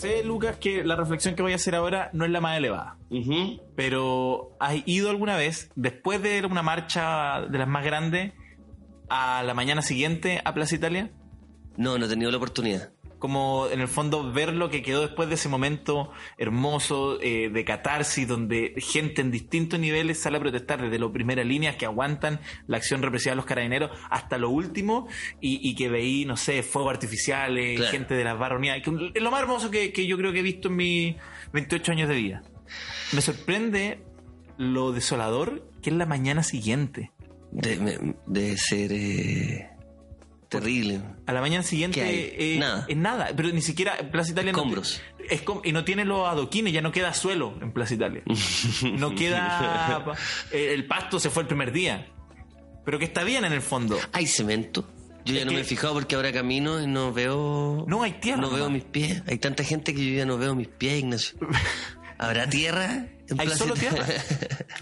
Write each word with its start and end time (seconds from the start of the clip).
sé, 0.00 0.24
Lucas, 0.24 0.56
que 0.56 0.82
la 0.84 0.96
reflexión 0.96 1.34
que 1.34 1.42
voy 1.42 1.52
a 1.52 1.56
hacer 1.56 1.74
ahora 1.74 2.10
no 2.12 2.24
es 2.24 2.30
la 2.30 2.40
más 2.40 2.56
elevada. 2.56 2.96
Pero 3.76 4.56
¿has 4.58 4.76
ido 4.86 5.10
alguna 5.10 5.36
vez, 5.36 5.70
después 5.76 6.22
de 6.22 6.44
una 6.44 6.62
marcha 6.62 7.42
de 7.42 7.58
las 7.58 7.68
más 7.68 7.84
grandes, 7.84 8.32
a 9.08 9.42
la 9.42 9.54
mañana 9.54 9.82
siguiente 9.82 10.40
a 10.44 10.54
Plaza 10.54 10.74
Italia? 10.74 11.10
No, 11.76 11.98
no 11.98 12.06
he 12.06 12.08
tenido 12.08 12.30
la 12.30 12.38
oportunidad. 12.38 12.90
Como 13.20 13.68
en 13.70 13.80
el 13.80 13.86
fondo 13.86 14.32
ver 14.32 14.52
lo 14.52 14.68
que 14.70 14.82
quedó 14.82 15.02
después 15.02 15.28
de 15.28 15.36
ese 15.36 15.48
momento 15.48 16.10
hermoso 16.38 17.20
eh, 17.20 17.50
de 17.50 17.64
catarsis, 17.64 18.26
donde 18.26 18.74
gente 18.78 19.20
en 19.20 19.30
distintos 19.30 19.78
niveles 19.78 20.18
sale 20.18 20.38
a 20.38 20.40
protestar, 20.40 20.82
desde 20.82 20.98
las 20.98 21.10
primeras 21.10 21.46
líneas 21.46 21.76
que 21.76 21.84
aguantan 21.86 22.40
la 22.66 22.78
acción 22.78 23.02
represiva 23.02 23.32
de 23.32 23.36
los 23.36 23.44
carabineros 23.44 23.90
hasta 24.10 24.38
lo 24.38 24.50
último, 24.50 25.06
y, 25.40 25.60
y 25.68 25.76
que 25.76 25.88
veí, 25.88 26.24
no 26.24 26.36
sé, 26.36 26.64
fuegos 26.64 26.90
artificiales, 26.92 27.76
Claro. 27.76 27.92
gente 27.92 28.14
de 28.14 28.24
las 28.24 28.38
barras 28.38 28.58
unidas, 28.58 28.78
es 29.14 29.22
lo 29.22 29.30
más 29.30 29.42
hermoso 29.42 29.70
que, 29.70 29.92
que 29.92 30.06
yo 30.06 30.16
creo 30.16 30.32
que 30.32 30.40
he 30.40 30.42
visto 30.42 30.68
en 30.68 30.76
mis 30.76 31.16
28 31.52 31.92
años 31.92 32.08
de 32.08 32.14
vida. 32.16 32.42
Me 33.12 33.20
sorprende 33.20 34.02
lo 34.56 34.92
desolador 34.92 35.68
que 35.82 35.90
es 35.90 35.96
la 35.96 36.06
mañana 36.06 36.42
siguiente. 36.42 37.12
De- 37.52 38.14
Debe 38.26 38.56
ser 38.56 38.92
eh, 38.92 39.68
terrible. 40.50 41.00
A 41.26 41.32
la 41.32 41.40
mañana 41.40 41.62
siguiente 41.62 42.00
¿Qué 42.00 42.06
hay? 42.06 42.34
eh, 42.36 42.56
Nada. 42.58 42.84
es 42.88 42.96
nada, 42.96 43.30
pero 43.34 43.48
ni 43.50 43.62
siquiera 43.62 43.96
Plaza 44.10 44.32
Italia 44.32 44.52
no- 44.52 44.58
Escombros. 44.58 45.00
es 45.30 45.40
com- 45.42 45.62
y 45.64 45.72
no 45.72 45.84
tiene 45.84 46.04
los 46.04 46.28
adoquines, 46.28 46.72
ya 46.74 46.82
no 46.82 46.92
queda 46.92 47.14
suelo 47.14 47.54
en 47.62 47.72
Plaza 47.72 47.94
Italia. 47.94 48.22
no 48.98 49.14
queda 49.14 50.14
eh, 50.52 50.72
el 50.74 50.86
pasto 50.86 51.18
se 51.18 51.30
fue 51.30 51.42
el 51.44 51.46
primer 51.48 51.72
día. 51.72 52.06
Pero 52.84 52.98
que 52.98 53.04
está 53.06 53.24
bien 53.24 53.44
en 53.44 53.52
el 53.52 53.62
fondo. 53.62 53.98
Hay 54.12 54.26
cemento. 54.26 54.88
Yo 55.24 55.34
ya 55.34 55.40
Es 55.40 55.46
no 55.46 55.50
que- 55.50 55.56
me 55.56 55.60
he 55.62 55.64
fijado 55.64 55.92
porque 55.94 56.14
ahora 56.16 56.32
camino 56.32 56.82
y 56.82 56.86
no 56.86 57.12
veo. 57.12 57.84
No, 57.86 58.02
hay 58.02 58.12
tierra 58.12 58.40
No 58.40 58.50
veo 58.50 58.70
mis 58.70 58.84
pies. 58.84 59.22
Hay 59.28 59.38
tanta 59.38 59.62
gente 59.64 59.94
que 59.94 60.04
yo 60.04 60.16
ya 60.16 60.24
no 60.24 60.38
veo 60.38 60.54
mis 60.54 60.68
pies, 60.68 60.98
Ignacio. 61.00 61.38
¿Habrá 62.18 62.48
tierra? 62.48 63.06
en 63.28 63.40
Hay 63.40 63.46
Plaza 63.46 63.58
solo 63.64 63.74
Italia? 63.76 64.04
tierra. 64.06 64.22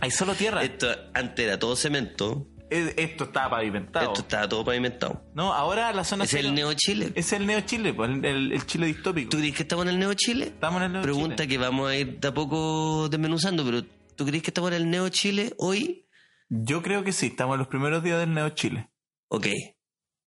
Hay 0.00 0.10
solo 0.10 0.34
tierra. 0.34 0.62
Esto 0.64 0.88
antes 1.12 1.44
era 1.44 1.58
todo 1.58 1.76
cemento. 1.76 2.46
Esto 2.70 3.24
está 3.24 3.48
pavimentado. 3.48 4.06
Esto 4.08 4.20
estaba 4.20 4.48
todo 4.48 4.64
pavimentado. 4.64 5.22
No, 5.34 5.52
ahora 5.54 5.92
la 5.92 6.04
zona 6.04 6.24
Es 6.24 6.30
cero- 6.30 6.48
el 6.48 6.54
Neo 6.54 6.72
Chile. 6.74 7.12
Es 7.14 7.32
el 7.32 7.46
Neo 7.46 7.60
Chile, 7.62 7.94
pues, 7.94 8.10
el, 8.10 8.52
el- 8.52 8.66
Chile 8.66 8.86
distópico. 8.86 9.30
¿Tú 9.30 9.38
crees 9.38 9.56
que 9.56 9.62
estamos 9.62 9.84
en 9.86 9.90
el 9.92 9.98
Neo 9.98 10.12
Chile? 10.14 10.46
Estamos 10.46 10.78
en 10.80 10.86
el 10.86 10.92
Neo 10.92 11.02
Pregunta 11.02 11.36
Chile. 11.36 11.48
que 11.48 11.58
vamos 11.58 11.88
a 11.90 11.96
ir 11.96 12.18
de 12.20 12.28
a 12.28 12.34
poco 12.34 13.08
desmenuzando, 13.08 13.64
pero 13.64 13.82
¿tú 14.16 14.26
crees 14.26 14.42
que 14.42 14.50
estamos 14.50 14.70
en 14.72 14.76
el 14.76 14.90
Neo 14.90 15.08
Chile 15.08 15.54
hoy? 15.58 16.06
Yo 16.50 16.82
creo 16.82 17.02
que 17.04 17.12
sí, 17.12 17.26
estamos 17.26 17.54
en 17.54 17.58
los 17.60 17.68
primeros 17.68 18.02
días 18.02 18.18
del 18.18 18.34
Neo 18.34 18.50
Chile. 18.50 18.90
Ok, 19.28 19.46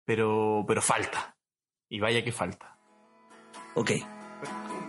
Pero, 0.04 0.64
pero 0.66 0.82
falta. 0.82 1.36
Y 1.88 2.00
vaya 2.00 2.22
que 2.24 2.32
falta. 2.32 2.78
ok. 3.74 3.90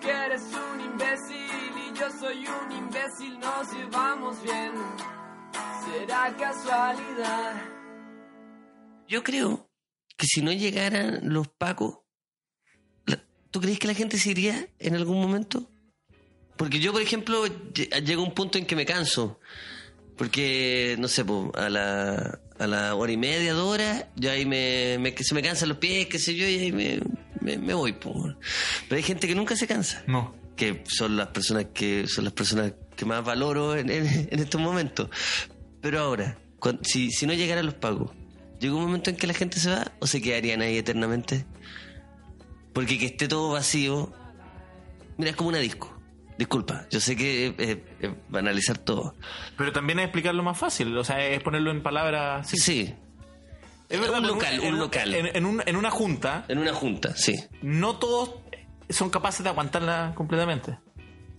Que 0.02 0.10
eres 0.12 0.42
un 0.44 0.82
imbécil 0.82 1.72
y 1.78 1.98
yo 2.00 2.10
soy 2.20 2.46
un 2.48 2.72
imbécil, 2.72 3.40
nos 3.40 3.72
llevamos 3.74 4.42
bien. 4.44 4.72
Será 5.86 6.36
casualidad. 6.38 7.62
Yo 9.08 9.24
creo 9.24 9.70
que 10.18 10.26
si 10.28 10.42
no 10.42 10.52
llegaran 10.52 11.20
los 11.24 11.48
pacos, 11.48 12.00
¿tú 13.52 13.60
crees 13.62 13.80
que 13.80 13.88
la 13.88 13.94
gente 13.94 14.18
se 14.18 14.32
iría 14.32 14.68
en 14.80 14.96
algún 14.96 15.20
momento? 15.22 15.70
Porque 16.58 16.80
yo, 16.80 16.92
por 16.92 17.02
ejemplo, 17.02 17.46
lle- 17.48 18.04
llega 18.06 18.22
un 18.22 18.34
punto 18.34 18.58
en 18.58 18.66
que 18.66 18.76
me 18.76 18.86
canso. 18.86 19.40
Porque, 20.18 20.96
no 21.00 21.08
sé, 21.08 21.26
po, 21.26 21.52
a 21.56 21.70
la, 21.70 22.40
a 22.60 22.68
la 22.68 22.94
hora 22.96 23.12
y 23.12 23.18
media, 23.18 23.54
dos 23.54 23.68
horas, 23.74 24.06
ya 24.16 24.32
ahí 24.34 24.46
me, 24.46 25.00
se 25.20 25.34
me 25.34 25.42
cansan 25.42 25.70
los 25.70 25.80
pies, 25.80 26.06
qué 26.08 26.20
sé 26.20 26.36
yo, 26.36 26.46
y 26.48 26.60
ahí 26.60 26.72
me, 26.72 27.00
me, 27.40 27.58
me 27.58 27.74
voy. 27.74 27.94
po. 27.94 28.14
Pero 28.88 28.96
hay 28.98 29.04
gente 29.04 29.28
que 29.28 29.34
nunca 29.36 29.56
se 29.56 29.66
cansa. 29.68 30.04
No. 30.08 30.36
que 30.56 30.84
son 30.88 31.18
las 31.18 31.28
personas 31.30 31.68
que 31.74 32.06
son 32.08 32.26
las 32.26 32.34
personas 32.34 32.74
que 32.96 33.04
más 33.06 33.24
valoro 33.26 33.76
en, 33.76 33.90
en- 33.90 34.28
en 34.32 34.40
estos 34.40 34.62
momentos. 34.62 35.10
Pero 35.82 36.00
ahora, 36.00 36.38
cuan- 36.60 36.80
si, 36.84 37.12
si 37.12 37.26
no 37.26 37.34
llegaran 37.34 37.66
los 37.66 37.76
pagos, 37.76 38.12
¿llega 38.60 38.76
un 38.76 38.82
momento 38.84 39.10
en 39.10 39.16
que 39.16 39.28
la 39.28 39.34
gente 39.34 39.60
se 39.60 39.70
va 39.72 39.92
o 40.00 40.08
se 40.08 40.22
quedarían 40.22 40.62
ahí 40.62 40.78
eternamente? 40.78 41.46
Porque 42.74 42.98
que 42.98 43.08
esté 43.08 43.28
todo 43.28 43.52
vacío, 43.52 44.12
mira, 45.18 45.32
es 45.32 45.36
como 45.36 45.50
una 45.50 45.60
disco. 45.60 45.98
Disculpa, 46.38 46.88
yo 46.90 47.00
sé 47.00 47.16
que 47.16 47.48
eh, 47.48 47.56
eh, 47.60 47.84
eh, 48.00 48.16
va 48.34 48.40
a 48.40 48.42
analizar 48.42 48.78
todo. 48.78 49.16
Pero 49.58 49.72
también 49.72 50.00
es 50.00 50.06
explicarlo 50.06 50.42
más 50.44 50.58
fácil, 50.58 50.98
o 50.98 51.04
sea, 51.04 51.24
es 51.28 51.42
ponerlo 51.44 51.70
en 51.72 51.84
palabras. 51.84 52.48
Sí, 52.50 52.58
sí, 52.58 52.96
Es 53.90 54.00
Un 54.00 54.06
porque 54.08 54.28
local, 54.28 54.54
en 54.64 54.74
un 54.74 54.80
local. 54.80 55.14
En, 55.14 55.36
en 55.36 55.46
un- 55.46 55.62
en 55.66 55.76
una 55.76 55.92
junta, 55.92 56.46
en 56.48 56.58
una 56.58 56.74
junta, 56.74 57.16
sí. 57.16 57.36
no 57.62 57.98
todos 57.98 58.36
son 58.90 59.10
capaces 59.10 59.44
de 59.44 59.50
aguantarla 59.50 60.14
completamente. 60.16 60.80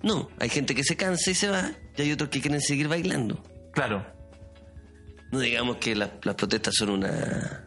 No, 0.03 0.29
hay 0.39 0.49
gente 0.51 0.75
que 0.75 0.85
se 0.85 0.97
cansa 0.97 1.31
y 1.31 1.35
se 1.35 1.49
va, 1.49 1.71
y 1.97 2.03
hay 2.03 2.13
otros 2.13 2.29
que 2.31 2.41
quieren 2.41 2.61
seguir 2.61 2.89
bailando. 2.89 3.43
Claro. 3.73 4.05
No 5.33 5.41
digamos 5.41 5.79
que 5.79 5.95
las, 5.97 6.11
las 6.23 6.35
protestas 6.37 6.75
son 6.77 6.91
una, 6.91 7.65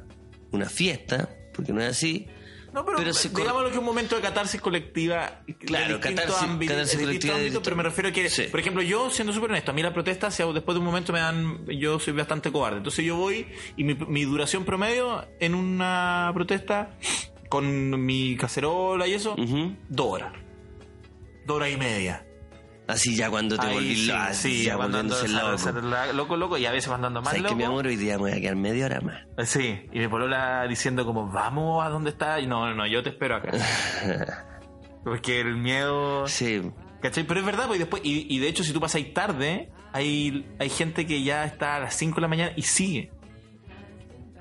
una 0.51 0.69
fiesta, 0.69 1.29
porque 1.53 1.73
no 1.73 1.81
es 1.81 1.89
así. 1.89 2.27
No, 2.73 2.83
pero, 2.85 2.97
Pero 2.97 3.13
se 3.13 3.29
digámoslo 3.29 3.67
que 3.69 3.73
es 3.75 3.79
un 3.79 3.85
momento 3.85 4.17
de 4.17 4.21
catarsis 4.21 4.59
colectiva. 4.59 5.39
Claro, 5.59 5.99
catarsis- 6.01 6.57
distintos 6.59 6.95
colectiva 6.95 7.33
de 7.35 7.39
ámbitos, 7.39 7.63
pero 7.63 7.75
me 7.77 7.83
refiero 7.83 8.09
a 8.09 8.11
que, 8.11 8.29
Sí. 8.29 8.43
por 8.51 8.59
ejemplo, 8.59 8.81
yo 8.83 9.09
siendo 9.09 9.31
súper 9.31 9.49
honesto, 9.51 9.71
a 9.71 9.73
mí 9.73 9.81
la 9.81 9.93
protesta, 9.93 10.29
si 10.29 10.43
después 10.43 10.75
de 10.75 10.79
un 10.79 10.85
momento 10.85 11.13
me 11.13 11.19
dan, 11.19 11.65
yo 11.67 11.99
soy 11.99 12.11
bastante 12.13 12.51
cobarde. 12.51 12.77
Entonces 12.79 13.05
yo 13.05 13.15
voy 13.15 13.47
y 13.77 13.83
mi, 13.85 13.93
mi 13.95 14.25
duración 14.25 14.65
promedio 14.65 15.25
en 15.39 15.55
una 15.55 16.29
protesta 16.33 16.97
con 17.47 18.05
mi 18.05 18.35
cacerola 18.35 19.07
y 19.07 19.13
eso, 19.13 19.35
Ujú. 19.37 19.73
dos 19.87 20.07
horas. 20.07 20.33
Dos 21.45 21.55
horas 21.55 21.71
y 21.71 21.77
media. 21.77 22.25
Así 22.87 23.15
ya 23.15 23.31
cuando 23.31 23.57
te 23.57 23.65
Ahí 23.65 23.73
volvís 23.73 23.99
sí, 23.99 24.07
lo- 24.07 24.33
sí, 24.33 24.63
ya 24.65 24.75
volviéndose 24.75 25.27
loco. 25.27 25.81
la- 25.81 26.13
loco, 26.13 26.37
loco, 26.37 26.57
y 26.57 26.65
a 26.67 26.71
veces 26.71 26.91
andando 26.91 27.19
más 27.21 27.29
¿Sabes 27.29 27.41
loco. 27.41 27.53
que 27.53 27.57
mi 27.57 27.63
amor 27.63 27.87
hoy 27.87 27.95
día 27.95 28.13
me 28.17 28.21
voy 28.23 28.31
a 28.33 28.39
quedar 28.41 28.55
media 28.55 28.85
hora 28.85 29.01
más? 29.01 29.49
Sí, 29.49 29.87
y 29.91 29.99
mi 29.99 30.07
polola 30.07 30.67
diciendo 30.67 31.03
como, 31.05 31.27
vamos 31.31 31.83
a 31.83 31.89
dónde 31.89 32.11
está. 32.11 32.39
Y 32.39 32.45
no, 32.47 32.67
no, 32.67 32.75
no, 32.75 32.85
yo 32.87 33.01
te 33.01 33.09
espero 33.09 33.37
acá. 33.37 33.51
Porque 35.03 35.39
el 35.41 35.55
miedo... 35.57 36.27
Sí, 36.27 36.61
¿Cachai? 37.01 37.23
Pero 37.25 37.39
es 37.39 37.45
verdad, 37.45 37.69
y 37.73 37.77
después, 37.77 38.01
y, 38.05 38.25
y 38.35 38.39
de 38.39 38.47
hecho 38.47 38.63
si 38.63 38.71
tú 38.73 38.79
pasas 38.79 39.01
tarde, 39.13 39.71
hay, 39.93 40.47
hay 40.59 40.69
gente 40.69 41.05
que 41.05 41.21
ya 41.23 41.43
está 41.45 41.75
a 41.75 41.79
las 41.79 41.95
5 41.95 42.15
de 42.15 42.21
la 42.21 42.27
mañana 42.27 42.51
y 42.55 42.63
sigue. 42.63 43.11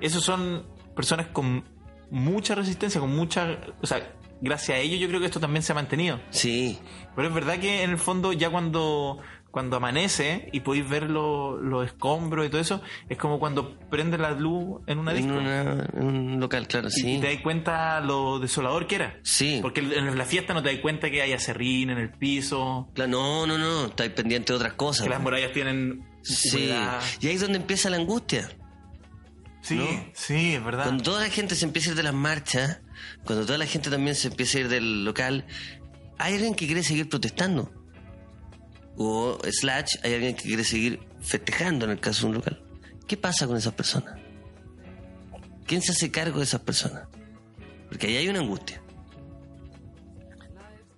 Esos 0.00 0.22
son 0.24 0.66
personas 0.96 1.26
con 1.28 1.64
mucha 2.10 2.54
resistencia, 2.54 3.00
con 3.00 3.14
mucha... 3.14 3.58
O 3.82 3.86
sea, 3.86 4.12
gracias 4.44 4.78
a 4.78 4.80
ellos 4.80 5.00
yo 5.00 5.08
creo 5.08 5.18
que 5.20 5.26
esto 5.26 5.40
también 5.40 5.62
se 5.62 5.72
ha 5.72 5.74
mantenido. 5.74 6.20
sí. 6.30 6.78
Pero 7.16 7.28
es 7.28 7.34
verdad 7.34 7.58
que 7.60 7.84
en 7.84 7.90
el 7.90 7.98
fondo 7.98 8.32
ya 8.32 8.50
cuando, 8.50 9.18
cuando 9.52 9.76
amanece 9.76 10.48
y 10.52 10.58
podéis 10.60 10.88
ver 10.88 11.08
lo- 11.08 11.60
los 11.60 11.86
escombros 11.86 12.44
y 12.44 12.48
todo 12.48 12.60
eso, 12.60 12.82
es 13.08 13.16
como 13.16 13.38
cuando 13.38 13.78
prende 13.88 14.18
la 14.18 14.32
luz 14.32 14.80
en 14.88 14.98
una 14.98 15.12
En, 15.12 15.16
disco. 15.18 15.32
una- 15.38 15.88
en 15.94 16.04
un 16.04 16.40
local, 16.40 16.66
claro, 16.66 16.88
Y 16.88 16.90
sí. 16.90 17.18
te 17.20 17.32
das 17.32 17.40
cuenta 17.40 18.00
lo 18.00 18.40
desolador 18.40 18.88
que 18.88 18.96
era. 18.96 19.20
Sí. 19.22 19.60
Porque 19.62 19.78
en 19.80 20.18
la 20.18 20.24
fiesta 20.24 20.54
no 20.54 20.62
te 20.64 20.72
das 20.72 20.80
cuenta 20.80 21.08
que 21.08 21.22
hay 21.22 21.32
acerrín 21.32 21.90
en 21.90 21.98
el 21.98 22.10
piso, 22.10 22.88
Claro, 22.94 23.12
no, 23.12 23.46
no, 23.46 23.58
no, 23.58 23.84
estáis 23.86 24.10
pendiente 24.10 24.52
de 24.52 24.56
otras 24.56 24.72
cosas. 24.72 25.04
que 25.04 25.10
las 25.10 25.20
murallas 25.20 25.52
tienen 25.52 26.04
Sí. 26.22 26.56
humedad. 26.66 27.00
Y 27.20 27.28
ahí 27.28 27.34
es 27.36 27.40
donde 27.42 27.58
empieza 27.58 27.90
la 27.90 27.96
angustia. 27.98 28.50
Sí, 29.60 29.76
¿no? 29.76 29.86
sí, 30.14 30.54
es 30.54 30.64
verdad. 30.64 30.82
Cuando 30.84 31.04
toda 31.04 31.20
la 31.22 31.30
gente 31.30 31.54
se 31.54 31.64
empieza 31.64 31.90
a 31.90 31.92
ir 31.92 31.96
de 31.96 32.02
las 32.02 32.12
marchas, 32.14 32.80
cuando 33.24 33.44
toda 33.46 33.58
la 33.58 33.66
gente 33.66 33.90
también 33.90 34.14
se 34.16 34.28
empieza 34.28 34.58
a 34.58 34.60
ir 34.62 34.68
del 34.68 35.04
local, 35.04 35.46
hay 36.18 36.34
alguien 36.34 36.54
que 36.54 36.66
quiere 36.66 36.82
seguir 36.82 37.08
protestando. 37.08 37.72
O 38.96 39.38
slash, 39.50 39.96
hay 40.04 40.14
alguien 40.14 40.36
que 40.36 40.44
quiere 40.44 40.62
seguir 40.64 41.00
festejando 41.20 41.84
en 41.84 41.92
el 41.92 42.00
caso 42.00 42.22
de 42.22 42.26
un 42.28 42.34
local. 42.36 42.62
¿Qué 43.08 43.16
pasa 43.16 43.46
con 43.46 43.56
esas 43.56 43.74
personas? 43.74 44.18
¿Quién 45.66 45.82
se 45.82 45.92
hace 45.92 46.10
cargo 46.10 46.38
de 46.38 46.44
esas 46.44 46.60
personas? 46.60 47.08
Porque 47.88 48.06
ahí 48.06 48.16
hay 48.18 48.28
una 48.28 48.40
angustia. 48.40 48.80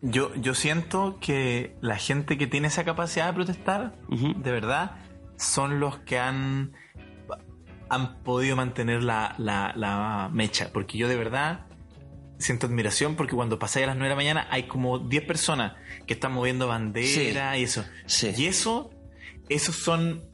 Yo, 0.03 0.35
yo 0.37 0.55
siento 0.55 1.19
que 1.21 1.77
la 1.81 1.97
gente 1.97 2.37
que 2.39 2.47
tiene 2.47 2.69
esa 2.69 2.85
capacidad 2.85 3.27
de 3.29 3.33
protestar, 3.33 3.95
Ujú. 4.09 4.35
de 4.41 4.51
verdad, 4.53 4.97
son 5.37 5.81
los 5.81 5.99
que 6.01 6.19
han, 6.19 6.73
han 7.89 8.19
podido 8.23 8.57
mantener 8.57 9.03
la, 9.03 9.35
la, 9.39 9.73
la 9.75 10.29
mecha. 10.33 10.71
Porque 10.73 10.99
yo 10.99 11.09
de 11.09 11.17
verdad 11.17 11.66
siento 12.39 12.67
admiración 12.67 13.17
porque 13.17 13.35
cuando 13.35 13.59
pasáis 13.59 13.85
a 13.85 13.89
las 13.89 13.97
9 13.97 14.09
de 14.09 14.11
la 14.11 14.17
mañana 14.17 14.49
hay 14.51 14.65
como 14.65 14.99
10 14.99 15.25
personas 15.25 15.75
que 16.07 16.15
están 16.15 16.33
moviendo 16.33 16.69
bandera 16.69 17.57
y 17.59 17.65
eso. 17.65 17.85
Sí. 18.07 18.33
Y 18.37 18.47
eso, 18.47 18.91
esos 19.49 19.77
son... 19.77 20.25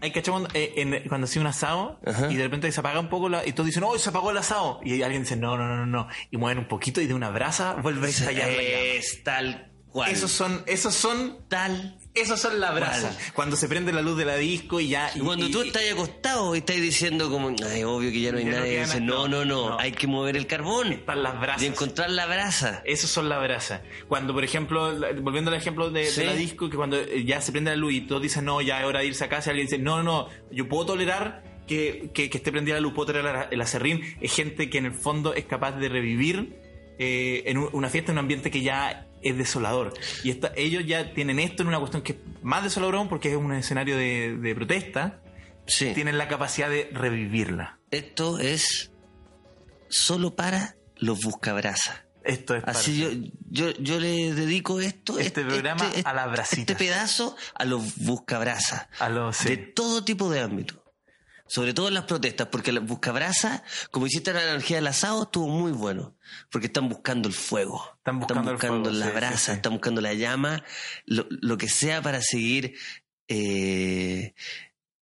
Hay 0.00 0.10
que 0.10 0.22
cuando, 0.22 0.50
eh, 0.52 1.04
cuando 1.08 1.24
hacía 1.24 1.40
un 1.40 1.46
asado 1.46 1.98
Ajá. 2.04 2.30
y 2.30 2.36
de 2.36 2.42
repente 2.42 2.70
se 2.70 2.78
apaga 2.78 3.00
un 3.00 3.08
poco 3.08 3.30
la, 3.30 3.46
y 3.46 3.52
todos 3.52 3.68
dicen, 3.68 3.84
oh, 3.84 3.96
se 3.96 4.10
apagó 4.10 4.32
el 4.32 4.36
asado. 4.36 4.80
Y 4.84 5.00
alguien 5.00 5.22
dice, 5.22 5.36
no, 5.36 5.56
no, 5.56 5.66
no, 5.66 5.76
no, 5.76 5.86
no. 5.86 6.08
Y 6.30 6.36
mueven 6.36 6.58
un 6.58 6.68
poquito 6.68 7.00
y 7.00 7.06
de 7.06 7.14
una 7.14 7.30
brasa 7.30 7.74
vuelve 7.74 8.08
a 8.08 8.10
estallar 8.10 8.48
la 8.48 8.62
llama. 8.62 8.62
Es 8.62 9.22
tal 9.22 9.72
cual. 9.88 10.10
Esos 10.10 10.30
son, 10.30 10.62
esos 10.66 10.94
son 10.94 11.38
tal 11.48 11.96
Esas 12.14 12.40
son 12.40 12.60
las 12.60 12.72
brasas. 12.74 13.18
Cuando 13.34 13.56
se 13.56 13.66
prende 13.68 13.92
la 13.92 14.00
luz 14.00 14.16
de 14.16 14.24
la 14.24 14.36
disco 14.36 14.78
y 14.78 14.86
ya. 14.88 15.10
Y 15.16 15.18
cuando 15.18 15.46
y- 15.48 15.50
tú 15.50 15.62
estás 15.62 15.82
acostado 15.92 16.54
y 16.54 16.58
estás 16.58 16.76
diciendo 16.76 17.28
como, 17.28 17.52
ay, 17.68 17.82
obvio 17.82 18.12
que 18.12 18.20
ya 18.20 18.30
no 18.30 18.38
hay 18.38 18.44
no 18.44 18.52
nadie, 18.52 18.78
dices, 18.80 19.00
nada. 19.00 19.04
no, 19.04 19.26
no, 19.28 19.44
no, 19.44 19.70
No. 19.70 19.78
hay 19.80 19.90
que 19.90 20.06
mover 20.06 20.36
el 20.36 20.46
carbón 20.46 20.92
Están 20.92 21.24
las 21.24 21.40
brasas. 21.40 21.62
y 21.64 21.66
encontrar 21.66 22.10
la 22.10 22.26
brasa. 22.26 22.82
Esas 22.84 23.10
son 23.10 23.28
las 23.28 23.42
brasas. 23.42 23.80
Cuando, 24.06 24.32
por 24.32 24.44
ejemplo, 24.44 24.94
volviendo 25.22 25.50
al 25.50 25.56
ejemplo 25.56 25.90
de, 25.90 26.08
la 26.24 26.34
disco, 26.34 26.70
que 26.70 26.76
cuando 26.76 26.96
eh, 27.00 27.24
ya 27.24 27.40
se 27.40 27.50
prende 27.50 27.70
la 27.72 27.76
luz 27.76 27.92
y 27.94 28.00
todos 28.02 28.22
dicen, 28.22 28.44
no, 28.44 28.60
ya 28.60 28.78
es 28.80 28.86
hora 28.86 29.00
de 29.00 29.06
irse 29.06 29.24
a 29.24 29.28
casa, 29.28 29.50
y 29.50 29.52
alguien 29.52 29.66
dice, 29.66 29.78
no, 29.78 29.96
no, 30.04 30.04
no, 30.04 30.28
yo 30.52 30.68
puedo 30.68 30.86
tolerar 30.86 31.42
que, 31.66 32.10
que, 32.14 32.30
que 32.30 32.36
esté 32.38 32.52
prendida 32.52 32.76
la 32.76 32.80
luz, 32.80 32.92
puedo 32.94 33.06
tolerar 33.06 33.48
el 33.50 33.60
acerrín, 33.60 34.02
es 34.20 34.32
gente 34.32 34.70
que 34.70 34.78
en 34.78 34.86
el 34.86 34.92
fondo 34.94 35.34
es 35.34 35.46
capaz 35.46 35.72
de 35.72 35.88
revivir 35.88 36.60
eh, 37.00 37.42
en 37.46 37.58
un- 37.58 37.70
una 37.72 37.88
fiesta, 37.90 38.12
en 38.12 38.18
un 38.18 38.20
ambiente 38.20 38.52
que 38.52 38.60
ya 38.62 39.08
es 39.24 39.36
desolador. 39.36 39.94
Y 40.22 40.30
esta- 40.30 40.52
ellos 40.56 40.84
ya 40.86 41.12
tienen 41.14 41.38
esto 41.40 41.62
en 41.62 41.68
una 41.68 41.78
cuestión 41.78 42.02
que 42.02 42.12
es 42.12 42.18
más 42.42 42.62
desolador 42.62 42.96
aún 42.96 43.08
porque 43.08 43.30
es 43.30 43.36
un 43.36 43.52
escenario 43.52 43.96
de, 43.96 44.36
de 44.36 44.54
protesta, 44.54 45.20
Sí. 45.66 45.92
tienen 45.94 46.18
la 46.18 46.28
capacidad 46.28 46.68
de 46.68 46.90
revivirla. 46.92 47.78
Esto 47.90 48.38
es 48.38 48.90
solo 49.88 50.34
para 50.36 50.76
los 50.96 51.20
buscabrasas. 51.22 52.02
Esto 52.22 52.54
es 52.54 52.62
para- 52.62 52.78
Así 52.78 52.98
yo, 52.98 53.08
yo, 53.50 53.70
yo 53.78 54.00
le 54.00 54.32
dedico 54.34 54.80
esto, 54.80 55.18
Este 55.18 55.44
programa 55.44 55.90
a 56.04 56.12
las 56.14 56.30
brasitas. 56.30 56.60
Este 56.70 56.74
pedazo 56.74 57.36
a 57.54 57.64
los 57.64 57.96
buscabrasas. 57.96 58.86
a 58.98 59.08
los... 59.10 59.36
sí. 59.36 59.48
De 59.50 59.56
todo 59.58 60.04
tipo 60.04 60.30
de 60.30 60.40
ámbito. 60.40 60.82
Sobre 61.46 61.74
todo 61.74 61.88
en 61.88 61.94
las 61.94 62.04
protestas, 62.04 62.48
porque 62.48 62.72
las 62.72 62.86
buscabrasas, 62.86 63.62
como 63.90 64.06
hiciste 64.06 64.32
la 64.32 64.40
analogía 64.40 64.76
del 64.76 64.86
asado, 64.86 65.24
estuvo 65.24 65.48
muy 65.48 65.72
bueno. 65.72 66.16
Porque 66.50 66.68
están 66.68 66.88
buscando 66.88 67.28
el 67.28 67.34
fuego. 67.34 67.82
Están 67.98 68.18
buscando 68.18 68.56
fuego, 68.58 68.90
la 68.90 69.04
sí, 69.06 69.10
sí, 69.10 69.16
brasa, 69.16 69.52
sí. 69.52 69.56
están 69.56 69.72
buscando 69.72 70.00
la 70.00 70.14
llama, 70.14 70.64
lo, 71.04 71.26
lo 71.28 71.58
que 71.58 71.68
sea 71.68 72.00
para 72.00 72.22
seguir 72.22 72.74
eh, 73.28 74.34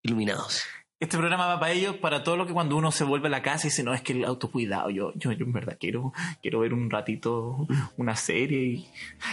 iluminados. 0.02 0.62
Este 0.98 1.16
programa 1.16 1.46
va 1.46 1.58
para 1.60 1.72
ellos, 1.72 1.96
para 1.96 2.22
todo 2.22 2.37
lo 2.37 2.46
que 2.46 2.52
cuando 2.52 2.76
uno 2.76 2.92
se 2.92 3.04
vuelve 3.04 3.28
a 3.28 3.31
la 3.31 3.40
casa 3.40 3.66
y 3.66 3.70
dice, 3.70 3.82
no, 3.82 3.94
es 3.94 4.02
que 4.02 4.12
el 4.12 4.25
autocuidado, 4.26 4.90
yo, 4.90 5.12
yo, 5.16 5.32
yo 5.32 5.46
en 5.46 5.52
verdad 5.52 5.78
quiero, 5.81 6.12
quiero 6.42 6.60
ver 6.60 6.75
un 6.75 6.90
ratito 6.90 7.66
una 7.96 8.16
serie 8.16 8.62
y, 8.64 8.88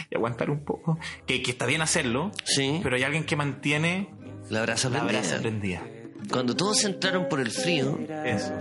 y 0.09 0.15
aguantar 0.15 0.49
un 0.49 0.63
poco. 0.63 0.97
Que, 1.25 1.41
que 1.41 1.51
está 1.51 1.65
bien 1.65 1.81
hacerlo, 1.81 2.31
Sí, 2.45 2.79
pero 2.83 2.95
hay 2.95 3.03
alguien 3.03 3.25
que 3.25 3.35
mantiene 3.35 4.09
la 4.49 4.61
brasa 4.61 4.89
la 4.89 4.99
prendida. 4.99 5.19
brasa 5.21 5.41
prendida. 5.41 5.81
Cuando 6.31 6.55
todos 6.55 6.83
entraron 6.83 7.27
por 7.29 7.39
el 7.39 7.51
frío, 7.51 7.97
Eso. 8.25 8.53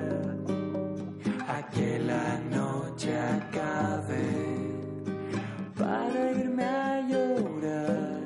a 1.48 1.66
que 1.70 1.98
la 1.98 2.38
noche 2.50 3.18
acabe 3.18 4.24
para 5.76 6.30
irme 6.32 6.64
a 6.64 7.00
llorar. 7.08 8.20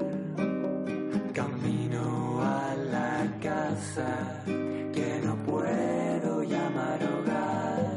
Camino 1.35 2.43
a 2.43 2.75
la 2.77 3.39
casa 3.43 4.43
que 4.47 5.21
no 5.25 5.37
puedo 5.45 6.43
llamar 6.43 7.01
hogar. 7.03 7.91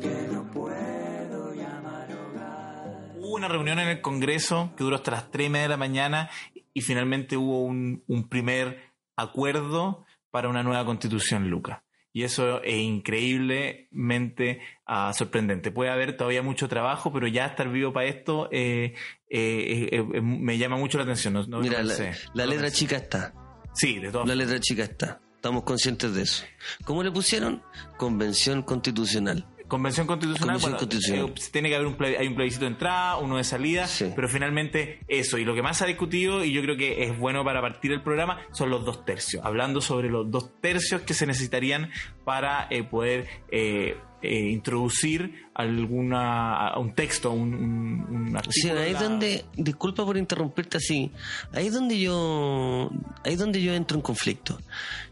Que 0.00 0.28
no 0.32 0.44
puedo 0.52 1.54
llamar 1.54 2.08
hogar. 2.12 3.10
Hubo 3.18 3.34
una 3.34 3.48
reunión 3.48 3.78
en 3.78 3.88
el 3.88 4.00
Congreso 4.00 4.70
que 4.76 4.84
duró 4.84 4.96
hasta 4.96 5.10
las 5.10 5.30
3 5.30 5.46
y 5.46 5.50
media 5.50 5.62
de 5.64 5.68
la 5.70 5.76
mañana 5.76 6.30
y 6.76 6.82
finalmente 6.82 7.38
hubo 7.38 7.62
un, 7.64 8.04
un 8.06 8.28
primer 8.28 8.92
acuerdo 9.16 10.04
para 10.30 10.50
una 10.50 10.62
nueva 10.62 10.84
constitución, 10.84 11.48
Luca. 11.48 11.84
Y 12.12 12.22
eso 12.24 12.62
es 12.62 12.76
increíblemente 12.76 14.60
ah, 14.86 15.12
sorprendente. 15.14 15.70
Puede 15.70 15.90
haber 15.90 16.16
todavía 16.18 16.42
mucho 16.42 16.68
trabajo, 16.68 17.10
pero 17.12 17.26
ya 17.26 17.46
estar 17.46 17.70
vivo 17.70 17.92
para 17.94 18.06
esto 18.08 18.48
eh, 18.52 18.94
eh, 19.30 19.88
eh, 19.90 20.04
eh, 20.14 20.20
me 20.20 20.58
llama 20.58 20.76
mucho 20.76 20.98
la 20.98 21.04
atención. 21.04 21.32
No- 21.34 21.46
no 21.46 21.60
mira, 21.60 21.82
la, 21.82 21.94
no 21.94 22.46
letra 22.46 22.62
pensé. 22.66 22.76
chica 22.76 22.96
está. 22.96 23.32
Sí, 23.74 23.98
de 23.98 24.10
todas 24.10 24.28
La 24.28 24.34
letra 24.34 24.60
chica 24.60 24.82
está. 24.84 25.20
Estamos 25.34 25.62
conscientes 25.64 26.14
de 26.14 26.22
eso. 26.22 26.44
¿Cómo 26.84 27.02
le 27.02 27.10
pusieron? 27.10 27.62
Convención 27.96 28.62
Constitucional. 28.62 29.46
Convención 29.68 30.06
constitucional, 30.06 30.60
Convención 30.60 30.72
bueno, 30.72 30.78
constitucional. 30.78 31.30
eh, 31.36 31.50
tiene 31.52 31.68
que 31.68 31.74
haber 31.76 31.86
un, 31.88 31.96
hay 32.20 32.26
un 32.28 32.34
plebiscito 32.36 32.64
de 32.66 32.70
entrada, 32.70 33.16
uno 33.16 33.36
de 33.36 33.44
salida, 33.44 33.86
Sí. 33.86 34.12
pero 34.14 34.28
finalmente 34.28 35.00
eso. 35.08 35.38
Y 35.38 35.44
lo 35.44 35.54
que 35.54 35.62
más 35.62 35.78
se 35.78 35.84
ha 35.84 35.86
discutido, 35.86 36.44
y 36.44 36.52
yo 36.52 36.62
creo 36.62 36.76
que 36.76 37.02
es 37.04 37.18
bueno 37.18 37.44
para 37.44 37.60
partir 37.60 37.90
el 37.92 38.02
programa, 38.02 38.38
son 38.52 38.70
los 38.70 38.84
dos 38.84 39.04
tercios. 39.04 39.44
Hablando 39.44 39.80
sobre 39.80 40.08
los 40.08 40.30
dos 40.30 40.52
tercios 40.60 41.02
que 41.02 41.14
se 41.14 41.26
necesitarían 41.26 41.90
para 42.24 42.68
eh, 42.70 42.84
poder 42.84 43.26
eh, 43.50 43.96
eh, 44.22 44.48
introducir 44.50 45.46
alguna 45.54 46.72
un 46.78 46.94
texto, 46.94 47.30
un, 47.32 47.54
un, 47.54 48.34
un 48.36 48.38
Sí, 48.50 48.68
ahí 48.70 48.88
es 48.88 48.92
la- 48.94 49.02
donde, 49.02 49.44
disculpa 49.56 50.04
por 50.04 50.16
interrumpirte 50.16 50.76
así, 50.78 51.10
ahí 51.52 51.66
es 51.68 51.72
donde 51.74 51.98
yo, 51.98 52.90
ahí 53.24 53.32
es 53.34 53.38
donde 53.38 53.62
yo 53.62 53.72
entro 53.74 53.96
en 53.96 54.02
conflicto. 54.02 54.58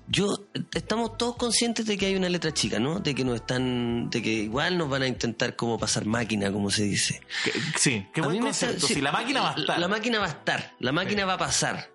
Yo, 0.06 0.36
estamos 0.74 1.16
todos 1.16 1.36
conscientes 1.36 1.86
de 1.86 1.96
que 1.96 2.06
hay 2.06 2.14
una 2.14 2.28
letra 2.28 2.52
chica, 2.52 2.78
¿no? 2.78 3.00
De 3.00 3.14
que 3.14 3.24
nos 3.24 3.36
están, 3.36 4.10
de 4.10 4.20
que 4.20 4.30
igual 4.30 4.76
nos 4.76 4.88
van 4.90 5.02
a 5.02 5.06
intentar 5.08 5.56
como 5.56 5.78
pasar 5.78 6.04
máquina, 6.04 6.52
como 6.52 6.70
se 6.70 6.84
dice. 6.84 7.20
que- 7.42 7.52
sí, 7.78 8.06
qué 8.12 8.20
buen 8.20 8.46
está- 8.46 8.78
sí, 8.78 8.94
si 8.94 9.00
la 9.00 9.12
máquina 9.12 9.40
va 9.40 9.54
a 9.54 9.60
estar. 9.60 9.78
La 9.78 9.88
máquina 9.88 10.18
va 10.18 10.26
a 10.26 10.30
estar, 10.30 10.74
la 10.78 10.92
máquina 10.92 11.24
va 11.24 11.34
a 11.34 11.38
pasar. 11.38 11.90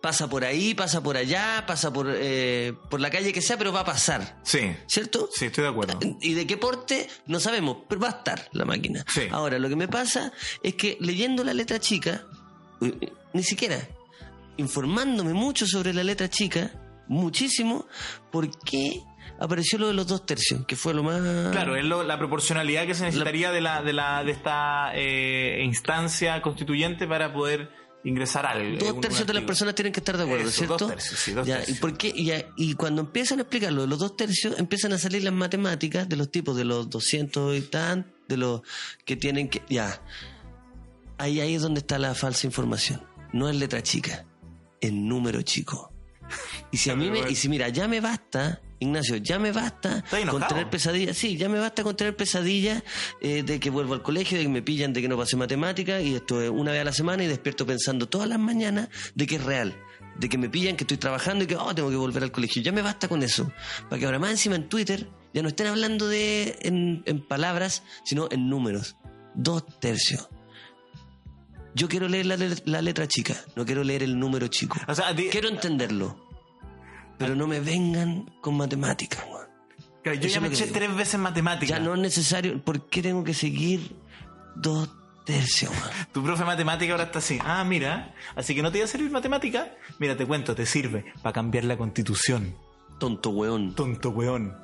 Pasa 0.00 0.28
por 0.28 0.44
ahí, 0.44 0.74
pasa 0.74 1.00
por 1.00 1.16
allá, 1.16 1.62
pasa 1.64 1.92
por, 1.92 2.08
eh, 2.12 2.72
por 2.90 3.00
la 3.00 3.10
calle 3.10 3.32
que 3.32 3.40
sea, 3.40 3.56
pero 3.56 3.72
va 3.72 3.80
a 3.80 3.84
pasar. 3.84 4.40
Sí, 4.42 4.74
¿Cierto? 4.88 5.28
sí, 5.32 5.44
estoy 5.46 5.62
de 5.62 5.70
acuerdo. 5.70 5.98
¿Y 6.20 6.34
de 6.34 6.46
qué 6.48 6.56
porte? 6.56 7.08
No 7.26 7.38
sabemos, 7.38 7.78
pero 7.88 8.00
va 8.00 8.08
a 8.08 8.10
estar 8.10 8.48
la 8.52 8.64
máquina. 8.64 9.04
Sí. 9.08 9.22
Ahora, 9.30 9.60
lo 9.60 9.68
que 9.68 9.76
me 9.76 9.86
pasa 9.86 10.32
es 10.64 10.74
que 10.74 10.98
leyendo 11.00 11.44
la 11.44 11.54
letra 11.54 11.78
chica, 11.78 12.24
eh, 12.80 13.12
ni 13.32 13.44
siquiera 13.44 13.78
informándome 14.56 15.32
mucho 15.32 15.66
sobre 15.66 15.94
la 15.94 16.02
letra 16.04 16.28
chica, 16.28 16.72
muchísimo, 17.12 17.86
¿por 18.30 18.50
qué 18.60 19.02
apareció 19.38 19.78
lo 19.78 19.88
de 19.88 19.94
los 19.94 20.06
dos 20.06 20.24
tercios? 20.26 20.64
Que 20.66 20.76
fue 20.76 20.94
lo 20.94 21.02
más... 21.02 21.20
Claro, 21.52 21.76
es 21.76 21.84
lo- 21.84 22.02
la 22.02 22.18
proporcionalidad 22.18 22.86
que 22.86 22.94
se 22.94 23.04
necesitaría 23.04 23.50
de 23.52 23.60
la 23.60 23.82
de 23.82 23.92
la 23.92 24.24
de 24.24 24.32
esta 24.32 24.92
eh, 24.94 25.62
instancia 25.64 26.40
constituyente 26.42 27.06
para 27.06 27.32
poder 27.32 27.70
ingresar 28.04 28.46
al 28.46 28.78
Dos 28.78 28.88
un- 28.90 28.94
un 28.96 29.00
tercios 29.00 29.26
de 29.28 29.34
las 29.34 29.44
personas 29.44 29.74
tienen 29.76 29.92
que 29.92 30.00
estar 30.00 30.16
de 30.16 30.24
acuerdo, 30.24 30.48
Eso, 30.48 30.58
¿cierto? 30.58 30.76
dos 30.78 30.88
tercios, 30.90 31.20
sí, 31.20 31.32
dos 31.32 31.46
Ya, 31.46 31.58
tercios. 31.58 31.78
¿y, 31.78 31.80
por 31.80 31.96
qué? 31.96 32.12
Ya- 32.24 32.46
y 32.56 32.74
cuando 32.74 33.00
empiezan 33.02 33.38
a 33.38 33.42
explicar 33.42 33.72
lo 33.72 33.82
de 33.82 33.86
los 33.88 33.98
dos 34.00 34.16
tercios, 34.16 34.58
empiezan 34.58 34.92
a 34.92 34.98
salir 34.98 35.22
las 35.22 35.32
matemáticas 35.32 36.08
de 36.08 36.16
los 36.16 36.30
tipos 36.30 36.56
de 36.56 36.64
los 36.64 36.90
200 36.90 37.56
y 37.56 37.60
tan, 37.60 38.12
de 38.28 38.36
los 38.38 38.62
que 39.04 39.14
tienen 39.16 39.48
que... 39.48 39.62
Ya, 39.68 40.02
ahí, 41.18 41.40
ahí 41.40 41.54
es 41.54 41.62
donde 41.62 41.80
está 41.80 41.98
la 41.98 42.14
falsa 42.14 42.46
información. 42.46 43.02
No 43.32 43.48
es 43.48 43.54
letra 43.56 43.82
chica, 43.82 44.24
es 44.80 44.92
número 44.92 45.42
chico. 45.42 45.91
Y 46.70 46.76
si 46.76 46.90
a 46.90 46.96
mí 46.96 47.10
me, 47.10 47.30
y 47.30 47.34
si 47.34 47.48
mira, 47.48 47.68
ya 47.68 47.88
me 47.88 48.00
basta, 48.00 48.60
Ignacio, 48.78 49.16
ya 49.16 49.38
me 49.38 49.52
basta 49.52 50.02
con 50.28 50.46
tener 50.46 50.68
pesadillas, 50.68 51.16
sí, 51.16 51.36
ya 51.36 51.48
me 51.48 51.58
basta 51.58 51.82
con 51.82 51.96
tener 51.96 52.16
pesadillas 52.16 52.82
eh, 53.20 53.42
de 53.42 53.60
que 53.60 53.70
vuelvo 53.70 53.94
al 53.94 54.02
colegio, 54.02 54.38
de 54.38 54.44
que 54.44 54.50
me 54.50 54.62
pillan, 54.62 54.92
de 54.92 55.00
que 55.00 55.08
no 55.08 55.16
pasé 55.16 55.36
matemática 55.36 56.00
y 56.00 56.14
esto 56.14 56.42
es 56.42 56.50
una 56.50 56.72
vez 56.72 56.80
a 56.80 56.84
la 56.84 56.92
semana 56.92 57.22
y 57.22 57.28
despierto 57.28 57.64
pensando 57.64 58.08
todas 58.08 58.28
las 58.28 58.38
mañanas 58.38 58.88
de 59.14 59.26
que 59.26 59.36
es 59.36 59.44
real, 59.44 59.76
de 60.16 60.28
que 60.28 60.38
me 60.38 60.48
pillan, 60.48 60.76
que 60.76 60.84
estoy 60.84 60.96
trabajando 60.96 61.44
y 61.44 61.46
que 61.46 61.56
oh, 61.56 61.74
tengo 61.74 61.90
que 61.90 61.96
volver 61.96 62.24
al 62.24 62.32
colegio. 62.32 62.62
Ya 62.62 62.72
me 62.72 62.82
basta 62.82 63.06
con 63.06 63.22
eso, 63.22 63.52
para 63.88 64.00
que 64.00 64.06
ahora 64.06 64.18
más 64.18 64.30
encima 64.30 64.56
en 64.56 64.68
Twitter 64.68 65.08
ya 65.32 65.42
no 65.42 65.48
estén 65.48 65.68
hablando 65.68 66.08
de 66.08 66.58
en, 66.62 67.02
en 67.06 67.26
palabras, 67.26 67.84
sino 68.04 68.28
en 68.30 68.48
números. 68.48 68.96
Dos 69.34 69.64
tercios. 69.78 70.28
Yo 71.74 71.88
quiero 71.88 72.08
leer 72.08 72.26
la, 72.26 72.36
le- 72.36 72.62
la 72.66 72.82
letra 72.82 73.06
chica, 73.08 73.34
no 73.56 73.64
quiero 73.64 73.82
leer 73.82 74.02
el 74.02 74.18
número 74.18 74.48
chico. 74.48 74.78
O 74.86 74.94
sea, 74.94 75.08
a 75.08 75.16
ti- 75.16 75.28
Quiero 75.30 75.48
entenderlo. 75.48 76.16
Pero 77.18 77.34
no 77.36 77.46
me 77.46 77.60
vengan 77.60 78.30
con 78.40 78.56
matemáticas, 78.56 79.24
weón. 79.30 79.46
claro, 80.02 80.18
yo 80.18 80.26
eso 80.26 80.34
ya 80.34 80.40
me 80.40 80.48
eché 80.48 80.64
digo. 80.64 80.74
tres 80.76 80.94
veces 80.96 81.20
matemáticas. 81.20 81.78
Ya 81.78 81.82
no 81.84 81.94
es 81.94 82.00
necesario. 82.00 82.60
¿Por 82.62 82.88
qué 82.88 83.00
tengo 83.02 83.22
que 83.24 83.32
seguir 83.34 83.94
dos 84.56 84.88
tercios? 85.24 85.70
Tu 86.12 86.22
profe 86.22 86.40
de 86.42 86.46
matemática 86.46 86.92
ahora 86.92 87.04
está 87.04 87.20
así. 87.20 87.38
Ah, 87.44 87.62
mira, 87.64 88.14
así 88.34 88.54
que 88.54 88.62
no 88.62 88.70
te 88.72 88.78
iba 88.78 88.84
a 88.84 88.88
servir 88.88 89.10
matemática. 89.10 89.72
Mira, 89.98 90.16
te 90.16 90.26
cuento, 90.26 90.54
te 90.54 90.66
sirve 90.66 91.12
para 91.22 91.32
cambiar 91.32 91.64
la 91.64 91.76
constitución. 91.76 92.54
Tonto 92.98 93.30
weón. 93.30 93.74
Tonto 93.74 94.10
weón. 94.10 94.54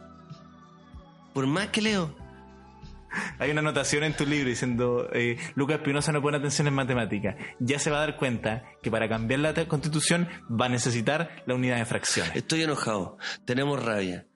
Por 1.33 1.47
más 1.47 1.69
que 1.69 1.81
leo. 1.83 2.15
Hay 3.39 3.51
una 3.51 3.61
anotación 3.61 4.05
en 4.05 4.15
tu 4.15 4.27
libro 4.27 4.49
diciendo 4.49 5.09
eh, 5.13 5.39
Lucas 5.55 5.79
Espinosa 5.79 6.13
no 6.13 6.23
pone 6.23 6.39
atención 6.39 6.67
en 6.67 6.75
matemática. 6.75 7.37
Ya 7.59 7.79
se 7.79 7.91
va 7.91 7.99
a 7.99 8.01
dar 8.01 8.17
cuenta 8.17 8.65
que 8.83 8.91
para 8.91 9.09
cambiar 9.09 9.41
la 9.41 9.55
constitución 9.67 10.29
va 10.49 10.67
a 10.67 10.69
necesitar 10.69 11.43
la 11.47 11.55
unidad 11.55 11.77
de 11.79 11.85
fracciones. 11.85 12.35
Estoy 12.35 12.63
enojado. 12.63 13.19
Tenemos 13.45 13.83
rabia. 13.83 14.27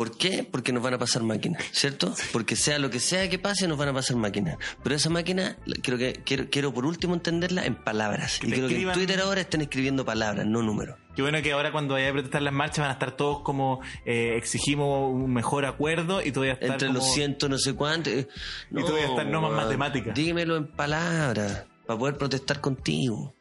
¿Por 0.00 0.16
qué? 0.16 0.48
Porque 0.50 0.72
nos 0.72 0.82
van 0.82 0.94
a 0.94 0.98
pasar 0.98 1.22
máquinas, 1.22 1.62
¿cierto? 1.72 2.14
Porque 2.32 2.56
sea 2.56 2.78
lo 2.78 2.88
que 2.88 3.00
sea 3.00 3.28
que 3.28 3.38
pase, 3.38 3.68
nos 3.68 3.76
van 3.76 3.90
a 3.90 3.92
pasar 3.92 4.16
máquinas. 4.16 4.56
Pero 4.82 4.94
esa 4.94 5.10
máquina, 5.10 5.58
quiero, 5.82 5.98
que, 5.98 6.14
quiero, 6.24 6.48
quiero 6.48 6.72
por 6.72 6.86
último 6.86 7.12
entenderla 7.12 7.66
en 7.66 7.74
palabras. 7.74 8.38
Que 8.38 8.46
y 8.46 8.52
quiero 8.52 8.68
que 8.68 8.80
en 8.80 8.92
Twitter 8.92 9.20
ahora 9.20 9.42
estén 9.42 9.60
escribiendo 9.60 10.06
palabras, 10.06 10.46
no 10.46 10.62
números. 10.62 10.96
Qué 11.20 11.22
bueno 11.22 11.42
que 11.42 11.52
ahora 11.52 11.70
cuando 11.70 11.92
vaya 11.92 12.08
a 12.08 12.12
protestar 12.12 12.40
las 12.40 12.54
marchas 12.54 12.78
van 12.78 12.88
a 12.88 12.92
estar 12.94 13.14
todos 13.14 13.40
como 13.42 13.82
eh, 14.06 14.36
exigimos 14.38 15.12
un 15.12 15.30
mejor 15.34 15.66
acuerdo 15.66 16.22
y 16.24 16.32
tú 16.32 16.40
vas 16.40 16.48
a 16.48 16.52
estar 16.52 16.70
Entre 16.70 16.86
como- 16.88 16.98
los 17.00 17.12
cientos, 17.12 17.50
no 17.50 17.58
sé 17.58 17.74
cuántos. 17.74 18.10
eh, 18.10 18.26
Y 18.70 18.74
tú 18.76 18.92
vas 18.92 19.02
a 19.02 19.06
estar, 19.06 19.26
no 19.26 19.42
más 19.42 19.50
weón, 19.50 19.64
matemática. 19.64 20.12
Dímelo 20.12 20.56
en 20.56 20.66
palabras. 20.68 21.66
para 21.86 21.98
poder 21.98 22.16
protestar 22.16 22.62
contigo. 22.62 23.34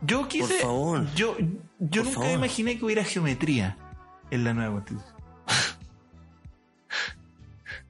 Yo 0.00 0.26
quise. 0.26 0.54
favor. 0.58 1.06
Yo, 1.14 1.36
yo 1.78 2.02
Por 2.02 2.04
nunca 2.06 2.20
favor. 2.22 2.30
imaginé 2.38 2.76
que 2.78 2.84
hubiera 2.84 3.04
geometría 3.04 3.78
en 4.32 4.42
la 4.42 4.54
nueva 4.54 4.72
constitución. 4.72 5.14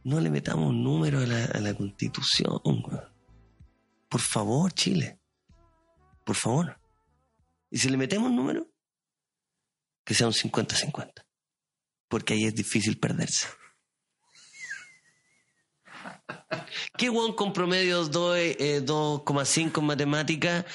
No 0.04 0.20
le 0.20 0.28
metamos 0.28 0.68
un 0.68 0.84
número 0.84 1.20
a 1.20 1.26
la, 1.26 1.44
a 1.46 1.60
la 1.60 1.72
constitución. 1.72 2.60
Por 4.10 4.20
favor, 4.20 4.70
Chile. 4.72 5.18
Por 6.24 6.36
favor. 6.36 6.78
Y 7.72 7.78
si 7.78 7.88
le 7.88 7.96
metemos 7.96 8.28
un 8.30 8.36
número, 8.36 8.70
que 10.04 10.12
sea 10.14 10.26
un 10.26 10.34
50-50. 10.34 11.24
Porque 12.08 12.34
ahí 12.34 12.44
es 12.44 12.54
difícil 12.54 12.98
perderse. 13.00 13.46
¿Qué 16.98 17.08
weón 17.10 17.34
con 17.34 17.52
promedios 17.52 18.10
dos, 18.10 18.36
eh, 18.36 18.82
2,5 18.84 19.78
en 19.78 19.84
matemática 19.84 20.66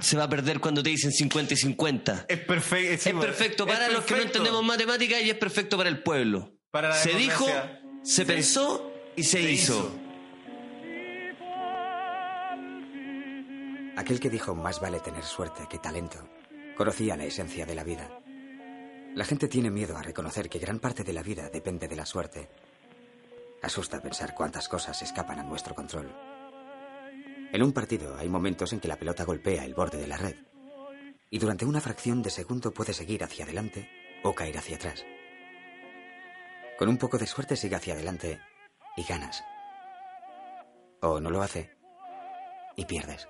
se 0.00 0.16
va 0.16 0.24
a 0.24 0.28
perder 0.28 0.58
cuando 0.58 0.82
te 0.82 0.90
dicen 0.90 1.12
50 1.12 1.54
y 1.54 1.56
50? 1.56 2.26
Es 2.28 2.40
perfecto. 2.40 3.08
es 3.10 3.14
perfecto 3.14 3.66
para 3.66 3.88
los 3.90 4.04
que 4.04 4.16
no 4.16 4.22
entendemos 4.22 4.64
matemáticas 4.64 5.22
y 5.22 5.30
es 5.30 5.36
perfecto 5.36 5.76
para 5.76 5.88
el 5.88 6.02
pueblo. 6.02 6.58
Para 6.70 6.88
la 6.88 6.96
se 6.96 7.14
dijo, 7.14 7.46
se 8.02 8.22
Sí. 8.22 8.24
pensó 8.24 8.92
y 9.14 9.22
se, 9.22 9.42
Se 9.42 9.50
hizo. 9.52 9.72
hizo. 9.78 10.03
Aquel 13.96 14.18
que 14.18 14.30
dijo 14.30 14.54
más 14.54 14.80
vale 14.80 15.00
tener 15.00 15.24
suerte 15.24 15.66
que 15.68 15.78
talento, 15.78 16.18
conocía 16.76 17.16
la 17.16 17.24
esencia 17.24 17.64
de 17.64 17.74
la 17.74 17.84
vida. 17.84 18.10
La 19.14 19.24
gente 19.24 19.46
tiene 19.46 19.70
miedo 19.70 19.96
a 19.96 20.02
reconocer 20.02 20.48
que 20.48 20.58
gran 20.58 20.80
parte 20.80 21.04
de 21.04 21.12
la 21.12 21.22
vida 21.22 21.48
depende 21.48 21.86
de 21.86 21.94
la 21.94 22.04
suerte. 22.04 22.48
Asusta 23.62 24.02
pensar 24.02 24.34
cuántas 24.34 24.68
cosas 24.68 25.00
escapan 25.02 25.38
a 25.38 25.44
nuestro 25.44 25.74
control. 25.74 26.12
En 27.52 27.62
un 27.62 27.72
partido 27.72 28.16
hay 28.16 28.28
momentos 28.28 28.72
en 28.72 28.80
que 28.80 28.88
la 28.88 28.96
pelota 28.96 29.24
golpea 29.24 29.64
el 29.64 29.74
borde 29.74 29.98
de 29.98 30.08
la 30.08 30.16
red 30.16 30.34
y 31.30 31.38
durante 31.38 31.64
una 31.64 31.80
fracción 31.80 32.22
de 32.22 32.30
segundo 32.30 32.72
puede 32.72 32.92
seguir 32.92 33.22
hacia 33.22 33.44
adelante 33.44 33.88
o 34.24 34.34
caer 34.34 34.58
hacia 34.58 34.76
atrás. 34.76 35.04
Con 36.78 36.88
un 36.88 36.98
poco 36.98 37.18
de 37.18 37.28
suerte 37.28 37.54
sigue 37.54 37.76
hacia 37.76 37.94
adelante 37.94 38.40
y 38.96 39.04
ganas. 39.04 39.44
O 41.00 41.20
no 41.20 41.30
lo 41.30 41.42
hace 41.42 41.70
y 42.76 42.84
pierdes. 42.86 43.28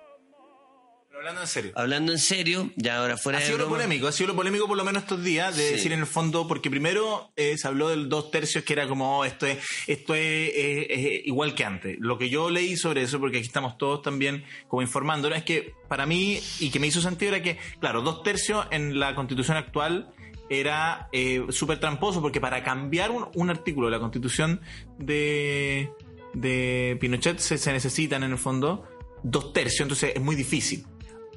Hablando 1.25 1.41
en 1.41 1.47
serio. 1.49 1.73
Hablando 1.75 2.13
en 2.13 2.19
serio, 2.19 2.71
ya 2.77 2.99
ahora 2.99 3.17
fuera 3.17 3.39
Ha 3.39 3.41
de 3.41 3.47
sido 3.47 3.57
lo 3.59 3.69
polémico, 3.71 4.07
ha 4.07 4.13
sido 4.13 4.29
lo 4.29 4.37
polémico 4.37 4.69
por 4.69 4.77
lo 4.77 4.85
menos 4.85 5.05
estos 5.05 5.25
días, 5.25 5.57
de 5.57 5.69
Sí. 5.69 5.73
decir 5.77 5.93
en 5.93 6.01
el 6.01 6.07
fondo, 6.07 6.47
porque 6.47 6.69
primero 6.69 7.33
eh, 7.37 7.57
se 7.57 7.67
habló 7.67 7.89
del 7.89 8.11
dos 8.11 8.31
tercios 8.31 8.63
que 8.63 8.75
era 8.75 8.87
como, 8.87 9.21
oh, 9.21 9.25
esto 9.25 9.47
es, 9.47 9.59
esto 9.87 10.15
es, 10.15 11.25
igual 11.25 11.55
que 11.55 11.65
antes. 11.65 11.97
Lo 11.99 12.19
que 12.19 12.29
yo 12.29 12.51
leí 12.51 12.77
sobre 12.77 13.01
eso, 13.01 13.21
porque 13.21 13.39
aquí 13.39 13.47
estamos 13.47 13.79
todos 13.79 14.03
también 14.03 14.45
como 14.69 14.83
informando, 14.83 15.29
es 15.35 15.45
que 15.45 15.73
para 15.89 16.05
mí, 16.05 16.41
y 16.61 16.69
que 16.69 16.79
me 16.79 16.89
hizo 16.89 17.01
sentido, 17.01 17.35
era 17.35 17.43
que, 17.43 17.59
claro, 17.81 18.03
dos 18.03 18.23
tercios 18.23 18.67
en 18.71 19.01
la 19.01 19.15
constitución 19.15 19.57
actual 19.57 20.13
era 20.51 21.09
eh, 21.13 21.43
súper 21.49 21.81
tramposo, 21.81 22.21
porque 22.21 22.39
para 22.39 22.63
cambiar 22.63 23.11
un, 23.11 23.29
un 23.35 23.49
artículo 23.49 23.87
de 23.87 23.93
la 23.93 23.99
constitución 23.99 24.61
de, 24.99 25.89
de 26.35 26.99
Pinochet 27.01 27.39
se, 27.39 27.57
se 27.57 27.73
necesitan 27.73 28.25
en 28.25 28.33
el 28.33 28.39
fondo 28.39 28.87
dos 29.23 29.55
tercios, 29.55 29.81
entonces 29.81 30.13
es 30.15 30.21
muy 30.21 30.37
difícil. 30.37 30.85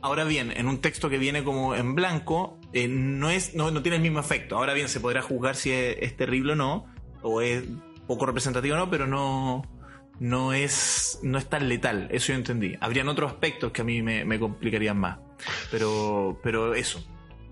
Ahora 0.01 0.23
bien, 0.23 0.51
en 0.55 0.67
un 0.67 0.79
texto 0.79 1.09
que 1.09 1.17
viene 1.17 1.43
como 1.43 1.75
en 1.75 1.95
blanco, 1.95 2.59
eh, 2.73 2.87
no, 2.87 3.29
es, 3.29 3.55
no, 3.55 3.71
no 3.71 3.81
tiene 3.81 3.97
el 3.97 4.01
mismo 4.01 4.19
efecto. 4.19 4.57
Ahora 4.57 4.73
bien, 4.73 4.89
se 4.89 4.99
podrá 4.99 5.21
juzgar 5.21 5.55
si 5.55 5.71
es, 5.71 5.97
es 6.01 6.15
terrible 6.15 6.53
o 6.53 6.55
no, 6.55 6.85
o 7.21 7.41
es 7.41 7.63
poco 8.07 8.25
representativo 8.25 8.75
o 8.75 8.77
no, 8.77 8.89
pero 8.89 9.07
no, 9.07 9.63
no, 10.19 10.53
es, 10.53 11.19
no 11.23 11.37
es 11.37 11.47
tan 11.47 11.67
letal. 11.69 12.07
Eso 12.11 12.27
yo 12.27 12.35
entendí. 12.35 12.75
Habrían 12.79 13.07
otros 13.09 13.31
aspectos 13.31 13.71
que 13.71 13.81
a 13.81 13.85
mí 13.85 14.01
me, 14.01 14.25
me 14.25 14.39
complicarían 14.39 14.97
más. 14.97 15.19
Pero, 15.71 16.39
pero 16.41 16.73
eso. 16.73 17.03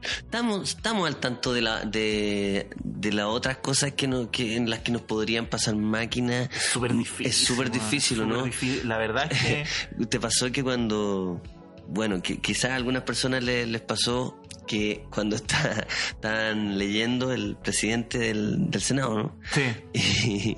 Estamos, 0.02 0.76
estamos 0.76 1.08
al 1.08 1.18
tanto 1.18 1.52
de 1.52 1.62
la 1.62 1.84
de, 1.84 2.70
de 2.84 3.12
las 3.12 3.26
otras 3.26 3.58
cosas 3.58 3.94
que, 3.94 4.08
no, 4.08 4.30
que 4.30 4.56
en 4.56 4.70
las 4.70 4.80
que 4.80 4.92
nos 4.92 5.02
podrían 5.02 5.48
pasar 5.48 5.76
máquinas. 5.76 6.50
Es 6.56 6.64
súper 6.64 6.94
difícil. 6.94 7.26
Es 7.28 7.36
súper 7.36 7.72
difícil, 7.72 8.22
¿o 8.22 8.26
no? 8.26 8.44
difícil. 8.44 8.88
La 8.88 8.98
verdad 8.98 9.32
es 9.32 9.42
que... 9.42 10.06
¿Te 10.06 10.20
pasó 10.20 10.52
que 10.52 10.64
cuando, 10.64 11.42
bueno, 11.88 12.22
que 12.22 12.40
quizás 12.40 12.72
a 12.72 12.76
algunas 12.76 13.04
personas 13.04 13.44
le- 13.44 13.66
les 13.66 13.82
pasó 13.82 14.40
que 14.68 15.04
cuando 15.12 15.36
está, 15.38 15.86
estaban 16.10 16.78
leyendo 16.78 17.32
el 17.32 17.56
presidente 17.58 18.18
del, 18.18 18.70
del 18.72 18.82
Senado, 18.82 19.16
¿no? 19.18 19.40
sí. 19.52 19.64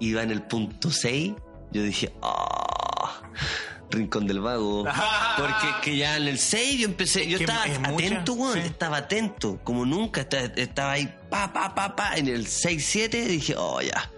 Y 0.00 0.08
iba 0.08 0.22
en 0.22 0.30
el 0.32 0.42
punto 0.42 0.90
6, 0.90 1.32
yo 1.72 1.82
dije, 1.82 2.12
ah, 2.20 3.22
Rincón 3.90 4.26
del 4.26 4.40
Vago. 4.40 4.84
Porque 5.38 5.68
es 5.68 5.74
que 5.82 5.96
ya 5.96 6.16
en 6.16 6.26
el 6.28 6.38
6 6.38 6.80
yo 6.80 6.86
empecé, 6.86 7.26
yo 7.28 7.38
estaba 7.38 7.64
es 7.66 7.78
mucha, 7.80 8.06
atento, 8.06 8.52
sí. 8.54 8.58
estaba 8.58 8.96
atento, 8.98 9.60
como 9.62 9.86
nunca, 9.86 10.22
estaba, 10.22 10.42
estaba 10.56 10.92
ahí, 10.92 11.14
pa, 11.30 11.52
pa, 11.52 11.74
pa, 11.74 11.94
pa, 11.96 12.16
en 12.16 12.26
el 12.28 12.46
6-7 12.46 13.24
dije, 13.26 13.54
oh, 13.56 13.80
ya, 13.80 14.10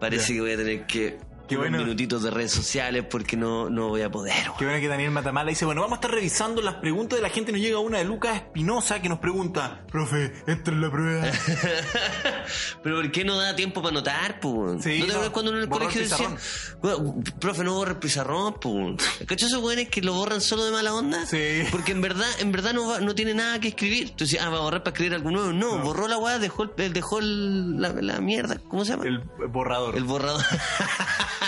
parece 0.00 0.28
Ya. 0.28 0.34
que 0.34 0.40
voy 0.40 0.52
a 0.52 0.56
tener 0.56 0.86
que... 0.86 1.18
Qué 1.52 1.58
unos 1.58 1.70
bueno. 1.70 1.84
minutitos 1.84 2.22
de 2.22 2.30
redes 2.30 2.52
sociales 2.52 3.04
porque 3.10 3.36
no, 3.36 3.68
no 3.70 3.88
voy 3.88 4.02
a 4.02 4.10
poder. 4.10 4.34
weón. 4.46 4.58
Qué 4.58 4.64
bueno 4.64 4.80
que 4.80 4.88
Daniel 4.88 5.10
Matamala 5.10 5.50
dice, 5.50 5.64
bueno, 5.64 5.80
vamos 5.80 5.96
a 5.96 6.00
estar 6.00 6.10
revisando 6.10 6.60
las 6.62 6.76
preguntas 6.76 7.18
de 7.18 7.22
la 7.22 7.30
gente. 7.30 7.52
Nos 7.52 7.60
llega 7.60 7.78
una 7.78 7.98
de 7.98 8.04
Lucas 8.04 8.36
Espinosa 8.36 9.00
que 9.02 9.08
nos 9.08 9.18
pregunta, 9.18 9.84
profe, 9.90 10.32
esta 10.46 10.70
es 10.70 10.76
la 10.76 10.90
prueba. 10.90 11.26
Pero 12.82 12.96
¿por 12.96 13.10
qué 13.12 13.24
no 13.24 13.36
da 13.36 13.54
tiempo 13.56 13.80
para 13.82 13.90
anotar, 13.96 14.40
po? 14.40 14.76
Sí, 14.80 14.98
¿No 15.00 15.06
te 15.06 15.12
no, 15.12 15.12
acuerdas 15.14 15.30
cuando 15.30 15.50
uno 15.50 15.58
en 15.58 15.64
el 15.64 15.70
colegio 15.70 16.00
decía. 16.02 16.36
"Bueno, 16.80 17.14
profe, 17.40 17.64
no 17.64 17.74
borra 17.74 17.92
el 17.92 17.98
pizarrón, 17.98 18.54
po? 18.54 18.96
¿Cachai 19.26 19.48
esos 19.48 19.62
weones 19.62 19.88
que 19.88 20.02
lo 20.02 20.14
borran 20.14 20.40
solo 20.40 20.64
de 20.64 20.72
mala 20.72 20.94
onda? 20.94 21.24
Sí. 21.26 21.62
Porque 21.70 21.92
en 21.92 22.00
verdad, 22.00 22.26
en 22.38 22.52
verdad 22.52 22.72
no, 22.74 22.86
va- 22.88 23.00
no 23.00 23.14
tiene 23.14 23.34
nada 23.34 23.60
que 23.60 23.68
escribir. 23.68 24.08
Entonces, 24.10 24.40
ah, 24.40 24.48
va 24.50 24.58
a 24.58 24.60
borrar 24.62 24.82
para 24.82 24.92
escribir 24.94 25.14
algo 25.14 25.30
nuevo. 25.30 25.52
No, 25.52 25.78
No. 25.78 25.84
borró 25.84 26.08
la 26.08 26.18
weá, 26.18 26.38
dejó, 26.38 26.64
el, 26.76 26.92
dejó 26.92 27.18
el- 27.20 27.80
la, 27.80 27.90
la 27.90 28.20
mierda. 28.20 28.58
¿Cómo 28.68 28.84
se 28.84 28.92
llama? 28.92 29.04
El 29.06 29.18
borrador. 29.48 29.96
El 29.96 30.04
borrador. 30.04 30.42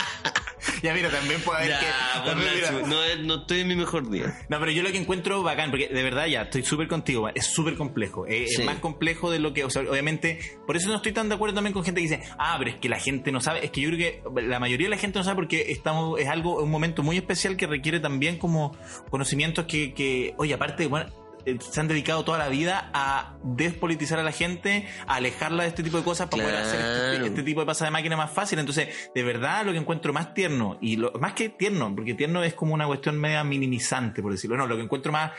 Ya 0.84 0.92
mira, 0.94 1.08
también 1.10 1.40
puede 1.40 1.58
haber 1.60 1.70
Ya, 1.70 1.80
que... 1.80 1.86
por 2.18 2.24
también, 2.30 2.50
mira. 2.54 2.70
Nacho, 2.72 2.86
no, 2.86 3.02
es- 3.04 3.18
no 3.20 3.34
estoy 3.36 3.60
en 3.60 3.68
mi 3.68 3.74
mejor 3.76 4.10
día. 4.10 4.38
No, 4.50 4.60
pero 4.60 4.70
yo 4.70 4.82
lo 4.82 4.92
que 4.92 4.98
encuentro 4.98 5.42
bacán, 5.42 5.70
porque 5.70 5.88
de 5.88 6.02
verdad 6.02 6.26
ya 6.26 6.42
estoy 6.42 6.62
súper 6.62 6.88
contigo, 6.88 7.28
es 7.34 7.46
súper 7.46 7.74
complejo. 7.76 8.26
eh, 8.26 8.44
Sí. 8.48 8.60
Es 8.60 8.66
más 8.66 8.76
complejo 8.80 9.30
de 9.30 9.38
lo 9.38 9.54
que, 9.54 9.64
o 9.64 9.70
sea, 9.70 9.82
obviamente, 9.82 10.38
por 10.66 10.76
eso 10.76 10.88
no 10.90 10.96
estoy 10.96 11.12
tan 11.12 11.28
de 11.30 11.36
acuerdo 11.36 11.54
también 11.54 11.72
con 11.72 11.82
gente 11.84 12.02
que 12.02 12.08
dice, 12.08 12.22
ah, 12.38 12.56
pero 12.58 12.70
es 12.70 12.76
que 12.76 12.88
la 12.90 13.00
gente 13.00 13.32
no 13.32 13.40
sabe. 13.40 13.64
Es 13.64 13.70
que 13.70 13.80
yo 13.80 13.88
creo 13.90 13.98
que 14.34 14.42
la 14.42 14.60
mayoría 14.60 14.86
de 14.86 14.90
la 14.90 14.98
gente 14.98 15.18
no 15.18 15.24
sabe 15.24 15.36
porque 15.36 15.72
estamos, 15.72 16.20
es 16.20 16.28
algo, 16.28 16.62
un 16.62 16.70
momento 16.70 17.02
muy 17.02 17.16
especial 17.16 17.56
que 17.56 17.66
requiere 17.66 17.98
también 18.00 18.36
como 18.38 18.76
conocimientos 19.10 19.64
que, 19.64 19.94
que 19.94 20.34
oye, 20.36 20.52
aparte, 20.52 20.86
bueno, 20.86 21.06
se 21.60 21.80
han 21.80 21.88
dedicado 21.88 22.24
toda 22.24 22.38
la 22.38 22.48
vida 22.48 22.90
a 22.94 23.36
despolitizar 23.42 24.18
a 24.18 24.22
la 24.22 24.32
gente, 24.32 24.86
a 25.06 25.16
alejarla 25.16 25.64
de 25.64 25.68
este 25.68 25.82
tipo 25.82 25.98
de 25.98 26.04
cosas 26.04 26.28
para 26.28 26.42
poder 26.42 26.56
hacer 26.58 26.80
este, 26.80 27.26
este 27.28 27.42
tipo 27.42 27.60
de 27.60 27.66
pasada 27.66 27.86
de 27.86 27.92
máquina 27.92 28.16
más 28.16 28.30
fácil. 28.30 28.58
Entonces, 28.58 29.10
de 29.14 29.22
verdad, 29.22 29.64
lo 29.64 29.72
que 29.72 29.78
encuentro 29.78 30.12
más 30.12 30.34
tierno, 30.34 30.78
y 30.80 30.96
lo, 30.96 31.12
más 31.12 31.34
que 31.34 31.48
tierno, 31.48 31.94
porque 31.94 32.14
tierno 32.14 32.42
es 32.42 32.54
como 32.54 32.74
una 32.74 32.86
cuestión 32.86 33.18
media 33.18 33.44
minimizante, 33.44 34.22
por 34.22 34.32
decirlo. 34.32 34.56
No, 34.56 34.66
lo 34.66 34.76
que 34.76 34.82
encuentro 34.82 35.12
más, 35.12 35.32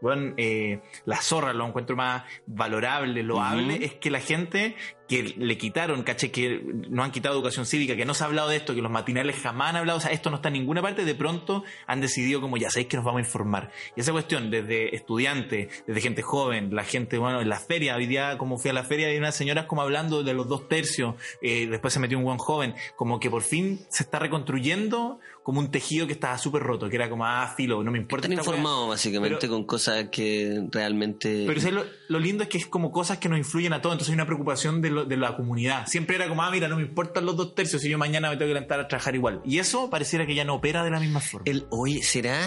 bueno, 0.00 0.34
eh, 0.36 0.80
la 1.04 1.16
zorra, 1.16 1.52
lo 1.52 1.66
encuentro 1.66 1.96
más 1.96 2.24
valorable, 2.46 3.22
loable, 3.22 3.84
es 3.84 3.94
que 3.94 4.10
la 4.10 4.20
gente 4.20 4.76
que 5.12 5.34
le 5.36 5.58
quitaron, 5.58 6.02
caché, 6.04 6.30
que 6.30 6.62
no 6.88 7.02
han 7.04 7.10
quitado 7.10 7.34
educación 7.34 7.66
cívica, 7.66 7.96
que 7.96 8.04
no 8.06 8.14
se 8.14 8.24
ha 8.24 8.26
hablado 8.28 8.48
de 8.48 8.56
esto, 8.56 8.74
que 8.74 8.80
los 8.80 8.90
matinales 8.90 9.36
jamás 9.36 9.70
han 9.70 9.76
hablado, 9.76 9.98
o 9.98 10.00
sea, 10.00 10.10
esto 10.10 10.30
no 10.30 10.36
está 10.36 10.48
en 10.48 10.54
ninguna 10.54 10.80
parte, 10.80 11.04
de 11.04 11.14
pronto 11.14 11.64
han 11.86 12.00
decidido 12.00 12.40
como 12.40 12.56
ya 12.56 12.70
sabéis 12.70 12.88
que 12.88 12.96
nos 12.96 13.04
vamos 13.04 13.18
a 13.18 13.24
informar. 13.26 13.70
Y 13.94 14.00
esa 14.00 14.12
cuestión, 14.12 14.50
desde 14.50 14.94
estudiantes, 14.96 15.84
desde 15.86 16.00
gente 16.00 16.22
joven, 16.22 16.74
la 16.74 16.84
gente, 16.84 17.18
bueno, 17.18 17.40
en 17.42 17.48
la 17.48 17.58
feria, 17.60 17.96
hoy 17.96 18.06
día 18.06 18.38
como 18.38 18.56
fui 18.58 18.70
a 18.70 18.72
la 18.74 18.84
feria, 18.84 19.08
hay 19.08 19.18
unas 19.18 19.36
señoras 19.36 19.66
como 19.66 19.82
hablando 19.82 20.22
de 20.22 20.32
los 20.32 20.48
dos 20.48 20.68
tercios, 20.68 21.14
eh, 21.42 21.66
después 21.66 21.92
se 21.92 22.00
metió 22.00 22.16
un 22.16 22.24
buen 22.24 22.38
joven, 22.38 22.74
como 22.96 23.20
que 23.20 23.28
por 23.28 23.42
fin 23.42 23.80
se 23.90 24.04
está 24.04 24.18
reconstruyendo 24.18 25.18
como 25.42 25.58
un 25.58 25.72
tejido 25.72 26.06
que 26.06 26.12
estaba 26.12 26.38
súper 26.38 26.62
roto, 26.62 26.88
que 26.88 26.94
era 26.94 27.10
como, 27.10 27.26
ah, 27.26 27.52
filo, 27.56 27.82
no 27.82 27.90
me 27.90 27.98
importa. 27.98 28.28
Están 28.28 28.38
informados 28.38 28.88
básicamente 28.88 29.36
Pero- 29.40 29.52
con 29.54 29.64
cosas 29.64 30.08
que 30.10 30.62
realmente... 30.70 31.44
Pero 31.48 31.60
¿sabes 31.60 31.74
lo, 31.74 31.84
lo 32.08 32.18
lindo 32.20 32.44
es 32.44 32.48
que 32.48 32.58
es 32.58 32.66
como 32.66 32.92
cosas 32.92 33.18
que 33.18 33.28
nos 33.28 33.38
influyen 33.38 33.72
a 33.72 33.82
todos, 33.82 33.94
entonces 33.94 34.10
hay 34.10 34.14
una 34.14 34.26
preocupación 34.26 34.80
de, 34.80 34.90
lo- 34.90 35.01
de 35.04 35.16
la 35.16 35.36
comunidad. 35.36 35.86
Siempre 35.86 36.16
era 36.16 36.28
como, 36.28 36.42
ah, 36.42 36.50
mira, 36.50 36.68
no 36.68 36.76
me 36.76 36.82
importan 36.82 37.24
los 37.26 37.36
dos 37.36 37.54
tercios 37.54 37.82
si 37.82 37.88
yo 37.88 37.98
mañana 37.98 38.28
me 38.30 38.36
tengo 38.36 38.48
que 38.50 38.54
levantar 38.54 38.80
a 38.80 38.88
trabajar 38.88 39.14
igual. 39.14 39.40
Y 39.44 39.58
eso 39.58 39.88
pareciera 39.90 40.26
que 40.26 40.34
ya 40.34 40.44
no 40.44 40.54
opera 40.54 40.84
de 40.84 40.90
la 40.90 41.00
misma 41.00 41.20
forma. 41.20 41.44
El, 41.50 41.66
oye, 41.70 42.02
¿será, 42.02 42.38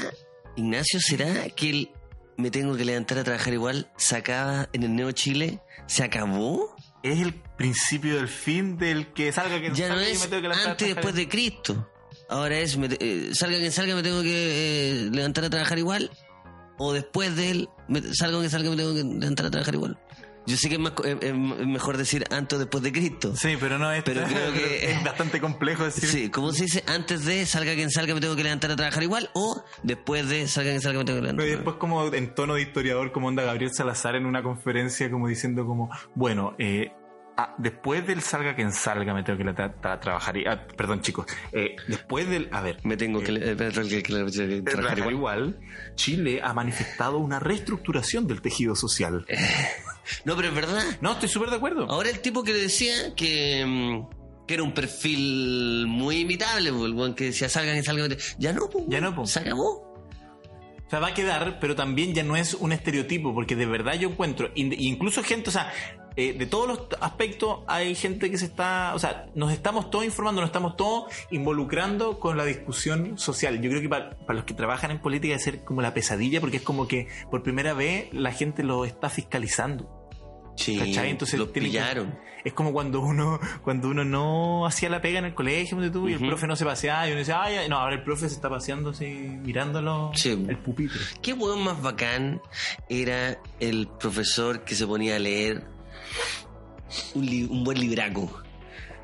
Ignacio, 0.55 0.99
será 0.99 1.49
que 1.49 1.69
el 1.69 1.89
me 2.37 2.51
tengo 2.51 2.75
que 2.75 2.83
levantar 2.85 3.17
a 3.19 3.23
trabajar 3.23 3.53
igual 3.53 3.89
se 3.97 4.15
acaba 4.17 4.67
en 4.73 4.83
el 4.83 4.95
Neo 4.95 5.11
Chile? 5.11 5.59
¿Se 5.87 6.03
acabó? 6.03 6.75
es 7.03 7.19
el 7.21 7.35
principio 7.55 8.15
del 8.15 8.27
fin 8.27 8.79
del 8.79 9.13
que 9.13 9.31
salga 9.31 9.61
que 9.61 9.71
Ya 9.75 9.89
no 9.89 9.93
salga 9.95 10.09
y 10.09 10.13
me 10.13 10.19
tengo 10.27 10.29
que 10.31 10.41
levantar 10.41 10.67
a 10.67 10.71
antes 10.71 10.87
y 10.87 10.93
trabajar. 10.93 10.95
después 10.95 11.15
de 11.15 11.29
Cristo. 11.29 11.89
Ahora 12.29 12.57
es, 12.57 12.77
me- 12.77 12.89
eh, 12.99 13.29
salga 13.33 13.59
quien 13.59 13.71
salga, 13.71 13.93
me 13.95 14.01
tengo 14.01 14.23
que 14.23 14.89
eh, 15.05 15.09
levantar 15.11 15.43
a 15.45 15.49
trabajar 15.51 15.77
igual. 15.77 16.09
O 16.79 16.93
después 16.93 17.35
de 17.35 17.51
él, 17.51 17.69
me- 17.87 18.01
salga 18.15 18.39
quien 18.39 18.49
salga, 18.49 18.71
me 18.71 18.75
tengo 18.77 18.95
que 18.95 19.03
levantar 19.03 19.45
a 19.45 19.51
trabajar 19.51 19.75
igual. 19.75 19.99
Yo 20.47 20.57
sé 20.57 20.69
que 20.69 20.75
es, 20.75 20.79
más 20.81 20.91
co- 20.91 21.03
es- 21.03 21.17
es 21.21 21.33
mejor 21.35 21.97
decir 21.97 22.23
antes 22.29 22.55
o 22.55 22.59
después 22.59 22.83
de 22.83 22.91
Cristo. 22.91 23.33
Sí, 23.35 23.57
pero 23.59 23.77
no 23.79 23.91
es. 23.91 24.03
Pero 24.03 24.23
creo 24.23 24.53
que- 24.53 24.91
es 24.91 25.03
bastante 25.03 25.39
complejo 25.41 25.83
decir. 25.85 26.07
Sí, 26.07 26.29
¿cómo 26.29 26.51
se 26.51 26.63
dice? 26.63 26.83
Antes 26.87 27.25
de 27.25 27.45
salga 27.45 27.73
quien 27.73 27.89
salga 27.89 28.13
me 28.13 28.21
tengo 28.21 28.35
que 28.35 28.43
levantar 28.43 28.69
a 28.71 28.75
trabajar 28.75 29.01
igual 29.03 29.29
o 29.33 29.63
después 29.83 30.27
de 30.29 30.47
salga 30.47 30.69
quien 30.71 30.81
salga 30.81 30.99
me 30.99 31.05
tengo 31.05 31.17
que 31.17 31.21
levantar. 31.23 31.43
Pero 31.43 31.53
y 31.53 31.55
después 31.55 31.77
como 31.77 32.13
en 32.13 32.35
tono 32.35 32.53
de 32.55 32.61
historiador, 32.61 33.11
como 33.11 33.27
onda 33.27 33.43
Gabriel 33.43 33.71
Salazar 33.73 34.15
en 34.15 34.25
una 34.25 34.43
conferencia, 34.43 35.09
como 35.09 35.27
diciendo 35.27 35.65
como, 35.65 35.89
bueno, 36.13 36.55
eh, 36.59 36.91
ah, 37.37 37.55
después 37.57 38.05
del 38.05 38.21
salga 38.21 38.55
quien 38.55 38.71
salga 38.71 39.13
me 39.15 39.23
tengo 39.23 39.37
que 39.39 39.45
tra- 39.45 39.73
tra- 39.81 39.99
trabajar. 39.99 40.37
y- 40.37 40.45
ah, 40.45 40.67
perdón 40.77 41.01
chicos, 41.01 41.25
eh, 41.53 41.75
después 41.87 42.29
del, 42.29 42.49
a 42.51 42.61
ver, 42.61 42.77
Me 42.83 42.97
tengo 42.97 43.19
que, 43.19 43.31
eh, 43.31 43.55
que- 43.57 44.01
que- 44.01 44.03
que- 44.03 44.61
trabajar 44.61 44.99
igual. 44.99 45.13
igual, 45.13 45.59
Chile 45.95 46.41
ha 46.43 46.53
manifestado 46.53 47.17
una 47.17 47.39
reestructuración 47.39 48.27
del 48.27 48.41
tejido 48.41 48.75
social. 48.75 49.25
No, 50.23 50.35
pero 50.35 50.49
es 50.49 50.55
verdad. 50.55 50.83
No, 51.01 51.13
estoy 51.13 51.29
súper 51.29 51.49
de 51.49 51.55
acuerdo. 51.57 51.85
Ahora 51.89 52.09
el 52.09 52.19
tipo 52.19 52.43
que 52.43 52.53
le 52.53 52.59
decía 52.59 53.13
que, 53.15 53.63
mm, 53.65 54.45
que 54.47 54.53
era 54.53 54.63
un 54.63 54.73
perfil 54.73 55.85
muy 55.87 56.17
imitable, 56.17 56.71
po, 56.71 56.85
el 56.85 56.93
weón 56.93 57.15
que 57.15 57.25
decía 57.25 57.49
salgan 57.49 57.77
y 57.77 57.83
salgan. 57.83 58.15
Ya 58.37 58.53
no, 58.53 58.69
po, 58.69 58.85
Ya 58.87 59.01
no, 59.01 59.15
po. 59.15 59.25
Se 59.25 59.39
acabó. 59.39 59.83
O 60.85 60.89
sea, 60.89 60.99
va 60.99 61.07
a 61.07 61.13
quedar, 61.15 61.59
pero 61.59 61.75
también 61.75 62.13
ya 62.13 62.21
no 62.23 62.35
es 62.35 62.53
un 62.53 62.71
estereotipo, 62.71 63.33
porque 63.33 63.55
de 63.55 63.65
verdad 63.65 63.95
yo 63.95 64.09
encuentro, 64.09 64.51
in- 64.53 64.75
incluso 64.77 65.23
gente, 65.23 65.49
o 65.49 65.51
sea, 65.53 65.73
eh, 66.17 66.33
de 66.33 66.45
todos 66.45 66.67
los 66.67 66.79
aspectos 67.01 67.59
hay 67.67 67.93
gente 67.95 68.31
que 68.31 68.37
se 68.37 68.45
está, 68.45 68.93
o 68.95 68.99
sea, 68.99 69.27
nos 69.35 69.51
estamos 69.51 69.89
todos 69.89 70.05
informando, 70.05 70.41
nos 70.41 70.49
estamos 70.49 70.77
todos 70.77 71.11
involucrando 71.31 72.19
con 72.19 72.37
la 72.37 72.45
discusión 72.45 73.17
social. 73.17 73.61
Yo 73.61 73.69
creo 73.69 73.81
que 73.81 73.89
para, 73.89 74.11
para 74.11 74.33
los 74.37 74.45
que 74.45 74.53
trabajan 74.53 74.91
en 74.91 74.99
política 74.99 75.33
debe 75.33 75.43
ser 75.43 75.63
como 75.63 75.81
la 75.81 75.93
pesadilla, 75.93 76.39
porque 76.41 76.57
es 76.57 76.63
como 76.63 76.87
que 76.87 77.07
por 77.29 77.43
primera 77.43 77.73
vez 77.73 78.13
la 78.13 78.31
gente 78.31 78.63
lo 78.63 78.85
está 78.85 79.09
fiscalizando. 79.09 79.91
Sí, 80.57 80.77
¿Cachai? 80.79 81.09
Entonces 81.09 81.37
lo 81.37 81.51
que- 81.51 81.59
pillaron. 81.59 82.17
es 82.45 82.53
como 82.53 82.71
cuando 82.71 83.01
uno 83.01 83.39
cuando 83.61 83.89
uno 83.89 84.05
no 84.05 84.65
hacía 84.65 84.87
la 84.89 85.01
pega 85.01 85.19
en 85.19 85.25
el 85.25 85.33
colegio 85.33 85.91
tú, 85.91 86.07
y 86.07 86.13
el 86.13 86.19
profe 86.19 86.47
no 86.47 86.55
se 86.55 86.63
paseaba 86.63 87.05
y 87.07 87.11
uno 87.11 87.19
decía, 87.19 87.41
ay, 87.43 87.67
no, 87.67 87.77
ahora 87.77 87.95
el 87.95 88.03
profe 88.03 88.29
se 88.29 88.35
está 88.35 88.49
paseando 88.49 88.91
así, 88.91 89.05
mirándolo 89.05 90.11
Sí. 90.13 90.29
el 90.47 90.57
pupitre. 90.59 90.99
Qué 91.21 91.33
weón 91.33 91.61
más 91.61 91.81
bacán 91.81 92.41
era 92.87 93.37
el 93.59 93.87
profesor 93.99 94.63
que 94.63 94.75
se 94.75 94.87
ponía 94.87 95.17
a 95.17 95.19
leer 95.19 95.65
un, 97.15 97.25
li- 97.25 97.43
un 97.49 97.63
buen 97.63 97.79
libraco. 97.79 98.41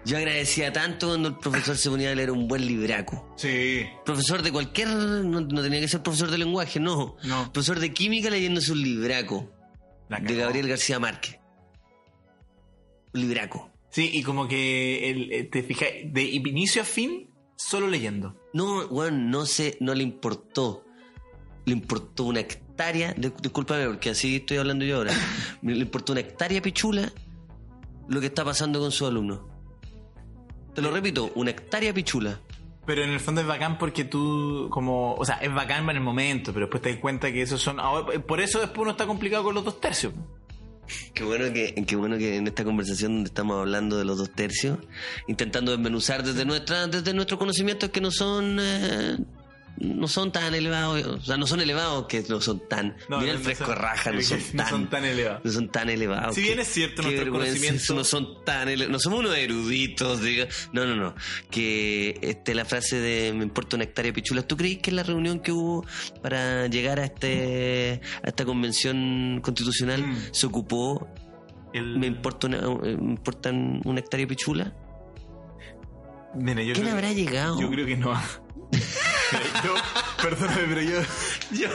Yo 0.03 0.17
agradecía 0.17 0.73
tanto 0.73 1.09
cuando 1.09 1.29
el 1.29 1.37
profesor 1.37 1.77
se 1.77 1.89
ponía 1.89 2.11
a 2.11 2.15
leer 2.15 2.31
un 2.31 2.47
buen 2.47 2.65
libraco. 2.65 3.33
Sí. 3.37 3.85
Profesor 4.03 4.41
de 4.41 4.51
cualquier. 4.51 4.87
No, 4.87 5.41
no 5.41 5.61
tenía 5.61 5.79
que 5.79 5.87
ser 5.87 6.01
profesor 6.01 6.31
de 6.31 6.39
lenguaje, 6.39 6.79
no. 6.79 7.17
No. 7.23 7.53
Profesor 7.53 7.79
de 7.79 7.93
química 7.93 8.29
leyéndose 8.31 8.71
un 8.71 8.81
libraco 8.81 9.51
de. 10.09 10.35
Gabriel 10.35 10.67
García 10.67 10.97
Márquez. 10.99 11.39
Un 13.13 13.21
libraco. 13.21 13.69
Sí, 13.89 14.09
y 14.13 14.23
como 14.23 14.47
que 14.47 15.11
el, 15.11 15.31
eh, 15.33 15.43
te 15.43 15.61
fijas, 15.63 15.89
de 16.05 16.23
inicio 16.23 16.81
a 16.81 16.85
fin, 16.85 17.29
solo 17.55 17.87
leyendo. 17.87 18.35
No, 18.53 18.85
weón, 18.87 19.29
no 19.29 19.45
sé, 19.45 19.77
no 19.81 19.93
le 19.93 20.01
importó. 20.03 20.83
Le 21.65 21.73
importó 21.73 22.23
una 22.23 22.39
hectárea, 22.71 23.13
discúlpame 23.13 23.85
porque 23.87 24.11
así 24.11 24.37
estoy 24.37 24.57
hablando 24.57 24.85
yo 24.85 24.97
ahora. 24.97 25.13
le 25.61 25.77
importó 25.77 26.13
una 26.13 26.21
hectárea 26.21 26.61
pichula 26.61 27.11
lo 28.07 28.19
que 28.19 28.27
está 28.27 28.43
pasando 28.43 28.79
con 28.79 28.91
sus 28.91 29.07
alumnos. 29.07 29.39
Te 30.73 30.81
lo 30.81 30.91
repito, 30.91 31.31
una 31.35 31.51
hectárea 31.51 31.93
pichula. 31.93 32.39
Pero 32.85 33.03
en 33.03 33.11
el 33.11 33.19
fondo 33.19 33.41
es 33.41 33.47
bacán 33.47 33.77
porque 33.77 34.05
tú, 34.05 34.67
como, 34.71 35.13
o 35.13 35.23
sea, 35.23 35.35
es 35.35 35.53
bacán 35.53 35.87
en 35.89 35.97
el 35.97 36.01
momento, 36.01 36.51
pero 36.51 36.65
después 36.65 36.81
te 36.81 36.89
das 36.89 36.99
cuenta 36.99 37.31
que 37.31 37.41
esos 37.41 37.61
son. 37.61 37.77
por 38.27 38.41
eso 38.41 38.59
después 38.59 38.79
uno 38.79 38.91
está 38.91 39.05
complicado 39.05 39.43
con 39.43 39.53
los 39.53 39.63
dos 39.63 39.79
tercios. 39.79 40.13
Qué 41.13 41.23
bueno 41.23 41.53
que, 41.53 41.73
qué 41.85 41.95
bueno 41.95 42.17
que 42.17 42.35
en 42.35 42.47
esta 42.47 42.65
conversación 42.65 43.13
donde 43.13 43.29
estamos 43.29 43.57
hablando 43.57 43.97
de 43.97 44.03
los 44.03 44.17
dos 44.17 44.31
tercios, 44.31 44.79
intentando 45.27 45.71
desmenuzar 45.71 46.23
desde 46.23 46.43
nuestra, 46.43 46.87
desde 46.87 47.13
nuestros 47.13 47.39
conocimientos 47.39 47.91
que 47.91 48.01
no 48.01 48.11
son 48.11 48.57
eh, 48.59 49.17
no 49.77 50.07
son 50.07 50.31
tan 50.31 50.53
elevados, 50.53 51.03
o 51.05 51.19
sea, 51.21 51.37
no 51.37 51.47
son 51.47 51.59
elevados 51.61 52.05
que 52.07 52.23
no 52.29 52.39
son 52.39 52.61
tan. 52.69 52.95
mira 53.09 53.31
el 53.31 53.39
fresco 53.39 53.65
son- 53.65 53.75
raja, 53.75 54.11
no 54.11 54.21
son 54.21 54.39
no 54.53 54.63
tan, 54.63 54.69
son 54.69 54.89
tan 54.89 55.05
elevados. 55.05 55.41
no 55.43 55.51
son 55.51 55.69
tan 55.69 55.89
elevados. 55.89 56.35
Si 56.35 56.41
bien 56.41 56.59
es 56.59 56.67
cierto, 56.67 57.01
vergüenza, 57.01 57.31
conocimientos- 57.31 57.95
no 57.95 58.03
son 58.03 58.43
tan 58.45 58.69
ele- 58.69 58.87
no 58.87 58.99
somos 58.99 59.19
unos 59.21 59.35
eruditos, 59.35 60.21
diga. 60.21 60.47
No, 60.73 60.85
no, 60.85 60.95
no. 60.95 61.15
Que 61.49 62.19
este 62.21 62.53
la 62.53 62.65
frase 62.65 62.97
de 62.99 63.33
me 63.33 63.43
importa 63.43 63.75
una 63.75 63.85
hectárea 63.85 64.09
de 64.09 64.13
pichulas. 64.13 64.45
¿Tú 64.47 64.55
crees 64.57 64.77
que 64.79 64.91
en 64.91 64.97
la 64.97 65.03
reunión 65.03 65.39
que 65.39 65.51
hubo 65.51 65.85
para 66.21 66.67
llegar 66.67 66.99
a 66.99 67.05
este 67.05 68.01
a 68.23 68.27
esta 68.27 68.45
convención 68.45 69.39
constitucional 69.41 70.05
Mm. 70.05 70.17
se 70.31 70.45
ocupó 70.45 71.07
El- 71.73 71.97
me 71.97 72.05
importa 72.07 72.47
una, 72.47 72.57
eh, 72.57 72.97
me 72.99 73.11
importan 73.13 73.81
una 73.85 73.99
hectárea 73.99 74.25
de 74.25 74.27
pichula? 74.35 74.75
Yo 76.35 76.43
¿Quién 76.53 76.73
creo- 76.73 76.91
habrá 76.91 77.11
llegado? 77.13 77.59
Yo 77.59 77.69
creo 77.69 77.85
que 77.85 77.97
no. 77.97 78.13
Yo, 79.63 79.75
perdóname, 80.21 80.61
pero 80.67 80.81
yo. 80.81 81.01
Yo 81.51 81.69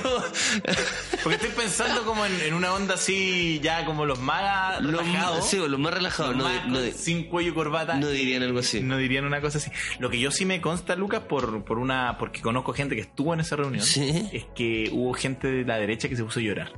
Porque 1.22 1.36
estoy 1.36 1.50
pensando 1.50 2.04
como 2.04 2.24
en, 2.26 2.40
en 2.40 2.54
una 2.54 2.72
onda 2.72 2.94
así, 2.94 3.60
ya 3.62 3.84
como 3.84 4.04
los 4.06 4.18
más 4.20 4.80
los, 4.82 4.92
relajados. 4.92 5.48
sí, 5.48 5.56
los 5.56 5.78
más 5.78 5.92
relajados, 5.94 6.36
los 6.36 6.46
no, 6.46 6.52
más 6.54 6.66
no- 6.68 6.78
con- 6.80 6.92
sin 6.92 7.24
cuello 7.24 7.50
y 7.50 7.54
corbata. 7.54 7.94
no 7.94 8.08
dirían 8.08 8.42
algo 8.42 8.58
así. 8.60 8.80
No 8.80 8.96
dirían 8.96 9.24
una 9.24 9.40
cosa 9.40 9.58
así. 9.58 9.70
Lo 9.98 10.10
que 10.10 10.18
yo 10.18 10.30
sí 10.30 10.44
me 10.44 10.60
consta, 10.60 10.96
Lucas, 10.96 11.22
por, 11.28 11.64
por 11.64 11.78
una, 11.78 12.16
porque 12.18 12.40
conozco 12.42 12.72
gente 12.72 12.94
que 12.94 13.02
estuvo 13.02 13.32
en 13.34 13.40
esa 13.40 13.56
reunión, 13.56 13.84
Sí. 13.84 14.28
es 14.32 14.44
que 14.54 14.90
hubo 14.92 15.12
gente 15.14 15.48
de 15.48 15.64
la 15.64 15.76
derecha 15.78 16.08
que 16.08 16.16
se 16.16 16.24
puso 16.24 16.40
a 16.40 16.42
llorar. 16.42 16.72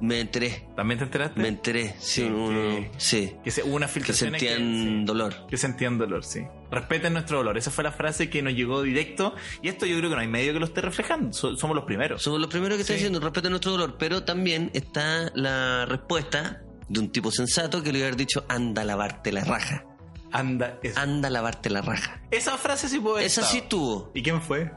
Me 0.00 0.20
enteré, 0.20 0.66
¿También 0.76 0.98
te 0.98 1.04
enteraste? 1.04 1.40
me 1.40 1.48
enteré, 1.48 1.94
sí, 1.98 2.22
Sí, 2.22 2.22
uno- 2.22 2.50
que- 2.58 2.90
sí, 2.96 3.34
Que 3.44 3.50
se, 3.50 3.62
hubo 3.62 3.74
una 3.76 3.86
que 3.86 3.92
filtración 3.92 4.30
sentían 4.30 5.04
dolor. 5.04 5.46
que 5.48 5.56
sentían 5.56 5.98
dolor, 5.98 6.24
sí. 6.24 6.40
Respeten 6.70 7.12
nuestro 7.12 7.38
dolor. 7.38 7.58
Esa 7.58 7.70
fue 7.70 7.84
la 7.84 7.92
frase 7.92 8.30
que 8.30 8.42
nos 8.42 8.54
llegó 8.54 8.80
directo. 8.82 9.34
Y 9.62 9.68
esto 9.68 9.86
yo 9.86 9.96
creo 9.98 10.08
que 10.08 10.16
no 10.16 10.22
hay 10.22 10.28
medio 10.28 10.52
que 10.52 10.58
lo 10.60 10.64
esté 10.66 10.80
reflejando. 10.80 11.32
So- 11.32 11.56
somos 11.56 11.74
los 11.76 11.84
primeros. 11.84 12.22
Somos 12.22 12.40
los 12.40 12.48
primeros 12.48 12.76
que 12.76 12.82
están 12.82 12.96
Sí. 12.96 13.02
diciendo 13.04 13.20
respeten 13.20 13.50
nuestro 13.50 13.72
dolor, 13.72 13.96
pero 13.98 14.22
también 14.24 14.70
está 14.72 15.30
la 15.34 15.84
respuesta 15.86 16.62
de 16.88 17.00
un 17.00 17.10
tipo 17.12 17.30
sensato 17.30 17.82
que 17.82 17.92
le 17.92 17.98
iba 17.98 18.06
a 18.06 18.08
haber 18.08 18.16
dicho 18.18 18.44
anda 18.48 18.82
a 18.82 18.84
lavarte 18.84 19.32
la 19.32 19.44
raja, 19.44 19.84
Anda. 20.32 20.78
eso. 20.82 20.98
anda 20.98 21.28
a 21.28 21.30
lavarte 21.30 21.70
la 21.70 21.82
raja. 21.82 22.20
Esa 22.30 22.56
frase 22.56 22.88
sí 22.88 22.98
puede 23.00 23.24
Esa 23.26 23.42
sí 23.42 23.58
estuvo. 23.58 24.10
¿Y 24.14 24.22
quién 24.22 24.40
fue? 24.40 24.72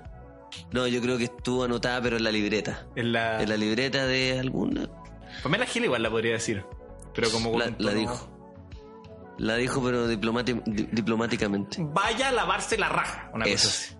No, 0.71 0.85
yo 0.87 1.01
creo 1.01 1.17
que 1.17 1.23
estuvo 1.25 1.63
anotada, 1.63 1.99
pero 2.01 2.17
en 2.17 2.23
la 2.23 2.31
libreta. 2.31 2.85
En 2.95 3.11
la... 3.13 3.41
En 3.41 3.49
la 3.49 3.57
libreta 3.57 4.05
de 4.05 4.39
alguna. 4.39 4.87
Pamela 5.41 5.65
Gil 5.65 5.85
igual 5.85 6.03
la 6.03 6.09
podría 6.09 6.33
decir. 6.33 6.63
Pero 7.15 7.29
como 7.31 7.57
La, 7.57 7.73
la 7.77 7.93
dijo. 7.93 8.29
La 9.37 9.55
dijo, 9.55 9.83
pero 9.83 10.07
diplomáticamente. 10.07 11.77
Vaya 11.79 12.29
a 12.29 12.31
lavarse 12.31 12.77
la 12.77 12.89
raja. 12.89 13.29
Una 13.33 13.45
cosa 13.45 13.55
Eso. 13.55 13.69
así. 13.69 13.95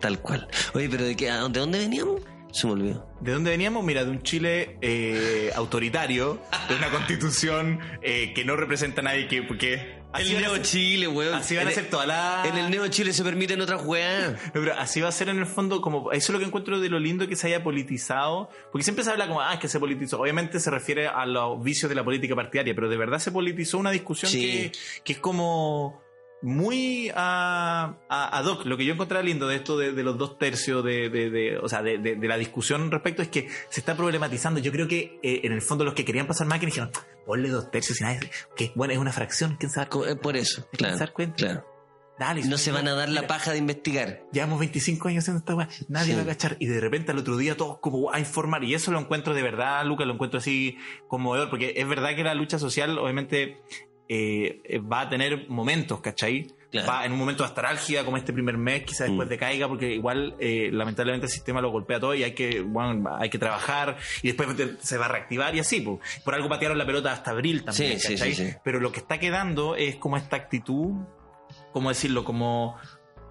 Tal 0.00 0.20
cual. 0.20 0.48
Oye, 0.74 0.88
pero 0.88 1.04
¿de, 1.04 1.16
qué, 1.16 1.30
a 1.30 1.38
dónde, 1.38 1.78
veníamos? 1.78 2.22
Se 2.52 2.66
me 2.66 2.74
olvidó. 2.74 3.06
¿De 3.20 3.32
dónde 3.32 3.50
veníamos? 3.50 3.84
Mira, 3.84 4.04
de 4.04 4.10
un 4.10 4.22
Chile 4.22 4.78
eh, 4.80 5.50
autoritario, 5.54 6.40
de 6.68 6.76
una 6.76 6.90
constitución 6.90 7.80
eh, 8.00 8.32
que 8.34 8.44
no 8.44 8.56
representa 8.56 9.00
a 9.00 9.04
nadie, 9.04 9.26
que 9.28 9.42
porque 9.42 9.97
así 10.12 10.34
a 10.36 10.48
ser- 10.50 10.62
Chile, 10.62 11.08
weón. 11.08 11.34
así 11.34 11.56
van 11.56 11.68
a 11.68 11.70
ser 11.70 11.84
el- 11.84 11.90
todas 11.90 12.06
las... 12.06 12.46
En 12.46 12.56
el 12.56 12.70
Neo 12.70 12.86
Chile 12.88 13.12
se 13.12 13.22
permiten 13.24 13.60
otras 13.60 13.84
weas. 13.84 14.32
No, 14.46 14.60
pero 14.60 14.74
así 14.74 15.00
va 15.00 15.08
a 15.08 15.12
ser 15.12 15.28
en 15.28 15.38
el 15.38 15.46
fondo 15.46 15.80
como 15.80 16.10
eso 16.12 16.32
es 16.32 16.34
lo 16.34 16.38
que 16.38 16.44
encuentro 16.46 16.80
de 16.80 16.88
lo 16.88 16.98
lindo 16.98 17.26
que 17.28 17.36
se 17.36 17.46
haya 17.48 17.62
politizado 17.62 18.50
porque 18.72 18.82
siempre 18.84 19.04
se 19.04 19.10
habla 19.10 19.26
como 19.28 19.40
ah 19.40 19.54
es 19.54 19.60
que 19.60 19.68
se 19.68 19.78
politizó 19.78 20.20
obviamente 20.20 20.58
se 20.60 20.70
refiere 20.70 21.06
a 21.08 21.26
los 21.26 21.62
vicios 21.62 21.88
de 21.88 21.94
la 21.94 22.04
política 22.04 22.34
partidaria 22.34 22.74
pero 22.74 22.88
de 22.88 22.96
verdad 22.96 23.18
se 23.18 23.30
politizó 23.32 23.78
una 23.78 23.90
discusión 23.90 24.30
Sí. 24.32 24.40
que, 24.40 24.72
que 25.04 25.12
es 25.14 25.18
como 25.18 26.02
muy 26.42 27.10
ah, 27.14 27.96
a- 28.08 28.38
ad 28.38 28.44
hoc 28.46 28.64
lo 28.64 28.76
que 28.76 28.84
yo 28.84 28.94
encontraba 28.94 29.22
lindo 29.24 29.48
de 29.48 29.56
esto 29.56 29.76
de, 29.76 29.92
de 29.92 30.02
los 30.04 30.16
dos 30.18 30.38
tercios 30.38 30.84
de, 30.84 31.08
de- 31.10 31.30
de- 31.30 31.58
o 31.58 31.68
sea 31.68 31.82
de, 31.82 31.98
la 32.20 32.36
discusión 32.36 32.90
respecto 32.90 33.22
es 33.22 33.28
que 33.28 33.48
se 33.70 33.80
está 33.80 33.96
problematizando 33.96 34.60
yo 34.60 34.70
creo 34.72 34.86
que 34.86 35.18
eh, 35.22 35.40
en 35.44 35.52
el 35.52 35.62
fondo 35.62 35.84
los 35.84 35.94
que 35.94 36.04
querían 36.04 36.26
pasar 36.26 36.46
máquina 36.46 36.66
dijeron 36.70 36.90
ponle 37.26 37.48
dos 37.48 37.70
tercios 37.70 38.00
y 38.00 38.04
nadie 38.04 38.30
que 38.56 38.72
bueno 38.76 38.92
es 38.92 38.98
una 39.00 39.12
fracción 39.12 39.56
quién 39.58 39.70
sabe 39.70 39.88
eh, 40.10 40.16
Por 40.16 40.36
eso, 40.36 40.68
que 40.70 40.78
claro. 40.78 40.96
dar 40.98 41.12
cuenta. 41.12 41.36
claro. 41.36 41.64
Dale, 42.20 42.42
No 42.46 42.58
se 42.58 42.72
van 42.72 42.88
a 42.88 42.94
dar 42.94 43.08
la 43.10 43.28
paja 43.28 43.52
de 43.52 43.58
investigar. 43.58 44.24
Llevamos 44.32 44.58
25 44.58 45.06
años 45.06 45.22
haciendo 45.22 45.38
esta 45.38 45.54
weá, 45.54 45.68
nadie 45.86 46.14
Sí. 46.14 46.16
va 46.16 46.22
a 46.22 46.26
cachar. 46.26 46.56
Y 46.58 46.66
de 46.66 46.80
repente 46.80 47.12
al 47.12 47.18
otro 47.18 47.36
día 47.36 47.56
todos 47.56 47.78
como 47.78 48.12
a 48.12 48.18
informar. 48.18 48.64
Y 48.64 48.74
eso 48.74 48.90
lo 48.90 48.98
encuentro 48.98 49.34
de 49.34 49.42
verdad, 49.44 49.84
Lucas, 49.86 50.04
lo 50.08 50.14
encuentro 50.14 50.38
así 50.40 50.76
conmovedor. 51.06 51.48
Porque 51.48 51.74
es 51.76 51.86
verdad 51.86 52.16
que 52.16 52.24
la 52.24 52.34
lucha 52.34 52.58
social, 52.58 52.98
obviamente, 52.98 53.60
eh, 54.08 54.60
eh, 54.64 54.78
va 54.78 55.02
a 55.02 55.08
tener 55.08 55.48
momentos, 55.48 56.00
¿cachai? 56.00 56.46
Claro. 56.70 56.86
Va 56.88 57.04
en 57.06 57.12
un 57.12 57.18
momento 57.18 57.42
va 57.42 57.46
a 57.46 57.50
estar 57.50 57.64
álgida 57.64 58.04
como 58.04 58.18
este 58.18 58.32
primer 58.32 58.58
mes, 58.58 58.82
quizás 58.84 59.08
después 59.08 59.26
Mm. 59.26 59.30
decaiga, 59.30 59.68
porque 59.68 59.94
igual 59.94 60.34
eh, 60.38 60.68
lamentablemente 60.70 61.26
el 61.26 61.32
sistema 61.32 61.62
lo 61.62 61.70
golpea 61.70 61.98
todo 61.98 62.14
y 62.14 62.24
hay 62.24 62.32
que, 62.32 62.60
bueno, 62.60 63.08
hay 63.18 63.30
que 63.30 63.38
trabajar 63.38 63.96
y 64.22 64.28
después 64.32 64.48
se 64.80 64.98
va 64.98 65.06
a 65.06 65.08
reactivar 65.08 65.54
y 65.56 65.60
así. 65.60 65.80
po. 65.80 65.98
Por 66.24 66.34
algo 66.34 66.48
patearon 66.48 66.76
la 66.76 66.84
pelota 66.84 67.10
hasta 67.12 67.30
abril 67.30 67.64
también, 67.64 67.98
Sí, 67.98 68.08
sí, 68.08 68.12
¿cachai? 68.14 68.34
sí, 68.34 68.46
sí. 68.50 68.56
Pero 68.62 68.80
lo 68.80 68.92
que 68.92 69.00
está 69.00 69.18
quedando 69.18 69.76
es 69.76 69.96
como 69.96 70.18
esta 70.18 70.36
actitud, 70.36 70.92
¿cómo 71.72 71.88
decirlo? 71.88 72.22
Como 72.24 72.76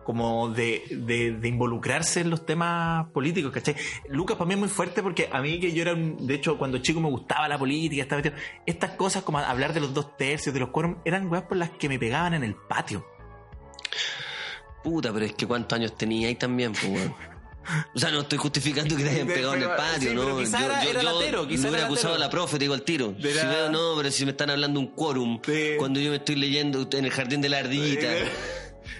como 0.07 0.47
de, 0.47 0.83
de, 0.89 1.33
de 1.33 1.47
involucrarse 1.49 2.21
en 2.21 2.29
los 2.29 2.45
temas 2.45 3.07
políticos, 3.11 3.51
¿cachai? 3.51 3.75
Lucas 4.07 4.37
para 4.37 4.47
mí 4.47 4.53
es 4.53 4.59
muy 4.61 4.69
fuerte 4.69 5.03
porque 5.03 5.27
a 5.29 5.41
mí 5.41 5.59
que 5.59 5.73
yo 5.73 5.81
era, 5.81 5.91
un- 5.95 6.25
de 6.25 6.33
hecho, 6.35 6.57
cuando 6.57 6.77
chico 6.77 7.01
me 7.01 7.09
gustaba 7.09 7.45
la 7.49 7.59
política, 7.59 8.03
estaba 8.03 8.21
metido- 8.21 8.41
estas 8.65 8.91
cosas 8.91 9.23
como 9.23 9.39
hablar 9.39 9.73
de 9.73 9.81
los 9.81 9.93
dos 9.93 10.15
tercios, 10.15 10.53
de 10.53 10.61
los 10.61 10.69
quórum, 10.69 10.95
eran 11.03 11.27
weas 11.29 11.43
por 11.43 11.57
las 11.57 11.71
que 11.71 11.89
me 11.89 11.99
pegaban 11.99 12.33
en 12.33 12.45
el 12.45 12.55
patio. 12.55 13.05
Puta, 14.81 15.11
pero 15.11 15.25
es 15.25 15.33
que 15.33 15.45
cuántos 15.45 15.75
años 15.77 15.97
tenía 15.97 16.29
ahí 16.29 16.35
también, 16.35 16.71
pues, 16.71 16.85
weón. 16.85 17.13
O 17.93 17.99
sea, 17.99 18.11
no 18.11 18.21
estoy 18.21 18.37
justificando 18.37 18.95
que 18.95 19.03
te 19.03 19.09
hayan 19.09 19.27
pegado 19.27 19.55
en 19.55 19.63
el 19.63 19.69
patio, 19.71 20.09
Sí, 20.11 20.15
¿no? 20.15 20.37
quizá 20.37 20.63
era- 20.63 20.83
era 20.85 21.03
latero, 21.03 21.45
quizá 21.45 21.63
me 21.63 21.67
hubiera 21.69 21.77
era 21.79 21.87
acusado 21.87 22.13
a 22.15 22.17
latero. 22.17 22.27
la 22.27 22.29
profe, 22.29 22.53
te 22.57 22.59
digo 22.63 22.73
al 22.75 22.83
tiro. 22.83 23.13
Si 23.17 23.23
veo, 23.23 23.69
no, 23.69 23.93
pero 23.97 24.09
si 24.09 24.23
me 24.23 24.31
están 24.31 24.51
hablando 24.51 24.79
un 24.79 24.87
quórum, 24.87 25.41
Sí. 25.45 25.71
cuando 25.77 25.99
yo 25.99 26.11
me 26.11 26.15
estoy 26.15 26.37
leyendo 26.37 26.87
en 26.93 27.03
el 27.03 27.11
jardín 27.11 27.41
de 27.41 27.49
la 27.49 27.57
ardillita. 27.57 28.07
Sí. 28.09 28.31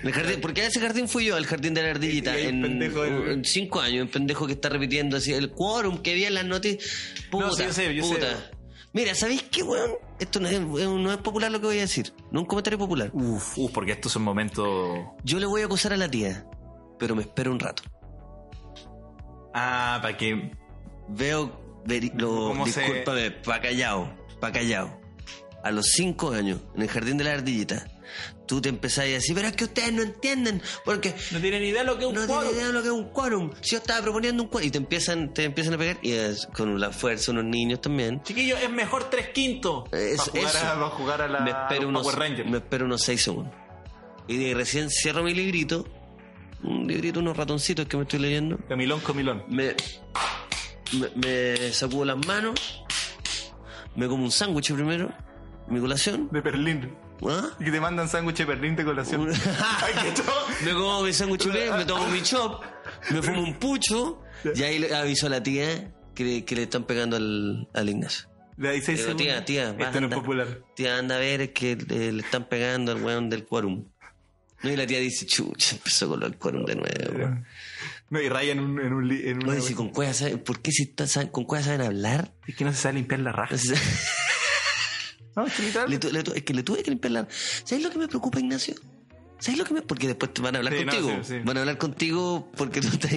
En 0.02 0.08
el 0.08 0.14
jardín, 0.14 0.42
porque 0.42 0.62
a 0.62 0.68
ese 0.68 0.80
jardín 0.80 1.08
fui 1.08 1.26
yo, 1.26 1.36
al 1.36 1.46
jardín 1.46 1.74
de 1.74 1.82
la 1.84 1.90
ardillita, 1.92 2.38
en, 2.38 2.62
pendejo 2.62 3.02
ahí. 3.04 3.12
en 3.32 3.44
cinco 3.46 3.80
años, 3.82 4.04
un 4.06 4.12
pendejo 4.12 4.46
que 4.48 4.54
está 4.54 4.70
repitiendo 4.70 5.18
así, 5.18 5.34
el 5.34 5.52
quórum 5.52 5.98
que 6.00 6.14
vi 6.14 6.26
en 6.26 6.34
las 6.36 6.46
noticias. 6.46 6.84
Puta, 7.32 7.48
No, 7.48 7.54
sí, 7.54 7.64
yo 7.64 7.74
sé, 7.74 7.96
yo 7.96 8.04
sé. 8.04 8.20
Mira, 8.94 9.14
¿sabéis 9.16 9.44
qué, 9.44 9.64
weón? 9.64 9.92
Esto 10.20 10.40
no 10.40 10.48
es, 10.48 10.60
no 10.60 11.12
es 11.12 11.18
popular 11.18 11.52
lo 11.52 11.60
que 11.60 11.68
voy 11.68 11.78
a 11.78 11.82
decir, 11.82 12.14
no 12.32 12.40
es 12.40 12.42
un 12.44 12.46
comentario 12.46 12.80
popular. 12.80 13.12
Uf, 13.14 13.58
uf, 13.58 13.72
porque 13.72 13.92
estos 13.92 14.12
son 14.12 14.24
momentos. 14.24 15.00
Yo 15.24 15.40
le 15.40 15.46
voy 15.46 15.62
a 15.62 15.66
acusar 15.66 15.94
a 15.94 15.98
la 15.98 16.10
tía, 16.10 16.46
pero 16.98 17.16
me 17.16 17.22
espero 17.24 17.52
un 17.52 17.60
rato. 17.60 17.84
Ah, 19.54 20.00
para 20.02 20.18
que. 20.18 20.52
Veo, 21.10 21.82
veri- 21.86 22.12
lo, 22.16 22.50
¿Cómo 22.50 22.68
se- 22.68 22.82
discúlpame, 22.82 23.32
pa' 23.32 23.62
callao, 23.62 24.14
pa' 24.40 24.52
callao. 24.52 25.00
A 25.64 25.72
los 25.72 25.86
cinco 25.88 26.32
años, 26.32 26.60
en 26.76 26.82
el 26.84 26.88
jardín 26.90 27.18
de 27.18 27.24
la 27.24 27.34
ardillita, 27.34 27.88
tú 28.48 28.60
te 28.62 28.70
empezás 28.70 29.06
a 29.06 29.08
decir, 29.08 29.36
pero 29.36 29.48
es 29.50 29.56
que 29.56 29.66
ustedes 29.66 29.94
no 29.94 30.02
entienden, 30.02 30.62
porque 30.86 31.14
No 31.32 31.40
tienen 31.40 31.64
idea 31.64 31.84
lo 31.84 31.98
que 31.98 32.06
es 32.06 32.10
un 32.10 32.16
no 32.16 32.26
quórum. 32.26 32.40
tienen 32.42 32.56
idea 32.56 32.68
de 32.68 32.74
lo 32.74 32.82
que 32.82 32.88
es 32.88 32.94
un 32.94 33.10
quórum. 33.10 33.52
Si 33.62 33.72
yo 33.72 33.78
estaba 33.78 34.02
proponiendo 34.02 34.42
un 34.44 34.50
quórum, 34.50 34.68
y 34.68 34.72
te 34.72 34.78
empiezan, 34.78 35.34
te 35.34 35.44
empiezan 35.44 35.74
a 35.76 35.78
pegar, 35.78 35.98
y 36.02 36.14
es 36.14 36.48
con 36.56 36.80
la 36.80 36.92
fuerza 36.92 37.32
unos 37.32 37.44
niños 37.46 37.82
también. 37.82 38.24
Chiquillo, 38.24 38.58
es 38.58 38.70
mejor 38.72 39.10
tres 39.10 39.30
quintos. 39.30 39.84
Es- 39.94 40.18
para, 40.18 40.32
jugar 40.32 40.46
eso. 40.56 40.58
a, 40.58 40.74
para 40.76 40.90
jugar 40.90 41.22
a 41.22 41.28
la 41.28 41.40
me 41.42 41.52
espero 41.52 41.88
unos, 41.90 42.02
Power 42.04 42.18
Rangers. 42.20 42.50
me 42.50 42.58
espero 42.58 42.86
unos 42.86 43.02
seis 43.04 43.22
segundos. 43.22 43.54
Y 44.28 44.38
de 44.38 44.54
recién 44.54 44.90
cierro 44.90 45.24
mi 45.24 45.34
librito, 45.34 45.86
un 46.64 46.88
librito, 46.88 47.20
unos 47.20 47.38
ratoncitos 47.38 47.86
que 47.86 47.98
me 47.98 48.04
estoy 48.04 48.20
leyendo. 48.20 48.58
Camilón, 48.68 49.00
comilón. 49.02 49.44
me, 49.50 49.76
me, 50.94 51.10
me 51.16 51.74
sacudo 51.74 52.06
las 52.06 52.18
manos, 52.26 52.84
me 53.96 54.08
como 54.08 54.24
un 54.24 54.32
sándwich 54.32 54.74
primero, 54.74 55.12
mi 55.68 55.80
colación. 55.80 56.30
De 56.32 56.42
Berlín. 56.42 56.96
¿Ah? 57.30 57.50
Y 57.60 57.66
que 57.66 57.72
te 57.72 57.80
mandan 57.80 58.08
sándwich 58.10 58.38
de 58.38 58.46
Berlín 58.46 58.76
de 58.76 58.86
colación. 58.86 59.28
Me 60.64 60.72
como 60.74 61.04
mi 61.04 61.14
sándwich 61.14 61.46
me 61.48 61.86
tomo 61.86 62.08
mi 62.08 62.22
chop, 62.22 62.64
me 63.12 63.22
fumo 63.22 63.42
un 63.44 63.54
pucho 63.56 64.22
y 64.56 64.64
ahí 64.64 64.80
le 64.80 64.94
aviso 64.96 65.28
a 65.28 65.30
la 65.30 65.42
tía 65.44 65.94
que 66.16 66.24
le, 66.24 66.46
que 66.46 66.56
le 66.56 66.64
están 66.64 66.84
pegando 66.86 67.16
al, 67.18 67.68
al 67.74 67.90
Ignacio. 67.90 68.28
Le 68.58 68.82
seis 68.82 69.04
Digo, 69.06 69.16
tía, 69.16 69.46
tía, 69.46 69.76
Esto 69.78 70.02
no 70.02 70.08
es 70.08 70.14
popular. 70.16 70.48
Tía, 70.76 70.98
anda 70.98 71.16
a 71.18 71.20
ver 71.20 71.54
que 71.54 71.76
le, 71.76 72.12
le 72.12 72.24
están 72.24 72.46
pegando 72.46 72.92
al 72.92 73.04
weón 73.04 73.30
del 73.30 73.46
quórum. 73.46 73.86
No, 74.64 74.72
y 74.72 74.76
la 74.76 74.88
tía 74.88 75.00
dice, 75.00 75.28
chucha, 75.28 75.76
empezó 75.76 76.10
con 76.10 76.22
del 76.22 76.36
quórum 76.38 76.66
de 76.66 76.76
nuevo. 76.76 77.16
weón. 77.16 77.46
No, 78.10 78.20
y 78.20 78.30
raya 78.30 78.54
en 78.54 78.60
un. 78.62 78.80
En 78.80 78.94
un, 78.94 79.08
li- 79.08 79.30
en 79.30 79.44
una- 79.44 79.52
Oye, 79.52 79.62
si 79.62 79.76
con 79.76 79.90
cuevas 79.90 80.24
¿por 80.44 80.62
qué 80.62 80.72
si 80.72 80.84
está- 80.84 81.30
con 81.30 81.44
cuevas 81.44 81.66
saben 81.66 81.82
hablar? 81.82 82.32
Es 82.48 82.56
que 82.56 82.64
no 82.66 82.72
se 82.72 82.78
sabe 82.80 82.96
limpiar 82.96 83.20
la 83.20 83.32
raja. 83.32 83.56
No, 83.56 83.76
es 85.46 86.00
que 86.00 86.10
le 86.10 86.24
tu- 86.24 86.34
es 86.34 86.44
que 86.44 86.54
le 86.54 86.64
tuve 86.64 86.84
que 86.84 86.90
limpiar 86.92 87.12
la... 87.12 87.28
¿Sabes 87.64 87.84
lo 87.84 87.90
que 87.92 88.00
me 88.00 88.08
preocupa, 88.08 88.40
Ignacio? 88.40 88.76
¿Sabes 89.40 89.58
lo 89.60 89.66
que 89.66 89.74
me...? 89.74 89.82
Porque 89.82 90.08
después 90.08 90.34
te 90.34 90.42
van 90.42 90.56
a 90.56 90.60
hablar 90.60 90.74
Sí, 90.74 90.86
no, 90.86 90.92
contigo. 90.92 91.20
sí, 91.24 91.34
sí. 91.34 91.40
Van 91.44 91.58
a 91.58 91.60
hablar 91.62 91.78
contigo 91.78 92.52
porque 92.58 92.82
tú 92.82 92.88
estás... 92.90 93.12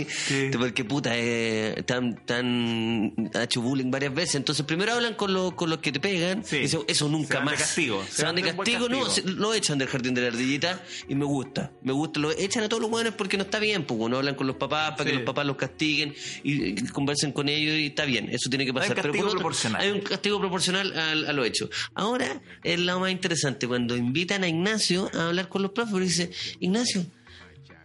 Porque, 0.58 0.84
puta, 0.84 1.12
eh, 1.14 1.82
tan, 1.86 2.16
tan... 2.26 3.14
Ha 3.34 3.44
hecho 3.44 3.60
bullying 3.62 3.90
varias 3.90 4.14
veces. 4.14 4.34
Entonces, 4.36 4.64
primero 4.66 4.92
hablan 4.92 5.14
con, 5.14 5.32
lo- 5.32 5.54
con 5.56 5.70
los 5.70 5.78
que 5.78 5.92
te 5.92 6.00
pegan. 6.00 6.44
Sí. 6.44 6.56
y 6.56 6.60
dicen, 6.60 6.80
eso 6.86 7.08
nunca 7.08 7.28
Se 7.28 7.34
van 7.34 7.44
de 7.46 7.50
más. 7.52 7.60
castigo. 7.60 8.04
Se, 8.10 8.24
van 8.24 8.34
de 8.36 8.42
un 8.42 8.48
castigo. 8.56 8.88
No, 8.88 9.04
castigo. 9.04 9.28
se- 9.28 9.34
lo 9.34 9.54
echan 9.54 9.78
del 9.78 9.88
jardín 9.88 10.14
de 10.14 10.20
la 10.22 10.28
ardillita 10.28 10.82
y 11.08 11.14
me 11.14 11.24
gusta. 11.24 11.72
Me 11.82 11.92
gusta. 11.92 12.20
Lo 12.20 12.30
echan 12.32 12.64
a 12.64 12.68
todos 12.68 12.80
los 12.82 12.90
buenos 12.90 13.14
porque 13.14 13.36
no 13.36 13.44
está 13.44 13.58
bien. 13.58 13.84
Pues, 13.84 13.98
no 14.10 14.16
hablan 14.18 14.34
con 14.34 14.46
los 14.46 14.56
papás 14.56 14.92
para 14.96 15.08
que 15.10 15.16
los 15.16 15.24
papás 15.24 15.46
los 15.46 15.56
castiguen 15.56 16.14
y, 16.44 16.64
y 16.70 16.74
conversen 16.88 17.32
con 17.32 17.48
ellos 17.48 17.74
y 17.76 17.86
está 17.86 18.04
bien. 18.04 18.28
Eso 18.30 18.48
tiene 18.50 18.66
que 18.66 18.72
pasar. 18.74 18.90
Pero 18.94 19.02
castigo 19.02 19.18
por 19.24 19.26
otro- 19.28 19.38
proporcional. 19.40 19.80
Hay 19.82 19.90
un 19.90 20.00
castigo 20.00 20.38
proporcional 20.40 20.92
al- 20.98 21.26
a, 21.26 21.32
lo 21.32 21.44
hecho. 21.44 21.68
Ahora 21.94 22.40
es 22.62 22.78
lo 22.78 23.00
más 23.00 23.10
interesante 23.10 23.66
cuando 23.66 23.96
invitan 23.96 24.44
a 24.44 24.48
Ignacio 24.48 25.10
a 25.14 25.28
hablar 25.28 25.48
con 25.48 25.62
los 25.62 25.70
profes 25.72 25.94
dice, 26.10 26.30
Ignacio, 26.60 27.04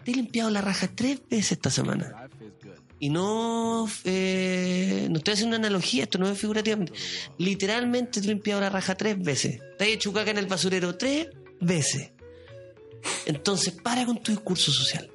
te 0.03 0.11
he 0.11 0.15
limpiado 0.15 0.49
la 0.49 0.61
raja 0.61 0.87
tres 0.93 1.19
veces 1.29 1.53
esta 1.53 1.69
semana. 1.69 2.29
Y 2.99 3.09
no, 3.09 3.89
eh, 4.05 5.07
no 5.11 5.17
estoy 5.17 5.33
haciendo 5.33 5.57
una 5.57 5.67
analogía, 5.67 6.03
esto 6.03 6.17
no 6.17 6.29
es 6.29 6.39
figurativamente. 6.39 6.93
Literalmente 7.37 8.21
te 8.21 8.27
he 8.27 8.29
limpiado 8.29 8.61
la 8.61 8.69
raja 8.69 8.95
tres 8.95 9.21
veces. 9.21 9.59
Te 9.77 9.85
he 9.85 9.93
hecho 9.93 10.13
caca 10.13 10.31
en 10.31 10.37
el 10.37 10.45
basurero 10.47 10.95
tres 10.97 11.27
veces. 11.59 12.11
Entonces, 13.25 13.73
para 13.73 14.05
con 14.05 14.21
tu 14.21 14.31
discurso 14.31 14.71
social. 14.71 15.11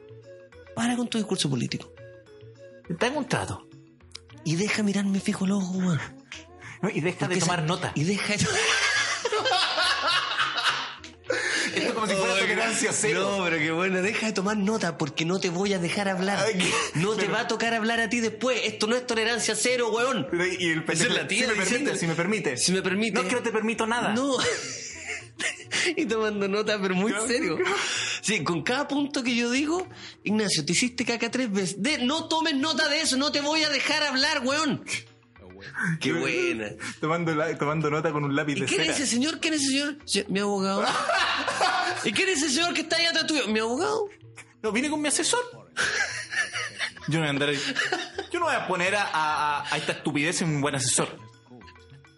Para 0.75 0.97
con 0.97 1.09
tu 1.09 1.19
discurso 1.19 1.49
político. 1.49 1.93
Está 2.89 3.07
en 3.07 3.17
un 3.17 3.27
trato. 3.29 3.67
Y 4.45 4.57
deja 4.57 4.83
mirarme 4.83 5.19
fijo 5.21 5.45
weón. 5.45 6.01
No, 6.83 6.89
y 6.91 7.01
deja 7.01 7.29
de 7.29 7.39
tomar 7.39 7.59
esa- 7.61 7.67
nota. 7.67 7.93
Y 7.95 8.05
deja 8.05 8.37
de... 8.37 8.45
Esto 11.75 11.89
es 11.89 11.93
como 11.93 12.07
si 12.07 12.15
fuera 12.15 12.35
tolerancia 12.39 12.93
cero. 12.93 13.35
No, 13.39 13.45
pero 13.45 13.59
qué 13.59 13.71
bueno, 13.71 14.03
deja 14.03 14.27
de 14.27 14.33
tomar 14.33 14.57
nota 14.57 14.99
porque 14.99 15.25
no 15.25 15.39
te 15.41 15.51
voy 15.51 15.73
a 15.75 15.79
dejar 15.79 16.09
hablar. 16.09 16.39
Ay, 16.45 16.59
No 16.95 17.13
te 17.15 17.23
pero- 17.23 17.33
va 17.33 17.41
a 17.41 17.49
tocar 17.49 17.75
hablar 17.75 18.01
a 18.01 18.09
ti 18.09 18.21
después. 18.21 18.61
Esto 18.65 18.87
no 18.87 18.97
es 18.97 19.07
tolerancia 19.07 19.55
cero, 19.55 19.91
weón. 19.91 20.27
Y 20.59 20.71
el 20.71 20.85
es 20.89 21.09
la 21.11 21.27
tía 21.29 21.49
si 21.51 21.57
me 21.57 21.61
diciendo- 21.65 21.91
permite, 21.93 21.97
si 21.99 22.07
me 22.07 22.15
permite. 22.15 22.57
Si 22.57 22.73
me 22.73 22.83
permite. 22.83 23.13
No 23.15 23.21
es 23.23 23.29
que 23.29 23.35
no 23.37 23.43
te 23.43 23.51
permito 23.53 23.87
nada. 23.87 24.13
No. 24.15 24.37
y 25.97 26.05
tomando 26.07 26.49
nota, 26.49 26.79
pero 26.81 26.95
muy 26.95 27.13
Claro. 27.13 27.27
serio. 27.27 27.59
Sí, 28.21 28.45
con 28.45 28.63
cada 28.63 28.87
punto 28.87 29.23
que 29.23 29.35
yo 29.35 29.51
digo, 29.51 29.87
Ignacio, 30.25 30.65
te 30.65 30.73
hiciste 30.73 31.05
caca 31.05 31.31
tres 31.31 31.51
veces. 31.51 31.83
De- 31.83 31.99
no 31.99 32.29
tomes 32.29 32.55
nota 32.55 32.89
de 32.89 33.01
eso, 33.01 33.17
no 33.17 33.33
te 33.33 33.41
voy 33.41 33.63
a 33.65 33.71
dejar 33.71 34.03
hablar, 34.03 34.43
weón. 34.45 34.85
Qué 36.01 36.13
buena. 36.13 36.67
Tomando, 37.01 37.35
la- 37.35 37.57
tomando 37.59 37.91
nota 37.91 38.13
con 38.13 38.25
un 38.25 38.35
lápiz 38.37 38.57
¿Y 38.57 38.61
de 38.61 38.67
quién 38.67 38.81
cera. 38.83 38.93
es 38.93 39.01
ese 39.01 39.07
señor? 39.11 39.41
¿Quién 39.41 39.55
es 39.55 39.63
ese 39.63 39.71
señor? 40.07 40.31
Mi 40.31 40.41
abogado. 40.41 40.85
¿Y 42.05 42.13
quién 42.13 42.29
es 42.29 42.43
ese 42.43 42.55
señor 42.55 42.75
que 42.75 42.81
está 42.83 42.97
ahí 42.97 43.07
atrás 43.07 43.27
tuyo? 43.27 43.47
Mi 43.49 43.59
abogado. 43.61 44.09
No, 44.63 44.73
vine 44.73 44.91
con 44.91 45.01
mi 45.01 45.09
asesor. 45.09 45.41
Yo 47.09 47.15
no 47.15 47.21
voy 47.21 47.27
a 47.27 47.31
andar 47.31 47.49
ahí. 47.49 47.61
Yo 48.31 48.39
no 48.41 48.47
voy 48.47 48.55
a 48.55 48.67
poner 48.67 48.95
a, 48.95 49.09
a- 49.13 49.65
a 49.75 49.77
esta 49.77 49.93
estupidez 49.93 50.43
en 50.43 50.49
un 50.51 50.61
buen 50.61 50.75
asesor. 50.75 51.09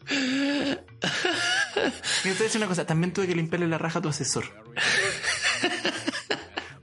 Mira, 0.10 0.76
te 1.02 2.28
voy 2.28 2.30
a 2.32 2.42
decir 2.42 2.56
una 2.58 2.66
cosa. 2.66 2.84
También 2.86 3.12
tuve 3.12 3.26
que 3.26 3.34
limpiarle 3.34 3.66
la 3.68 3.78
raja 3.78 3.98
a 4.00 4.02
tu 4.02 4.08
asesor. 4.08 4.44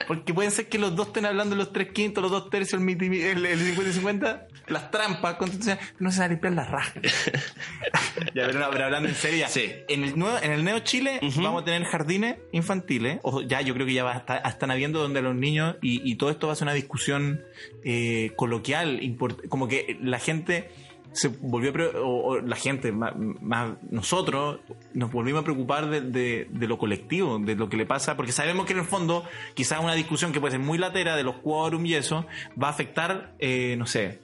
Porque 0.10 0.34
pueden 0.34 0.52
ser 0.52 0.68
que 0.68 0.78
los 0.80 0.96
dos 0.96 1.08
estén 1.08 1.26
hablando 1.26 1.56
los 1.56 1.72
tres 1.72 1.92
quintos, 1.94 2.22
los 2.22 2.32
dos 2.32 2.50
tercios, 2.50 2.82
el, 2.82 2.90
el, 3.14 3.46
el 3.46 3.60
50 3.60 3.90
y 3.90 3.94
50, 3.94 4.48
las 4.68 4.90
trampas 4.92 5.36
constitucionales, 5.36 5.94
no 6.00 6.12
se 6.12 6.20
va 6.20 6.26
a 6.26 6.28
limpiar 6.30 6.54
la 6.54 6.66
raja. 6.66 6.94
ya, 8.34 8.48
pero, 8.48 8.60
no, 8.60 8.70
pero 8.72 8.86
hablando 8.86 9.08
en 9.08 9.16
serio. 9.16 9.46
Sí. 9.50 9.72
en, 9.88 10.04
el 10.04 10.18
nuevo, 10.18 10.38
en 10.42 10.52
el 10.52 10.64
Neo 10.64 10.80
Chile 10.80 11.20
vamos 11.38 11.62
a 11.62 11.66
tener 11.66 11.84
jardines 11.84 12.38
infantiles, 12.52 13.20
o 13.22 13.42
ya 13.42 13.62
yo 13.62 13.74
creo 13.76 13.86
que 13.86 13.94
ya 13.94 14.04
va 14.04 14.14
a 14.14 14.18
estar- 14.26 14.42
están 14.48 14.72
habiendo 14.72 15.00
donde 15.00 15.22
los 15.22 15.36
niños, 15.36 15.76
y, 15.82 16.02
y 16.10 16.16
todo 16.16 16.32
esto 16.32 16.48
va 16.48 16.54
a 16.54 16.56
ser 16.56 16.66
una 16.66 16.74
discusión 16.74 17.44
eh, 17.84 18.32
coloquial, 18.36 19.00
como 19.48 19.68
que 19.68 19.98
la 20.02 20.20
gente 20.20 20.72
se 21.12 21.28
volvió 21.28 21.72
a 21.72 22.00
o, 22.00 22.24
o 22.28 22.42
la 22.42 22.56
gente 22.56 22.92
más, 22.92 23.14
más 23.42 23.72
nosotros 23.90 24.60
nos 24.94 25.12
volvimos 25.12 25.42
a 25.42 25.44
preocupar 25.44 25.90
de, 25.90 26.02
de- 26.02 26.48
de 26.52 26.68
lo 26.68 26.78
colectivo 26.78 27.40
de 27.40 27.56
lo 27.56 27.68
que 27.70 27.78
le 27.78 27.86
pasa 27.86 28.16
porque 28.16 28.32
sabemos 28.32 28.66
que 28.66 28.74
en 28.74 28.80
el 28.80 28.86
fondo 28.86 29.24
quizás 29.56 29.80
una 29.84 29.96
discusión 29.96 30.32
que 30.32 30.40
puede 30.40 30.52
ser 30.52 30.60
muy 30.62 30.78
latera 30.78 31.16
de 31.16 31.24
los 31.24 31.38
quórum 31.38 31.86
y 31.86 31.96
eso 31.96 32.26
va 32.62 32.68
a 32.68 32.72
afectar 32.72 33.34
eh, 33.40 33.76
no 33.78 33.86
sé 33.88 34.20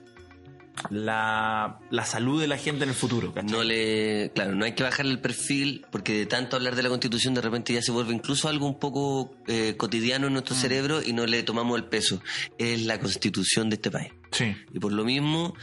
la, 0.90 1.78
la 1.90 2.04
salud 2.04 2.38
de 2.40 2.46
la 2.46 2.58
gente 2.58 2.84
en 2.84 2.90
el 2.90 2.94
futuro 2.94 3.32
¿cachai? 3.32 3.50
No 3.50 3.64
le, 3.64 4.30
claro, 4.34 4.54
no 4.54 4.64
hay 4.66 4.72
que 4.74 4.82
bajarle 4.82 5.12
el 5.12 5.20
perfil 5.20 5.86
porque 5.90 6.12
de 6.12 6.26
tanto 6.26 6.56
hablar 6.56 6.76
de 6.76 6.82
la 6.82 6.90
constitución 6.90 7.32
de 7.34 7.40
repente 7.40 7.72
ya 7.72 7.80
se 7.82 7.92
vuelve 7.92 8.12
incluso 8.14 8.48
algo 8.48 8.66
un 8.66 8.78
poco 8.78 9.34
eh, 9.46 9.74
cotidiano 9.76 10.26
en 10.26 10.34
nuestro 10.34 10.54
Mm. 10.54 10.58
cerebro 10.58 11.02
y 11.02 11.12
no 11.14 11.24
le 11.26 11.42
tomamos 11.42 11.76
el 11.78 11.84
peso. 11.84 12.20
Es 12.58 12.82
la 12.84 13.00
constitución 13.00 13.70
de 13.70 13.76
este 13.76 13.90
país. 13.90 14.12
sí 14.30 14.54
Y 14.72 14.78
por 14.78 14.92
lo 14.92 15.04
mismo, 15.04 15.54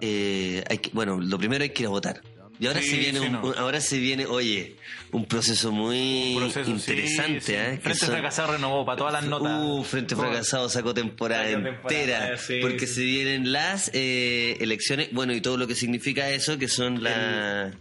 eh, 0.00 0.62
hay 0.68 0.78
que, 0.78 0.90
bueno, 0.92 1.18
lo 1.20 1.38
primero 1.38 1.62
hay 1.62 1.70
que 1.70 1.82
ir 1.82 1.86
a 1.86 1.90
votar. 1.90 2.20
Y 2.60 2.66
ahora 2.66 2.82
Sí, 2.82 2.88
se 2.90 2.96
viene, 2.96 3.20
sí, 3.20 3.26
un- 3.26 3.32
no. 3.32 3.42
un- 3.42 3.54
ahora 3.56 3.80
se 3.80 3.98
viene, 4.00 4.26
oye, 4.26 4.74
un 5.12 5.26
proceso 5.26 5.70
muy 5.70 6.34
proceso 6.36 6.68
interesante, 6.70 7.40
sí. 7.40 7.52
¿eh? 7.54 7.78
Frente 7.80 7.94
son- 7.94 8.08
Fracasado 8.08 8.52
renovó 8.52 8.84
para 8.84 8.98
todas 8.98 9.12
las 9.12 9.24
notas 9.26 9.62
Uh, 9.62 9.84
Frente. 9.84 10.16
Fracasado 10.16 10.68
sacó 10.68 10.92
temporada 10.92 11.48
entera. 11.48 12.36
sí, 12.36 12.58
porque 12.60 12.88
se 12.88 13.02
vienen 13.04 13.52
las 13.52 13.92
eh, 13.94 14.56
elecciones, 14.60 15.10
bueno, 15.12 15.34
y 15.34 15.40
todo 15.40 15.56
lo 15.56 15.68
que 15.68 15.76
significa 15.76 16.28
eso, 16.30 16.58
que 16.58 16.66
son 16.66 17.00
la, 17.04 17.10
la, 17.16 17.66
El 17.68 17.74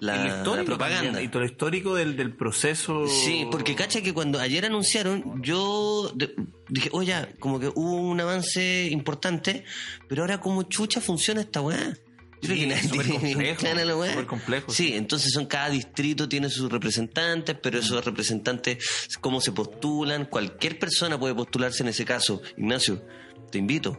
la 0.00 0.42
propaganda. 0.64 1.22
y 1.22 1.28
todo 1.28 1.40
lo 1.40 1.46
histórico 1.46 1.94
del, 1.94 2.16
del 2.16 2.34
proceso. 2.34 3.06
Sí, 3.06 3.46
porque 3.50 3.74
cacha 3.74 4.02
que 4.02 4.12
cuando 4.14 4.38
ayer 4.40 4.64
anunciaron, 4.66 5.42
yo 5.42 6.10
de- 6.14 6.34
dije, 6.68 6.88
oye, 6.92 7.08
ya, 7.08 7.28
como 7.38 7.60
que 7.60 7.68
hubo 7.68 7.94
un 7.96 8.20
avance 8.20 8.88
importante, 8.90 9.64
pero 10.08 10.22
ahora 10.22 10.40
como 10.40 10.62
chucha 10.64 11.00
funciona 11.00 11.40
esta 11.40 11.60
weá. 11.60 11.96
Sí, 12.42 12.68
súper 12.88 13.06
tiene 13.20 13.54
complejo, 13.56 14.04
súper 14.06 14.26
complejo, 14.26 14.70
sí. 14.70 14.92
entonces 14.94 15.32
son 15.32 15.46
cada 15.46 15.70
distrito 15.70 16.28
tiene 16.28 16.50
sus 16.50 16.70
representantes, 16.70 17.56
pero 17.62 17.78
esos 17.78 18.04
representantes, 18.04 19.08
cómo 19.22 19.40
se 19.40 19.52
postulan, 19.52 20.26
cualquier 20.26 20.78
persona 20.78 21.18
puede 21.18 21.34
postularse 21.34 21.82
en 21.82 21.88
ese 21.88 22.04
caso. 22.04 22.42
Ignacio, 22.58 23.02
te 23.50 23.56
invito 23.56 23.96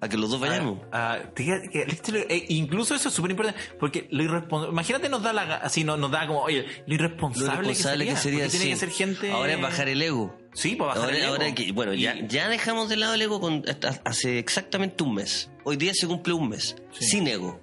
a 0.00 0.08
que 0.08 0.16
los 0.16 0.30
dos 0.30 0.40
vayamos. 0.40 0.80
Ah, 0.92 1.18
ah, 1.22 1.30
que 1.34 1.82
el 1.82 1.90
estilo- 1.90 2.24
eh, 2.28 2.44
incluso 2.48 2.94
eso 2.94 3.08
es 3.08 3.14
súper 3.14 3.30
importante 3.30 3.58
porque 3.80 4.08
lo 4.10 4.22
irresponsable 4.22 4.72
imagínate 4.72 5.08
nos 5.08 5.22
da 5.22 5.32
la 5.32 5.56
así 5.56 5.84
no, 5.84 5.96
nos 5.96 6.10
da 6.10 6.26
como 6.26 6.40
oye 6.42 6.62
lo 6.62 6.68
Lo 6.86 6.94
irresponsable, 6.94 7.68
responsable 7.68 8.04
que 8.06 8.16
sería, 8.16 8.48
tiene 8.48 8.64
sí. 8.64 8.70
que 8.70 8.76
ser 8.76 8.90
gente 8.90 9.30
Ahora 9.32 9.54
es 9.54 9.60
bajar 9.60 9.88
el 9.88 10.02
ego. 10.02 10.36
sí 10.52 10.76
para 10.76 10.88
bajar 10.88 11.04
Ahora, 11.04 11.16
el 11.16 11.22
ego. 11.22 11.32
ahora 11.32 11.54
que, 11.54 11.72
bueno, 11.72 11.94
Y- 11.94 12.02
ya, 12.02 12.14
ya 12.26 12.48
dejamos 12.48 12.88
de 12.88 12.96
lado 12.96 13.14
el 13.14 13.22
ego 13.22 13.40
con, 13.40 13.62
hasta- 13.68 14.00
hace 14.04 14.38
exactamente 14.38 15.02
un 15.02 15.14
mes. 15.14 15.50
Hoy 15.64 15.76
día 15.76 15.92
se 15.94 16.06
cumple 16.06 16.32
un 16.34 16.48
mes. 16.50 16.76
Sí. 16.92 17.04
Sin 17.06 17.26
ego. 17.26 17.58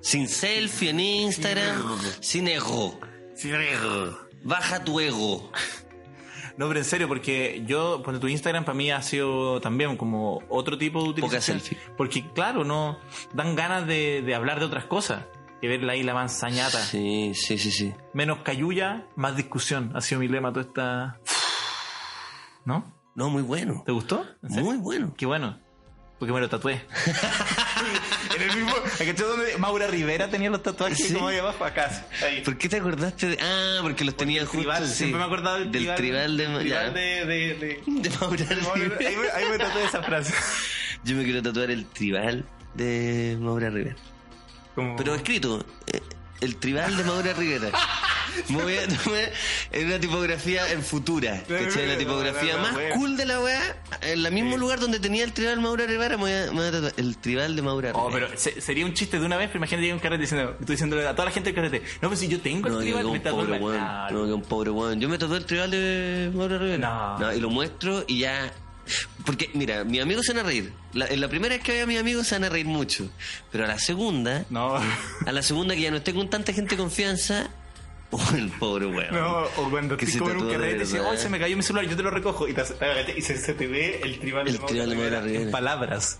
Sin 0.00 0.28
selfie 0.28 0.90
en 0.90 1.00
Instagram. 1.00 1.82
sin 2.20 2.48
ego. 2.48 2.98
Sí. 3.34 3.50
Baja 4.42 4.82
tu 4.84 5.00
ego. 5.00 5.50
No 6.58 6.68
pero 6.68 6.80
en 6.80 6.84
serio 6.84 7.08
porque 7.08 7.62
yo 7.66 8.02
ponte 8.02 8.20
tu 8.20 8.28
Instagram 8.28 8.64
para 8.64 8.76
mí 8.76 8.90
ha 8.90 9.00
sido 9.00 9.60
también 9.60 9.96
como 9.96 10.42
otro 10.48 10.76
tipo 10.76 11.02
de 11.02 11.08
utilización 11.10 11.62
porque 11.96 12.30
claro 12.34 12.64
no 12.64 12.98
dan 13.32 13.54
ganas 13.56 13.86
de, 13.86 14.22
de 14.22 14.34
hablar 14.34 14.58
de 14.58 14.66
otras 14.66 14.84
cosas 14.84 15.24
que 15.60 15.68
ver 15.68 15.88
ahí 15.88 16.02
la 16.02 16.14
manzañata 16.14 16.78
Sí, 16.78 17.32
sí, 17.34 17.58
sí, 17.58 17.70
sí. 17.70 17.94
menos 18.12 18.38
cayuya 18.44 19.06
más 19.16 19.36
discusión 19.36 19.90
ha 19.94 20.00
sido 20.00 20.20
mi 20.20 20.28
lema 20.28 20.52
toda 20.52 20.66
esta 20.66 21.18
¿no? 22.64 22.92
No, 23.14 23.30
muy 23.30 23.42
bueno. 23.42 23.82
¿te 23.84 23.90
gustó? 23.90 24.24
Muy 24.42 24.76
bueno. 24.76 25.12
Qué 25.16 25.26
bueno. 25.26 25.58
Porque 26.20 26.32
me 26.32 26.38
lo 26.40 26.48
tatué. 26.48 26.84
en 28.36 28.42
el 28.50 28.56
mismo. 28.56 28.74
¿cachai 28.82 29.14
donde 29.14 29.56
Maura 29.58 29.86
Rivera 29.86 30.28
tenía 30.28 30.50
los 30.50 30.62
tatuajes 30.62 30.98
Sí. 30.98 31.14
como 31.14 31.28
ahí 31.28 31.38
abajo? 31.38 31.64
Acá. 31.64 32.06
Ahí. 32.22 32.40
¿Por 32.42 32.56
qué 32.58 32.68
te 32.68 32.76
acordaste 32.76 33.28
de.? 33.28 33.38
Ah, 33.40 33.78
porque 33.82 34.04
los 34.04 34.16
tenía 34.16 34.40
El 34.40 34.46
justo. 34.46 34.58
tribal. 34.58 34.86
sí. 34.88 34.94
Siempre 34.94 35.18
me 35.18 35.24
he 35.24 35.26
acordado 35.26 35.58
del, 35.58 35.70
del 35.72 35.94
tribal 35.94 36.36
de. 36.36 36.44
tribal 36.46 36.66
ya. 36.66 36.90
de, 36.90 37.00
de, 37.26 37.54
de- 37.54 37.82
De 37.86 38.10
Maura 38.20 38.44
de 38.44 38.56
Maura- 38.56 38.74
Rivera. 38.82 39.08
ahí, 39.10 39.16
me, 39.16 39.28
ahí 39.30 39.44
me 39.50 39.58
tatué 39.58 39.84
esa 39.84 40.02
frase. 40.02 40.34
Yo 41.04 41.16
me 41.16 41.24
quiero 41.24 41.42
tatuar 41.42 41.70
el 41.70 41.86
tribal 41.86 42.44
de 42.74 43.36
Maura 43.40 43.70
Rivera. 43.70 43.96
Como- 44.74 44.96
Pero 44.96 45.14
escrito, 45.14 45.64
eh, 45.86 46.00
el 46.40 46.56
tribal 46.56 46.96
de 46.96 47.04
Maura 47.04 47.32
Rivera. 47.32 47.70
Me 48.50 48.62
voy 48.62 48.76
a 48.76 48.86
tomar 48.86 49.32
en 49.72 49.86
una 49.86 49.98
tipografía 49.98 50.70
en 50.70 50.82
futura. 50.84 51.42
¿cachai? 51.48 51.88
La 51.88 51.98
tipografía 51.98 52.56
No, 52.56 52.62
no, 52.62 52.68
no, 52.72 52.78
más 52.78 52.92
cool 52.94 53.16
de 53.16 53.26
la 53.26 53.40
weá. 53.40 53.76
En 54.02 54.24
el 54.24 54.32
mismo 54.32 54.56
lugar 54.56 54.78
donde 54.78 55.00
tenía 55.00 55.24
el 55.24 55.32
tribal 55.32 55.60
Maura 55.60 55.86
Rivera, 55.86 56.16
me 56.16 56.22
voy 56.22 56.32
a, 56.32 56.46
me 56.52 56.58
voy 56.60 56.66
a 56.66 56.70
tatuar 56.70 56.92
el 56.98 57.16
tribal 57.18 57.56
de 57.56 57.62
Maura 57.62 57.88
Rivera. 57.88 58.04
Oh, 58.06 58.10
pero 58.12 58.28
se- 58.36 58.60
sería 58.60 58.84
un 58.86 58.94
chiste 58.94 59.18
de 59.18 59.26
una 59.26 59.36
vez, 59.36 59.48
pero 59.48 59.58
imagínate 59.58 59.82
llega 59.82 59.94
un 59.94 60.00
carrete 60.00 60.20
diciendo, 60.20 60.56
estoy 60.60 60.74
diciéndole 60.74 61.06
a 61.08 61.12
toda 61.12 61.24
la 61.24 61.30
gente 61.32 61.52
del 61.52 61.56
carrete, 61.56 61.82
no, 62.00 62.08
pues 62.08 62.20
si 62.20 62.28
yo 62.28 62.40
tengo 62.40 62.68
No, 62.68 62.78
el 62.78 62.84
que 62.86 62.92
tribal, 62.92 63.04
me 63.06 63.10
un 63.10 63.20
pobre 63.22 63.58
weón. 63.58 63.80
No, 64.12 64.24
que 64.26 64.32
un 64.34 64.42
pobre 64.42 64.70
weón. 64.70 65.00
Yo 65.00 65.08
me 65.08 65.18
tatué 65.18 65.38
el 65.38 65.44
tribal 65.46 65.70
de 65.72 66.30
Maura 66.32 66.58
Rivera. 66.58 67.16
No. 67.18 67.32
y 67.32 67.40
lo 67.40 67.50
muestro 67.50 68.04
y 68.06 68.20
ya. 68.20 68.52
Porque, 69.24 69.50
mira, 69.54 69.84
mis 69.84 70.00
amigos 70.00 70.24
se 70.26 70.32
van 70.32 70.44
a 70.44 70.48
reír. 70.48 70.72
La, 70.94 71.06
en 71.06 71.20
la 71.20 71.28
primera 71.28 71.54
vez 71.54 71.64
que 71.64 71.72
vea 71.72 71.82
a 71.84 71.86
mis 71.86 71.98
amigos 71.98 72.26
se 72.26 72.34
van 72.34 72.44
a 72.44 72.48
reír 72.48 72.66
mucho. 72.66 73.10
Pero 73.52 73.64
a 73.64 73.66
la 73.68 73.78
segunda, 73.78 74.44
No, 74.50 74.76
a 74.76 75.32
la 75.32 75.42
segunda 75.42 75.74
que 75.74 75.82
ya 75.82 75.90
no 75.90 75.98
esté 75.98 76.14
con 76.14 76.28
tanta 76.30 76.52
gente 76.52 76.76
de 76.76 76.82
confianza, 76.82 77.50
oh, 78.10 78.26
el 78.34 78.48
pobre 78.50 78.86
weón. 78.86 79.14
no, 79.14 79.42
o 79.56 79.70
cuando 79.70 79.96
Que 79.96 80.06
como 80.18 80.30
en 80.30 80.38
un 80.38 80.50
carrete 80.50 80.76
y 80.76 80.78
dice, 80.80 80.94
verdad. 80.98 81.12
oh, 81.12 81.16
se 81.18 81.28
me 81.28 81.38
cayó 81.38 81.56
mi 81.56 81.62
celular, 81.62 81.86
yo 81.88 81.96
te 81.96 82.02
lo 82.02 82.10
recojo, 82.10 82.48
y, 82.48 82.54
te, 82.54 82.62
y 83.16 83.20
se, 83.22 83.36
se 83.36 83.52
te 83.54 83.66
ve 83.66 84.00
el 84.02 84.18
tribal 84.18 84.48
El 84.48 84.58
tribal 84.60 84.88
de 84.90 84.94
Rivera. 85.20 85.42
en 85.42 85.50
palabras. 85.50 86.18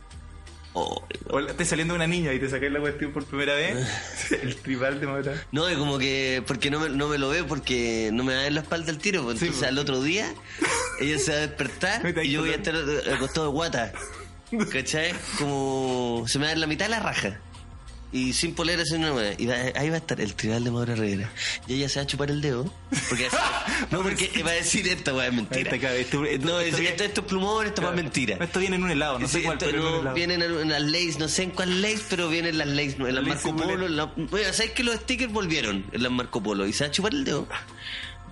Oh, 0.74 1.02
O 1.31 1.40
estás 1.40 1.68
saliendo 1.68 1.94
una 1.94 2.07
niña 2.07 2.33
y 2.35 2.38
te 2.38 2.48
sacáis 2.48 2.70
la 2.70 2.78
cuestión 2.78 3.11
por 3.11 3.24
primera 3.24 3.54
vez. 3.54 4.31
el 4.42 4.54
tribal 4.57 5.00
de 5.00 5.07
Maura. 5.07 5.46
No, 5.50 5.66
es 5.66 5.78
como 5.78 5.98
que, 5.98 6.42
porque 6.46 6.70
no 6.70 6.78
me, 6.78 6.90
no 6.90 7.09
me 7.09 7.16
lo 7.16 7.31
veo, 7.31 7.46
porque 7.46 8.11
no 8.12 8.22
me 8.22 8.35
da 8.35 8.46
en 8.46 8.54
la 8.54 8.61
espalda 8.61 8.90
el 8.92 8.98
tiro. 8.98 9.24
pues, 9.24 9.38
Sí, 9.38 9.46
entonces 9.46 9.61
pues. 9.66 9.72
al 9.72 9.78
otro 9.78 10.02
día, 10.02 10.33
ella 11.00 11.18
se 11.18 11.30
va 11.32 11.37
a 11.38 11.40
despertar 11.40 12.18
y 12.24 12.30
yo 12.30 12.40
voy 12.40 12.50
a 12.50 12.56
estar 12.56 12.74
acostado 13.14 13.46
de 13.46 13.52
guata. 13.52 13.92
¿Cachai? 14.72 15.12
Como 15.38 16.24
se 16.26 16.38
me 16.38 16.46
da 16.46 16.52
en 16.52 16.61
la 16.61 16.66
mitad 16.66 16.87
de 16.87 16.90
la 16.90 17.00
raja. 17.00 17.38
Y 18.11 18.32
sin 18.32 18.54
polera, 18.54 18.82
sin 18.87 19.00
una 19.04 19.12
hueá. 19.12 19.34
Y 19.37 19.44
va- 19.44 19.56
ahí 19.78 19.90
va 19.90 19.96
a 19.96 19.98
estar 19.98 20.18
el 20.18 20.32
tribal 20.34 20.64
de 20.64 20.70
Maura 20.70 20.94
Rivera. 20.94 21.30
Y 21.66 21.74
ella 21.74 21.90
se 21.90 21.98
va 21.98 22.04
a 22.04 22.06
chupar 22.06 22.30
el 22.30 22.40
dedo. 22.40 22.72
Porque 23.11 23.26
así- 23.26 23.37
no, 23.90 24.02
porque 24.02 24.42
va 24.42 24.52
a 24.52 24.54
decir 24.54 24.88
esta 24.88 25.12
weá 25.12 25.26
es 25.26 25.34
mentira. 25.34 25.70
Esto- 25.74 26.24
esto- 26.24 26.46
no, 26.46 26.58
esto 26.61 26.78
esto, 26.78 27.04
esto 27.04 27.20
es 27.20 27.26
plumón, 27.26 27.66
esto 27.66 27.87
es 27.87 27.94
mentira. 27.94 28.38
Esto 28.40 28.61
viene 28.61 28.76
en 28.76 28.84
un 28.84 28.90
helado, 28.92 29.18
no 29.18 29.28
sé 29.28 29.40
Sí, 29.40 29.44
cuál, 29.44 29.58
pero 29.58 29.87
en 29.87 29.94
helado. 30.00 30.14
vienen 30.14 30.40
en, 30.40 30.58
en 30.58 30.68
las 30.70 30.80
leyes, 30.80 31.18
no 31.18 31.28
sé 31.28 31.42
en 31.42 31.50
cuál 31.50 31.82
ley, 31.82 31.98
pero 32.08 32.30
vienen 32.30 32.56
las 32.56 32.68
leyes, 32.68 32.94
en 32.98 33.14
las 33.14 33.24
Marco. 33.26 33.54
Polo. 33.54 33.84
en 33.84 33.96
la- 33.98 34.06
bueno, 34.16 34.52
¿sabes 34.54 34.70
que 34.70 34.84
los 34.84 34.94
stickers 34.96 35.30
volvieron 35.30 35.84
en 35.92 36.02
las 36.02 36.11
Marco 36.11 36.42
Polo? 36.42 36.66
Y 36.66 36.72
se 36.72 36.84
va 36.84 36.88
a 36.88 36.90
chupar 36.90 37.12
el 37.12 37.24
dedo. 37.26 37.46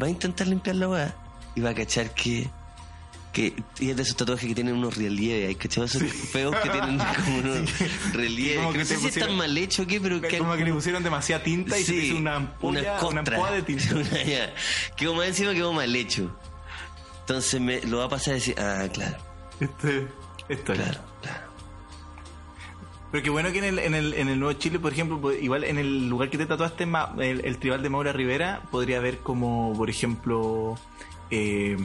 Va 0.01 0.07
a 0.07 0.09
intentar 0.09 0.47
limpiar 0.47 0.77
la 0.77 0.89
weá 0.89 1.15
y 1.57 1.61
va 1.61 1.71
a 1.71 1.75
cachar 1.75 2.15
que. 2.15 2.49
que 3.33 3.53
y 3.81 3.91
es 3.91 3.97
de 3.97 4.03
esos 4.03 4.17
tatuajes 4.17 4.47
que 4.49 4.55
tienen 4.55 4.75
unos 4.77 4.97
relieves, 4.97 5.49
¿hay 5.49 5.55
cachado 5.57 5.87
esos 5.87 6.03
feos 6.03 6.55
que 6.57 6.69
tienen 6.71 6.99
como 7.25 7.39
unos 7.39 8.13
relieves? 8.13 8.59
Como 8.59 8.73
que 8.73 8.79
que 8.79 8.85
no 8.85 8.85
sé 8.89 8.97
si 8.97 9.03
pusieron- 9.07 9.23
están 9.31 9.37
mal 9.37 9.59
hechos 9.59 9.85
o 9.85 9.89
qué, 9.89 10.01
pero 10.01 10.21
que 10.21 10.39
Como 10.39 10.55
que 10.57 10.65
le 10.65 10.73
pusieron 10.73 11.03
demasiada 11.03 11.43
tinta 11.43 11.77
y 11.79 11.83
se 11.85 11.93
Sí, 11.93 11.99
hizo 12.07 12.17
una 12.19 12.37
ampolla, 12.37 12.81
una, 12.81 12.97
costra. 12.99 13.37
ampolla 13.37 13.53
de 13.57 13.63
tinta. 13.63 13.95
Una- 13.95 14.23
ya. 14.25 14.55
Quedó 14.97 15.15
más 15.15 15.27
encima, 15.27 15.53
quedó 15.53 15.73
mal 15.73 15.95
hecho. 15.97 16.31
Entonces 17.21 17.61
me 17.61 17.81
lo 17.83 17.99
va 17.99 18.05
a 18.05 18.09
pasar 18.09 18.33
a 18.33 18.35
decir, 18.37 18.55
ah, 18.59 18.87
claro, 18.93 19.17
Este, 19.59 20.07
esto 20.49 20.73
es. 20.75 20.79
claro, 20.79 21.01
claro. 21.23 21.41
Pero 23.13 23.23
qué 23.25 23.31
bueno 23.31 23.51
que 23.53 23.59
en 23.59 23.65
el, 23.65 23.79
en, 23.79 23.95
el, 23.95 24.15
en 24.15 24.29
el 24.29 24.39
Nuevo 24.39 24.59
Chile, 24.59 24.79
por 24.79 24.93
ejemplo, 24.93 25.33
igual 25.33 25.65
en 25.65 25.79
el 25.79 26.09
lugar 26.09 26.29
que 26.29 26.39
te 26.39 26.47
tatuaste, 26.47 26.87
el, 27.19 27.45
el 27.45 27.59
tribal 27.59 27.83
de 27.83 27.89
Maura 27.89 28.13
Rivera, 28.13 28.63
podría 28.71 28.99
haber 28.99 29.19
como, 29.19 29.73
por 29.77 29.89
ejemplo, 29.91 30.77
eh, 31.31 31.77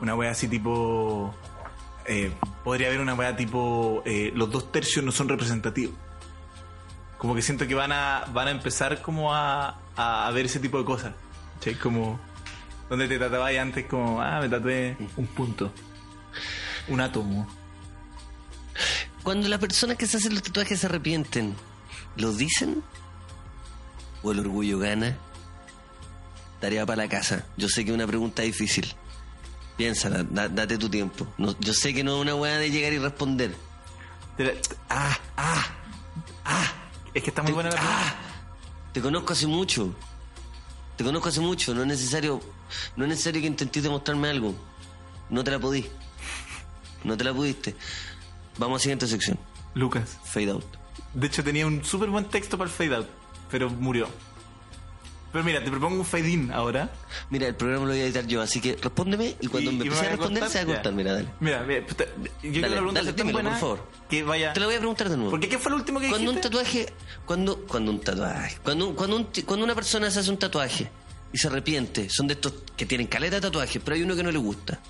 una 0.00 0.14
wea 0.14 0.30
así 0.30 0.48
tipo... 0.48 1.34
eh, 2.06 2.32
podría 2.64 2.88
haber 2.88 3.00
una 3.00 3.14
wea 3.14 3.36
tipo... 3.36 4.02
eh, 4.04 4.32
los 4.34 4.50
dos 4.50 4.72
tercios 4.72 5.04
no 5.04 5.12
son 5.12 5.28
representativos. 5.28 5.94
Como 7.18 7.34
que 7.34 7.42
siento 7.42 7.66
que 7.68 7.74
van 7.74 7.92
a, 7.92 8.24
van 8.32 8.48
a 8.48 8.50
empezar 8.50 9.00
como 9.00 9.34
a, 9.34 9.78
a, 9.96 10.30
ver 10.32 10.46
ese 10.46 10.58
tipo 10.60 10.78
de 10.78 10.84
cosas. 10.84 11.12
Como... 11.80 12.18
Donde 12.90 13.08
te 13.08 13.18
tatuabas 13.18 13.56
antes 13.56 13.86
como, 13.86 14.20
ah, 14.20 14.40
me 14.40 14.48
tatué 14.48 14.96
un 15.16 15.26
punto. 15.28 15.72
Un 16.88 17.00
átomo. 17.00 17.46
Cuando 19.22 19.48
las 19.48 19.60
personas 19.60 19.96
que 19.96 20.06
se 20.06 20.16
hacen 20.16 20.34
los 20.34 20.42
tatuajes 20.42 20.80
se 20.80 20.86
arrepienten, 20.86 21.54
¿lo 22.16 22.32
dicen? 22.32 22.82
¿O 24.22 24.32
el 24.32 24.40
orgullo 24.40 24.78
gana? 24.78 25.16
Tarea 26.62 26.86
para 26.86 27.02
la 27.02 27.08
casa. 27.08 27.44
Yo 27.56 27.68
sé 27.68 27.84
que 27.84 27.90
es 27.90 27.94
una 27.94 28.06
pregunta 28.06 28.42
difícil. 28.42 28.86
Piénsala, 29.76 30.22
da- 30.22 30.48
date 30.48 30.78
tu 30.78 30.88
tiempo. 30.88 31.26
No, 31.36 31.58
yo 31.58 31.74
sé 31.74 31.92
que 31.92 32.04
no 32.04 32.14
es 32.16 32.22
una 32.22 32.36
weá 32.36 32.56
de 32.58 32.70
llegar 32.70 32.92
y 32.92 32.98
responder. 32.98 33.52
La- 34.38 34.52
Ah, 34.88 35.18
ah, 35.36 35.66
ah. 36.44 36.72
Es 37.12 37.22
que 37.24 37.30
está 37.30 37.42
muy 37.42 37.50
buena 37.52 37.70
la 37.70 37.74
pregunta. 37.76 38.00
¡Ah! 38.06 38.14
Te 38.92 39.00
conozco 39.00 39.32
hace 39.32 39.46
mucho. 39.48 39.92
Te 40.96 41.02
conozco 41.02 41.30
hace 41.30 41.40
mucho. 41.40 41.74
No 41.74 41.80
es 41.82 41.88
necesario, 41.88 42.40
no 42.96 43.04
es 43.04 43.10
necesario 43.10 43.40
que 43.40 43.46
intentes 43.48 43.82
demostrarme 43.82 44.28
algo. 44.30 44.54
No 45.30 45.42
te 45.42 45.50
la 45.50 45.58
podí. 45.58 45.84
No 47.02 47.16
te 47.16 47.24
la 47.24 47.34
pudiste. 47.34 47.74
Vamos 48.56 48.76
a 48.76 48.78
la 48.78 48.82
siguiente 48.84 49.06
sección. 49.08 49.36
Lucas. 49.74 50.16
Fade 50.24 50.50
out. 50.52 50.64
De 51.12 51.26
hecho, 51.26 51.42
tenía 51.42 51.66
un 51.66 51.84
súper 51.84 52.08
buen 52.08 52.26
texto 52.26 52.56
para 52.56 52.70
el 52.70 52.76
fade 52.76 52.94
out, 52.94 53.08
pero 53.50 53.68
murió. 53.68 54.06
Pero 55.32 55.44
mira, 55.44 55.64
te 55.64 55.70
propongo 55.70 55.96
un 56.00 56.04
fade 56.04 56.28
in 56.28 56.52
ahora. 56.52 56.90
Mira, 57.30 57.46
el 57.46 57.54
programa 57.54 57.86
lo 57.86 57.92
voy 57.92 58.00
a 58.00 58.04
editar 58.04 58.26
yo, 58.26 58.42
así 58.42 58.60
que 58.60 58.76
respóndeme 58.76 59.34
y 59.40 59.46
cuando 59.48 59.70
Y- 59.72 59.76
me 59.76 59.88
voy 59.88 59.98
a 59.98 60.02
responder 60.10 60.48
se 60.50 60.58
va 60.58 60.62
a 60.70 60.74
cortar. 60.74 60.92
Mira, 60.92 61.12
dale. 61.14 61.28
Mira, 61.40 61.62
mira, 61.62 61.86
yo 62.42 62.60
la 62.60 62.68
pregunta 62.68 63.00
dale, 63.00 63.12
dímelo, 63.14 63.32
buena 63.36 63.50
por 63.52 63.58
favor. 63.60 63.88
que 64.10 64.22
vaya. 64.22 64.52
Te 64.52 64.60
lo 64.60 64.66
voy 64.66 64.74
a 64.74 64.78
preguntar 64.78 65.08
de 65.08 65.16
nuevo. 65.16 65.30
¿Por 65.30 65.40
qué 65.40 65.58
fue 65.58 65.70
lo 65.70 65.76
último 65.78 66.00
que 66.00 66.10
Cuando 66.10 66.30
un 66.32 66.40
tatuaje, 66.40 66.92
cuando, 67.24 67.56
cuando 67.66 67.92
un 67.92 68.00
tatuaje, 68.00 68.58
cuando, 68.62 68.88
un- 68.88 68.94
cuando, 68.94 69.16
un- 69.16 69.28
cuando 69.46 69.64
una 69.64 69.74
persona 69.74 70.10
se 70.10 70.20
hace 70.20 70.30
un 70.30 70.38
tatuaje 70.38 70.90
y 71.32 71.38
se 71.38 71.48
arrepiente, 71.48 72.10
son 72.10 72.26
de 72.26 72.34
estos 72.34 72.52
que 72.76 72.84
tienen 72.84 73.06
caleta 73.06 73.36
de 73.36 73.40
tatuajes, 73.42 73.80
pero 73.82 73.94
hay 73.96 74.02
uno 74.02 74.14
que 74.14 74.22
no 74.22 74.30
le 74.30 74.38
gusta. 74.38 74.80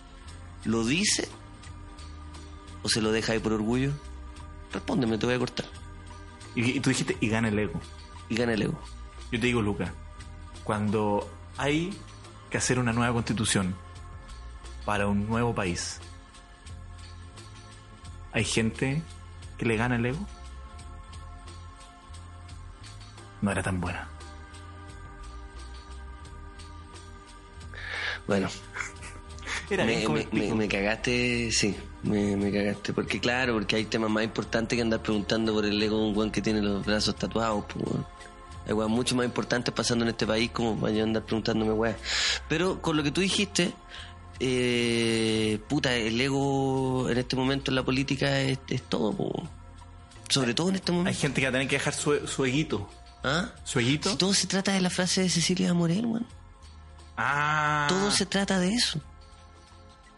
¿Lo 0.64 0.84
dice? 0.84 1.28
¿O 2.82 2.88
se 2.88 3.00
lo 3.00 3.12
deja 3.12 3.32
ahí 3.32 3.38
por 3.38 3.52
orgullo? 3.52 3.92
Respóndeme, 4.72 5.18
te 5.18 5.26
voy 5.26 5.36
a 5.36 5.38
cortar. 5.38 5.66
Y, 6.56 6.68
y 6.78 6.80
tú 6.80 6.90
dijiste, 6.90 7.16
y 7.20 7.28
gana 7.28 7.48
el 7.48 7.58
ego. 7.58 7.80
Y 8.28 8.34
gana 8.34 8.54
el 8.54 8.62
ego. 8.62 8.80
Yo 9.30 9.38
te 9.40 9.46
digo, 9.46 9.62
Lucas, 9.62 9.90
cuando 10.64 11.28
hay 11.56 11.96
que 12.50 12.58
hacer 12.58 12.78
una 12.78 12.92
nueva 12.92 13.12
constitución 13.12 13.74
para 14.84 15.06
un 15.06 15.26
nuevo 15.26 15.54
país, 15.54 16.00
¿hay 18.32 18.44
gente 18.44 19.02
que 19.58 19.66
le 19.66 19.76
gana 19.76 19.96
el 19.96 20.06
ego? 20.06 20.26
No 23.40 23.50
era 23.50 23.62
tan 23.62 23.80
buena. 23.80 24.08
Bueno. 28.26 28.48
Era 29.68 29.84
me, 29.84 30.06
me, 30.54 30.68
cagaste, 30.68 31.50
sí, 31.50 31.74
me, 32.02 32.52
cagaste. 32.52 32.92
Porque 32.92 33.18
claro, 33.20 33.54
porque 33.54 33.76
hay 33.76 33.86
temas 33.86 34.10
más 34.10 34.22
importantes 34.22 34.76
que 34.76 34.82
andar 34.82 35.00
preguntando 35.00 35.54
por 35.54 35.64
el 35.64 35.82
ego 35.82 35.98
de 35.98 36.04
un 36.04 36.14
buen 36.14 36.30
que 36.30 36.42
tiene 36.42 36.60
los 36.60 36.84
brazos 36.84 37.16
tatuados. 37.16 37.64
Pues. 37.72 38.04
Hay 38.66 38.72
weas 38.72 38.88
mucho 38.90 39.14
más 39.16 39.24
importantes 39.26 39.74
pasando 39.74 40.04
en 40.04 40.10
este 40.10 40.26
país 40.26 40.50
como 40.52 40.76
para 40.78 40.92
yo 40.92 41.02
andar 41.04 41.24
preguntándome 41.24 41.72
weas. 41.72 41.96
Pero 42.48 42.80
con 42.80 42.96
lo 42.96 43.02
que 43.02 43.10
tú 43.10 43.20
dijiste, 43.20 43.72
eh, 44.40 45.58
puta, 45.68 45.94
el 45.94 46.20
ego 46.20 47.08
en 47.10 47.18
este 47.18 47.36
momento 47.36 47.70
en 47.70 47.76
la 47.76 47.82
política 47.84 48.40
es, 48.40 48.58
es 48.68 48.82
todo, 48.82 49.12
po. 49.12 49.48
sobre 50.28 50.54
todo 50.54 50.68
en 50.68 50.76
este 50.76 50.92
Hay 50.92 50.98
momento. 50.98 51.20
gente 51.20 51.40
que 51.40 51.46
va 51.46 51.50
a 51.50 51.52
tener 51.52 51.68
que 51.68 51.76
dejar 51.76 51.94
su, 51.94 52.26
su 52.26 52.44
eguito. 52.44 52.88
¿Ah? 53.24 53.50
¿Su 53.64 53.78
eguito? 53.78 54.10
Si 54.10 54.16
todo 54.16 54.34
se 54.34 54.46
trata 54.48 54.72
de 54.72 54.80
la 54.80 54.90
frase 54.90 55.22
de 55.22 55.28
Cecilia 55.30 55.72
Morel, 55.74 56.06
weón. 56.06 56.26
Ah. 57.16 57.86
Todo 57.88 58.10
se 58.10 58.26
trata 58.26 58.58
de 58.58 58.74
eso. 58.74 59.00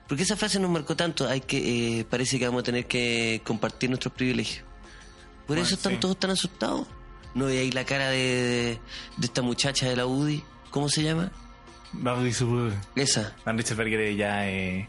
Porque 0.09 0.23
esa 0.23 0.37
frase 0.37 0.59
nos 0.61 0.71
marcó 0.71 0.95
tanto, 0.97 1.27
hay 1.29 1.41
que 1.41 2.01
eh, 2.01 2.05
parece 2.05 2.39
que 2.39 2.47
vamos 2.47 2.61
a 2.61 2.65
tener 2.65 2.87
que 2.87 3.41
compartir 3.45 3.89
nuestros 3.91 4.13
privilegios. 4.15 4.65
Por 5.47 5.57
Bueno, 5.57 5.63
eso 5.63 5.75
están 5.75 5.93
sí. 5.93 5.99
todos 5.99 6.19
tan 6.19 6.31
asustados. 6.31 6.87
No 7.35 7.47
ve 7.47 7.59
ahí 7.59 7.71
la 7.73 7.85
cara 7.85 8.11
de, 8.11 8.79
de 9.17 9.27
esta 9.27 9.43
muchacha 9.43 9.89
de 9.89 9.97
la 9.97 10.07
UDI, 10.07 10.45
¿cómo 10.71 10.89
se 10.89 11.03
llama? 11.03 11.31
Van 11.93 12.25
Richard- 12.25 12.73
Esa. 12.95 13.35
Van 13.45 13.57
Richard 13.59 13.89
ya. 14.17 14.49
Eh, 14.49 14.89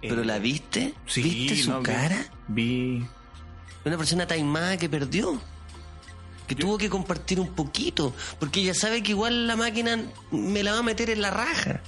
¿Pero 0.00 0.22
eh, 0.22 0.24
la 0.24 0.38
viste? 0.38 0.94
sí, 1.06 1.22
¿Viste 1.22 1.56
su 1.62 1.70
no, 1.70 1.82
cara? 1.82 2.26
Vi. 2.48 3.04
Una 3.84 3.96
persona 3.98 4.26
taimada 4.26 4.76
que 4.76 4.88
perdió. 4.88 5.40
Que 6.46 6.54
tuvo 6.54 6.76
que 6.76 6.90
compartir 6.90 7.40
un 7.40 7.48
poquito. 7.54 8.14
Porque 8.38 8.60
ella 8.60 8.74
sabe 8.74 9.02
que 9.02 9.12
igual 9.12 9.46
la 9.46 9.56
máquina 9.56 9.98
me 10.30 10.62
la 10.62 10.72
va 10.72 10.78
a 10.80 10.82
meter 10.82 11.08
en 11.08 11.22
la 11.22 11.30
raja. 11.30 11.80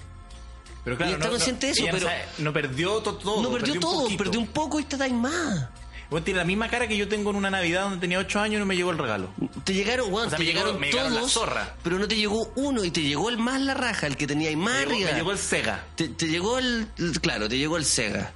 Pero 0.82 0.96
claro, 0.96 1.12
está 1.12 1.24
no, 1.26 1.30
consciente 1.32 1.66
no, 1.66 1.72
de 1.72 1.72
eso, 1.72 1.86
no 1.86 1.92
pero- 1.92 2.06
sabe- 2.06 2.24
no 2.38 2.52
perdió 2.52 3.02
to- 3.02 3.16
todo. 3.16 3.42
no 3.42 3.50
perdió, 3.50 3.80
todo, 3.80 4.08
perdió 4.16 4.40
un 4.40 4.46
poco 4.46 4.78
y 4.78 4.82
está 4.84 4.96
taimada. 4.96 5.70
Bueno, 6.10 6.24
tiene 6.24 6.38
la 6.38 6.44
misma 6.44 6.68
cara 6.68 6.86
que 6.86 6.96
yo 6.96 7.08
tengo 7.08 7.30
en 7.30 7.36
una 7.36 7.50
Navidad 7.50 7.82
donde 7.82 7.98
tenía 7.98 8.18
8 8.20 8.40
años 8.40 8.56
y 8.56 8.58
no 8.60 8.66
me 8.66 8.76
llegó 8.76 8.90
el 8.92 8.98
regalo. 8.98 9.30
Te 9.64 9.74
llegaron, 9.74 10.12
weón, 10.12 10.28
O 10.28 10.30
sea, 10.30 10.38
te 10.38 10.44
me 10.44 10.50
llegaron 10.52 10.78
me 10.78 10.86
llegaron 10.86 11.12
la 11.14 11.20
todos, 11.20 11.32
zorra. 11.32 11.74
pero 11.82 11.98
no 11.98 12.06
te 12.06 12.14
llegó 12.16 12.52
uno 12.54 12.84
y 12.84 12.90
te 12.92 13.02
llegó 13.02 13.28
el 13.28 13.38
más 13.38 13.60
la 13.60 13.74
raja, 13.74 14.06
el 14.06 14.16
que 14.16 14.26
tenía 14.26 14.48
ahí 14.50 14.56
más 14.56 14.86
Me 14.86 14.96
llegó, 14.98 15.10
me 15.10 15.16
llegó 15.16 15.32
el 15.32 15.38
Sega. 15.38 15.84
te, 15.96 16.08
te 16.08 16.28
llegó 16.28 16.58
el, 16.58 16.86
el- 16.98 17.20
claro, 17.20 17.48
te 17.48 17.58
llegó 17.58 17.76
el 17.76 17.84
Sega. 17.84 18.32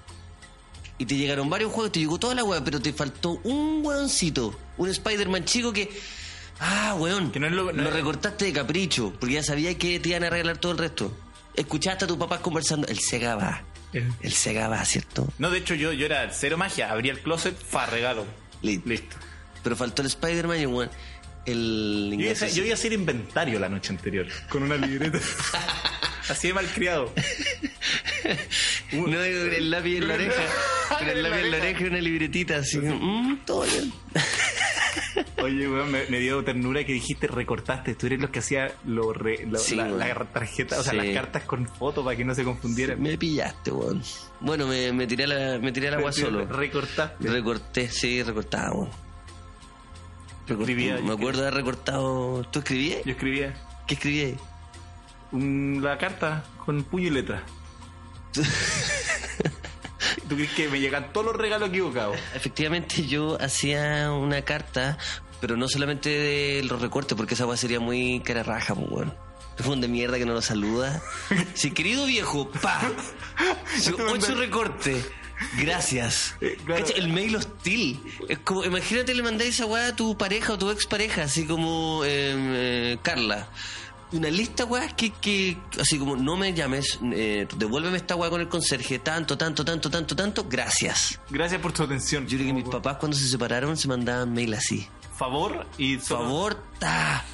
Y 0.99 1.07
te 1.07 1.17
llegaron 1.17 1.49
varios 1.49 1.73
juegos, 1.73 1.93
te 1.93 2.01
llegó 2.01 2.19
toda 2.19 2.35
la 2.35 2.45
weá, 2.45 2.63
pero 2.65 2.81
te 2.81 2.93
faltó 2.93 3.41
un 3.45 3.81
weoncito, 3.87 4.59
un 4.77 4.89
Spider-Man 4.91 5.45
chico 5.45 5.73
que... 5.73 5.91
Ah, 6.59 6.95
weón, 6.99 7.31
Que 7.31 7.41
no 7.41 7.47
es 7.47 7.53
lo- 7.53 7.73
no 7.73 7.89
es- 7.89 7.93
recortaste 7.95 8.47
de 8.47 8.53
capricho, 8.53 9.13
porque 9.19 9.37
ya 9.37 9.43
sabías 9.43 9.77
que 9.77 9.99
te 10.01 10.11
iban 10.11 10.25
a 10.25 10.27
arreglar 10.27 10.59
todo 10.59 10.73
el 10.73 10.79
resto. 10.79 11.17
Escuchaste 11.55 12.05
a 12.05 12.09
tus 12.09 12.17
papás 12.19 12.41
conversando, 12.41 12.87
el 12.89 12.99
Sega 12.99 13.35
va, 13.37 13.63
El- 13.93 14.13
el 14.23 14.33
Sega 14.33 14.69
va, 14.69 14.85
¿cierto? 14.85 15.33
No, 15.39 15.51
de 15.51 15.59
hecho 15.59 15.75
yo, 15.75 15.93
yo 15.93 16.07
era 16.07 16.31
cero 16.33 16.57
magia. 16.57 16.91
Abría 16.93 17.13
el 17.13 17.21
closet, 17.21 17.57
fa, 17.57 17.87
regalo. 17.87 18.25
Listo. 18.63 18.89
Listo. 18.89 19.17
Pero 19.63 19.77
faltó 19.77 20.03
el 20.03 20.07
Spider-Man 20.09 20.59
y 20.61 21.51
el... 21.51 22.11
Yo 22.17 22.21
iba, 22.21 22.31
a 22.31 22.33
hacer- 22.35 22.53
yo 22.53 22.63
iba 22.65 22.73
a 22.73 22.75
hacer 22.75 22.93
inventario 22.93 23.59
la 23.59 23.69
noche 23.69 23.93
anterior. 23.93 24.27
Con 24.49 24.63
una 24.63 24.77
libreta. 24.77 25.19
Así 26.29 26.49
de 26.49 26.55
malcriado. 26.55 27.13
No, 28.93 29.05
con 29.05 29.15
el 29.15 29.71
lápiz 29.71 29.97
en 29.99 30.09
la 30.09 30.15
oreja. 30.15 30.43
Con 30.99 31.09
el 31.09 31.23
lápiz 31.23 31.39
en 31.39 31.51
la 31.53 31.57
oreja 31.59 31.81
y 31.83 31.85
una 31.87 32.01
libretita 32.01 32.57
así. 32.57 32.79
mm, 32.79 33.45
todo 33.47 33.63
bien. 33.63 33.93
Oye, 35.43 35.69
weón, 35.69 35.91
me, 35.91 36.05
me 36.09 36.19
dio 36.19 36.43
ternura 36.45 36.85
que 36.85 36.93
dijiste 36.93 37.27
recortaste. 37.27 37.95
Tú 37.95 38.07
eres 38.07 38.21
los 38.21 38.31
que 38.31 38.39
hacía 38.41 38.73
lo 38.87 39.13
re- 39.13 39.47
lo- 39.47 39.59
Sí, 39.59 39.77
la, 39.77 40.15
tarjeta, 40.33 40.79
o 40.81 40.83
sea, 40.83 40.93
Sí. 40.93 40.97
las 40.99 41.09
cartas 41.15 41.43
con 41.45 41.67
fotos 41.67 42.05
para 42.05 42.17
que 42.17 42.25
no 42.25 42.35
se 42.35 42.45
confundieran. 42.45 43.01
Me 43.03 43.17
pillaste, 43.19 43.71
weón. 43.73 44.03
Bueno, 44.41 44.67
me, 44.67 44.93
me 44.93 45.07
tiré 45.07 45.25
a 45.25 45.27
la, 45.29 45.59
me 45.59 45.73
tiré 45.73 45.89
al 45.89 45.95
agua 45.95 46.13
solo. 46.13 46.47
Recortaste. 46.47 47.29
Recorté, 47.29 47.89
sí, 47.91 48.23
recortaba, 48.23 48.73
weón. 48.73 48.91
Escribía, 50.49 50.99
Me 51.03 51.13
acuerdo 51.13 51.43
de 51.43 51.47
haber 51.49 51.55
recortado. 51.59 52.43
¿Tú 52.51 52.59
escribías? 52.59 53.05
Yo 53.05 53.13
escribía 53.13 53.55
¿Qué 53.87 53.95
escribías? 53.95 54.33
la 55.33 55.97
carta 55.97 56.45
con 56.65 56.83
puño 56.83 57.07
y 57.07 57.11
letra. 57.11 57.43
¿Tú 60.31 60.37
crees 60.37 60.53
que 60.53 60.69
me 60.69 60.79
llegan 60.79 61.13
todos 61.13 61.27
los 61.27 61.35
regalos 61.35 61.71
equivocados? 61.71 62.17
Efectivamente, 62.37 63.05
yo 63.05 63.37
hacía 63.43 64.13
una 64.13 64.43
carta, 64.43 64.97
pero 65.41 65.57
no 65.57 65.69
solamente 65.69 66.09
de 66.09 66.63
los 66.63 66.81
recortes, 66.81 67.17
porque 67.17 67.35
esa 67.35 67.47
weá 67.47 67.57
sería 67.57 67.81
muy 67.81 68.21
cara 68.21 68.45
raja, 68.45 68.77
pues, 68.77 68.87
weón. 68.89 69.15
Es 69.59 69.67
un 69.67 69.81
de 69.81 69.89
mierda 69.89 70.19
que 70.19 70.25
no 70.25 70.33
lo 70.33 70.41
saluda. 70.41 71.03
Sí, 71.55 71.73
querido 71.73 72.07
viejo, 72.07 72.49
pa. 72.49 72.81
Ocho 74.13 74.37
recortes. 74.37 75.05
Gracias. 75.59 76.37
Eh, 76.41 76.57
claro. 76.65 76.87
El 76.95 77.09
mail 77.09 77.35
hostil. 77.35 78.01
Es 78.29 78.39
como, 78.39 78.65
imagínate 78.65 79.13
le 79.13 79.25
mandáis 79.25 79.57
esa 79.57 79.67
weá 79.67 79.89
a 79.89 79.97
tu 79.97 80.17
pareja 80.17 80.53
o 80.53 80.59
tu 80.59 80.71
expareja, 80.71 81.25
así 81.25 81.45
como 81.45 82.03
eh, 82.05 82.37
eh, 82.37 82.99
Carla. 83.03 83.49
Una 84.13 84.29
lista, 84.29 84.65
weá, 84.65 84.89
que, 84.89 85.11
que, 85.11 85.57
así 85.81 85.99
como, 85.99 86.17
no 86.17 86.37
me 86.37 86.53
llames, 86.53 86.99
eh, 87.13 87.47
devuélveme 87.57 87.97
esta 87.97 88.17
weá 88.17 88.29
con 88.29 88.41
el 88.41 88.49
conserje, 88.49 88.99
tanto, 88.99 89.39
tanto, 89.39 89.65
tanto, 89.65 89.89
tanto, 89.89 90.17
tanto, 90.17 90.47
gracias. 90.49 91.21
Gracias 91.31 91.61
por 91.61 91.73
tu 91.73 91.85
atención. 91.85 92.27
Yo 92.27 92.37
creo 92.37 92.49
que 92.49 92.55
mis 92.55 92.69
papás 92.69 92.97
cuando 92.97 93.17
se 93.17 93.29
separaron 93.29 93.77
se 93.77 93.87
mandaban 93.87 94.33
mail 94.33 94.55
así. 94.55 94.89
Favor 95.17 95.65
y 95.79 95.99
favor, 95.99 96.61
ta, 96.81 97.25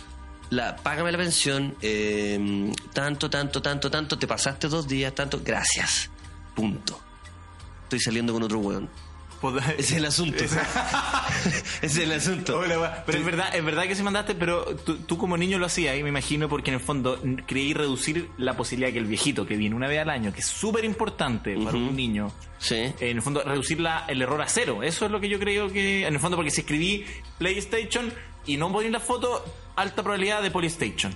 la, 0.50 0.76
págame 0.76 1.12
la 1.12 1.18
pensión, 1.18 1.74
eh, 1.80 2.72
tanto, 2.92 3.30
tanto, 3.30 3.62
tanto, 3.62 3.90
tanto, 3.90 4.18
te 4.18 4.26
pasaste 4.26 4.68
dos 4.68 4.86
días, 4.86 5.14
tanto, 5.14 5.40
gracias. 5.42 6.10
Punto. 6.54 7.00
Estoy 7.84 8.00
saliendo 8.00 8.32
con 8.32 8.42
otro 8.42 8.58
weón. 8.58 8.90
Es 9.78 9.92
el 9.92 10.04
asunto. 10.04 10.44
Es 11.82 11.96
el 11.98 12.12
asunto. 12.12 12.58
Hola, 12.58 13.02
pero 13.06 13.18
es 13.18 13.24
verdad, 13.24 13.54
es 13.54 13.64
verdad 13.64 13.84
que 13.84 13.94
se 13.94 14.02
mandaste, 14.02 14.34
pero 14.34 14.64
tú, 14.76 14.96
tú 14.98 15.16
como 15.18 15.36
niño 15.36 15.58
lo 15.58 15.66
hacías, 15.66 15.96
y 15.98 16.02
me 16.02 16.08
imagino, 16.08 16.48
porque 16.48 16.70
en 16.70 16.74
el 16.74 16.80
fondo 16.80 17.20
creí 17.46 17.74
reducir 17.74 18.28
la 18.38 18.56
posibilidad 18.56 18.92
que 18.92 18.98
el 18.98 19.06
viejito, 19.06 19.46
que 19.46 19.56
viene 19.56 19.74
una 19.74 19.88
vez 19.88 20.00
al 20.00 20.10
año, 20.10 20.32
que 20.32 20.40
es 20.40 20.46
súper 20.46 20.84
importante 20.84 21.56
para 21.56 21.76
un 21.76 21.94
niño, 21.96 22.32
Sí. 22.58 22.76
en 22.76 23.16
el 23.16 23.22
fondo 23.22 23.42
reducir 23.42 23.80
la- 23.80 24.04
el 24.08 24.22
error 24.22 24.40
a 24.40 24.48
cero. 24.48 24.82
Eso 24.82 25.04
es 25.06 25.10
lo 25.10 25.20
que 25.20 25.28
yo 25.28 25.38
creo 25.38 25.70
que, 25.70 26.06
en 26.06 26.14
el 26.14 26.20
fondo, 26.20 26.36
porque 26.36 26.50
si 26.50 26.62
escribí 26.62 27.04
PlayStation 27.38 28.12
y 28.46 28.56
no 28.56 28.72
ponéis 28.72 28.92
la 28.92 29.00
foto, 29.00 29.44
alta 29.76 30.02
probabilidad 30.02 30.42
de 30.42 30.50
PlayStation. 30.50 31.14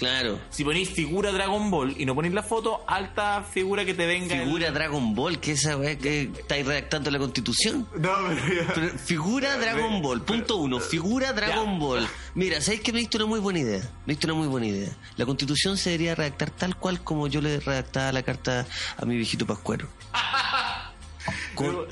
Claro. 0.00 0.40
Si 0.50 0.64
ponéis 0.64 0.88
figura 0.90 1.30
Dragon 1.30 1.70
Ball 1.70 1.94
y 1.98 2.06
no 2.06 2.14
ponéis 2.14 2.32
la 2.34 2.42
foto, 2.42 2.82
alta 2.88 3.42
figura 3.44 3.84
que 3.84 3.92
te 3.94 4.06
venga. 4.06 4.34
el- 4.34 4.44
Figura 4.44 4.70
Dragon 4.72 5.14
Ball, 5.14 5.38
que 5.38 5.52
esa 5.52 5.76
weá 5.76 5.96
que 5.98 6.22
estáis 6.38 6.66
redactando 6.66 7.10
la 7.10 7.18
constitución. 7.18 7.86
No, 7.98 8.10
pero 8.26 8.54
ya. 8.66 8.72
Pero 8.74 8.98
figura 8.98 9.56
Dragon 9.58 10.00
Ball, 10.00 10.22
punto 10.22 10.56
uno, 10.56 10.80
figura 10.80 11.32
Dragon 11.34 11.72
Ya. 11.74 11.78
Ball. 11.78 12.08
Mira, 12.34 12.60
¿sabéis 12.62 12.80
que 12.80 12.92
me 12.94 13.00
diste 13.00 13.18
una 13.18 13.26
muy 13.26 13.40
buena 13.40 13.58
idea? 13.60 13.80
Me 14.06 14.14
diste 14.14 14.26
una 14.26 14.34
muy 14.34 14.48
buena 14.48 14.66
idea. 14.68 14.88
La 15.18 15.26
constitución 15.26 15.76
se 15.76 15.90
debería 15.90 16.14
redactar 16.14 16.50
tal 16.50 16.74
cual 16.76 17.02
como 17.04 17.26
yo 17.28 17.40
le 17.42 17.60
redactaba 17.60 18.10
la 18.10 18.22
carta 18.22 18.66
a 18.96 19.04
mi 19.04 19.16
viejito 19.16 19.46
Pascuero. 19.46 19.86
Con 21.54 21.86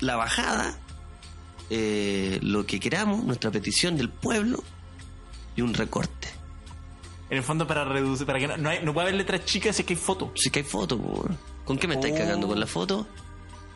la 0.00 0.16
bajada, 0.16 0.78
eh, 1.70 2.38
lo 2.42 2.66
que 2.66 2.78
queramos, 2.78 3.24
nuestra 3.24 3.50
petición 3.50 3.96
del 3.96 4.10
pueblo 4.10 4.62
y 5.56 5.62
un 5.62 5.72
recorte. 5.72 6.28
En 7.30 7.36
el 7.38 7.42
fondo 7.44 7.66
para 7.66 7.84
reducir, 7.84 8.26
para 8.26 8.38
que 8.38 8.48
no, 8.48 8.56
no, 8.56 8.70
hay- 8.70 8.82
no 8.82 8.92
puede 8.94 9.08
haber 9.08 9.16
letras 9.16 9.44
chicas 9.44 9.76
si 9.76 9.82
es 9.82 9.86
que 9.86 9.94
hay 9.94 10.00
fotos. 10.00 10.30
Si 10.36 10.50
que 10.50 10.60
hay 10.60 10.64
foto, 10.64 10.96
po, 10.98 11.08
weón. 11.08 11.38
¿con 11.64 11.76
qué 11.78 11.86
me 11.86 11.94
estáis 11.94 12.14
Oh. 12.14 12.18
cagando 12.18 12.48
con 12.48 12.58
la 12.58 12.66
foto? 12.66 13.06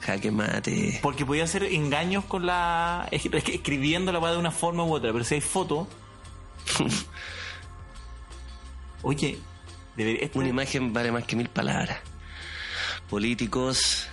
Jaque 0.01 0.31
mate. 0.31 0.99
Porque 1.03 1.25
podía 1.27 1.45
hacer 1.45 1.63
engaños 1.65 2.25
con 2.25 2.47
la. 2.47 3.07
es 3.11 3.23
que- 3.23 3.37
es 3.37 3.49
escribiendo 3.49 4.11
la 4.11 4.19
weá 4.19 4.33
de 4.33 4.39
una 4.39 4.51
forma 4.51 4.85
u 4.85 4.93
otra, 4.95 5.13
pero 5.13 5.23
si 5.25 5.35
hay 5.37 5.41
foto. 5.43 5.87
Oye, 9.03 9.39
debería. 9.97 10.31
Una 10.35 10.49
imagen 10.49 10.93
vale 10.93 11.13
más 11.13 11.25
que 11.25 11.37
mil 11.37 11.49
palabras. 11.49 11.99
Políticos, 13.11 14.07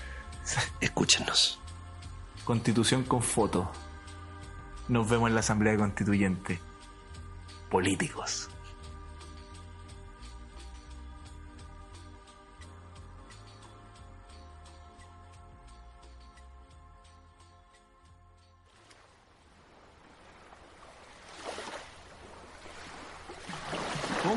escúchenos. 0.81 1.59
Constitución 2.43 3.03
con 3.03 3.21
foto. 3.21 3.71
Nos 4.87 5.07
vemos 5.07 5.29
en 5.29 5.35
la 5.35 5.41
Asamblea 5.41 5.77
Constituyente. 5.77 6.59
Políticos. 7.69 8.49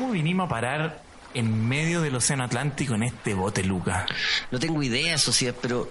¿Cómo 0.03 0.11
vinimos 0.15 0.47
a 0.47 0.49
parar 0.49 1.01
en 1.33 1.65
medio 1.69 2.01
del 2.01 2.13
Océano 2.13 2.43
Atlántico 2.43 2.93
en 2.93 3.03
este 3.03 3.33
bote, 3.35 3.63
Luca? 3.63 4.05
No 4.51 4.59
tengo 4.59 4.83
idea, 4.83 5.17
sociedad, 5.17 5.55
pero 5.61 5.89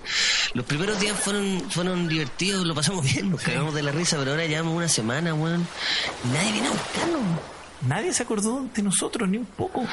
los 0.53 0.67
primeros 0.67 1.01
días 1.01 1.19
fueron, 1.19 1.63
fueron 1.71 2.09
divertidos, 2.09 2.67
lo 2.67 2.75
pasamos 2.75 3.03
bien, 3.11 3.31
nos 3.31 3.41
cagamos 3.41 3.73
de 3.73 3.83
la 3.83 3.91
risa, 3.91 4.19
pero 4.19 4.33
ahora 4.33 4.45
llevamos 4.45 4.75
una 4.75 4.89
semana, 4.89 5.33
weón. 5.33 5.67
y 6.25 6.29
Nadie 6.29 6.53
viene 6.53 6.69
a 6.69 6.73
buscarnos. 6.73 7.23
Nadie 7.81 8.13
se 8.13 8.23
acordó 8.25 8.67
de 8.75 8.83
nosotros 8.83 9.27
ni 9.31 9.39
un 9.39 9.47
poco. 9.47 9.81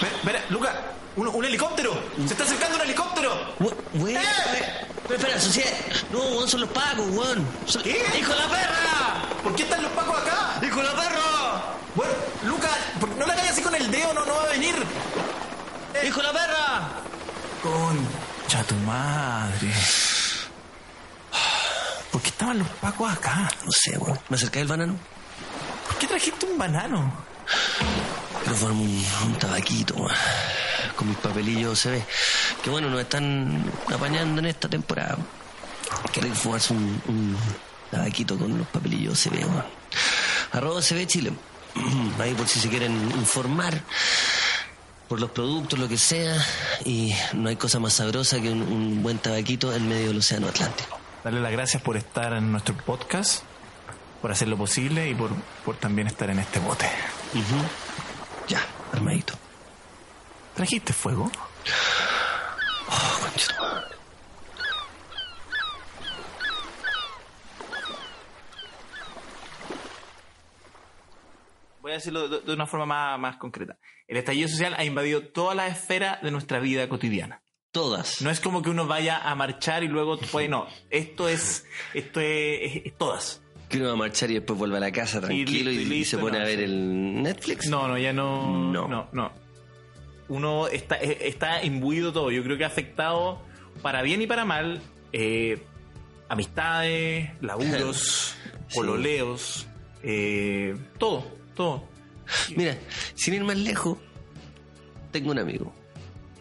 Espera, 0.00 0.42
Luca, 0.48 0.74
un, 1.16 1.28
un 1.28 1.44
helicóptero. 1.44 1.98
Se 2.26 2.32
está 2.34 2.44
acercando 2.44 2.76
un 2.76 2.82
helicóptero. 2.82 3.54
We- 3.60 3.74
Weón, 3.94 4.16
¡Eh! 4.22 4.86
pero 5.08 5.14
espera, 5.20 5.40
sociedad. 5.40 5.70
No, 6.12 6.18
weón, 6.20 6.48
son 6.48 6.60
los 6.60 6.70
pagos, 6.70 7.06
weón. 7.10 7.46
Son- 7.66 7.82
¿Qué? 7.82 8.04
¡Hijo 8.18 8.32
de 8.32 8.38
la 8.38 8.48
perra! 8.48 9.22
¿Por 9.42 9.54
qué 9.54 9.62
están 9.62 9.82
los 9.82 9.92
pacos 9.92 10.16
acá? 10.20 10.60
¡Hijo 10.66 10.76
de 10.76 10.82
la 10.84 10.94
perra! 10.94 11.62
Bueno, 11.94 12.12
Luca, 12.44 12.68
¿por- 13.00 13.08
no 13.16 13.26
le 13.26 13.32
hagas 13.32 13.50
así 13.50 13.62
con 13.62 13.74
el 13.74 13.90
dedo, 13.90 14.12
no, 14.12 14.24
no 14.26 14.34
va 14.34 14.42
a 14.44 14.48
venir. 14.48 14.74
¡Hijo 16.06 16.20
de 16.20 16.26
la 16.26 16.32
perra! 16.32 16.88
Concha 17.62 18.62
tu 18.64 18.74
madre. 18.76 19.72
¿Por 22.10 22.20
qué 22.22 22.28
estaban 22.28 22.58
los 22.58 22.68
pacos 22.68 23.12
acá? 23.12 23.48
No 23.64 23.70
sé, 23.72 23.96
weón. 23.98 24.18
¿Me 24.28 24.36
acerqué 24.36 24.60
el 24.60 24.68
banano? 24.68 24.96
¿Por 25.86 25.96
qué 25.98 26.06
trajiste 26.06 26.46
un 26.46 26.58
banano? 26.58 27.12
Fumarme 28.44 28.82
un, 28.82 29.06
un 29.26 29.34
tabaquito, 29.38 29.94
weón. 29.94 30.12
Con 30.96 31.08
mis 31.08 31.18
papelillos 31.18 31.78
se 31.78 31.90
ve. 31.90 32.04
Que 32.62 32.70
bueno, 32.70 32.88
nos 32.88 33.00
están 33.00 33.64
apañando 33.94 34.40
en 34.40 34.46
esta 34.46 34.68
temporada. 34.68 35.18
Quiero 36.12 36.34
fumarse 36.34 36.72
un, 36.72 37.00
un 37.06 37.36
tabaquito 37.90 38.38
con 38.38 38.56
los 38.58 38.66
papelillos 38.68 39.18
se 39.18 39.30
ve, 39.30 39.44
weón. 39.44 39.64
Arroba 40.52 40.82
se 40.82 40.94
ve 40.94 41.06
Chile. 41.06 41.32
Ahí 42.20 42.34
por 42.34 42.48
si 42.48 42.60
se 42.60 42.68
quieren 42.68 42.92
informar 43.12 43.80
por 45.08 45.20
los 45.20 45.30
productos, 45.30 45.78
lo 45.78 45.88
que 45.88 45.98
sea. 45.98 46.36
Y 46.84 47.14
no 47.34 47.48
hay 47.48 47.56
cosa 47.56 47.78
más 47.78 47.92
sabrosa 47.94 48.40
que 48.40 48.50
un, 48.50 48.62
un 48.62 49.02
buen 49.02 49.18
tabaquito 49.18 49.72
en 49.72 49.88
medio 49.88 50.08
del 50.08 50.18
océano 50.18 50.48
Atlántico. 50.48 50.98
Darle 51.22 51.40
las 51.40 51.52
gracias 51.52 51.82
por 51.82 51.96
estar 51.96 52.32
en 52.32 52.50
nuestro 52.52 52.76
podcast, 52.76 53.42
por 54.22 54.30
hacer 54.32 54.48
lo 54.48 54.56
posible 54.56 55.08
y 55.10 55.14
por, 55.14 55.30
por 55.64 55.76
también 55.76 56.06
estar 56.08 56.30
en 56.30 56.38
este 56.38 56.58
bote. 56.60 56.86
Ujú. 57.34 57.62
Ya, 58.48 58.60
armadito. 58.92 59.34
¿Trajiste 60.56 60.92
fuego? 60.92 61.30
Oh, 62.88 63.18
conchetumare. 63.22 63.96
Voy 71.80 71.92
a 71.92 71.94
decirlo 71.96 72.28
de, 72.28 72.40
de 72.40 72.52
una 72.52 72.66
forma 72.66 72.86
más, 72.86 73.18
más 73.20 73.36
concreta. 73.36 73.78
El 74.08 74.16
estallido 74.16 74.48
social 74.48 74.74
ha 74.76 74.84
invadido 74.84 75.22
toda 75.28 75.54
la 75.54 75.68
esfera 75.68 76.18
de 76.22 76.30
nuestra 76.30 76.58
vida 76.58 76.88
cotidiana. 76.88 77.42
Todas. 77.70 78.22
No 78.22 78.30
es 78.30 78.40
como 78.40 78.62
que 78.62 78.70
uno 78.70 78.86
vaya 78.86 79.18
a 79.18 79.34
marchar 79.34 79.84
y 79.84 79.88
luego 79.88 80.18
puede, 80.18 80.48
no. 80.48 80.66
Esto 80.90 81.28
es, 81.28 81.66
esto 81.94 82.20
es, 82.20 82.60
es- 82.76 82.86
es 82.86 82.96
todas. 82.98 83.42
Que 83.68 83.78
uno 83.78 83.88
va 83.88 83.92
a 83.92 83.96
marchar 83.96 84.30
y 84.30 84.34
después 84.34 84.58
vuelve 84.58 84.76
a 84.76 84.80
la 84.80 84.92
casa 84.92 85.20
tranquilo 85.20 85.70
y, 85.70 85.78
listo, 85.78 85.94
y 85.94 85.98
y 85.98 86.04
se 86.04 86.18
pone 86.18 86.38
no, 86.38 86.44
a 86.44 86.46
ver 86.46 86.58
sí. 86.58 86.64
el 86.64 87.22
Netflix. 87.22 87.66
No, 87.68 87.88
no, 87.88 87.98
ya 87.98 88.12
no. 88.12 88.70
No. 88.72 88.88
No, 88.88 89.08
no. 89.12 89.45
Uno 90.28 90.68
está, 90.68 90.96
eh, 90.96 91.18
está 91.28 91.62
imbuido 91.64 92.12
todo. 92.12 92.30
Yo 92.30 92.42
creo 92.42 92.56
que 92.58 92.64
ha 92.64 92.68
afectado 92.68 93.40
para 93.82 94.02
bien 94.02 94.22
y 94.22 94.26
para 94.26 94.44
mal 94.44 94.80
eh, 95.12 95.62
amistades, 96.28 97.30
laburos, 97.40 98.34
Sí. 98.68 98.74
pololeos, 98.74 99.66
eh, 100.02 100.76
todo, 100.98 101.24
todo. 101.54 101.88
Mira, 102.56 102.76
sin 103.14 103.34
ir 103.34 103.44
más 103.44 103.56
lejos, 103.56 103.96
tengo 105.12 105.30
un 105.30 105.38
amigo 105.38 105.72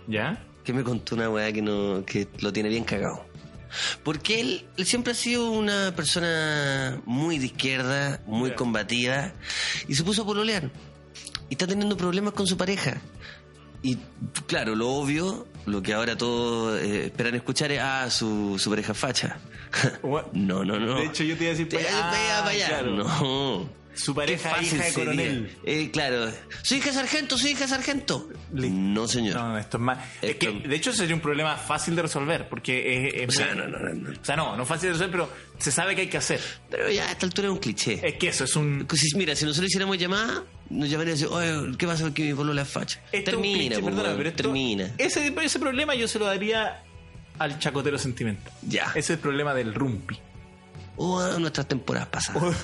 ¿Ya? 0.08 0.44
que 0.64 0.74
me 0.74 0.84
contó 0.84 1.14
una 1.14 1.30
weá 1.30 1.52
que, 1.54 1.62
no, 1.62 2.04
que 2.04 2.28
lo 2.40 2.52
tiene 2.52 2.70
bien 2.70 2.84
cagado. 2.84 3.24
Porque 4.04 4.40
él, 4.42 4.66
él 4.78 4.86
siempre 4.88 5.12
ha 5.12 5.16
sido 5.16 5.52
una 5.52 5.94
persona 5.96 7.00
muy 7.06 7.38
de 7.38 7.46
izquierda, 7.48 8.20
muy 8.26 8.50
Ya. 8.50 8.56
combativa, 8.56 9.32
y 9.88 9.94
se 9.94 10.04
puso 10.04 10.24
a 10.24 10.26
pololear. 10.26 10.72
Y 11.50 11.54
está 11.54 11.68
teniendo 11.68 11.96
problemas 11.96 12.34
con 12.34 12.48
su 12.48 12.58
pareja. 12.58 13.00
Y 13.86 14.00
claro, 14.48 14.74
lo 14.74 14.90
obvio, 14.90 15.46
lo 15.68 15.84
que 15.84 15.94
ahora 15.94 16.18
todos 16.18 16.82
eh, 16.82 17.06
esperan 17.06 17.36
escuchar 17.36 17.72
es, 17.72 17.80
ah, 17.84 18.10
su, 18.10 18.58
su 18.58 18.72
pareja 18.72 18.96
facha. 18.96 19.38
No, 20.34 20.64
no, 20.64 20.80
no. 20.80 20.96
De 20.96 21.04
hecho, 21.06 21.24
yo 21.24 21.38
te 21.38 21.44
iba 21.44 21.54
a 21.54 21.56
decir 21.56 21.70
para 21.70 21.84
allá. 21.84 22.10
vaya, 22.10 22.42
vaya. 22.42 22.68
claro. 22.68 22.92
No. 22.96 23.70
Su 23.96 24.14
pareja 24.14 24.62
hija 24.62 24.84
de 24.84 24.94
coronel. 24.94 25.58
Eh, 25.64 25.90
claro. 25.92 26.32
Soy 26.62 26.78
hija 26.78 26.92
sargento, 26.92 27.38
soy 27.38 27.52
hija 27.52 27.68
sargento. 27.68 28.30
Listo. 28.54 28.76
No, 28.78 29.08
señor. 29.08 29.36
No, 29.36 29.58
esto 29.58 29.78
es 29.78 29.84
más. 29.84 29.98
Es 30.22 30.32
Esto- 30.32 30.62
que, 30.62 30.68
de 30.68 30.76
hecho, 30.76 30.94
sería 30.94 31.16
un 31.16 31.22
problema 31.22 31.56
fácil 31.58 31.96
de 31.96 32.02
resolver, 32.04 32.48
porque 32.50 33.08
es. 33.08 33.14
es- 33.24 33.30
O 33.30 33.32
sea, 33.32 33.56
no, 33.56 33.68
no, 33.68 33.80
no, 33.80 33.94
no. 33.94 34.10
O 34.12 34.26
sea, 34.26 34.36
no, 34.36 34.56
no 34.58 34.66
fácil 34.66 34.88
de 34.90 34.94
resolver, 34.94 35.12
pero 35.12 35.30
se 35.60 35.72
sabe 35.72 35.96
que 35.96 36.02
hay 36.02 36.08
que 36.08 36.18
hacer. 36.18 36.40
Pero 36.70 36.90
ya 36.92 37.08
a 37.08 37.12
esta 37.12 37.26
altura 37.26 37.48
es 37.48 37.54
un 37.54 37.60
cliché. 37.60 38.00
Es 38.06 38.16
que 38.16 38.28
eso 38.28 38.44
es 38.44 38.56
un. 38.56 38.86
Que 38.86 38.98
si- 38.98 39.16
mira, 39.18 39.36
si 39.36 39.46
nosotros 39.46 39.68
hiciéramos 39.70 39.98
llamada, 39.98 40.44
nos 40.70 40.90
llamarían 40.90 41.16
y 41.18 41.20
decir, 41.22 41.34
oye, 41.34 41.78
¿qué 41.78 41.88
pasa 41.88 42.14
que 42.14 42.24
mi 42.24 42.34
polola 42.34 42.64
es 42.64 42.68
facha? 42.70 43.00
esto 43.12 43.18
es 43.18 43.24
termina, 43.24 43.58
cliché, 43.60 43.82
perdona, 43.82 44.04
weón, 44.04 44.18
pero 44.18 44.30
esto- 44.30 44.44
termina. 44.44 44.92
Ese, 44.98 45.34
ese 45.42 45.60
problema 45.60 45.96
yo 45.96 46.08
se 46.08 46.20
lo 46.20 46.26
daría 46.26 46.84
al 47.40 47.60
chacotero 47.60 47.98
sentimental. 47.98 48.52
Ya. 48.62 48.86
Ese 48.92 49.00
es 49.00 49.10
el 49.12 49.20
problema 49.20 49.54
del 49.54 49.74
rumpi. 49.74 50.18
O 50.98 51.20
a 51.20 51.38
nuestras 51.40 51.68
temporadas 51.68 52.08
pasadas. 52.10 52.56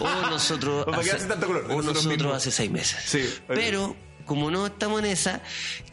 O 0.00 0.06
nosotros, 0.30 0.84
O 0.88 0.90
qué 0.92 0.98
hace, 1.00 1.12
hace 1.12 1.26
tanto 1.26 1.46
color, 1.46 1.64
o 1.70 1.76
nosotros 1.76 2.04
nosotros 2.06 2.36
hace 2.36 2.50
seis 2.50 2.70
meses. 2.70 2.98
Sí. 3.06 3.24
Pero, 3.48 3.96
como 4.26 4.50
no 4.50 4.66
estamos 4.66 5.00
en 5.00 5.06
esa, 5.06 5.40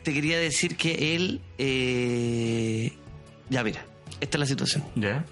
te 0.04 0.14
quería 0.14 0.38
decir 0.40 0.76
que 0.78 1.16
él... 1.16 1.42
eh, 1.58 2.94
Ya, 3.50 3.64
mira, 3.64 3.86
esta 4.20 4.38
es 4.38 4.40
la 4.40 4.46
situación. 4.46 4.84
¿Ya? 4.96 5.26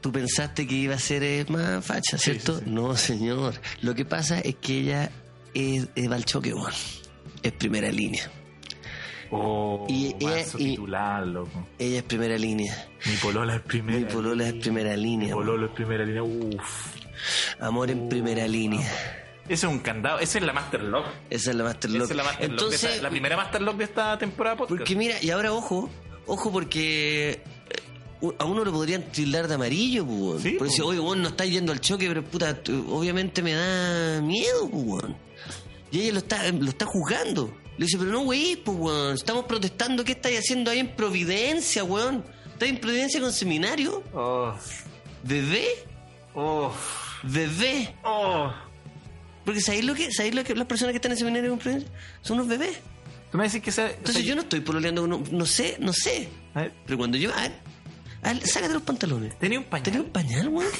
Tú 0.00 0.12
pensaste 0.12 0.66
que 0.66 0.74
iba 0.74 0.94
a 0.94 0.98
ser 1.00 1.22
eh, 1.24 1.44
más 1.48 1.84
facha, 1.84 2.16
¿cierto? 2.18 2.58
sí, 2.58 2.64
sí. 2.64 2.70
No, 2.70 2.96
señor. 2.96 3.54
Lo 3.82 3.94
que 3.94 4.04
pasa 4.04 4.38
es 4.38 4.54
que 4.56 4.78
ella 4.80 5.10
es, 5.54 5.88
es 5.96 6.10
va 6.10 6.14
al 6.14 6.24
choque, 6.24 6.54
weón. 6.54 6.72
Es 7.42 7.52
primera 7.52 7.90
línea. 7.90 8.30
Oh, 9.30 9.86
Y- 9.88 10.14
y- 10.18 10.44
titular, 10.56 11.26
loco. 11.26 11.66
Ella 11.78 11.98
es 11.98 12.02
primera 12.04 12.36
línea. 12.38 12.88
Mi 13.06 13.14
polola 13.16 13.56
es 13.56 13.60
primera. 13.62 13.98
Mi 13.98 14.04
polola 14.04 14.48
es 14.48 14.54
primera 14.54 14.96
Mi 14.96 15.02
línea. 15.02 15.34
weón. 15.34 15.46
pololo 15.46 15.66
es 15.66 15.72
primera 15.72 16.04
línea. 16.04 16.22
Uf. 16.22 16.96
Amor 17.60 17.90
en 17.90 18.08
primera 18.08 18.46
línea. 18.46 18.86
Ese 19.44 19.66
es 19.66 19.72
un 19.72 19.78
candado. 19.78 20.18
Esa 20.18 20.38
es 20.38 20.44
la 20.44 20.52
Master 20.52 20.82
Lock. 20.82 21.06
Esa 21.30 21.50
es 21.50 21.56
la 21.56 21.64
Master 21.64 21.90
Esa 21.90 21.98
Lock. 21.98 22.10
es 22.10 22.16
la 22.16 22.22
Master 22.24 22.50
Lock 22.50 22.50
Entonces, 22.60 22.84
esta- 22.84 23.02
la 23.02 23.10
primera 23.10 23.36
Master 23.36 23.62
Lock 23.62 23.76
de 23.76 23.84
esta 23.84 24.18
temporada 24.18 24.56
podcast. 24.56 24.76
porque 24.78 24.96
mira, 24.96 25.16
y 25.22 25.30
ahora 25.30 25.52
ojo, 25.52 25.88
ojo 26.26 26.50
porque 26.52 27.30
eh, 28.22 28.32
a 28.38 28.44
uno 28.44 28.64
lo 28.64 28.72
podrían 28.72 29.04
tildar 29.12 29.46
de 29.48 29.54
amarillo, 29.54 30.04
pues, 30.04 30.18
weón. 30.20 30.40
Sí, 30.42 30.50
Porque 30.50 30.58
pues. 30.58 30.74
si, 30.74 30.82
oye, 30.82 30.98
weón, 31.00 31.22
no 31.22 31.28
estáis 31.28 31.52
yendo 31.52 31.72
al 31.72 31.80
choque, 31.80 32.08
pero 32.08 32.22
puta, 32.24 32.58
obviamente 32.88 33.42
me 33.42 33.52
da 33.52 34.20
miedo, 34.20 34.68
pues, 34.70 34.82
weón. 34.84 35.16
Y 35.92 36.00
ella 36.00 36.12
lo 36.14 36.18
está, 36.18 36.50
lo 36.52 36.68
está 36.68 36.84
juzgando. 36.84 37.54
Le 37.78 37.84
dice, 37.84 37.98
pero 37.98 38.10
no, 38.10 38.20
güey, 38.20 38.56
pues, 38.56 38.76
weón, 38.78 39.14
estamos 39.14 39.44
protestando, 39.44 40.02
¿qué 40.04 40.12
estáis 40.12 40.38
haciendo 40.38 40.70
ahí 40.70 40.78
en 40.78 40.88
Providencia, 40.96 41.84
weón? 41.84 42.24
¿Estáis 42.52 42.72
en 42.72 42.78
Providencia 42.80 43.20
con 43.20 43.32
seminario? 43.32 44.02
Oh, 44.14 44.54
¿Bebé? 45.22 45.66
oh, 46.34 46.72
¿Bebé? 47.22 47.94
oh. 48.02 48.52
Porque 49.44 49.60
¿sabéis 49.60 49.84
lo 49.84 49.94
que, 49.94 50.10
¿sabéis 50.12 50.34
lo 50.34 50.42
que 50.42 50.54
las 50.54 50.66
personas 50.66 50.92
que 50.92 50.96
están 50.96 51.12
en 51.12 51.18
seminario 51.18 51.50
con 51.50 51.58
Providencia? 51.58 51.90
Son 52.22 52.36
unos 52.36 52.48
bebés. 52.48 52.78
Tú 53.30 53.38
me 53.38 53.44
decís 53.44 53.60
que 53.62 53.70
esa. 53.70 53.90
Entonces 53.90 54.24
yo 54.24 54.34
no 54.34 54.42
estoy 54.42 54.60
pololeando 54.60 55.02
con 55.02 55.12
uno, 55.12 55.24
no 55.30 55.46
sé, 55.46 55.76
no 55.78 55.92
sé. 55.92 56.28
A 56.54 56.62
ver, 56.62 56.72
Pero 56.84 56.98
cuando 56.98 57.16
yo, 57.18 57.32
a 57.32 57.42
ver, 57.42 57.52
a 58.22 58.32
ver, 58.32 58.46
sácate 58.46 58.72
los 58.72 58.82
pantalones. 58.82 59.38
Tenía 59.38 59.58
un 59.58 59.66
pañal. 59.66 59.84
¿Tenés 59.84 60.00
un 60.00 60.10
pañal, 60.10 60.48
weón? 60.48 60.70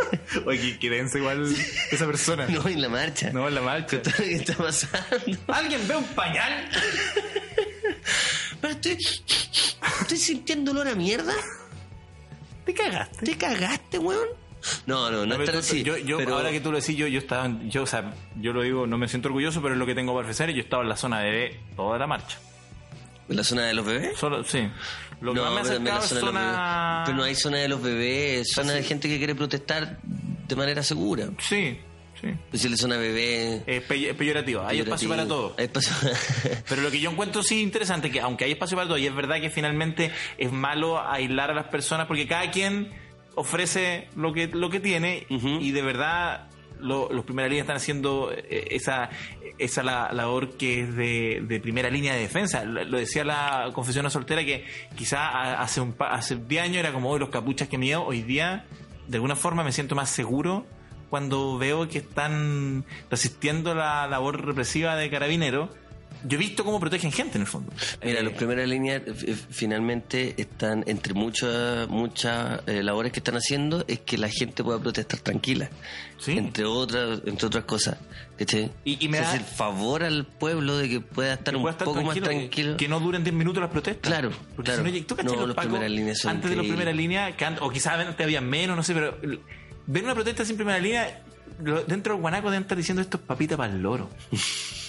Oye, 0.46 0.60
que- 0.60 0.78
que 0.78 0.90
dense 0.90 1.18
igual 1.18 1.54
esa 1.90 2.06
persona. 2.06 2.46
No, 2.46 2.66
en 2.68 2.80
la 2.82 2.88
marcha. 2.88 3.30
No, 3.32 3.48
en 3.48 3.54
la 3.54 3.60
marcha. 3.62 4.00
¿Qué 4.02 4.34
está 4.34 4.54
pasando? 4.54 5.06
¿Alguien 5.48 5.86
ve 5.88 5.96
un 5.96 6.04
pañal? 6.14 6.68
Pero 8.60 8.74
estoy, 8.74 8.96
estoy 10.00 10.18
sintiendo 10.18 10.70
olor 10.72 10.88
a 10.88 10.94
mierda. 10.94 11.34
Te 12.64 12.74
cagaste. 12.74 13.26
¿Te 13.26 13.36
cagaste, 13.36 13.98
weón? 13.98 14.28
No, 14.86 15.10
no, 15.10 15.26
no, 15.26 15.26
No, 15.26 15.34
es 15.34 15.38
pero 15.40 15.52
tan 15.52 15.60
tú- 15.62 15.66
así. 15.66 15.82
yo, 15.82 15.96
yo 15.98 16.18
pero- 16.18 16.36
ahora 16.36 16.50
que 16.52 16.60
tú 16.60 16.70
lo 16.70 16.78
decís, 16.80 16.96
yo, 16.96 17.08
yo 17.08 17.18
estaba, 17.18 17.50
yo, 17.64 17.82
o 17.82 17.86
sea, 17.86 18.14
yo 18.36 18.52
lo 18.52 18.62
digo, 18.62 18.86
no 18.86 18.96
me 18.98 19.08
siento 19.08 19.28
orgulloso, 19.28 19.60
pero 19.60 19.74
es 19.74 19.78
lo 19.78 19.86
que 19.86 19.94
tengo 19.96 20.12
para 20.14 20.22
ofrecer. 20.24 20.50
Yo 20.52 20.60
estaba 20.62 20.82
en 20.84 20.88
la 20.88 20.96
zona 20.96 21.20
de 21.20 21.58
toda 21.74 21.98
la 21.98 22.06
marcha. 22.06 22.38
¿En 23.28 23.36
la 23.36 23.44
zona 23.44 23.66
de 23.66 23.74
los 23.74 23.84
bebés? 23.84 24.16
Solo, 24.16 24.44
sí. 24.44 24.68
Lo 25.22 25.32
que 25.32 25.40
no, 25.40 25.44
más 25.50 25.52
me 25.80 25.90
ha 25.90 25.96
acercado 25.96 26.04
es 26.04 26.10
zona. 26.20 27.02
Pero 27.06 27.16
no 27.16 27.24
hay 27.24 27.34
zona 27.34 27.58
de 27.58 27.68
los 27.68 27.80
bebés, 27.82 28.48
zona 28.54 28.72
de 28.72 28.82
gente 28.82 29.08
que 29.08 29.18
quiere 29.18 29.34
protestar 29.34 29.98
de 30.02 30.56
manera 30.56 30.82
segura. 30.82 31.28
Sí, 31.38 31.78
sí. 32.20 32.28
Decirle 32.50 32.76
zona 32.76 32.96
bebé. 32.96 33.62
Es 33.66 33.82
pe- 33.84 34.10
es 34.10 34.16
peyorativo. 34.16 34.62
Hay 34.66 34.80
espacio 34.80 35.08
para 35.08 35.26
todo. 35.26 35.54
Hay 35.56 35.64
espacio- 35.66 35.94
Pero 36.68 36.82
lo 36.82 36.90
que 36.90 37.00
yo 37.00 37.10
encuentro 37.10 37.42
sí 37.42 37.62
interesante, 37.62 38.10
que 38.10 38.20
aunque 38.20 38.44
hay 38.44 38.52
espacio 38.52 38.76
para 38.76 38.88
todo, 38.88 38.98
y 38.98 39.06
es 39.06 39.14
verdad 39.14 39.40
que 39.40 39.48
finalmente 39.50 40.10
es 40.38 40.50
malo 40.52 41.00
aislar 41.00 41.50
a 41.50 41.54
las 41.54 41.66
personas, 41.68 42.06
porque 42.06 42.26
cada 42.26 42.50
quien 42.50 42.90
ofrece 43.34 44.08
lo 44.16 44.32
que, 44.32 44.48
lo 44.48 44.68
que 44.70 44.80
tiene, 44.80 45.26
y 45.30 45.70
de 45.70 45.82
verdad 45.82 46.48
lo- 46.82 47.10
los 47.12 47.24
primeras 47.24 47.48
líneas 47.50 47.64
están 47.64 47.76
haciendo 47.76 48.32
eh, 48.32 48.68
esa, 48.70 49.08
esa 49.58 49.82
la, 49.82 50.12
labor 50.12 50.50
que 50.56 50.80
es 50.82 50.96
de, 50.96 51.60
primera 51.62 51.88
línea 51.90 52.14
de 52.14 52.20
defensa. 52.20 52.64
Lo, 52.64 52.98
decía 52.98 53.24
la 53.24 53.70
confesión 53.72 54.10
soltera 54.10 54.44
que 54.44 54.64
quizá 54.96 55.60
hace 55.62 55.80
un 55.80 55.94
hace 56.00 56.36
10 56.36 56.62
años 56.64 56.76
era 56.78 56.92
como 56.92 57.10
hoy 57.10 57.20
los 57.20 57.28
capuchas 57.30 57.68
que 57.68 57.78
miedo, 57.78 58.04
hoy 58.04 58.22
día 58.22 58.66
de 59.08 59.16
alguna 59.16 59.36
forma 59.36 59.64
me 59.64 59.72
siento 59.72 59.94
más 59.94 60.10
seguro 60.10 60.66
cuando 61.10 61.58
veo 61.58 61.88
que 61.88 61.98
están 61.98 62.84
resistiendo 63.10 63.74
la 63.74 64.06
labor 64.06 64.46
represiva 64.46 64.96
de 64.96 65.10
carabineros, 65.10 65.68
yo 66.24 66.36
he 66.36 66.38
visto 66.38 66.64
cómo 66.64 66.78
protegen 66.80 67.10
gente 67.12 67.36
en 67.38 67.42
el 67.42 67.46
fondo. 67.48 67.72
Mira, 68.02 68.20
Eh, 68.20 68.22
las 68.22 68.32
primeras 68.34 68.68
líneas 68.68 69.02
eh, 69.06 69.36
finalmente 69.50 70.34
están 70.36 70.84
entre 70.86 71.14
muchas 71.14 71.88
muchas 71.88 72.60
eh, 72.66 72.82
labores 72.82 73.12
que 73.12 73.20
están 73.20 73.36
haciendo 73.36 73.84
es 73.88 74.00
que 74.00 74.18
la 74.18 74.28
gente 74.28 74.62
pueda 74.64 74.78
protestar 74.78 75.20
tranquila. 75.20 75.68
Sí. 76.18 76.32
Entre 76.38 76.64
otras 76.64 77.20
entre 77.26 77.46
otras 77.46 77.64
cosas. 77.64 77.98
¿cachai? 78.38 78.72
Y- 78.84 79.04
y 79.04 79.08
me 79.08 79.18
da- 79.20 79.34
el 79.36 79.42
favor 79.44 80.02
al 80.02 80.24
pueblo 80.26 80.76
de 80.76 80.88
que 80.88 81.00
pueda 81.00 81.34
estar 81.34 81.52
que 81.52 81.56
un 81.56 81.62
pueda 81.62 81.72
estar 81.72 81.84
poco 81.84 82.02
más 82.02 82.18
tranquilo, 82.18 82.76
que- 82.76 82.88
no 82.88 82.98
duren 82.98 83.22
10 83.22 83.34
minutos 83.34 83.60
las 83.60 83.70
protestas. 83.70 84.10
Claro, 84.10 84.30
Porque 84.56 84.72
claro. 84.72 84.84
si 84.90 85.00
no, 85.00 85.06
¿tú 85.06 85.14
cachai 85.16 85.36
No, 85.36 85.46
los 85.46 85.90
líneas 85.90 86.18
son 86.18 86.30
antes 86.32 86.50
de 86.50 86.56
las 86.56 86.66
primeras 86.66 86.96
líneas, 86.96 87.34
o 87.60 87.70
quizás 87.70 87.98
antes 87.98 88.24
había 88.24 88.40
menos, 88.40 88.76
no 88.76 88.82
sé, 88.82 88.94
pero 88.94 89.16
ver 89.86 90.04
una 90.04 90.14
protesta 90.14 90.44
sin 90.44 90.56
primera 90.56 90.78
línea, 90.80 91.22
dentro 91.86 92.14
del 92.14 92.22
guanaco 92.22 92.50
deben 92.50 92.62
estar 92.62 92.76
diciendo 92.76 93.00
esto 93.02 93.18
es 93.18 93.22
papita 93.22 93.56
para 93.56 93.72
el 93.72 93.80
loro. 93.82 94.08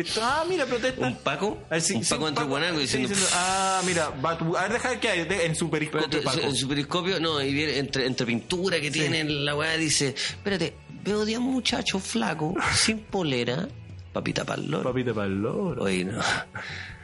Esto, 0.00 0.20
ah, 0.22 0.44
mira, 0.48 0.66
protesta. 0.66 1.06
¿Un 1.06 1.16
Paco? 1.16 1.58
A 1.68 1.74
ver, 1.74 1.82
sí, 1.82 1.94
un 1.94 2.04
sí, 2.04 2.10
Paco 2.14 2.28
entre 2.28 2.44
guanaco 2.44 2.74
sí, 2.76 2.80
diciendo... 2.98 3.14
ah, 3.34 3.82
mira, 3.86 4.10
va 4.24 4.36
tu- 4.38 4.56
a 4.56 4.62
ver, 4.62 4.72
deja 4.72 4.98
que 5.00 5.08
hay 5.08 5.26
en 5.30 5.54
su 5.54 5.68
periscopio, 5.70 6.22
Paco. 6.22 6.40
en 6.40 6.54
su 6.54 6.68
periscopio, 6.68 7.20
no, 7.20 7.40
y 7.42 7.52
viene 7.52 7.78
entre, 7.78 8.06
entre 8.06 8.26
pintura 8.26 8.80
que 8.80 8.90
tiene 8.90 9.24
la 9.24 9.54
weá, 9.56 9.76
dice, 9.76 10.08
espérate, 10.16 10.74
veo 11.04 11.24
de 11.24 11.38
un 11.38 11.44
muchacho 11.44 11.98
flaco, 11.98 12.54
sin 12.74 12.98
polera, 13.00 13.68
papita 14.12 14.44
para 14.44 14.60
el 14.62 14.70
loro. 14.70 14.84
Papita 14.90 15.12
para 15.14 15.26
el 15.26 15.40
loro. 15.40 15.82
Oye, 15.84 16.04
no. 16.04 16.18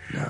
No, 0.08 0.22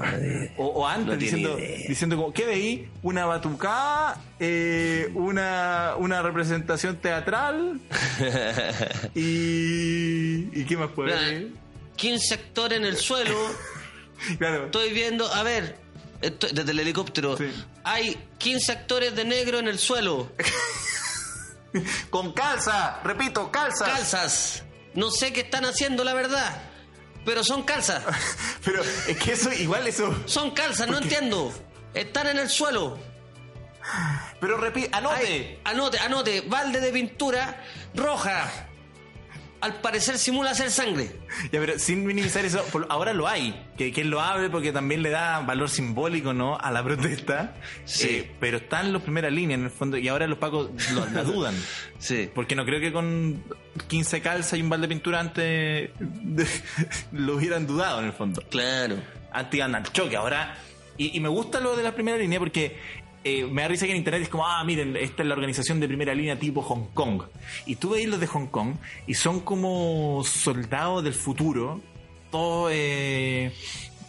O, 0.56 0.64
o 0.68 0.86
antes 0.88 1.06
No 1.06 1.16
diciendo, 1.16 1.56
diciendo 1.86 2.16
como, 2.16 2.32
¿qué 2.32 2.46
veí? 2.46 2.88
Una 3.02 3.26
batucada, 3.26 4.18
eh, 4.40 5.10
una, 5.14 5.92
una 5.98 6.22
representación 6.22 6.96
teatral 6.96 7.78
y... 9.14 10.48
¿Y 10.60 10.64
qué 10.66 10.76
más 10.78 10.90
puede? 10.92 11.48
15 11.96 12.34
actores 12.34 12.78
en 12.78 12.84
el 12.86 12.96
suelo. 12.96 13.36
Claro. 14.38 14.64
Estoy 14.66 14.94
viendo, 14.94 15.30
a 15.30 15.42
ver, 15.42 15.76
esto- 16.22 16.46
desde 16.50 16.70
el 16.70 16.80
helicóptero. 16.80 17.36
Sí. 17.36 17.52
Hay 17.84 18.16
15 18.38 18.72
actores 18.72 19.14
de 19.14 19.26
negro 19.26 19.58
en 19.58 19.68
el 19.68 19.78
suelo. 19.78 20.32
Con 22.10 22.32
calza, 22.32 23.00
repito, 23.04 23.50
calza. 23.50 23.84
Calzas. 23.84 24.62
No 24.94 25.10
sé 25.10 25.32
qué 25.34 25.40
están 25.40 25.66
haciendo, 25.66 26.02
la 26.02 26.14
verdad. 26.14 26.62
Pero 27.26 27.44
son 27.44 27.64
calzas. 27.64 28.02
Pero 28.64 28.82
es 28.82 29.16
que 29.18 29.32
eso, 29.32 29.52
igual 29.52 29.86
eso... 29.86 30.16
Son 30.26 30.52
calzas, 30.52 30.88
no 30.88 30.96
entiendo. 30.96 31.52
Están 31.92 32.28
en 32.28 32.38
el 32.38 32.48
suelo. 32.48 32.98
Pero 34.40 34.56
repito, 34.56 34.96
anote. 34.96 35.26
Ay, 35.26 35.60
anote, 35.64 35.98
anote. 35.98 36.40
Balde 36.40 36.80
de 36.80 36.90
pintura 36.90 37.62
roja. 37.94 38.65
Al 39.66 39.80
parecer 39.80 40.16
simula 40.16 40.50
hacer 40.52 40.70
sangre. 40.70 41.10
Ya, 41.50 41.58
pero 41.60 41.76
sin 41.78 42.06
minimizar 42.06 42.44
eso, 42.44 42.62
por- 42.66 42.86
ahora 42.88 43.12
lo 43.12 43.26
hay. 43.26 43.66
Que, 43.76 43.92
que 43.92 44.02
él 44.02 44.10
lo 44.10 44.20
hable 44.20 44.48
porque 44.48 44.70
también 44.72 45.02
le 45.02 45.10
da 45.10 45.40
valor 45.40 45.68
simbólico, 45.68 46.32
¿no? 46.32 46.56
A 46.56 46.70
la 46.70 46.84
protesta. 46.84 47.54
Sí. 47.84 48.06
Eh, 48.08 48.30
pero 48.38 48.58
están 48.58 48.92
los 48.92 49.02
primeras 49.02 49.32
líneas 49.32 49.58
en 49.58 49.64
el 49.64 49.70
fondo 49.70 49.96
y 49.96 50.06
ahora 50.06 50.26
los 50.28 50.38
pacos 50.38 50.70
lo- 50.92 51.06
la 51.06 51.22
dudan. 51.24 51.54
Sí. 51.98 52.30
Porque 52.34 52.54
no 52.54 52.64
creo 52.66 52.78
que 52.78 52.92
con 52.92 53.42
15 53.88 54.20
calzas 54.20 54.58
y 54.58 54.62
un 54.62 54.68
balde 54.68 54.86
de 54.86 54.94
pintura 54.94 55.18
antes 55.18 55.90
de- 55.98 56.46
lo 57.12 57.34
hubieran 57.36 57.66
dudado 57.66 57.98
en 58.00 58.06
el 58.06 58.12
fondo. 58.12 58.42
Claro. 58.50 58.96
Antes 59.32 59.54
iban 59.58 59.74
al 59.74 59.90
choque. 59.92 60.14
Ahora, 60.16 60.56
y, 60.96 61.16
y 61.16 61.20
me 61.20 61.28
gusta 61.28 61.58
lo 61.58 61.74
de 61.76 61.82
la 61.82 61.92
primera 61.94 62.16
línea 62.18 62.38
porque 62.38 62.78
eh, 63.28 63.44
me 63.50 63.62
da 63.62 63.68
risa 63.68 63.86
que 63.86 63.92
en 63.92 63.98
internet 63.98 64.22
es 64.22 64.28
como, 64.28 64.46
ah, 64.46 64.62
miren, 64.64 64.96
esta 64.96 65.22
es 65.22 65.28
la 65.28 65.34
organización 65.34 65.80
de 65.80 65.88
primera 65.88 66.14
línea 66.14 66.38
tipo 66.38 66.62
Hong 66.62 66.86
Kong. 66.94 67.22
Y 67.66 67.76
tú 67.76 67.90
veis 67.90 68.08
los 68.08 68.20
de 68.20 68.26
Hong 68.26 68.46
Kong 68.46 68.74
y 69.06 69.14
son 69.14 69.40
como 69.40 70.22
soldados 70.24 71.02
del 71.04 71.14
futuro, 71.14 71.80
todos 72.30 72.70
eh, 72.74 73.52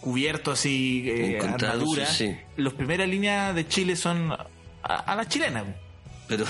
cubiertos 0.02 0.60
así, 0.60 1.04
eh, 1.08 1.40
armadura. 1.42 2.06
sí, 2.06 2.28
sí. 2.30 2.38
Los 2.58 2.74
primeras 2.74 3.08
líneas 3.10 3.54
de 3.56 3.68
Chile 3.68 3.96
son 3.96 4.32
a, 4.32 4.46
a 4.84 5.16
la 5.16 5.28
chilena. 5.28 5.64
Pero. 6.28 6.44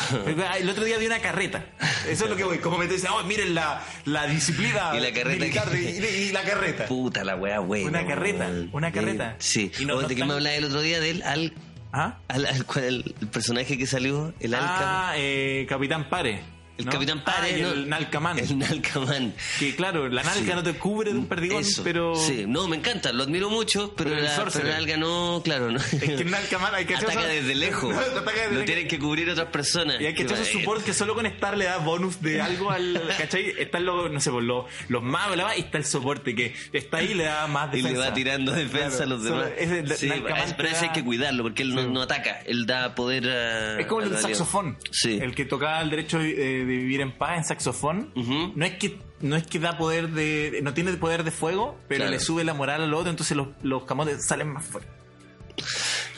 Ah, 0.49 0.57
El 0.57 0.67
otro 0.69 0.83
día 0.85 0.97
vi 0.97 1.05
una 1.05 1.19
carreta. 1.19 1.63
Eso 2.09 2.23
es 2.23 2.29
lo 2.31 2.35
que 2.35 2.43
voy. 2.43 2.57
Como 2.57 2.79
me 2.79 2.87
dicen, 2.87 3.11
oh, 3.11 3.23
miren 3.25 3.53
la, 3.53 3.83
la 4.05 4.25
disciplina 4.25 4.91
Y 4.95 4.99
la 4.99 5.11
carreta 5.13 5.39
militar 5.45 5.69
que- 5.69 5.77
de- 5.77 6.17
y, 6.17 6.29
y 6.29 6.31
la 6.31 6.41
carreta. 6.41 6.85
Puta 6.87 7.23
la 7.23 7.35
wea, 7.35 7.59
buena. 7.59 7.87
Una 7.87 8.07
carreta, 8.07 8.49
una 8.71 8.91
carreta. 8.91 9.35
Sí. 9.37 9.71
Y 9.79 9.85
no- 9.85 9.93
no 9.95 10.01
¿De 10.01 10.07
qué 10.07 10.13
están- 10.15 10.29
me 10.29 10.33
hablaba 10.33 10.55
el 10.55 10.65
otro 10.65 10.81
día? 10.81 10.99
Del 10.99 11.21
al, 11.21 11.53
¿Ah? 11.97 12.19
al, 12.27 12.45
al- 12.45 12.65
el 12.83 13.27
personaje 13.31 13.77
que 13.77 13.87
salió, 13.87 14.33
el 14.39 14.53
Alca. 14.53 15.09
Ah, 15.09 15.13
eh, 15.17 15.65
Capitán 15.67 16.09
Pare. 16.09 16.41
El 16.77 16.85
¿no? 16.85 16.91
Capitán 16.91 17.23
Pare. 17.23 17.47
Ah, 17.53 17.57
y 17.57 17.61
el 17.61 17.89
Nalcamán. 17.89 18.37
El 18.39 18.57
Nalcamán. 18.59 19.33
Que 19.59 19.75
claro, 19.75 20.07
la 20.09 20.23
nalga 20.23 20.45
Sí. 20.45 20.51
no 20.55 20.63
te 20.63 20.73
cubre 20.73 21.11
de 21.11 21.19
un 21.19 21.27
perdigón, 21.27 21.61
Eso, 21.61 21.83
pero. 21.83 22.15
Sí, 22.15 22.45
no, 22.47 22.67
me 22.67 22.77
encanta, 22.77 23.11
lo 23.11 23.23
admiro 23.23 23.49
mucho, 23.49 23.93
pero, 23.95 24.11
Pero 24.11 24.21
la, 24.21 24.45
pero 24.53 24.67
el 24.67 24.73
alga 24.75 24.97
no, 24.97 25.41
claro, 25.43 25.71
no. 25.71 25.79
Es 25.79 25.89
que 25.99 26.13
el 26.13 26.29
Nalcamán 26.31 26.75
hay 26.75 26.85
que 26.85 26.95
Ataca 26.95 27.25
desde 27.25 27.55
lejos. 27.55 27.93
No, 27.93 27.99
ataca 27.99 28.41
desde 28.41 28.55
lo 28.55 28.65
tienen 28.65 28.87
que 28.87 28.99
cubrir 28.99 29.29
otras 29.29 29.47
personas. 29.47 29.99
Y 29.99 30.05
hay 30.05 30.13
que 30.13 30.23
echar 30.23 30.37
Eh, 30.39 30.45
support 30.45 30.83
que 30.83 30.93
solo 30.93 31.15
con 31.15 31.25
estar 31.25 31.57
le 31.57 31.65
da 31.65 31.77
bonus 31.77 32.21
de 32.21 32.41
algo 32.41 32.69
al. 32.71 33.01
¿Cachai? 33.17 33.53
Están 33.57 33.85
los, 33.85 34.11
no 34.11 34.19
sé, 34.19 34.29
pues, 34.31 34.43
los, 34.45 34.65
los 34.89 35.01
magos, 35.03 35.37
y 35.57 35.59
está 35.61 35.77
el 35.79 35.85
soporte 35.85 36.35
que 36.35 36.53
está 36.73 36.97
ahí 36.97 37.11
y 37.11 37.13
le 37.15 37.23
da 37.23 37.47
más 37.47 37.67
Y 37.73 37.77
defensa. 37.77 38.01
le 38.01 38.07
va 38.09 38.13
tirando 38.13 38.51
defensa 38.51 38.97
Claro, 38.97 39.03
a 39.03 39.05
los 39.15 39.23
demás. 39.23 39.47
ese 39.57 39.97
Sí, 39.97 40.11
pero 40.55 40.69
ese 40.69 40.85
hay 40.85 40.91
que 40.91 41.03
cuidarlo 41.03 41.43
porque 41.43 41.63
él 41.63 41.73
no, 41.73 41.81
Sí. 41.81 41.87
no 41.89 42.01
ataca, 42.03 42.41
él 42.45 42.65
da 42.67 42.93
poder 42.93 43.27
a. 43.29 43.79
Es 43.79 43.87
como 43.87 44.01
el 44.01 44.15
saxofón. 44.17 44.77
Sí. 44.91 45.17
El 45.21 45.33
que 45.33 45.45
tocaba 45.45 45.81
el 45.81 45.89
derecho 45.89 46.19
de, 46.19 46.66
de 46.67 46.77
vivir 46.77 47.01
en 47.01 47.11
paz 47.11 47.37
en 47.37 47.43
saxofón. 47.45 48.11
No 48.55 48.65
es 48.65 48.73
que 48.77 48.99
no 49.21 49.35
es 49.35 49.47
que 49.47 49.59
da 49.59 49.77
poder 49.77 50.09
de. 50.09 50.59
No 50.61 50.73
tiene 50.73 50.91
poder 50.93 51.23
de 51.23 51.31
fuego, 51.31 51.77
pero 51.87 51.99
Claro. 52.01 52.11
le 52.11 52.19
sube 52.19 52.43
la 52.43 52.53
moral 52.53 52.81
al 52.83 52.93
otro, 52.93 53.09
entonces 53.09 53.35
los, 53.35 53.47
los 53.63 53.83
camotes 53.85 54.25
salen 54.25 54.49
más 54.53 54.63
fuertes. 54.65 54.91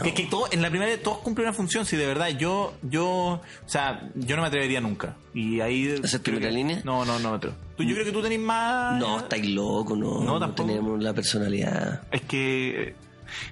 Que, 0.04 0.14
que 0.14 0.24
todo, 0.28 0.48
en 0.52 0.62
la 0.62 0.70
primera 0.70 0.96
todos 1.02 1.20
cumplen 1.20 1.48
una 1.48 1.54
función, 1.54 1.86
si 1.86 1.96
de 1.98 2.06
verdad 2.06 2.30
yo, 2.30 2.74
yo, 2.82 3.06
o 3.08 3.42
sea, 3.66 4.10
yo 4.16 4.36
no 4.38 4.42
me 4.44 4.48
atrevería 4.48 4.80
nunca. 4.82 5.16
Y 5.34 5.60
ahí. 5.62 5.94
¿Hacer 6.04 6.22
primera 6.22 6.48
que- 6.48 6.54
línea? 6.56 6.82
No, 6.86 7.04
no, 7.06 7.20
no 7.20 7.34
atrevo. 7.36 7.56
Tú, 7.78 7.84
yo 7.84 7.94
creo 7.96 8.06
que 8.06 8.12
tú 8.12 8.22
tenés 8.22 8.40
más. 8.40 8.98
No, 9.00 9.20
estáis 9.20 9.46
loco, 9.50 9.96
no. 9.96 10.20
No, 10.20 10.34
No, 10.34 10.40
tampoco. 10.40 10.68
tenemos 10.68 11.02
la 11.04 11.14
personalidad. 11.14 12.04
Es 12.12 12.22
que. 12.22 12.96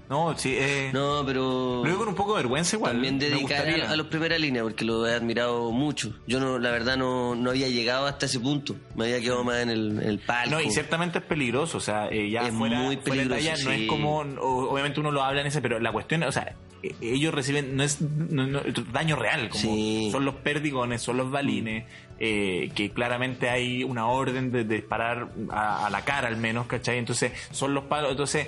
No, 0.09 0.37
sí, 0.37 0.55
eh. 0.57 0.89
No, 0.93 1.23
pero. 1.25 1.83
Lo 1.85 1.97
con 1.97 2.07
un 2.09 2.15
poco 2.15 2.31
de 2.35 2.43
vergüenza 2.43 2.75
igual. 2.75 2.93
También 2.93 3.19
gustaría. 3.41 3.89
a 3.89 3.95
los 3.95 4.07
primera 4.07 4.37
línea 4.37 4.63
porque 4.63 4.85
lo 4.85 5.07
he 5.07 5.13
admirado 5.13 5.71
mucho. 5.71 6.13
Yo 6.27 6.39
no, 6.39 6.59
la 6.59 6.71
verdad 6.71 6.97
no, 6.97 7.35
no 7.35 7.49
había 7.49 7.67
llegado 7.67 8.05
hasta 8.05 8.25
ese 8.25 8.39
punto. 8.39 8.75
Me 8.95 9.05
había 9.05 9.19
quedado 9.21 9.43
más 9.43 9.57
en 9.57 9.69
el, 9.69 9.91
en 10.01 10.09
el 10.09 10.19
palco. 10.19 10.51
No, 10.51 10.61
y 10.61 10.71
ciertamente 10.71 11.19
es 11.19 11.25
peligroso, 11.25 11.77
o 11.77 11.81
sea, 11.81 12.07
eh, 12.09 12.29
ya 12.29 12.47
Es 12.47 12.53
fuera, 12.53 12.79
muy 12.79 12.97
fuera 12.97 13.11
peligroso, 13.23 13.41
talla, 13.49 13.63
no 13.63 13.71
es 13.71 13.87
como, 13.87 14.19
obviamente 14.19 14.99
uno 14.99 15.11
lo 15.11 15.23
habla 15.23 15.41
en 15.41 15.47
ese, 15.47 15.61
pero 15.61 15.79
la 15.79 15.91
cuestión, 15.91 16.23
o 16.23 16.31
sea, 16.31 16.55
eh, 16.83 16.95
ellos 17.01 17.33
reciben, 17.33 17.75
no 17.75 17.83
es 17.83 18.01
no- 18.01 18.45
no- 18.47 18.61
daño 18.91 19.15
real, 19.15 19.49
como 19.49 19.61
Sí. 19.63 20.09
son 20.11 20.25
los 20.25 20.35
perdigones, 20.35 21.01
son 21.01 21.17
los 21.17 21.29
balines, 21.31 21.85
eh, 22.19 22.71
que 22.75 22.91
claramente 22.91 23.49
hay 23.49 23.83
una 23.83 24.07
orden 24.07 24.51
de, 24.51 24.63
de 24.63 24.75
disparar 24.77 25.29
a, 25.49 25.87
a 25.87 25.89
la 25.89 26.03
cara 26.05 26.27
al 26.27 26.37
menos, 26.37 26.67
¿cachai? 26.67 26.97
Entonces, 26.97 27.31
son 27.51 27.73
los 27.73 27.83
palos, 27.85 28.11
entonces 28.11 28.47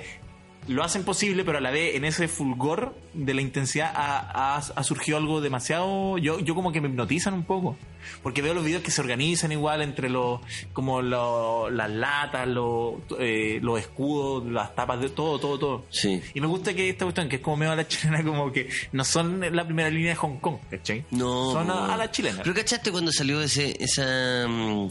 lo 0.69 0.83
hacen 0.83 1.03
posible, 1.03 1.43
pero 1.43 1.57
a 1.57 1.61
la 1.61 1.71
vez 1.71 1.95
en 1.95 2.05
ese 2.05 2.27
fulgor 2.27 2.95
de 3.13 3.33
la 3.33 3.41
intensidad 3.41 3.91
ha, 3.93 4.55
ha- 4.57 4.63
ha 4.75 4.83
surgido 4.83 5.17
algo 5.17 5.41
demasiado. 5.41 6.17
Yo, 6.17 6.39
yo 6.39 6.55
como 6.55 6.71
que 6.71 6.79
me 6.79 6.87
hipnotizan 6.87 7.33
un 7.33 7.43
poco. 7.43 7.75
Porque 8.23 8.41
veo 8.41 8.53
los 8.53 8.63
videos 8.63 8.81
que 8.81 8.91
se 8.91 9.01
organizan 9.01 9.51
igual 9.51 9.81
entre 9.81 10.09
los. 10.09 10.39
como 10.73 11.01
lo- 11.01 11.69
las 11.69 11.89
latas, 11.91 12.47
los, 12.47 12.93
eh, 13.19 13.59
los 13.61 13.77
escudos, 13.79 14.45
las 14.45 14.73
tapas, 14.73 15.01
de 15.01 15.09
todo, 15.09 15.37
todo, 15.39 15.59
todo. 15.59 15.85
Sí. 15.89 16.21
Y 16.33 16.39
me 16.41 16.47
gusta 16.47 16.73
que 16.73 16.87
esta 16.89 17.03
cuestión, 17.05 17.27
que 17.27 17.35
es 17.35 17.41
como 17.41 17.57
medio 17.57 17.73
a 17.73 17.75
la 17.75 17.87
chilena, 17.87 18.23
como 18.23 18.51
que 18.51 18.69
no 18.93 19.03
son 19.03 19.41
la 19.53 19.65
primera 19.65 19.89
línea 19.89 20.09
de 20.11 20.15
Hong 20.15 20.37
Kong, 20.37 20.55
¿cachai? 20.71 21.03
No. 21.11 21.51
Son 21.51 21.69
a 21.69 21.97
la 21.97 22.09
chilena. 22.09 22.39
Pero 22.41 22.55
¿cachaste 22.55 22.89
cuando 22.91 23.11
salió 23.11 23.41
ese, 23.41 23.75
esa, 23.83 24.47
mm, 24.47 24.87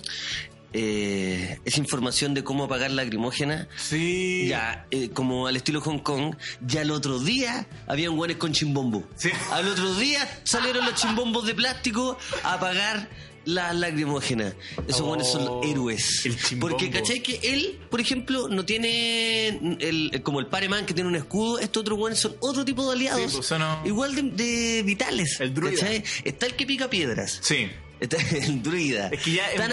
eh, 0.73 1.59
esa 1.65 1.79
información 1.81 2.35
de 2.35 2.45
cómo 2.45 2.65
apagar 2.65 2.91
lacrimógena? 2.91 3.69
Sí. 3.77 4.47
Ya, 4.49 4.87
eh, 4.91 5.11
como 5.11 5.47
al 5.47 5.57
estilo 5.57 5.81
Hong 5.81 5.99
Kong, 6.01 6.37
ya 6.61 6.83
el 6.83 6.91
otro 6.91 7.19
día 7.19 7.67
habían 7.87 8.17
guanes 8.17 8.37
con 8.37 8.53
chimbombo. 8.53 9.07
Sí. 9.17 9.31
Al 9.51 9.67
otro 9.69 9.95
día 9.95 10.29
salieron 10.45 10.85
los 10.85 10.95
chimbombos 10.95 11.47
de 11.47 11.55
plástico 11.55 12.19
a 12.43 12.55
apagar 12.55 13.09
las 13.45 13.75
lacrimógenas. 13.75 14.55
Esos 14.87 15.01
Oh, 15.01 15.07
guanes 15.07 15.27
son 15.31 15.45
los 15.47 15.65
héroes. 15.67 16.27
el 16.27 16.37
chimbombo. 16.39 16.77
Porque, 16.77 16.91
¿cachai? 16.91 17.23
Que 17.23 17.41
él, 17.43 17.79
por 17.91 17.99
ejemplo, 17.99 18.47
no 18.49 18.65
tiene 18.67 19.49
el, 19.81 20.21
como 20.23 20.41
el 20.41 20.49
pareman 20.49 20.85
que 20.85 20.93
tiene 20.93 21.09
un 21.09 21.17
escudo. 21.17 21.59
Estos 21.59 21.81
otros 21.81 21.99
guanes 21.99 22.19
son 22.19 22.37
otro 22.41 22.63
tipo 22.65 22.87
de 22.87 22.93
aliados. 22.97 23.31
Sí, 23.33 23.37
pues 23.39 23.51
no- 23.59 23.81
Igual 23.87 24.15
de, 24.15 24.23
de 24.45 24.83
vitales. 24.83 25.41
El 25.41 25.55
druida. 25.55 25.81
¿cachai? 25.81 26.05
Está 26.25 26.45
el 26.45 26.57
que 26.57 26.67
pica 26.67 26.91
piedras. 26.91 27.39
Sí. 27.41 27.71
Está 28.01 28.17
el 28.37 28.63
druida. 28.63 29.09
Es 29.09 29.23
que 29.23 29.33
ya 29.33 29.51
está 29.51 29.69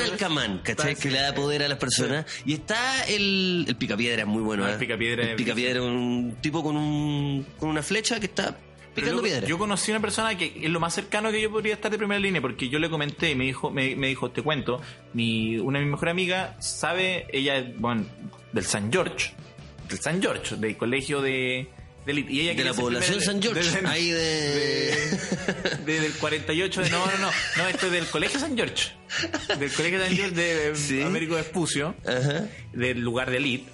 ¿cachai? 0.64 0.92
está- 0.94 0.96
que 1.02 1.12
le 1.12 1.20
da 1.20 1.30
sí. 1.30 1.36
poder 1.36 1.64
a 1.64 1.68
las 1.68 1.78
personas. 1.78 2.26
Y 2.46 2.54
está 2.54 3.04
el, 3.06 3.66
el 3.68 3.76
picapiedra, 3.76 4.22
es 4.22 4.28
muy 4.28 4.42
bueno. 4.42 4.66
Ah, 4.66 4.70
¿eh? 4.70 4.74
el 4.74 4.80
picapiedra 4.80 5.24
El 5.24 5.30
es 5.30 5.36
picapiedra, 5.36 5.82
un 5.82 6.38
tipo 6.42 6.64
con, 6.64 6.76
un, 6.76 7.46
con 7.60 7.70
una 7.70 7.84
flecha 7.84 8.20
que 8.20 8.26
está 8.26 8.58
picando 8.96 9.18
yo, 9.18 9.24
piedra. 9.24 9.48
yo 9.48 9.58
conocí 9.58 9.92
una 9.92 10.00
persona 10.00 10.38
que 10.38 10.54
es 10.62 10.70
lo 10.70 10.80
más 10.80 10.94
cercano 10.94 11.30
que 11.32 11.42
yo 11.42 11.52
podría 11.52 11.74
estar 11.74 11.92
de 11.92 11.98
primera 11.98 12.20
línea, 12.20 12.42
porque 12.42 12.70
yo 12.70 12.80
le 12.80 12.90
comenté 12.90 13.32
y 13.32 13.36
me 13.36 13.44
dijo, 13.46 13.70
me, 13.70 13.96
me 13.96 14.08
dijo, 14.08 14.32
te 14.32 14.42
cuento, 14.42 14.82
mi, 15.14 15.58
una 15.58 15.80
de 15.80 15.86
mis 15.86 15.92
mejores 15.92 16.12
amigas 16.14 16.66
sabe, 16.66 17.28
ella 17.32 17.58
es, 17.58 17.78
bueno, 17.78 18.06
del 18.54 18.64
San 18.66 18.92
George, 18.92 19.34
del 19.90 20.00
San 20.00 20.22
George, 20.22 20.56
del 20.56 20.78
colegio 20.78 21.22
de, 21.22 21.68
de 22.06 22.14
y 22.30 22.40
ella 22.42 22.54
de 22.54 22.64
la 22.64 22.74
población 22.74 23.20
San 23.22 23.42
George, 23.42 23.82
de- 23.82 23.88
ahí 23.88 24.10
de... 24.12 24.96
de- 25.86 26.00
del 26.02 26.14
48 26.14 26.82
de 26.82 26.90
no 26.90 27.06
no 27.06 27.18
no 27.20 27.32
no 27.58 27.68
esto 27.68 27.86
es 27.88 27.92
del 27.92 28.06
colegio 28.08 28.40
San 28.40 28.56
George 28.56 28.92
del 29.60 29.72
colegio 29.72 30.00
San 30.04 30.16
George 30.16 30.32
de 30.36 30.76
Sí. 30.76 31.02
Américo 31.02 31.36
Vespucio 31.36 31.96
Ajá. 32.06 32.48
del 32.74 33.00
lugar 33.00 33.32
de 33.32 33.38
elite 33.38 33.72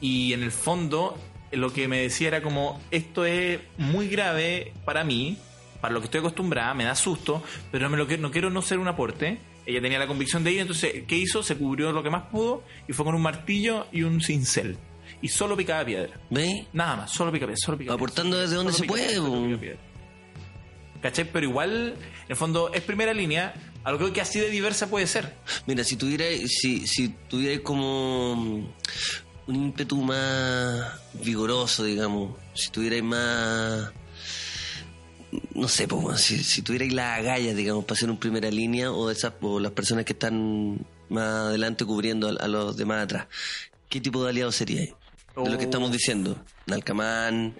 y 0.00 0.32
en 0.32 0.42
el 0.42 0.50
fondo 0.52 1.18
lo 1.52 1.72
que 1.72 1.86
me 1.88 2.00
decía 2.00 2.28
era 2.28 2.42
como 2.42 2.80
esto 2.90 3.24
es 3.26 3.60
muy 3.78 4.08
grave 4.08 4.72
para 4.84 5.04
mí 5.04 5.36
para 5.80 5.92
lo 5.94 6.00
que 6.00 6.06
estoy 6.06 6.20
acostumbrada 6.20 6.74
me 6.74 6.84
da 6.84 6.94
susto 6.94 7.42
pero 7.70 7.84
no 7.84 7.90
me 7.90 7.96
lo 7.98 8.06
quiero, 8.06 8.22
no 8.22 8.30
quiero 8.30 8.50
no 8.50 8.62
ser 8.62 8.78
un 8.78 8.88
aporte 8.88 9.38
ella 9.66 9.80
tenía 9.80 9.98
la 10.00 10.08
convicción 10.08 10.42
de 10.42 10.52
ir 10.52 10.60
entonces 10.60 11.04
¿qué 11.06 11.16
hizo? 11.16 11.42
se 11.44 11.54
cubrió 11.56 11.92
lo 11.92 12.02
que 12.02 12.10
más 12.10 12.24
pudo 12.30 12.64
y 12.88 12.92
fue 12.92 13.04
con 13.04 13.14
un 13.14 13.22
martillo 13.22 13.86
y 13.92 14.02
un 14.02 14.20
cincel 14.20 14.76
y 15.22 15.28
solo 15.28 15.56
picaba 15.56 15.84
piedra 15.84 16.20
¿Ve? 16.28 16.66
Nada 16.72 16.96
más, 16.96 17.12
solo 17.12 17.32
pica 17.32 17.46
piedra, 17.46 17.60
solo 17.64 17.78
pica 17.78 17.90
piedra. 17.90 17.94
Aportando 17.94 18.38
desde 18.38 18.56
donde 18.56 18.72
se 18.72 18.84
puede, 18.84 19.20
piedra, 19.20 19.58
piedra. 19.58 19.78
¿Cachai? 21.00 21.30
Pero 21.32 21.46
igual, 21.46 21.94
en 21.96 22.30
el 22.30 22.36
fondo, 22.36 22.72
es 22.72 22.82
primera 22.82 23.12
línea. 23.14 23.54
Algo 23.84 24.12
que 24.12 24.20
así 24.20 24.38
de 24.38 24.50
diversa 24.50 24.88
puede 24.88 25.06
ser. 25.08 25.34
Mira, 25.66 25.82
si 25.82 25.96
tuviera, 25.96 26.24
si, 26.46 26.86
si 26.86 27.08
tuviera 27.08 27.60
como 27.62 28.36
mm, 28.36 28.66
un 29.48 29.56
ímpetu 29.56 30.00
más 30.00 31.00
vigoroso, 31.14 31.82
digamos, 31.84 32.36
si 32.54 32.70
tuvierais 32.70 33.02
más, 33.02 33.92
no 35.54 35.66
sé, 35.66 35.88
pues, 35.88 36.20
si, 36.20 36.44
si 36.44 36.62
tuvierais 36.62 36.92
las 36.92 37.18
agallas, 37.18 37.56
digamos, 37.56 37.84
para 37.84 37.98
ser 37.98 38.08
un 38.08 38.18
primera 38.18 38.50
línea 38.50 38.92
o 38.92 39.10
esas, 39.10 39.32
o 39.40 39.58
las 39.58 39.72
personas 39.72 40.04
que 40.04 40.12
están 40.12 40.86
más 41.08 41.48
adelante 41.48 41.84
cubriendo 41.84 42.28
a, 42.28 42.44
a 42.44 42.46
los 42.46 42.76
demás 42.76 43.02
atrás, 43.02 43.26
¿qué 43.88 44.00
tipo 44.00 44.22
de 44.22 44.30
aliado 44.30 44.52
seríais? 44.52 44.94
De 45.36 45.50
lo 45.50 45.56
que 45.56 45.64
Oh. 45.64 45.68
estamos 45.68 45.90
diciendo, 45.92 46.36
Nalcamán, 46.66 47.54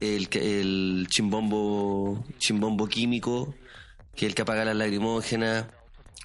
el, 0.00 0.28
el 0.32 1.06
chimbombo, 1.10 2.24
chimbombo 2.38 2.86
químico, 2.88 3.54
que 4.16 4.26
es 4.26 4.30
el 4.30 4.34
que 4.34 4.42
apaga 4.42 4.64
las 4.64 4.76
lacrimógenas, 4.76 5.66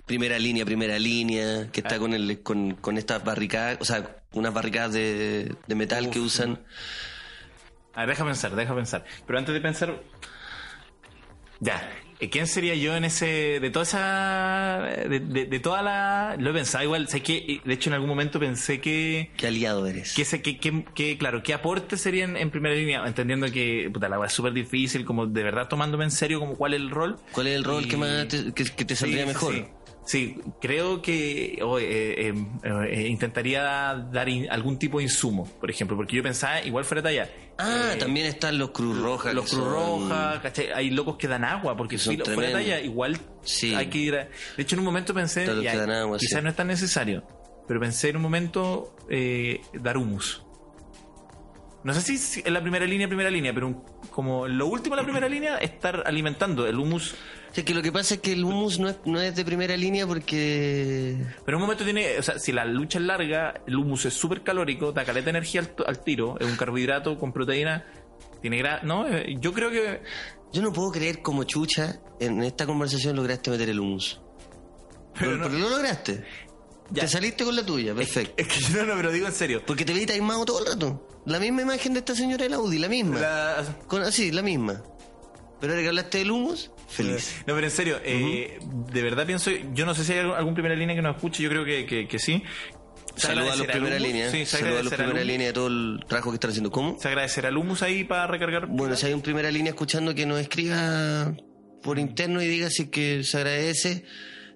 primera 0.06 0.40
línea, 0.40 0.64
primera 0.66 0.98
línea, 0.98 1.70
que 1.72 1.82
Ah. 1.82 1.84
está 1.88 2.00
con 2.00 2.14
el, 2.14 2.42
con, 2.44 2.76
con 2.76 2.98
estas 2.98 3.24
barricadas, 3.24 3.78
o 3.82 3.86
sea, 3.86 4.18
unas 4.34 4.54
barricadas 4.54 4.94
de, 4.94 5.54
de 5.68 5.76
metal 5.76 6.10
que 6.10 6.20
usan. 6.20 6.60
A 7.94 8.02
ver, 8.02 8.10
deja 8.10 8.26
pensar, 8.26 8.56
deja 8.56 8.76
pensar. 8.76 9.06
Pero 9.26 9.40
antes 9.40 9.54
de 9.54 9.62
pensar. 9.62 10.02
Ya. 11.60 11.90
Eh, 12.20 12.30
¿Quién 12.30 12.48
sería 12.48 12.76
yo 12.76 12.96
en 12.96 13.04
ese. 13.06 13.60
de 13.60 13.70
toda 13.70 13.84
esa. 13.84 15.08
de, 15.10 15.20
de- 15.20 15.46
de 15.46 15.60
toda 15.60 15.82
la. 15.82 16.36
lo 16.40 16.50
he 16.50 16.54
pensado 16.54 16.84
igual. 16.84 17.08
Sé 17.08 17.22
que. 17.22 17.62
De 17.64 17.74
hecho, 17.74 17.90
en 17.90 17.94
algún 17.96 18.10
momento 18.10 18.40
pensé 18.40 18.80
que. 18.80 19.32
¿Qué 19.38 19.48
aliado 19.48 19.86
eres? 19.88 20.14
que, 20.14 20.26
sé- 20.26 20.42
que, 20.42 20.58
que- 20.58 20.86
que, 20.94 21.18
claro, 21.18 21.44
qué 21.44 21.54
aporte 21.54 21.98
sería 21.98 22.24
en, 22.26 22.38
en 22.38 22.50
primera 22.52 22.76
línea, 22.76 23.06
entendiendo 23.06 23.52
que 23.52 23.90
puta, 23.94 24.10
la 24.10 24.24
es 24.26 24.34
súper 24.34 24.54
difícil, 24.54 25.06
como 25.06 25.26
de 25.28 25.44
verdad 25.44 25.68
tomándome 25.68 26.06
en 26.06 26.12
serio 26.12 26.40
como 26.40 26.56
cuál 26.56 26.74
es 26.74 26.80
el 26.80 26.90
rol. 26.90 27.18
¿Cuál 27.32 27.48
es 27.48 27.56
el 27.56 27.64
rol 27.64 27.84
Y- 27.86 27.88
que 27.88 27.98
más 27.98 28.28
te, 28.28 28.54
que, 28.54 28.64
que 28.66 28.86
te 28.86 28.96
saldría 28.96 29.24
Sí, 29.24 29.28
mejor? 29.28 29.54
Sí, 29.54 29.66
Sí, 30.06 30.38
creo 30.62 31.02
que 31.02 31.58
oh, 31.64 31.80
eh, 31.80 32.30
eh, 32.30 32.34
eh, 32.64 33.08
intentaría 33.08 33.64
dar 34.12 34.30
in- 34.30 34.48
algún 34.52 34.78
tipo 34.78 35.00
de 35.00 35.06
insumo, 35.06 35.50
por 35.60 35.70
ejemplo, 35.72 35.98
porque 35.98 36.16
yo 36.16 36.22
pensaba, 36.24 36.62
igual 36.62 36.86
fuera 36.86 37.02
talla. 37.02 37.28
Ah, 37.58 37.94
eh, 37.94 37.98
también 37.98 38.28
están 38.28 38.58
los 38.60 38.70
Cruz 38.70 39.00
Rojas. 39.02 39.34
los 39.34 39.46
Cruz 39.50 39.64
son- 39.64 39.72
Roja, 39.72 40.42
¿cachai? 40.44 40.72
Hay 40.74 40.92
locos 40.92 41.16
que 41.18 41.28
dan 41.28 41.44
agua, 41.44 41.76
porque 41.76 41.98
si 41.98 42.06
fuera 42.06 42.24
tremendos. 42.24 42.52
talla, 42.54 42.82
igual 42.82 43.18
Sí. 43.44 43.74
hay 43.74 43.88
que 43.88 43.98
ir 43.98 44.16
a... 44.16 44.28
De 44.56 44.62
hecho, 44.64 44.76
en 44.76 44.80
un 44.82 44.86
momento 44.86 45.12
pensé, 45.14 45.46
ya, 45.64 45.84
agua, 46.02 46.18
quizás 46.20 46.38
sí. 46.40 46.44
no 46.44 46.50
es 46.52 46.56
tan 46.56 46.68
necesario, 46.68 47.24
pero 47.68 47.80
pensé 47.80 48.10
en 48.10 48.18
un 48.18 48.22
momento 48.22 48.96
eh, 49.10 49.60
dar 49.74 49.98
humus. 49.98 50.45
No 51.86 51.94
sé 51.94 52.18
si- 52.18 52.42
en 52.44 52.54
la 52.54 52.62
primera 52.62 52.86
línea, 52.86 53.08
primera 53.08 53.30
línea, 53.30 53.54
pero 53.54 53.68
un- 53.68 53.84
como 54.12 54.48
lo 54.48 54.68
último 54.68 54.96
de 54.96 55.02
la 55.02 55.06
primera 55.06 55.30
línea, 55.30 55.58
estar 55.58 56.04
alimentando 56.06 56.66
el 56.68 56.78
humus. 56.80 57.14
O 57.52 57.54
sea, 57.56 57.64
que 57.64 57.74
lo 57.74 57.82
que 57.82 57.92
pasa 57.92 58.16
es 58.16 58.20
que 58.22 58.34
el 58.34 58.44
humus 58.44 58.80
no 58.80 58.90
es, 58.90 58.98
no 59.06 59.22
es 59.22 59.36
de 59.36 59.46
primera 59.46 59.78
línea 59.78 60.06
porque... 60.06 61.16
Pero 61.46 61.56
en 61.58 61.62
un 61.62 61.62
momento 61.62 61.84
tiene, 61.86 62.18
o 62.20 62.24
sea, 62.24 62.38
si 62.40 62.52
la 62.52 62.66
lucha 62.66 62.98
es 63.00 63.06
larga, 63.06 63.54
el 63.68 63.76
humus 63.78 64.06
es 64.06 64.14
súper 64.14 64.42
calórico, 64.42 64.92
da 64.92 65.06
caleta 65.06 65.26
de 65.26 65.30
energía 65.38 65.62
al, 65.62 65.74
al 65.88 66.04
tiro, 66.04 66.38
es 66.40 66.48
un 66.48 66.58
carbohidrato 66.58 67.18
con 67.18 67.32
proteína, 67.32 67.86
tiene 68.42 68.58
gra... 68.58 68.82
No, 68.84 69.08
Eh, 69.08 69.38
yo 69.40 69.54
creo 69.54 69.70
que... 69.72 70.02
Yo 70.52 70.62
no 70.62 70.74
puedo 70.74 70.92
creer 70.92 71.22
como 71.22 71.44
chucha 71.46 72.00
en 72.20 72.42
esta 72.44 72.66
conversación 72.66 73.16
lograste 73.16 73.52
meter 73.52 73.70
el 73.70 73.80
humus. 73.80 74.20
Pero 75.18 75.32
Pero, 75.32 75.50
no- 75.50 75.50
lo 75.60 75.70
lograste. 75.70 76.24
Ya. 76.92 77.04
Te 77.04 77.08
saliste 77.10 77.44
con 77.44 77.56
la 77.56 77.66
tuya, 77.66 77.96
perfecto. 77.96 78.34
Es 78.38 78.48
que 78.48 78.60
yo 78.60 78.70
no, 78.78 78.86
no, 78.86 78.96
pero 78.96 79.12
digo 79.12 79.26
en 79.28 79.34
serio. 79.34 79.64
Porque 79.66 79.86
te 79.86 79.94
vi 79.94 80.06
taimado 80.06 80.46
todo 80.46 80.60
el 80.60 80.68
rato. 80.74 81.08
La 81.26 81.40
misma 81.40 81.64
imagen 81.64 81.94
de 81.94 82.00
esta 82.00 82.14
señora 82.16 82.44
del 82.44 82.54
Audi, 82.54 82.78
la 82.78 82.88
misma. 82.88 83.20
La- 83.20 83.66
Con, 83.88 84.04
así, 84.04 84.32
la 84.32 84.44
misma. 84.44 84.84
Pero 85.60 85.74
ahora 85.74 85.82
que 85.82 85.88
hablaste 85.88 86.18
del 86.20 86.32
humus, 86.32 86.70
feliz. 86.88 87.38
No, 87.48 87.56
pero 87.56 87.66
en 87.66 87.72
serio, 87.72 87.98
eh, 88.04 88.60
de 88.92 89.02
verdad 89.02 89.26
pienso, 89.26 89.50
yo 89.74 89.86
no 89.86 89.96
sé 89.96 90.04
si 90.04 90.12
hay 90.14 90.20
algún 90.20 90.54
primera 90.54 90.76
línea 90.76 90.96
que 90.96 91.02
nos 91.02 91.16
escuche, 91.16 91.42
yo 91.42 91.50
creo 91.50 91.66
que, 91.66 91.86
que, 91.88 92.08
que 92.08 92.20
sí. 92.20 92.44
Saludos 93.16 93.54
a 93.54 93.56
los 93.56 93.68
primera 93.68 93.98
línea. 93.98 94.30
Sí, 94.30 94.46
Saludos 94.46 94.80
a 94.82 94.84
los 94.84 94.94
primera 94.94 95.24
línea 95.24 95.48
de 95.48 95.54
todo 95.54 95.68
el 95.68 96.00
trabajo 96.08 96.32
que 96.32 96.36
están 96.36 96.50
haciendo. 96.52 96.70
¿Cómo? 96.70 97.00
Se 97.00 97.08
agradecerá 97.08 97.48
al 97.48 97.58
humus 97.58 97.82
ahí 97.82 98.04
para 98.04 98.28
recargar. 98.28 98.68
Bueno, 98.68 98.96
si 98.96 99.06
hay 99.08 99.14
un 99.14 99.22
primera 99.22 99.50
línea 99.50 99.70
escuchando 99.72 100.14
que 100.14 100.26
nos 100.26 100.40
escriba 100.42 101.34
por 101.82 101.98
interno 101.98 102.42
y 102.42 102.48
diga 102.48 102.70
si 102.70 102.88
que 102.90 103.24
se 103.24 103.38
agradece 103.38 104.04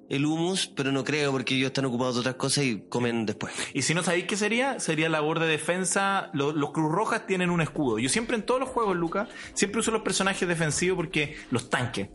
el 0.09 0.25
humus, 0.25 0.67
pero 0.75 0.91
no 0.91 1.03
creo 1.03 1.31
porque 1.31 1.55
ellos 1.55 1.67
están 1.67 1.85
ocupados 1.85 2.15
de 2.15 2.21
otras 2.21 2.35
cosas 2.35 2.65
y 2.65 2.81
comen 2.89 3.25
después. 3.25 3.53
Y 3.73 3.83
si 3.83 3.93
no 3.93 4.01
sabéis 4.03 4.25
qué 4.25 4.35
sería, 4.35 4.79
sería 4.79 5.07
labor 5.09 5.39
de 5.39 5.47
defensa. 5.47 6.29
Lo- 6.33 6.51
Los, 6.51 6.71
Cruz 6.71 6.91
Rojas 6.91 7.27
tienen 7.27 7.49
un 7.49 7.61
escudo. 7.61 7.99
Yo 7.99 8.09
siempre 8.09 8.35
en 8.35 8.43
todos 8.43 8.59
los 8.59 8.69
juegos, 8.69 8.97
Lucas, 8.97 9.29
siempre 9.53 9.79
uso 9.81 9.91
los 9.91 10.01
personajes 10.01 10.47
defensivos 10.47 10.95
porque 10.97 11.35
los 11.51 11.69
tanques. 11.69 12.09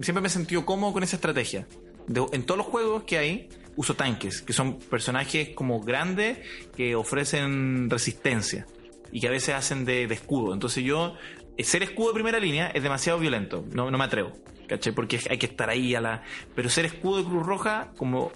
Siempre 0.00 0.20
me 0.22 0.28
he 0.28 0.30
sentido 0.30 0.64
cómodo 0.66 0.92
con 0.92 1.02
esa 1.02 1.16
estrategia. 1.16 1.66
De- 2.06 2.26
en 2.32 2.44
todos 2.44 2.58
los 2.58 2.66
juegos 2.66 3.04
que 3.04 3.18
hay, 3.18 3.48
uso 3.76 3.94
tanques, 3.94 4.42
que 4.42 4.52
son 4.52 4.78
personajes 4.78 5.50
como 5.54 5.80
grandes 5.80 6.38
que 6.76 6.94
ofrecen 6.94 7.88
resistencia 7.88 8.66
y 9.10 9.20
que 9.20 9.28
a 9.28 9.30
veces 9.30 9.54
hacen 9.54 9.84
de, 9.86 10.06
de 10.06 10.14
escudo. 10.14 10.52
Entonces 10.52 10.84
yo, 10.84 11.14
eh, 11.56 11.64
ser 11.64 11.82
escudo 11.82 12.08
de 12.08 12.14
primera 12.14 12.38
línea 12.40 12.68
es 12.68 12.82
demasiado 12.82 13.18
violento. 13.18 13.64
No, 13.72 13.90
no 13.90 13.96
me 13.96 14.04
atrevo. 14.04 14.32
¿Cachai? 14.72 14.92
Porque 14.92 15.20
hay 15.30 15.38
que 15.38 15.46
estar 15.46 15.68
ahí 15.70 15.94
a 15.94 16.00
la... 16.00 16.22
Pero 16.54 16.68
ser 16.68 16.84
escudo 16.84 17.18
de 17.18 17.24
Cruz 17.24 17.46
Roja, 17.46 17.88
como 17.96 18.32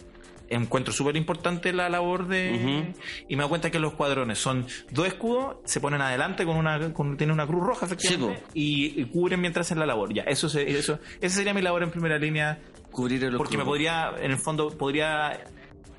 encuentro 0.49 0.93
súper 0.93 1.17
importante 1.17 1.73
la 1.73 1.89
labor 1.89 2.29
de... 2.29 2.95
Y 3.29 3.35
me 3.37 3.43
doy 3.43 3.49
cuenta 3.49 3.71
que 3.71 3.79
los 3.81 3.95
cuadrones 3.95 4.39
son 4.39 4.67
dos 4.91 5.07
escudos, 5.09 5.57
se 5.65 5.81
ponen 5.81 6.01
adelante 6.01 6.45
con 6.45 6.57
una... 6.57 6.93
Con, 6.93 7.17
tiene 7.17 7.33
una 7.33 7.47
cruz 7.47 7.65
roja, 7.67 7.87
efectivamente, 7.87 8.43
y, 8.55 9.01
y 9.01 9.05
cubren 9.07 9.41
mientras 9.41 9.67
hacen 9.67 9.79
la 9.81 9.87
labor. 9.87 10.13
Ya, 10.15 10.23
eso, 10.23 10.49
se- 10.49 10.69
eso 10.71 11.01
esa 11.21 11.37
sería 11.37 11.53
mi 11.53 11.63
labor 11.63 11.83
en 11.83 11.91
primera 11.91 12.19
línea 12.19 12.59
Cubrir 12.93 13.25
el 13.25 13.37
porque 13.37 13.59
me 13.59 13.65
podría, 13.65 14.13
en 14.21 14.31
el 14.31 14.39
fondo, 14.39 14.71
podría, 14.71 15.39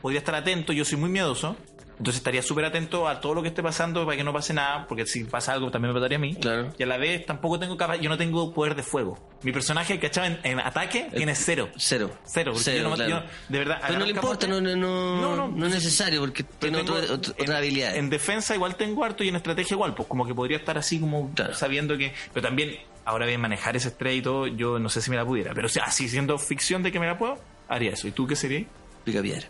podría 0.02 0.20
estar 0.20 0.34
atento. 0.34 0.72
Yo 0.74 0.84
soy 0.86 0.98
muy 0.98 1.10
miedoso. 1.10 1.56
Entonces 1.98 2.18
estaría 2.20 2.44
súper 2.44 2.66
atento 2.66 3.08
a 3.08 3.20
todo 3.20 3.34
lo 3.34 3.42
que 3.42 3.48
esté 3.48 3.64
pasando 3.64 4.06
para 4.06 4.16
que 4.16 4.24
no 4.24 4.32
pase 4.32 4.54
nada, 4.54 4.86
porque 4.88 5.06
si 5.08 5.24
pasa 5.24 5.54
algo 5.54 5.72
también 5.72 5.94
me 5.94 6.00
pasaría 6.00 6.18
a 6.18 6.22
mí. 6.22 6.36
Claro. 6.36 6.72
Y 6.78 6.84
a 6.84 6.86
la 6.86 6.98
vez 6.98 7.26
tampoco 7.26 7.58
tengo 7.58 7.76
capa- 7.76 7.96
yo 7.96 8.08
no 8.10 8.18
tengo 8.18 8.54
poder 8.54 8.76
de 8.76 8.84
fuego. 8.84 9.18
Mi 9.42 9.52
personaje, 9.52 10.00
¿cachai? 10.00 10.40
En, 10.44 10.52
en 10.52 10.60
ataque 10.60 11.10
tiene 11.16 11.34
cero. 11.34 11.70
Cero. 11.76 12.12
Cero, 12.26 12.52
porque 12.54 12.64
Cero, 12.66 12.84
yo 12.84 12.90
no- 12.90 12.96
claro. 12.96 13.10
yo, 13.10 13.30
de 13.50 13.60
verdad, 13.60 13.82
Pero 13.88 14.00
no 14.00 14.06
le 14.06 14.12
importa, 14.12 14.48
no, 14.48 14.62
no, 14.62 14.76
no, 14.76 15.36
No, 15.36 15.48
no, 15.48 15.66
es 15.68 15.74
necesario 15.74 16.20
porque 16.22 16.44
tiene 16.44 16.84
tengo- 16.84 17.00
en- 17.00 17.12
otra 17.12 17.58
habilidad. 17.58 17.96
En 17.96 18.10
defensa 18.12 18.54
igual 18.54 18.76
tengo 18.76 19.04
harto 19.04 19.24
y 19.24 19.30
en 19.30 19.36
estrategia 19.36 19.74
igual, 19.74 19.96
pues 19.96 20.08
como 20.08 20.26
que 20.28 20.36
podría 20.36 20.58
estar 20.58 20.78
así 20.78 21.00
como 21.00 21.32
Claro. 21.34 21.56
sabiendo 21.56 21.98
que... 21.98 22.14
Pero 22.34 22.46
también, 22.46 22.76
ahora 23.06 23.26
bien, 23.26 23.42
manejar 23.42 23.76
esa 23.76 23.88
estrella 23.90 24.18
y 24.18 24.22
todo, 24.22 24.46
yo 24.46 24.78
no 24.78 24.90
sé 24.90 25.02
si 25.02 25.10
me 25.10 25.16
la 25.18 25.26
pudiera. 25.26 25.54
Pero 25.56 25.66
o 25.66 25.70
sea, 25.70 25.86
así 25.86 26.08
siendo 26.10 26.38
ficción 26.38 26.84
de 26.84 26.92
que 26.92 27.00
me 27.00 27.08
la 27.08 27.18
puedo, 27.18 27.38
haría 27.68 27.92
eso. 27.92 28.08
¿Y 28.08 28.12
tú 28.12 28.28
qué 28.28 28.36
serías? 28.36 28.66
Pica 29.04 29.22
piedra. 29.22 29.48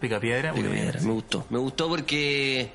Pica 0.00 0.20
piedra. 0.20 0.52
Pica 0.52 0.64
muy 0.66 0.74
bien. 0.74 0.90
piedra. 0.90 1.00
Me 1.06 1.12
gustó. 1.12 1.46
Me 1.50 1.58
gustó 1.58 1.88
porque 1.88 2.72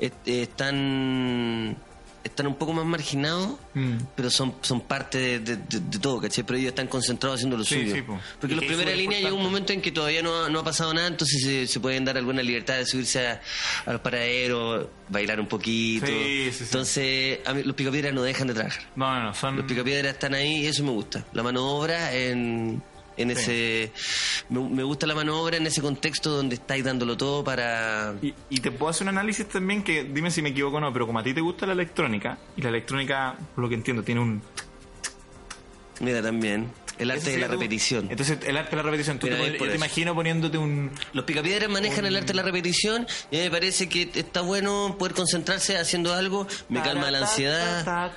eh, 0.00 0.10
están 0.26 1.76
están 2.24 2.46
un 2.46 2.54
poco 2.54 2.72
más 2.72 2.86
marginados, 2.86 3.50
Mm. 3.74 3.96
pero 4.16 4.30
son, 4.30 4.54
son 4.62 4.80
parte 4.80 5.18
de, 5.18 5.38
de- 5.40 5.56
de- 5.56 5.80
de 5.80 5.98
todo, 5.98 6.22
¿cachai? 6.22 6.42
Pero 6.42 6.58
ellos 6.58 6.68
están 6.70 6.86
concentrados 6.86 7.36
haciendo 7.38 7.58
lo 7.58 7.64
Sí, 7.64 7.74
suyo. 7.74 7.94
sí, 7.96 8.00
po. 8.00 8.18
Porque 8.40 8.54
los 8.56 8.64
primera 8.64 8.92
línea 8.96 9.18
llega 9.20 9.34
un 9.34 9.42
momento 9.42 9.74
en 9.74 9.82
que 9.82 9.92
todavía 9.92 10.22
no, 10.22 10.44
ha- 10.44 10.48
no 10.48 10.60
ha 10.60 10.64
pasado 10.64 10.94
nada, 10.94 11.06
entonces 11.08 11.42
se, 11.44 11.66
se 11.66 11.80
pueden 11.80 12.02
dar 12.06 12.16
alguna 12.16 12.42
libertad 12.42 12.76
de 12.78 12.86
subirse 12.86 13.26
a, 13.26 13.42
a 13.84 13.92
los 13.92 14.00
paraderos, 14.00 14.86
bailar 15.10 15.38
un 15.38 15.48
poquito. 15.48 16.06
Sí. 16.06 16.48
Entonces, 16.60 17.40
a 17.44 17.52
mí, 17.52 17.62
los 17.62 17.74
picapiedras 17.76 18.14
no 18.14 18.22
dejan 18.22 18.46
de 18.46 18.54
trabajar. 18.54 18.82
No, 18.96 19.22
no, 19.22 19.34
son... 19.34 19.56
Los 19.56 19.66
picapiedras 19.66 20.14
están 20.14 20.32
ahí 20.32 20.62
y 20.64 20.66
eso 20.66 20.82
me 20.82 20.92
gusta. 20.92 21.26
La 21.34 21.42
mano 21.42 21.60
de 21.60 21.66
obra 21.74 22.14
en, 22.14 22.82
en 23.16 23.28
Sí. 23.36 23.42
ese... 23.42 23.92
Me, 24.48 24.60
me 24.68 24.82
gusta 24.82 25.06
la 25.06 25.14
mano 25.14 25.34
de 25.34 25.38
obra 25.40 25.56
en 25.56 25.66
ese 25.66 25.80
contexto 25.82 26.30
donde 26.30 26.54
estáis 26.56 26.84
dándolo 26.84 27.16
todo 27.16 27.42
para... 27.44 28.14
Y, 28.22 28.34
y 28.50 28.60
te 28.60 28.70
puedo 28.70 28.90
hacer 28.90 29.04
un 29.06 29.10
análisis 29.16 29.48
también 29.48 29.82
que, 29.82 30.04
dime 30.04 30.30
si 30.30 30.42
me 30.42 30.50
equivoco 30.50 30.76
o 30.76 30.80
no, 30.80 30.92
pero 30.92 31.06
como 31.06 31.18
a 31.18 31.22
ti 31.22 31.32
te 31.34 31.40
gusta 31.40 31.66
la 31.66 31.72
electrónica, 31.72 32.38
y 32.56 32.62
la 32.62 32.68
electrónica, 32.70 33.36
por 33.54 33.62
lo 33.64 33.68
que 33.68 33.74
entiendo, 33.76 34.02
tiene 34.02 34.20
un... 34.20 34.42
Mira, 36.00 36.20
también. 36.22 36.70
El 36.98 37.10
arte 37.10 37.30
de 37.30 37.38
la 37.38 37.48
repetición. 37.48 38.08
Entonces, 38.10 38.38
el 38.46 38.56
arte 38.56 38.70
de 38.70 38.76
la 38.76 38.82
repetición. 38.82 39.18
Tú 39.18 39.26
Mira, 39.26 39.38
te 39.38 39.58
yo 39.58 39.74
imagino 39.74 40.14
poniéndote 40.14 40.58
un. 40.58 40.90
Los 41.12 41.24
picapiedras 41.24 41.68
manejan 41.68 42.06
el 42.06 42.16
arte 42.16 42.28
de 42.28 42.34
la 42.34 42.42
repetición 42.42 43.06
y 43.30 43.38
me 43.38 43.50
parece 43.50 43.88
que 43.88 44.10
está 44.14 44.40
bueno 44.42 44.96
poder 44.98 45.14
concentrarse 45.14 45.76
haciendo 45.76 46.14
algo, 46.14 46.46
me 46.68 46.82
calma 46.82 47.10
la 47.10 47.20
ansiedad. 47.20 48.12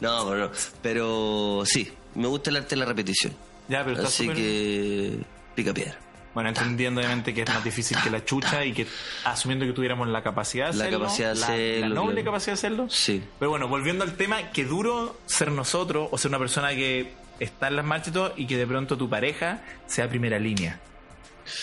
No, 0.00 0.28
pero, 0.28 0.52
pero 0.82 1.62
sí, 1.64 1.90
me 2.14 2.26
gusta 2.26 2.50
el 2.50 2.56
arte 2.56 2.70
de 2.70 2.76
la 2.76 2.84
repetición. 2.86 3.32
Ya, 3.68 3.84
pero 3.84 3.96
está 3.96 4.08
Así 4.08 4.28
que 4.28 5.18
picapiedra. 5.54 5.98
Bueno, 6.34 6.48
entendiendo 6.48 7.00
obviamente 7.00 7.34
que 7.34 7.42
es 7.42 7.48
más 7.48 7.62
difícil 7.62 7.98
que 8.02 8.08
la 8.08 8.24
chucha 8.24 8.64
y 8.64 8.72
que 8.72 8.86
asumiendo 9.24 9.66
que 9.66 9.72
tuviéramos 9.72 10.08
la 10.08 10.22
capacidad 10.22 10.70
de 10.70 10.76
La 10.78 10.84
hacerlo, 10.84 11.00
capacidad 11.00 11.34
de 11.34 11.40
la- 11.40 11.46
hacerlo, 11.46 11.88
la 11.88 11.94
noble 11.94 12.12
claro. 12.14 12.24
capacidad 12.24 12.52
de 12.52 12.58
hacerlo. 12.58 12.86
Sí. 12.88 13.22
Pero 13.38 13.50
bueno, 13.50 13.68
volviendo 13.68 14.02
al 14.04 14.14
tema, 14.16 14.50
qué 14.50 14.64
duro 14.64 15.18
ser 15.26 15.52
nosotros 15.52 16.08
o 16.10 16.16
ser 16.16 16.30
una 16.30 16.38
persona 16.38 16.70
que 16.70 17.12
está 17.38 17.68
en 17.68 17.76
las 17.76 17.84
marchas 17.84 18.08
y 18.08 18.12
todo 18.12 18.32
y 18.36 18.46
que 18.46 18.56
de 18.56 18.66
pronto 18.66 18.96
tu 18.96 19.10
pareja 19.10 19.62
sea 19.86 20.08
primera 20.08 20.38
línea. 20.38 20.80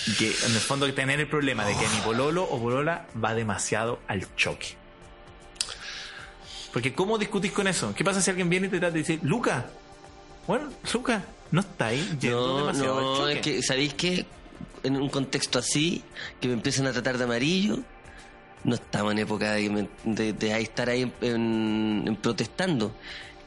Y 0.07 0.13
que 0.13 0.28
en 0.28 0.51
el 0.53 0.59
fondo 0.59 0.91
tener 0.93 1.20
el 1.20 1.28
problema 1.28 1.65
de 1.65 1.74
que 1.74 1.88
mi 1.88 2.01
pololo 2.03 2.43
o 2.43 2.59
polola 2.61 3.07
va 3.24 3.34
demasiado 3.34 3.99
al 4.07 4.28
choque. 4.36 4.76
Porque 6.74 6.93
¿cómo 6.93 7.17
discutís 7.17 7.51
con 7.51 7.67
eso? 7.67 7.93
¿Qué 7.95 8.03
pasa 8.03 8.22
si 8.22 8.30
alguien 8.30 8.49
viene 8.49 8.67
y 8.67 8.70
te 8.70 8.78
trata 8.80 8.93
de 8.93 8.99
decir, 8.99 9.20
Luca? 9.24 9.65
Bueno, 10.45 10.70
Luca, 10.93 11.24
no 11.51 11.61
está 11.61 11.88
ahí 11.88 12.17
yendo 12.20 12.47
No, 12.47 12.57
demasiado 12.59 12.97
al 12.99 13.03
no, 13.05 13.17
choque. 13.17 13.34
es 13.34 13.39
que, 13.41 13.63
¿sabéis 13.63 13.93
qué? 13.95 14.26
En 14.84 14.95
un 14.97 15.09
contexto 15.09 15.59
así, 15.59 16.03
que 16.39 16.47
me 16.47 16.53
empiezan 16.55 16.88
a 16.88 16.91
tratar 16.91 17.17
de 17.17 17.23
amarillo, 17.25 17.80
no 18.63 18.75
estamos 18.75 19.11
en 19.13 19.19
época 19.19 19.53
de, 19.53 19.61
que 19.69 19.88
de- 20.09 20.34
de 20.34 20.61
estar 20.61 20.89
ahí 20.89 21.03
en, 21.03 21.13
en- 21.21 22.03
en 22.07 22.15
protestando. 22.15 22.93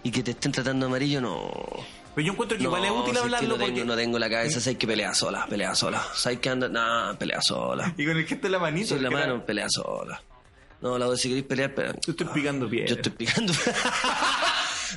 Y 0.04 0.10
que 0.10 0.22
te 0.22 0.32
estén 0.32 0.50
tratando 0.52 0.86
de 0.86 0.90
amarillo, 0.90 1.20
no. 1.20 1.50
Pero 2.14 2.26
yo 2.26 2.32
encuentro 2.32 2.58
que 2.58 2.64
igual 2.64 2.84
es 2.84 2.90
útil 2.90 3.04
si 3.06 3.12
que 3.12 3.18
hablarlo 3.20 3.48
no, 3.48 3.54
tengo, 3.54 3.66
porque... 3.68 3.84
no 3.84 3.96
tengo 3.96 4.18
la 4.18 4.28
cabeza, 4.28 4.60
sabes 4.60 4.76
que 4.78 4.86
pelea 4.86 5.14
sola, 5.14 5.46
pelea 5.46 5.74
sola. 5.74 6.04
Sabes 6.14 6.40
que 6.40 6.48
anda, 6.50 6.68
nah, 6.68 7.14
pelea 7.14 7.40
sola. 7.40 7.94
Y 7.96 8.04
con 8.04 8.16
el 8.18 8.26
gesto 8.26 8.48
de 8.48 8.50
la 8.52 8.58
manito. 8.58 8.88
Sin 8.88 9.02
la 9.02 9.08
que 9.08 9.14
mano, 9.14 9.46
pelea 9.46 9.68
sola. 9.70 10.20
No, 10.80 10.98
la 10.98 11.06
voz 11.06 11.20
si 11.20 11.28
queréis 11.28 11.46
pelear, 11.46 11.72
pero. 11.74 11.92
Yo 12.04 12.10
estoy 12.10 12.26
picando 12.34 12.68
bien. 12.68 12.86
Yo 12.88 12.96
estoy 12.96 13.12
picando. 13.12 13.52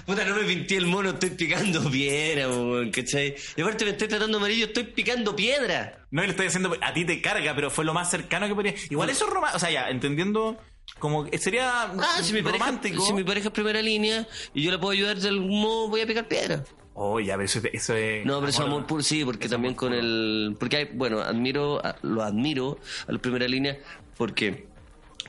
Puta, 0.06 0.26
no 0.26 0.36
me 0.36 0.44
pinté 0.44 0.78
el 0.78 0.86
mono, 0.88 1.10
estoy 1.12 1.30
picando 1.32 1.90
piedra, 1.90 2.48
weón, 2.50 2.92
¿cachai? 2.92 3.36
Y 3.56 3.62
aparte 3.62 3.86
me 3.86 3.92
estoy 3.92 4.08
tratando 4.08 4.38
amarillo, 4.38 4.66
estoy 4.66 4.84
picando 4.86 5.36
piedra. 5.36 6.06
No, 6.12 6.22
y 6.24 6.26
le 6.26 6.32
estoy 6.32 6.46
diciendo, 6.48 6.76
a 6.82 6.94
ti 6.94 7.06
te 7.06 7.22
carga, 7.22 7.54
pero 7.56 7.70
fue 7.70 7.86
lo 7.86 7.94
más 7.94 8.10
cercano 8.10 8.48
que 8.48 8.56
podría. 8.56 8.74
Igual 8.90 9.10
eso 9.10 9.26
es 9.26 9.32
romántico. 9.34 9.58
O 9.58 9.60
sea, 9.60 9.72
ya, 9.72 9.90
entendiendo. 9.90 10.58
Como 11.00 11.26
que 11.26 11.38
sería 11.40 11.84
Ah, 11.84 12.20
si 12.22 12.32
mi, 12.32 12.42
pareja, 12.44 12.64
romántico. 12.66 13.06
si 13.06 13.12
mi 13.14 13.24
pareja 13.24 13.48
es 13.48 13.54
primera 13.54 13.82
línea 13.82 14.28
y 14.54 14.62
yo 14.62 14.72
la 14.72 14.80
puedo 14.80 14.92
ayudar 14.94 15.18
de 15.18 15.28
algún 15.30 15.60
modo, 15.62 15.90
voy 15.90 16.02
a 16.02 16.08
picar 16.08 16.28
piedra. 16.28 16.64
Oh, 16.94 17.20
ya, 17.20 17.34
pero 17.34 17.44
eso, 17.46 17.60
eso 17.74 17.96
es. 17.96 18.26
No, 18.26 18.36
pero 18.40 18.50
eso 18.50 18.62
es 18.62 18.68
amor 18.68 18.86
puro, 18.86 19.02
sí, 19.04 19.26
porque 19.26 19.50
también 19.50 19.74
con 19.74 19.94
el... 19.94 20.56
Porque 20.60 20.78
hay, 20.78 20.86
bueno, 20.94 21.20
admiro, 21.22 21.82
lo 22.04 22.22
admiro 22.24 22.78
a 23.08 23.12
la 23.12 23.18
primera 23.20 23.48
línea 23.48 23.78
porque 24.16 24.68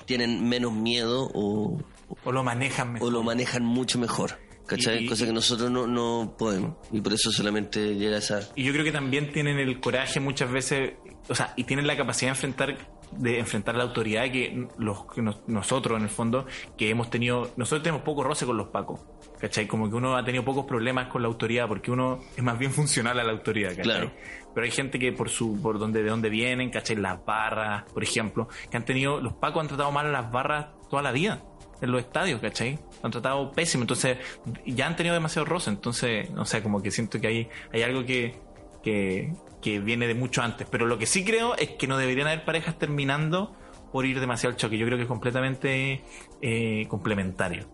tienen 0.05 0.49
menos 0.49 0.73
miedo 0.73 1.29
o, 1.35 1.81
O 2.25 2.31
lo 2.33 2.45
manejan 2.45 2.93
mejor. 2.93 3.09
o 3.09 3.11
lo 3.11 3.23
manejan 3.25 3.65
mucho 3.65 3.99
mejor. 3.99 4.39
¿Cachai? 4.67 5.05
Y- 5.05 5.09
Cosa 5.09 5.25
que 5.27 5.33
nosotros 5.33 5.71
no, 5.71 5.87
no 5.87 6.35
podemos. 6.39 6.77
Y 6.93 7.01
por 7.01 7.13
eso 7.13 7.31
solamente 7.31 7.95
llega 7.95 8.17
a 8.17 8.19
esa... 8.19 8.41
Y 8.57 8.65
yo 8.65 8.73
creo 8.73 8.85
que 8.85 8.93
también 8.93 9.33
tienen 9.33 9.59
el 9.59 9.79
coraje 9.81 10.19
muchas 10.21 10.51
veces, 10.51 10.95
o 11.29 11.35
sea, 11.35 11.53
y 11.57 11.65
tienen 11.65 11.87
la 11.87 11.97
capacidad 11.97 12.31
de 12.33 12.35
enfrentar 12.35 12.77
de 13.13 13.39
enfrentar 13.39 13.77
la 13.77 13.85
autoridad 13.85 14.25
que 14.33 14.67
los 14.79 15.07
que 15.07 15.23
nos- 15.23 15.49
nosotros 15.49 15.97
en 15.97 16.03
el 16.03 16.09
fondo 16.11 16.45
que 16.77 16.91
hemos 16.91 17.09
tenido 17.09 17.53
nosotros 17.57 17.85
tenemos 17.85 18.03
poco 18.03 18.25
roce 18.25 18.45
con 18.45 18.57
los 18.57 18.67
pacos 18.71 18.99
¿cachai? 19.39 19.69
como 19.69 19.89
que 19.89 19.95
uno 19.95 20.17
ha 20.17 20.25
tenido 20.25 20.45
pocos 20.45 20.67
problemas 20.67 21.07
con 21.07 21.23
la 21.23 21.29
autoridad 21.29 21.69
porque 21.69 21.93
uno 21.93 22.19
es 22.37 22.43
más 22.43 22.59
bien 22.59 22.73
funcional 22.73 23.21
a 23.21 23.23
la 23.23 23.31
autoridad 23.31 23.71
¿cachai? 23.71 23.85
Claro. 23.85 24.13
pero 24.53 24.65
hay 24.65 24.73
gente 24.73 24.99
que 24.99 25.13
por 25.13 25.31
su 25.31 25.63
por 25.63 25.79
donde 25.79 26.03
de 26.03 26.11
dónde 26.11 26.29
vienen 26.31 26.69
¿cachai? 26.71 26.97
las 26.97 27.25
barras 27.25 27.85
por 27.93 28.03
ejemplo 28.03 28.49
que 28.69 28.77
han 28.77 28.85
tenido 28.85 29.21
los 29.21 29.35
pacos 29.35 29.61
han 29.63 29.69
tratado 29.69 29.93
mal 29.93 30.07
a 30.07 30.11
las 30.11 30.33
barras 30.33 30.67
toda 30.91 31.01
la 31.03 31.13
vida 31.13 31.45
en 31.81 31.93
los 31.93 32.01
estadios, 32.01 32.41
¿cachai? 32.41 32.75
Lo 32.75 33.07
han 33.07 33.11
tratado 33.11 33.53
pésimo, 33.53 33.83
entonces 33.83 34.19
ya 34.67 34.87
han 34.87 34.97
tenido 34.97 35.15
demasiado 35.15 35.45
roce, 35.45 35.71
entonces, 35.71 36.29
o 36.37 36.45
sea, 36.45 36.63
como 36.63 36.83
que 36.83 36.91
siento 36.91 37.21
que 37.21 37.27
hay, 37.27 37.49
hay 37.73 37.83
algo 37.83 38.05
que, 38.05 38.35
que, 38.83 39.33
que 39.61 39.81
viene 39.81 40.07
de 40.07 40.15
mucho 40.15 40.43
antes. 40.43 40.67
Pero 40.71 40.87
lo 40.87 40.99
que 40.99 41.07
sí 41.07 41.25
creo 41.25 41.57
es 41.57 41.71
que 41.71 41.87
no 41.87 41.99
deberían 41.99 42.29
haber 42.29 42.45
parejas 42.45 42.79
terminando 42.79 43.55
por 43.93 44.07
ir 44.07 44.21
demasiado 44.21 44.55
al 44.55 44.57
choque. 44.57 44.79
Yo 44.79 44.87
creo 44.87 44.99
que 44.99 45.03
es 45.05 45.09
completamente 45.09 46.03
eh, 46.43 46.87
complementario. 46.89 47.67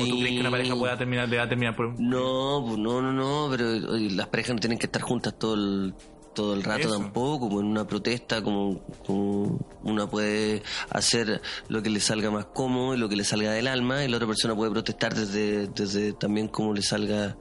¿O 0.00 0.04
tú 0.04 0.18
crees 0.18 0.34
que 0.34 0.40
una 0.40 0.50
pareja 0.50 0.74
pueda 0.74 0.98
terminar, 0.98 1.28
deba 1.28 1.48
terminar 1.48 1.76
por 1.76 1.86
un... 1.86 2.10
No, 2.10 2.64
pues 2.66 2.78
no, 2.78 3.00
no, 3.00 3.12
no, 3.12 3.48
pero 3.50 3.92
oye, 3.92 4.10
las 4.10 4.26
parejas 4.26 4.54
no 4.54 4.60
tienen 4.60 4.78
que 4.78 4.86
estar 4.86 5.00
juntas 5.00 5.38
todo 5.38 5.54
el, 5.54 5.94
todo 6.36 6.54
el 6.54 6.62
rato 6.62 6.86
Eso. 6.88 6.98
tampoco, 7.00 7.48
como 7.48 7.58
en 7.60 7.66
una 7.66 7.84
protesta, 7.86 8.42
como, 8.42 8.78
como 9.04 9.58
una 9.82 10.06
puede 10.08 10.62
hacer 10.90 11.40
lo 11.68 11.82
que 11.82 11.90
le 11.90 11.98
salga 11.98 12.30
más 12.30 12.44
cómodo 12.46 12.94
y 12.94 12.98
lo 12.98 13.08
que 13.08 13.16
le 13.16 13.24
salga 13.24 13.50
del 13.50 13.66
alma, 13.66 14.04
y 14.04 14.08
la 14.08 14.16
otra 14.18 14.28
persona 14.28 14.54
puede 14.54 14.70
protestar 14.70 15.14
desde, 15.14 15.66
desde 15.66 16.12
también 16.12 16.46
como 16.46 16.72
le 16.74 16.82
salga 16.82 17.36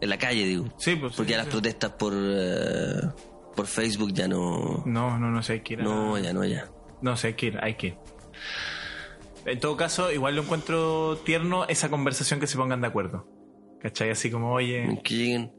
en 0.00 0.08
la 0.08 0.16
calle, 0.18 0.44
digo. 0.46 0.64
Sí, 0.78 0.96
pues, 0.96 1.12
sí, 1.12 1.16
Porque 1.18 1.32
ya 1.32 1.38
sí. 1.40 1.44
las 1.44 1.52
protestas 1.52 1.90
por, 1.92 2.12
eh, 2.16 3.00
por 3.54 3.66
Facebook 3.66 4.12
ya 4.14 4.28
no, 4.28 4.82
No, 4.86 5.18
no, 5.18 5.30
no 5.30 5.42
sé, 5.42 5.54
hay 5.54 5.60
que 5.60 5.74
ir 5.74 5.80
a- 5.80 5.84
no, 5.84 6.16
ya 6.18 6.32
no, 6.32 6.44
ya. 6.44 6.70
No 7.02 7.16
sé, 7.16 7.26
hay 7.28 7.34
que 7.34 7.46
ir, 7.46 7.58
hay 7.60 7.74
que 7.74 7.86
ir. 7.88 7.96
En 9.44 9.60
todo 9.60 9.76
caso, 9.76 10.10
igual 10.12 10.34
lo 10.34 10.42
encuentro 10.42 11.18
tierno 11.24 11.66
esa 11.68 11.88
conversación 11.88 12.40
que 12.40 12.46
se 12.46 12.56
pongan 12.56 12.80
de 12.80 12.86
acuerdo. 12.88 13.28
¿Cachai? 13.86 14.10
Así 14.10 14.30
como, 14.30 14.52
oye, 14.52 15.00
Que 15.04 15.14
lleguen, 15.14 15.52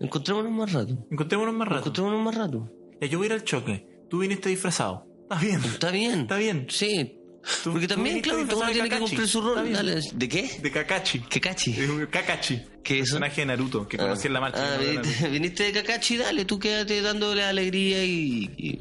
encontrémonos 0.00 0.52
más 0.52 0.70
rato. 0.72 0.98
encontrémonos 1.10 1.54
más 1.54 1.66
rato. 1.68 1.80
Encontrémonos 1.80 2.22
más 2.22 2.34
rato. 2.34 2.70
Ya, 3.00 3.06
yo 3.06 3.16
voy 3.18 3.24
a 3.24 3.28
ir 3.28 3.32
al 3.32 3.44
choque. 3.44 3.86
Tú 4.10 4.18
viniste 4.18 4.50
disfrazado. 4.50 5.06
Está 5.22 5.38
bien. 5.40 5.60
Está 5.64 5.90
bien. 5.90 6.20
Está 6.20 6.36
bien. 6.36 6.66
Sí. 6.68 7.16
Tú- 7.64 7.72
Porque 7.72 7.88
también, 7.88 8.20
claro, 8.20 8.40
disfrazado 8.40 8.64
uno 8.64 8.72
tiene 8.74 8.88
que 8.90 8.94
Kakashi. 8.96 9.10
cumplir 9.12 9.28
su 9.28 9.40
rol. 9.40 9.72
Dale, 9.72 10.00
¿De 10.12 10.28
qué? 10.28 10.58
De 10.62 10.70
Kakashi. 10.70 11.18
Un 11.20 12.06
Kakashi. 12.10 12.62
¿Qué 12.84 12.94
es? 12.98 13.00
Personaje 13.00 13.40
de 13.40 13.46
Naruto 13.46 13.88
que 13.88 13.96
conocí 13.96 14.26
en 14.26 14.32
la 14.34 14.40
marcha. 14.40 14.74
Ah, 14.74 14.76
viniste, 14.78 15.28
viniste 15.30 15.62
de 15.64 15.72
Kakashi, 15.72 16.16
dale, 16.18 16.44
tú 16.44 16.58
quédate 16.58 17.00
dándole 17.00 17.42
alegría 17.44 18.04
y, 18.04 18.50
y- 18.58 18.78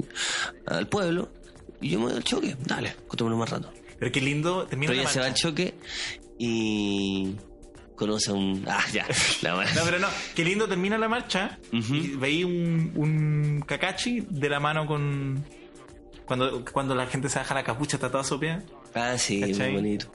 al 0.65 0.89
pueblo. 0.89 1.31
Y 1.79 1.87
yo 1.91 1.99
me 1.99 2.07
voy 2.07 2.15
al 2.15 2.23
choque. 2.25 2.57
Dale, 2.65 2.95
contémonos 3.07 3.39
más 3.39 3.49
rato. 3.49 3.71
Pero 3.97 4.11
qué 4.11 4.19
lindo. 4.19 4.65
Termina 4.67 4.89
Pero 4.91 5.01
ella 5.03 5.09
se 5.09 5.19
va 5.21 5.27
al 5.27 5.33
choque 5.35 5.75
y 6.37 7.35
conoce 7.99 8.31
a 8.31 8.33
un... 8.33 8.63
Ah, 8.67 8.83
ya. 8.91 9.05
La. 9.43 9.53
No, 9.75 9.81
pero 9.85 9.99
no. 9.99 10.07
Qué 10.35 10.43
lindo 10.43 10.67
termina 10.67 10.97
la 10.97 11.07
marcha. 11.07 11.59
Ujú. 11.71 11.93
Y 11.93 12.07
veí 12.15 12.43
un, 12.43 12.91
un 12.95 13.63
Kakashi 13.67 14.25
de 14.29 14.49
la 14.49 14.59
mano 14.59 14.87
con. 14.87 15.43
Cuando, 16.25 16.63
cuando 16.71 16.95
la 16.95 17.05
gente 17.07 17.27
se 17.29 17.39
baja 17.39 17.53
la 17.55 17.63
capucha, 17.63 17.97
está 17.97 18.09
toda 18.11 18.23
sopia. 18.23 18.63
Ah, 18.95 19.17
sí, 19.17 19.41
¿Cachai? 19.41 19.71
muy 19.73 19.81
bonito. 19.81 20.11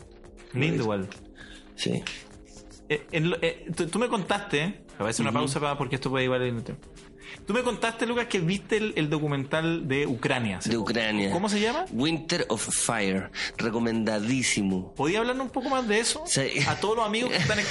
Lindo 0.52 0.82
igual. 0.84 1.08
Sí. 1.76 2.02
Eh, 2.88 3.06
en 3.12 3.30
lo- 3.30 3.38
eh, 3.42 3.66
tú, 3.76 3.86
tú 3.86 3.98
me 3.98 4.08
contaste, 4.08 4.62
eh, 4.62 4.74
voy 4.98 5.08
a 5.08 5.10
hacer 5.10 5.22
una 5.24 5.32
pausa 5.32 5.58
para, 5.60 5.76
porque 5.76 5.96
esto 5.96 6.10
puede 6.10 6.24
llevar 6.24 6.42
el 6.42 6.62
tiempo. 6.62 6.88
Tú 7.46 7.52
me 7.52 7.62
contaste, 7.62 8.06
Lucas, 8.06 8.26
que 8.26 8.40
viste 8.40 8.76
el, 8.76 8.92
el 8.96 9.10
documental 9.10 9.86
de 9.88 10.06
Ucrania. 10.06 10.60
De. 10.64 10.76
Ucrania. 10.76 11.30
¿Cómo 11.30 11.48
se 11.48 11.60
llama? 11.60 11.84
Winter 11.92 12.46
of 12.48 12.66
Fire. 12.68 13.30
Recomendadísimo. 13.56 14.94
¿Podía 14.94 15.20
hablarnos 15.20 15.46
un 15.46 15.52
poco 15.52 15.68
más 15.68 15.86
de 15.86 16.00
eso? 16.00 16.24
Sí. 16.26 16.60
A 16.66 16.76
todos 16.76 16.96
los 16.96 17.06
amigos 17.06 17.30
que 17.30 17.36
están 17.36 17.58
en 17.58 17.66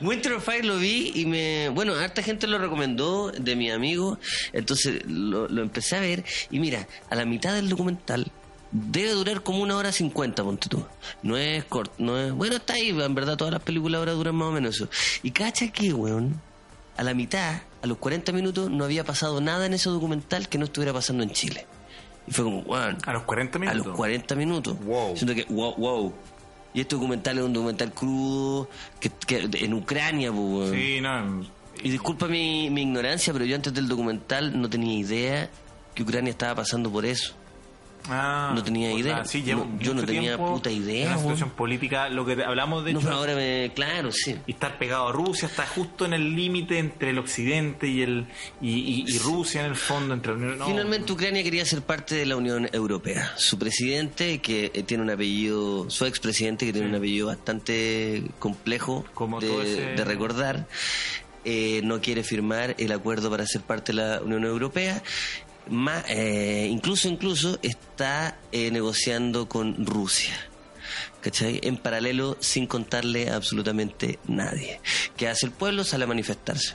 Winter 0.00 0.32
of 0.34 0.44
Fire 0.44 0.64
lo 0.64 0.78
vi 0.78 1.12
y 1.14 1.26
me. 1.26 1.68
Bueno, 1.70 1.94
harta 1.94 2.22
gente 2.22 2.46
lo 2.46 2.58
recomendó 2.58 3.30
de 3.30 3.56
mi 3.56 3.70
amigo. 3.70 4.18
Entonces 4.52 5.04
lo, 5.06 5.48
lo 5.48 5.62
empecé 5.62 5.96
a 5.96 6.00
ver. 6.00 6.24
Y 6.50 6.58
mira, 6.58 6.86
a 7.10 7.14
la 7.14 7.24
mitad 7.24 7.54
del 7.54 7.68
documental 7.68 8.30
debe 8.72 9.12
durar 9.12 9.42
como 9.42 9.62
una 9.62 9.76
hora 9.76 9.92
cincuenta, 9.92 10.42
ponte 10.44 10.68
tú. 10.68 10.84
No 11.22 11.36
es 11.36 11.64
corto, 11.64 11.94
no 11.98 12.18
es. 12.18 12.32
Bueno, 12.32 12.56
está 12.56 12.74
ahí, 12.74 12.90
en 12.90 13.14
verdad 13.14 13.36
todas 13.36 13.52
las 13.52 13.62
películas 13.62 13.98
ahora 13.98 14.12
duran 14.12 14.34
más 14.34 14.48
o 14.48 14.52
menos 14.52 14.76
eso. 14.76 14.88
Y 15.22 15.30
cacha 15.30 15.68
que, 15.68 15.92
weón, 15.92 16.40
a 16.96 17.02
la 17.02 17.14
mitad, 17.14 17.60
a 17.82 17.86
los 17.86 17.98
40 17.98 18.32
minutos, 18.32 18.70
no 18.70 18.84
había 18.84 19.04
pasado 19.04 19.40
nada 19.40 19.66
en 19.66 19.74
ese 19.74 19.88
documental 19.90 20.48
que 20.48 20.58
no 20.58 20.64
estuviera 20.64 20.92
pasando 20.92 21.22
en 21.22 21.30
Chile. 21.30 21.66
Y 22.26 22.32
fue 22.32 22.44
como, 22.44 22.60
weón, 22.60 22.98
A 23.06 23.12
los 23.12 23.22
40 23.22 23.56
a 23.56 23.60
minutos. 23.60 23.86
los 23.86 23.96
40 23.96 24.34
minutos. 24.34 24.76
Wow. 24.84 25.16
Siento 25.16 25.34
que, 25.34 25.44
wow, 25.52 25.74
wow. 25.76 26.14
Y 26.74 26.80
este 26.80 26.94
documental 26.96 27.38
es 27.38 27.44
un 27.44 27.52
documental 27.52 27.92
crudo 27.92 28.68
que, 29.00 29.10
que- 29.26 29.48
en 29.64 29.74
Ucrania, 29.74 30.32
pues. 30.32 30.70
Sí, 30.72 31.00
no. 31.00 31.46
Y 31.82 31.90
disculpa 31.90 32.26
mi, 32.26 32.68
mi 32.70 32.82
ignorancia, 32.82 33.32
pero 33.32 33.44
yo 33.44 33.54
antes 33.54 33.72
del 33.72 33.86
documental 33.88 34.58
no 34.60 34.68
tenía 34.68 34.98
idea 34.98 35.50
que 35.94 36.02
Ucrania 36.02 36.30
estaba 36.30 36.54
pasando 36.56 36.90
por 36.90 37.06
eso. 37.06 37.34
Ah, 38.08 38.52
no 38.54 38.62
tenía 38.62 38.92
idea. 38.92 39.24
sí, 39.24 39.42
llevo 39.42 39.64
No, 39.64 39.80
yo 39.80 39.92
no 39.94 40.04
tenía 40.04 40.36
puta 40.38 40.70
idea, 40.70 41.04
En 41.06 41.08
weón. 41.10 41.20
situación 41.22 41.50
política, 41.50 42.08
lo 42.08 42.24
que 42.24 42.42
hablamos 42.44 42.84
de 42.84 42.92
No, 42.92 43.00
hecho, 43.00 43.08
pero 43.08 43.18
ahora 43.20 43.34
me. 43.34 43.72
Claro, 43.74 44.10
sí. 44.12 44.36
y 44.46 44.52
estar 44.52 44.78
pegado 44.78 45.08
a 45.08 45.12
Rusia 45.12 45.48
está 45.48 45.66
justo 45.66 46.04
en 46.04 46.12
el 46.12 46.34
límite 46.36 46.78
entre 46.78 47.10
el 47.10 47.18
occidente 47.18 47.88
y 47.88 48.02
el 48.02 48.26
y, 48.60 48.70
y- 48.70 49.04
y 49.08 49.18
Rusia 49.18 49.60
en 49.62 49.66
el 49.66 49.76
fondo 49.76 50.14
entre 50.14 50.34
no. 50.36 50.66
Finalmente 50.66 51.12
Ucrania 51.12 51.42
quería 51.42 51.64
ser 51.64 51.82
parte 51.82 52.14
de 52.14 52.26
la 52.26 52.36
Unión 52.36 52.68
Europea. 52.72 53.32
Su 53.36 53.58
presidente, 53.58 54.38
que 54.40 54.70
eh, 54.72 54.82
tiene 54.82 55.02
un 55.02 55.10
apellido, 55.10 55.90
su 55.90 56.04
expresidente, 56.06 56.64
que 56.66 56.72
tiene 56.72 56.88
un 56.88 56.94
apellido 56.94 57.26
bastante 57.28 58.22
complejo 58.38 59.04
Como 59.14 59.40
de, 59.40 59.62
ese- 59.62 59.80
de 59.96 60.04
recordar, 60.04 60.66
eh, 61.44 61.80
no 61.84 62.00
quiere 62.00 62.22
firmar 62.24 62.74
el 62.78 62.90
acuerdo 62.92 63.30
para 63.30 63.46
ser 63.46 63.62
parte 63.62 63.92
de 63.92 63.98
la 63.98 64.20
Unión 64.22 64.44
Europea. 64.44 65.02
Ma- 65.68 66.04
eh, 66.08 66.68
incluso, 66.70 67.08
incluso 67.08 67.58
está 67.62 68.38
eh, 68.52 68.70
negociando 68.70 69.48
con 69.48 69.84
Rusia. 69.84 70.34
¿Cachai? 71.20 71.58
En 71.64 71.76
paralelo, 71.76 72.36
sin 72.40 72.66
contarle 72.68 73.30
a 73.30 73.36
absolutamente 73.36 74.18
nadie. 74.28 74.80
¿Qué 75.16 75.26
hace 75.28 75.46
el 75.46 75.52
pueblo? 75.52 75.82
Sale 75.82 76.04
a 76.04 76.06
manifestarse. 76.06 76.74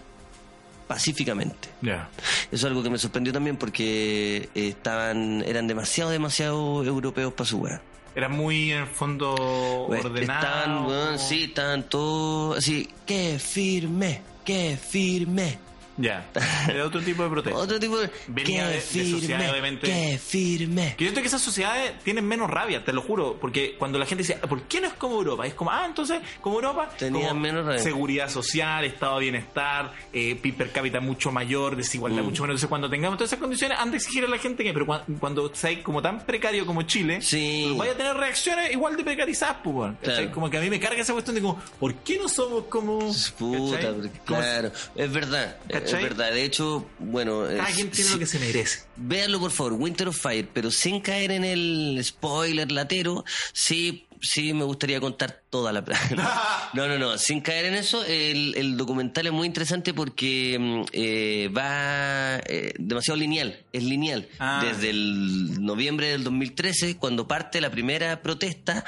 Pacíficamente. 0.88 1.70
Ya. 1.82 2.10
Eso 2.48 2.56
es 2.56 2.64
algo 2.66 2.84
que 2.84 2.90
me 2.90 2.98
sorprendió 2.98 3.32
también 3.32 3.56
porque 3.56 4.50
eh, 4.54 4.68
estaban 4.68 5.42
eran 5.48 5.68
demasiado, 5.68 6.10
demasiado 6.12 6.84
europeos 6.84 7.32
para 7.34 7.48
su 7.50 7.60
weá. 7.60 7.82
Era 8.14 8.28
muy 8.28 8.74
en 8.74 8.80
el 8.80 8.88
fondo 8.88 9.34
ordenado. 9.34 10.18
Estaban, 10.20 10.86
weón, 10.86 11.18
sí, 11.20 11.44
estaban 11.44 11.84
todos 11.84 12.58
así, 12.58 12.90
que 13.06 13.40
firme, 13.40 14.22
que 14.44 14.78
firme. 14.78 15.60
Ya. 16.02 16.26
Era 16.70 16.86
otro 16.86 17.02
tipo 17.02 17.24
de 17.24 17.30
protesta. 17.30 17.60
Otro 17.60 17.80
tipo 17.80 17.98
de. 17.98 18.10
Venía 18.28 18.68
de- 18.68 18.76
de 18.76 18.82
sociedades, 18.82 19.52
obviamente. 19.52 19.88
que 19.88 20.18
firme. 20.18 20.96
Que 20.98 21.06
yo 21.06 21.10
siento 21.10 21.22
que 21.22 21.28
esas 21.28 21.42
sociedades 21.42 22.00
tienen 22.04 22.26
menos 22.26 22.50
rabia, 22.50 22.84
te 22.84 22.94
lo 22.94 23.02
juro, 23.02 23.38
porque 23.40 23.76
cuando 23.78 24.00
la 24.00 24.06
gente 24.06 24.24
dice, 24.24 24.36
¿por 24.48 24.64
qué 24.64 24.82
no 24.82 24.88
es 24.88 24.94
como 24.94 25.16
Europa? 25.16 25.46
Es 25.46 25.54
como, 25.54 25.72
ah, 25.72 25.84
entonces, 25.86 26.20
como 26.42 26.56
Europa, 26.56 26.90
Tenían 26.98 27.30
como 27.30 27.40
menos 27.42 27.66
rabia. 27.66 27.80
seguridad 27.80 28.30
social, 28.30 28.84
estado 28.86 29.16
de 29.16 29.22
bienestar, 29.22 29.94
eh, 30.14 30.36
PIB 30.42 30.56
per 30.58 30.72
cápita 30.72 31.00
mucho 31.00 31.32
mayor, 31.32 31.76
desigualdad 31.76 32.22
Mm. 32.22 32.26
mucho 32.26 32.42
menor. 32.44 32.52
Entonces, 32.54 32.70
cuando 32.70 32.90
tengamos 32.90 33.18
todas 33.18 33.30
esas 33.32 33.40
condiciones, 33.40 33.78
han 33.80 33.92
de 33.92 33.98
exigir 33.98 34.24
a 34.26 34.28
la 34.28 34.38
gente 34.38 34.64
que, 34.64 34.74
pero 34.74 34.86
cuando, 34.86 35.06
cuando 35.20 35.54
sea 35.56 35.82
como 35.84 36.02
tan 36.02 36.26
precario 36.26 36.66
como 36.66 36.82
Chile, 36.84 37.22
Sí. 37.22 37.74
vaya 37.78 37.94
a 37.94 37.96
tener 37.96 38.16
reacciones 38.16 38.72
igual 38.72 38.96
de 38.98 39.04
precarizadas, 39.04 39.58
pues, 39.64 39.94
¿cachai? 40.02 40.16
Claro. 40.16 40.32
Como 40.32 40.50
que 40.50 40.58
a 40.58 40.62
mí 40.62 40.70
me 40.70 40.80
carga 40.80 41.02
esa 41.02 41.14
cuestión 41.14 41.36
de 41.36 41.42
como, 41.42 41.60
¿por 41.80 41.94
qué 41.96 42.18
no 42.18 42.28
somos 42.28 42.64
como... 42.66 43.00
Puta, 43.38 43.76
¿cachai? 43.78 43.94
porque, 43.94 44.20
claro, 44.26 44.72
es 44.96 45.12
verdad, 45.12 45.58
es 45.70 45.91
¿Cachai? 45.92 46.04
verdad. 46.04 46.32
De 46.34 46.44
hecho, 46.44 46.88
bueno, 47.00 47.44
Cada 47.44 47.70
es- 47.70 47.76
quien 47.76 47.92
tiene 47.92 48.10
lo 48.12 48.20
que 48.20 48.26
se 48.26 48.40
merece. 48.40 48.80
Véanlo 48.96 49.40
por 49.40 49.52
favor, 49.52 49.74
Winter 49.74 50.08
of 50.08 50.18
Fire, 50.20 50.48
pero 50.54 50.72
sin 50.72 51.02
caer 51.02 51.32
en 51.32 51.44
el 51.46 52.00
spoiler 52.04 52.72
latero, 52.72 53.24
sí, 53.54 54.08
sí 54.22 54.54
me 54.54 54.64
gustaría 54.64 55.00
contar 55.00 55.44
toda 55.50 55.72
la... 55.72 55.82
no, 56.74 56.88
no, 56.88 56.98
no, 56.98 57.18
sin 57.18 57.42
caer 57.42 57.66
en 57.66 57.74
eso, 57.76 58.06
el, 58.06 58.56
el 58.56 58.78
documental 58.78 59.28
es 59.28 59.34
muy 59.34 59.48
interesante 59.48 59.94
porque 59.94 60.58
mm, 60.60 60.82
eh, 60.94 61.50
va 61.56 62.38
eh, 62.46 62.74
demasiado 62.78 63.20
lineal, 63.20 63.66
es 63.74 63.84
lineal. 63.84 64.28
Ah. 64.40 64.64
Desde 64.64 64.92
el 64.92 65.64
noviembre 65.64 66.10
del 66.10 66.24
2013, 66.24 66.98
cuando 66.98 67.28
parte 67.28 67.62
la 67.62 67.72
primera 67.72 68.22
protesta, 68.22 68.86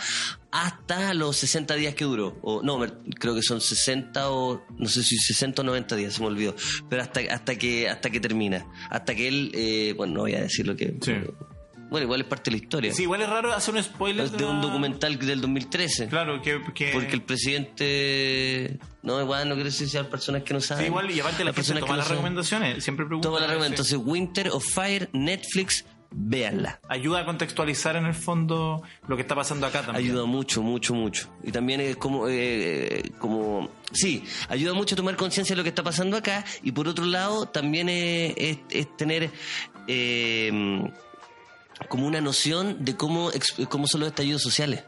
hasta 0.52 1.14
los 1.16 1.38
60 1.38 1.74
días 1.76 1.96
que 1.96 2.06
duró. 2.06 2.38
O, 2.44 2.62
no, 2.62 2.80
creo 3.20 3.36
que 3.36 3.42
son 3.42 3.60
60 3.60 4.30
o 4.30 4.64
no 4.78 4.88
sé 4.88 5.04
si 5.04 5.18
60 5.18 5.64
o 5.64 5.66
90 5.66 5.96
días, 5.96 6.14
se 6.14 6.22
me 6.22 6.28
olvidó. 6.28 6.56
Pero 6.90 7.02
hasta, 7.02 7.22
hasta 7.32 7.56
que 7.58 7.90
hasta 7.90 8.10
que 8.10 8.20
termina. 8.20 8.66
Hasta 8.90 9.16
que 9.16 9.28
él, 9.28 9.52
eh, 9.56 9.94
bueno, 9.98 10.14
no 10.14 10.20
voy 10.22 10.36
a 10.36 10.42
decir 10.42 10.68
lo 10.68 10.76
que... 10.76 10.96
Sí. 11.02 11.14
Bueno, 11.94 12.06
igual 12.06 12.22
es 12.22 12.28
parte 12.28 12.50
de 12.50 12.58
la 12.58 12.64
historia. 12.64 12.92
Sí, 12.92 13.04
igual 13.04 13.22
es 13.22 13.30
raro 13.30 13.54
hacer 13.54 13.76
un 13.76 13.84
spoiler 13.84 14.28
de 14.32 14.44
un 14.46 14.56
una- 14.56 14.62
documental 14.66 15.16
del 15.20 15.40
2013. 15.42 16.08
Claro, 16.08 16.42
que... 16.42 16.60
que... 16.74 16.90
Porque 16.92 17.14
el 17.14 17.22
presidente... 17.22 18.80
No, 19.04 19.22
igual 19.22 19.48
no 19.48 19.54
quiero 19.54 19.70
decir 19.70 20.04
personas 20.06 20.42
que 20.42 20.56
no 20.56 20.60
saben. 20.60 20.86
Sí, 20.86 20.90
igual, 20.90 21.12
y 21.12 21.20
aparte 21.20 21.44
la 21.44 21.52
gente 21.52 21.56
personas 21.56 21.82
que 21.84 21.86
toma 21.86 21.94
no 21.94 21.98
las 21.98 22.08
saben. 22.08 22.18
recomendaciones, 22.24 22.84
siempre 22.84 23.06
pregunta. 23.06 23.28
Toma 23.28 23.40
las 23.42 23.50
recomendaciones. 23.50 23.92
Entonces, 23.94 24.12
Winter 24.12 24.50
of 24.50 24.66
Fire, 24.66 25.10
Netflix, 25.14 25.86
véanla. 26.10 26.80
Ayuda 26.90 27.20
a 27.20 27.26
contextualizar 27.26 27.96
en 27.96 28.06
el 28.06 28.14
fondo 28.16 28.82
lo 29.08 29.16
que 29.16 29.22
está 29.22 29.36
pasando 29.36 29.68
acá 29.68 29.84
también. 29.84 30.06
Ayuda 30.10 30.26
mucho, 30.26 30.64
mucho, 30.64 30.96
mucho. 30.96 31.30
Y 31.44 31.52
también 31.52 31.80
es 31.82 31.98
como, 31.98 32.28
eh, 32.28 33.04
como, 33.20 33.70
sí, 33.92 34.24
ayuda 34.50 34.74
mucho 34.74 34.96
a 34.96 34.98
tomar 34.98 35.16
conciencia 35.16 35.54
de 35.54 35.58
lo 35.58 35.64
que 35.64 35.70
está 35.70 35.84
pasando 35.84 36.18
acá. 36.18 36.44
Y 36.64 36.72
por 36.72 36.88
otro 36.88 37.06
lado, 37.06 37.46
también 37.46 37.88
es, 37.90 38.34
es- 38.38 38.58
es 38.72 38.98
tener 38.98 39.30
eh, 39.88 40.92
como 41.90 42.08
una 42.08 42.22
noción 42.22 42.84
de 42.84 42.96
cómo, 42.96 43.32
cómo 43.70 43.88
son 43.88 44.02
los 44.02 44.10
estallidos 44.10 44.42
sociales. 44.42 44.84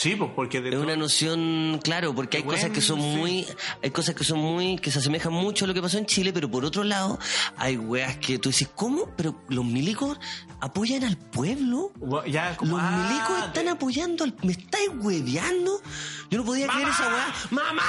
Sí, 0.00 0.16
pues 0.16 0.30
porque 0.34 0.62
de 0.62 0.70
Es 0.70 0.74
todo- 0.76 0.84
una 0.84 0.96
noción, 0.96 1.78
claro, 1.84 2.14
porque 2.14 2.38
hay 2.38 2.42
Bueno, 2.42 2.56
cosas 2.58 2.72
que 2.72 2.80
son 2.80 3.00
sí. 3.02 3.06
muy, 3.06 3.46
hay 3.82 3.90
cosas 3.90 4.14
que 4.14 4.24
son 4.24 4.38
muy, 4.38 4.78
que 4.78 4.90
se 4.90 4.98
asemejan 4.98 5.30
mucho 5.30 5.66
a 5.66 5.68
lo 5.68 5.74
que 5.74 5.82
pasó 5.82 5.98
en 5.98 6.06
Chile, 6.06 6.32
pero 6.32 6.50
por 6.50 6.64
otro 6.64 6.84
lado, 6.84 7.18
hay 7.58 7.76
weas 7.76 8.16
que 8.16 8.38
tú 8.38 8.48
dices, 8.48 8.68
¿cómo? 8.74 9.10
Pero 9.14 9.42
los 9.50 9.62
milicos 9.62 10.18
apoyan 10.62 11.04
al 11.04 11.18
pueblo. 11.18 11.92
ya 12.26 12.56
como 12.56 12.78
Los 12.78 12.80
ah, 12.82 13.08
milicos 13.10 13.46
están 13.48 13.64
de- 13.66 13.70
apoyando 13.72 14.24
al... 14.24 14.34
¿Me 14.42 14.52
estáis 14.52 14.88
hueveando? 14.94 15.82
Yo 16.30 16.38
no 16.38 16.44
podía 16.46 16.66
creer 16.68 16.88
esa 16.88 17.06
weá. 17.08 17.34
¡Mamá! 17.50 17.82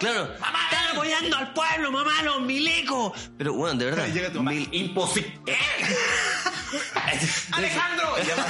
Claro. 0.00 0.24
¡Están 0.34 0.96
apoyando 0.96 1.36
al 1.36 1.52
pueblo, 1.52 1.92
mamá, 1.92 2.22
los 2.24 2.40
milicos! 2.40 3.12
Pero, 3.38 3.52
bueno, 3.54 3.78
de 3.78 3.84
verdad. 3.84 4.08
Llega 4.12 4.32
tu 4.32 4.38
mamá, 4.38 4.50
mil- 4.50 4.68
imposible. 4.72 5.32
Alejandro. 7.52 8.06
Y 8.22 8.26
ya 8.26 8.34
va- 8.36 8.46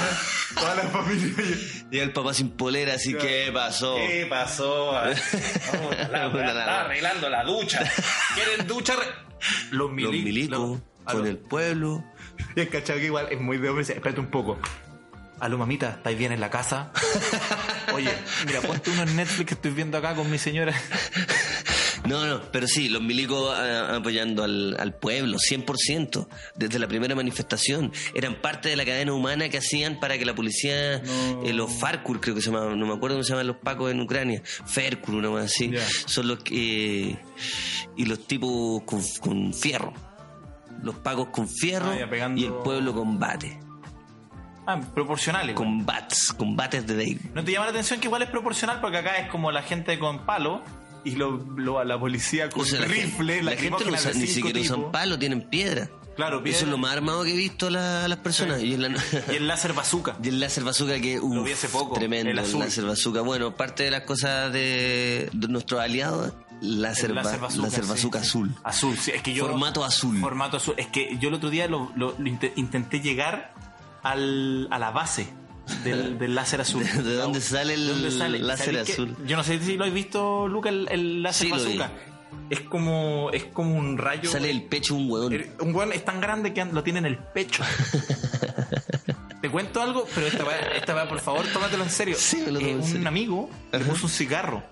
Toda 0.61 0.75
la 0.75 0.83
familia. 0.83 1.35
Llega 1.91 2.03
el 2.05 2.13
papá 2.13 2.33
sin 2.33 2.49
polera, 2.49 2.86
así 2.91 3.13
que 3.15 3.49
pasó? 3.53 3.95
¿Qué 3.95 4.25
pasó? 4.29 4.91
Vamos, 4.91 5.95
la, 6.11 6.25
está 6.27 6.43
nada. 6.53 6.81
arreglando 6.81 7.29
la 7.29 7.43
ducha. 7.43 7.83
¿Quieren 8.35 8.67
ducha? 8.67 8.95
Re- 8.95 9.05
Los 9.71 9.89
Los 9.91 9.91
milicos. 9.91 10.79
con 11.05 11.25
el 11.27 11.37
pueblo. 11.37 12.03
Y 12.55 12.59
el 12.61 12.69
cachado 12.69 12.99
que 12.99 13.05
igual 13.05 13.27
es 13.31 13.39
muy 13.39 13.57
de 13.57 13.69
hombre. 13.69 13.83
Espérate 13.83 14.19
un 14.19 14.29
poco. 14.31 14.59
Aló, 15.39 15.57
mamita, 15.59 15.89
¿estáis 15.91 16.17
bien 16.17 16.31
en 16.31 16.39
la 16.39 16.49
casa? 16.49 16.91
Oye, 17.93 18.11
mira, 18.47 18.59
ponte 18.61 18.89
uno 18.89 19.03
en 19.03 19.15
Netflix 19.15 19.47
que 19.47 19.53
estoy 19.53 19.71
viendo 19.71 19.97
acá 19.97 20.15
con 20.15 20.29
mi 20.31 20.37
señora. 20.39 20.73
No, 22.07 22.25
no, 22.25 22.41
pero 22.51 22.67
sí, 22.67 22.89
los 22.89 23.01
milicos 23.01 23.53
ah, 23.57 23.95
apoyando 23.97 24.43
al, 24.43 24.75
al 24.79 24.93
pueblo, 24.95 25.37
100%, 25.37 26.27
desde 26.55 26.79
la 26.79 26.87
primera 26.87 27.15
manifestación. 27.15 27.91
Eran 28.13 28.35
parte 28.41 28.69
de 28.69 28.75
la 28.75 28.85
cadena 28.85 29.13
humana 29.13 29.49
que 29.49 29.57
hacían 29.57 29.99
para 29.99 30.17
que 30.17 30.25
la 30.25 30.33
policía, 30.35 30.95
eh, 30.95 31.53
los 31.53 31.71
Farkur 31.71 32.19
creo 32.21 32.35
que 32.35 32.41
se 32.41 32.49
llamaban, 32.51 32.79
no 32.79 32.85
me 32.85 32.93
acuerdo 32.93 33.15
cómo 33.17 33.23
se 33.23 33.31
llaman 33.31 33.47
los 33.47 33.57
pacos 33.57 33.91
en 33.91 33.99
Ucrania, 34.01 34.41
Ferkur, 34.65 35.15
una 35.15 35.29
cosa 35.29 35.43
así, 35.45 35.71
son 36.05 36.27
los 36.29 36.43
que... 36.43 37.17
y 37.95 38.05
los 38.05 38.25
tipos 38.27 38.83
con, 38.83 39.01
con 39.19 39.53
fierro. 39.53 39.93
Los 40.83 40.95
pacos 40.95 41.29
con 41.29 41.47
fierro 41.49 41.91
Ah, 41.91 42.07
pegando- 42.09 42.39
y 42.39 42.45
el 42.45 42.53
pueblo 42.53 42.93
combate. 42.93 43.59
Ah, 44.69 44.79
proporcionales. 44.93 45.55
güey. 45.55 45.65
Combates, 45.67 46.33
combates 46.33 46.85
de 46.85 46.93
Dave. 46.95 47.19
¿No 47.33 47.43
te 47.43 47.51
llama 47.53 47.65
la 47.67 47.71
atención 47.71 47.99
que 47.99 48.07
igual 48.07 48.21
es 48.21 48.29
proporcional? 48.29 48.81
Porque 48.81 48.97
acá 48.97 49.17
es 49.17 49.29
como 49.29 49.49
la 49.51 49.63
gente 49.63 49.97
con 49.97 50.25
palo 50.25 50.61
y 51.03 51.11
lo, 51.15 51.37
lo- 51.55 51.83
la 51.83 51.99
policía 51.99 52.49
con 52.49 52.61
O 52.61 52.65
sea, 52.65 52.79
la 52.81 52.87
rifle, 52.87 53.35
gente, 53.35 53.43
la 53.43 53.51
gente 53.61 53.85
no 53.85 53.91
usa- 53.93 54.13
ni 54.13 54.27
siquiera 54.27 54.59
usan 54.59 54.91
palo, 54.91 55.17
tienen 55.19 55.41
piedra. 55.49 55.89
Claro, 56.15 56.41
piedra. 56.41 56.57
Eso 56.57 56.65
es 56.65 56.71
lo 56.71 56.77
más 56.79 56.93
armado 56.93 57.23
que 57.23 57.33
he 57.33 57.37
visto 57.37 57.69
la- 57.69 58.07
las 58.07 58.17
personas. 58.19 58.61
Y, 58.61 58.75
la- 58.77 58.87
el 59.29 59.47
láser 59.47 59.73
bazooka. 59.73 60.17
Y 60.23 60.29
el 60.29 60.39
láser 60.39 60.63
bazooka 60.63 60.99
que 60.99 61.17
Lo 61.17 61.25
uf, 61.25 61.45
vi 61.45 61.51
hace 61.51 61.69
poco, 61.69 61.93
tremendo 61.95 62.29
el 62.31 62.35
láser 62.59 62.85
bazooka. 62.85 63.21
Bueno, 63.21 63.55
parte 63.55 63.83
de 63.83 63.91
las 63.91 64.01
cosas 64.01 64.51
de, 64.51 65.29
de 65.31 65.47
nuestros 65.47 65.79
aliados, 65.79 66.33
láser, 66.61 67.11
láser 67.11 67.39
ba- 67.39 67.47
bazooka, 67.47 67.67
láser 67.67 67.83
sí, 67.83 67.89
bazooka 67.89 68.19
sí. 68.21 68.25
azul. 68.27 68.55
Azul, 68.63 68.97
sí, 68.97 69.11
es 69.11 69.21
que 69.21 69.33
yo. 69.33 69.45
Formato 69.45 69.83
azul. 69.85 70.19
Formato 70.19 70.57
azul. 70.57 70.73
Es 70.77 70.87
que 70.87 71.17
yo 71.19 71.29
el 71.29 71.35
otro 71.35 71.49
día 71.51 71.67
lo, 71.67 71.91
lo- 71.95 72.15
lo 72.17 72.25
int- 72.25 72.51
intenté 72.55 72.99
llegar 72.99 73.53
al, 74.03 74.67
a 74.71 74.79
la 74.79 74.89
base 74.91 75.27
del, 75.83 76.17
del 76.19 76.35
láser 76.35 76.61
azul. 76.61 76.83
¿De- 76.83 77.03
de 77.03 77.15
dónde 77.15 77.41
sale 77.41 77.73
el 77.75 77.85
¿De 77.87 77.93
dónde 77.93 78.11
sale? 78.11 78.39
láser 78.39 78.65
¿Sabéis 78.75 78.85
que- 78.87 78.93
azul? 78.93 79.15
Yo 79.25 79.37
no 79.37 79.43
sé 79.43 79.59
si 79.59 79.77
lo 79.77 79.85
has 79.85 79.93
visto, 79.93 80.47
Luca, 80.47 80.69
el, 80.69 80.87
el 80.91 81.23
láser 81.23 81.47
Sí, 81.47 81.51
bazooka. 81.51 81.91
Es 82.49 82.61
como, 82.61 83.29
es 83.33 83.43
como 83.45 83.75
un 83.77 83.97
rayo. 83.97 84.29
Sale 84.29 84.49
el 84.49 84.63
pecho 84.63 84.95
un 84.95 85.09
hueón. 85.11 85.33
El- 85.33 85.51
Un 85.59 85.73
weón 85.75 85.91
es 85.93 86.03
tan 86.05 86.19
grande 86.21 86.53
que 86.53 86.63
lo 86.65 86.81
tiene 86.83 86.99
en 86.99 87.05
el 87.05 87.17
pecho. 87.17 87.63
Te 89.41 89.49
cuento 89.49 89.81
algo, 89.81 90.05
pero 90.15 90.27
esta 90.27 90.43
weá, 90.43 90.57
esta 90.75 90.95
weá, 90.95 91.07
por 91.07 91.19
favor, 91.19 91.45
tómatelo 91.53 91.83
en 91.83 91.89
serio. 91.89 92.15
Sí, 92.17 92.37
me 92.45 92.51
lo 92.51 92.59
tomo 92.59 92.71
en 92.85 92.97
un 93.01 93.07
amigo 93.07 93.49
le 93.71 93.79
puso 93.79 94.05
un 94.07 94.09
cigarro 94.11 94.63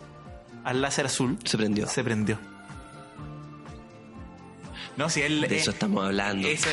al 0.63 0.81
láser 0.81 1.05
azul. 1.05 1.37
Se 1.43 1.55
prendió. 1.57 1.87
Se 1.87 2.03
prendió. 2.03 2.39
No, 4.97 5.09
si 5.09 5.21
él. 5.21 5.41
De 5.41 5.55
eh, 5.55 5.59
eso 5.59 5.71
estamos 5.71 6.03
hablando. 6.05 6.47
ese- 6.47 6.69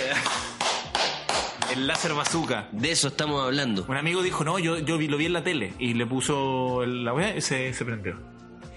el 1.73 1.87
láser 1.87 2.15
bazooka. 2.15 2.69
De 2.73 2.91
eso 2.93 3.09
estamos 3.09 3.43
hablando. 3.45 3.85
Un 3.89 3.97
amigo 3.97 4.23
dijo, 4.23 4.45
no, 4.45 4.59
yo, 4.59 4.79
yo 4.79 4.99
vi- 4.99 5.09
lo 5.09 5.17
vi 5.17 5.27
en 5.27 5.33
la 5.33 5.43
tele. 5.45 5.73
Y 5.79 5.95
le 5.95 6.07
puso 6.07 6.85
la 6.87 7.13
weá 7.13 7.37
y 7.37 7.41
se, 7.41 7.73
se 7.73 7.85
prendió. 7.85 8.19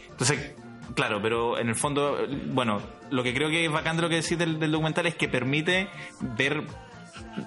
Entonces, 0.10 0.54
claro, 0.96 1.22
pero 1.22 1.58
en 1.60 1.70
el 1.70 1.76
fondo, 1.76 2.18
bueno, 2.48 2.82
lo 3.12 3.24
que 3.24 3.34
creo 3.34 3.50
que 3.50 3.66
es 3.66 3.72
bacán 3.72 3.96
de 3.98 4.02
lo 4.04 4.10
que 4.10 4.16
decís 4.22 4.38
del, 4.38 4.60
del 4.60 4.72
documental 4.72 5.06
es 5.08 5.16
que 5.16 5.28
permite 5.28 5.90
ver 6.38 6.64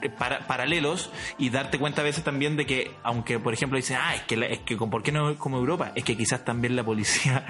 eh, 0.03 0.11
para- 0.11 0.47
paralelos 0.47 1.11
y 1.39 1.51
darte 1.51 1.79
cuenta 1.79 2.03
a 2.03 2.05
veces 2.05 2.23
también 2.25 2.57
de 2.57 2.67
que, 2.67 2.91
aunque 3.03 3.39
por 3.39 3.55
ejemplo 3.55 3.77
dicen, 3.77 3.97
ah, 4.01 4.15
es 4.15 4.23
que, 4.23 4.37
la- 4.37 4.47
es 4.47 4.59
que 4.61 4.77
¿por 4.77 5.03
qué 5.03 5.13
no 5.13 5.31
es 5.31 5.39
como 5.39 5.57
Europa? 5.59 5.93
Es 5.95 6.05
que 6.05 6.17
quizás 6.17 6.45
también 6.45 6.77
la 6.77 6.85
policía 6.85 7.47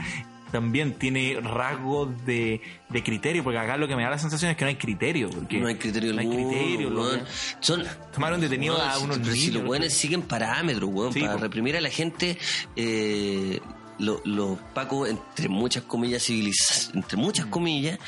también 0.50 0.94
tiene 0.94 1.38
rasgos 1.42 2.08
de, 2.24 2.60
de 2.88 3.02
criterio, 3.02 3.42
porque 3.44 3.58
acá 3.58 3.76
lo 3.76 3.86
que 3.88 3.96
me 3.96 4.02
da 4.02 4.10
la 4.10 4.18
sensación 4.18 4.50
es 4.50 4.56
que 4.56 4.64
no 4.64 4.68
hay 4.68 4.76
criterio. 4.76 5.30
Porque 5.30 5.58
No 5.58 5.68
hay 5.68 5.76
criterio 5.76 6.12
no 6.12 6.20
hay 6.20 6.26
alguno, 6.26 6.48
criterio, 6.48 6.88
weón. 6.88 7.20
Son, 7.60 7.84
Tomaron 8.12 8.40
detenidos 8.40 8.78
weón, 8.78 8.90
a 8.90 8.98
unos 8.98 9.16
si 9.26 9.32
niños, 9.32 9.54
los 9.54 9.64
weones 9.70 9.94
siguen 9.94 10.22
parámetros, 10.22 10.88
weón, 10.92 11.12
Sí, 11.12 11.20
para 11.20 11.34
po. 11.34 11.38
reprimir 11.40 11.76
a 11.76 11.80
la 11.80 11.90
gente, 11.90 12.38
eh, 12.76 13.60
lo- 13.98 14.20
los 14.24 14.58
pacos, 14.74 15.08
entre 15.08 15.48
muchas 15.48 15.82
comillas 15.84 16.22
civilizadas, 16.24 16.90
entre 16.94 17.16
muchas 17.16 17.46
comillas, 17.46 17.98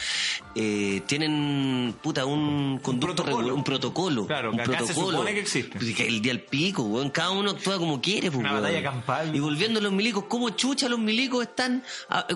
eh, 0.54 1.02
tienen 1.06 1.94
puta 2.02 2.24
un 2.26 2.78
conducto 2.82 3.14
protocolo. 3.16 3.36
regular, 3.38 3.54
un 3.56 3.64
protocolo. 3.64 4.26
Claro, 4.26 4.50
un 4.50 4.56
que 4.56 4.62
acá 4.62 4.86
se 4.86 4.94
supone 4.94 5.34
que 5.34 5.40
existe. 5.40 5.78
Pues 5.78 5.94
que 5.94 6.06
el 6.06 6.22
día 6.22 6.32
al 6.32 6.40
pico, 6.40 6.82
weón, 6.84 7.10
cada 7.10 7.30
uno 7.30 7.50
actúa 7.50 7.78
como 7.78 8.00
quiere, 8.00 8.30
pues, 8.30 8.40
Una 8.40 8.50
weón. 8.52 8.62
batalla 8.62 8.82
campal. 8.82 9.34
Y 9.34 9.40
volviendo 9.40 9.80
a 9.80 9.82
los 9.82 9.92
milicos, 9.92 10.24
¿cómo 10.28 10.50
chucha 10.50 10.88
los 10.88 10.98
milicos 10.98 11.42
están, 11.42 11.82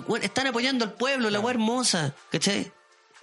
weón, 0.07 0.23
están 0.23 0.47
apoyando 0.47 0.85
al 0.85 0.93
pueblo, 0.93 1.29
la 1.29 1.39
weá 1.39 1.51
hermosa, 1.53 2.13
¿cachai? 2.31 2.71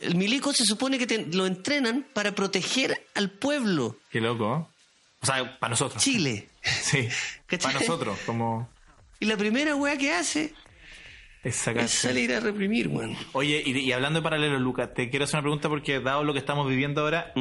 El 0.00 0.16
milico 0.16 0.52
se 0.52 0.64
supone 0.64 0.98
que 0.98 1.06
te- 1.06 1.26
lo 1.26 1.46
entrenan 1.46 2.04
para 2.12 2.32
proteger 2.34 3.06
al 3.14 3.30
pueblo. 3.30 3.96
Qué 4.10 4.20
loco. 4.20 4.66
¿eh? 4.68 4.72
O 5.20 5.26
sea, 5.26 5.58
para 5.60 5.70
nosotros. 5.70 6.02
Chile. 6.02 6.48
Sí. 6.82 7.08
¿Cachai? 7.46 7.72
Para 7.72 7.80
nosotros, 7.86 8.18
como 8.26 8.68
Y 9.22 9.26
la 9.26 9.36
primera 9.36 9.76
weá 9.76 9.96
que 9.96 10.12
hace 10.12 10.52
es 11.44 11.66
es 11.66 11.90
salir 11.92 12.32
a 12.34 12.40
reprimir, 12.40 12.88
weón. 12.88 13.16
Oye, 13.32 13.62
y, 13.64 13.78
y 13.78 13.92
hablando 13.92 14.18
de 14.20 14.22
paralelo, 14.24 14.58
Lucas, 14.58 14.92
te 14.94 15.10
quiero 15.10 15.24
hacer 15.24 15.36
una 15.36 15.42
pregunta 15.42 15.68
porque 15.68 16.00
dado 16.00 16.24
lo 16.24 16.32
que 16.32 16.38
estamos 16.40 16.68
viviendo 16.68 17.02
ahora, 17.02 17.32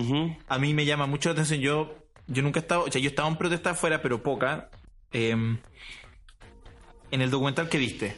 a 0.47 0.57
mí 0.59 0.73
me 0.73 0.85
llama 0.85 1.07
mucho 1.07 1.29
la 1.29 1.33
atención. 1.33 1.59
Yo, 1.59 1.95
yo 2.27 2.43
nunca 2.43 2.59
he 2.59 2.61
estado, 2.61 2.83
o 2.83 2.91
sea, 2.91 3.01
yo 3.01 3.07
he 3.07 3.09
estado 3.09 3.27
en 3.29 3.35
protesta 3.37 3.71
afuera, 3.71 4.01
pero 4.01 4.21
poca. 4.21 4.69
Eh, 5.11 5.31
en 5.31 7.21
el 7.21 7.29
documental 7.29 7.67
que 7.69 7.77
viste. 7.77 8.15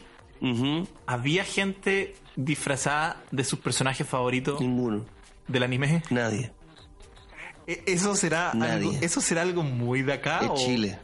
¿había 1.06 1.42
gente 1.44 2.14
disfrazada 2.36 3.22
de 3.30 3.44
sus 3.44 3.58
personajes 3.60 4.06
favoritos 4.06 4.60
Ninguno. 4.60 5.06
del 5.48 5.62
anime? 5.62 6.02
Nadie. 6.10 6.52
¿E- 7.66 7.82
¿Eso 7.86 8.14
será, 8.14 8.52
Nadie. 8.52 8.88
algo, 8.90 8.92
¿Eso 9.00 9.22
será 9.22 9.40
algo 9.40 9.62
muy 9.62 10.02
de 10.02 10.12
acá? 10.12 10.40
O- 10.50 10.54
Chile. 10.54 10.98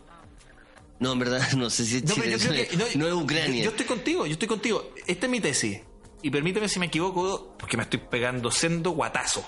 No, 1.00 1.12
en 1.12 1.18
verdad, 1.18 1.50
no 1.56 1.68
sé 1.70 1.84
si 1.84 1.96
es 1.96 2.04
No, 2.04 2.14
Chile. 2.14 2.26
pero 2.26 2.38
yo 2.38 2.48
creo 2.50 2.68
que- 2.68 2.76
no, 2.76 2.84
no 2.96 3.08
es 3.08 3.24
Ucrania. 3.24 3.64
Yo, 3.64 3.70
estoy 3.70 3.86
contigo, 3.86 4.26
yo 4.26 4.32
estoy 4.32 4.48
contigo. 4.48 4.90
Esta 5.06 5.26
es 5.26 5.32
mi 5.32 5.40
tesis. 5.40 5.80
Y 6.22 6.30
permíteme 6.30 6.68
si 6.68 6.78
me 6.78 6.86
equivoco, 6.86 7.54
porque 7.58 7.76
me 7.76 7.82
estoy 7.84 7.98
pegando 8.00 8.50
sendo 8.50 8.90
guatazo. 8.90 9.42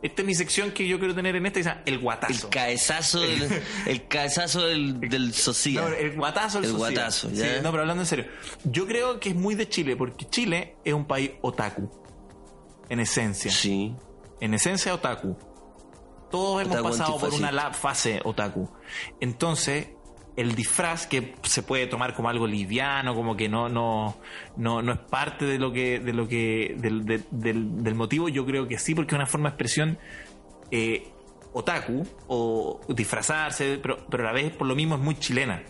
Esta 0.00 0.22
es 0.22 0.26
mi 0.26 0.34
sección 0.34 0.72
que 0.72 0.86
yo 0.88 0.98
quiero 0.98 1.14
tener 1.14 1.36
en 1.36 1.46
esta, 1.46 1.60
y 1.60 1.62
se 1.62 1.68
llama 1.68 1.82
el 1.86 1.94
el 1.94 2.00
guatazo. 2.00 2.50
cabezazo 2.50 3.20
del, 3.20 3.62
el 3.86 4.08
cabezazo 4.08 4.62
del, 4.66 4.98
del 5.08 5.32
socia. 5.32 5.80
No, 5.80 5.88
el 5.88 6.16
guatazo 6.16 6.60
del 6.60 6.64
El 6.70 6.76
socio. 6.76 6.78
guatazo, 6.94 7.30
Sí, 7.30 7.42
no, 7.62 7.70
pero 7.70 7.82
hablando 7.82 8.02
en 8.02 8.06
serio. 8.06 8.26
Yo 8.64 8.86
creo 8.86 9.20
que 9.20 9.28
es 9.30 9.34
muy 9.36 9.54
de 9.54 9.68
Chile, 9.68 9.94
porque 9.96 10.28
Chile 10.28 10.76
es 10.84 10.92
un 10.92 11.04
país 11.06 11.30
otaku. 11.40 11.88
En 12.88 12.98
esencia. 13.00 13.50
Sí. 13.50 13.94
En 14.40 14.54
esencia, 14.54 14.92
otaku. 14.94 15.36
Todos 16.32 16.62
hemos 16.62 16.82
pasado 16.82 17.18
por 17.18 17.32
una 17.34 17.52
la- 17.52 17.72
fase 17.72 18.20
otaku. 18.24 18.68
Entonces, 19.20 19.88
el 20.36 20.54
disfraz 20.54 21.06
que 21.06 21.34
se 21.42 21.62
puede 21.62 21.86
tomar 21.86 22.14
como 22.14 22.28
algo 22.28 22.46
liviano, 22.46 23.14
como 23.14 23.36
que 23.36 23.48
no, 23.48 23.68
no, 23.68 24.16
no, 24.56 24.80
no 24.82 24.92
es 24.92 24.98
parte 24.98 25.44
de 25.44 25.58
lo 25.58 25.72
que, 25.72 26.00
de 26.00 26.12
lo 26.12 26.26
que, 26.28 26.74
del, 26.78 27.04
de- 27.04 27.22
del, 27.30 27.82
del 27.82 27.94
motivo, 27.94 28.28
yo 28.28 28.46
creo 28.46 28.66
que 28.66 28.78
sí, 28.78 28.94
porque 28.94 29.14
es 29.14 29.18
una 29.18 29.26
forma 29.26 29.50
de 29.50 29.54
expresión 29.54 29.98
eh, 30.70 31.08
otaku 31.52 32.06
o 32.28 32.80
disfrazarse, 32.88 33.78
pero, 33.82 34.06
pero 34.08 34.22
a 34.22 34.26
la 34.28 34.32
vez 34.32 34.52
por 34.56 34.66
lo 34.66 34.74
mismo 34.74 34.94
es 34.94 35.00
muy 35.02 35.16
chilena. 35.18 35.62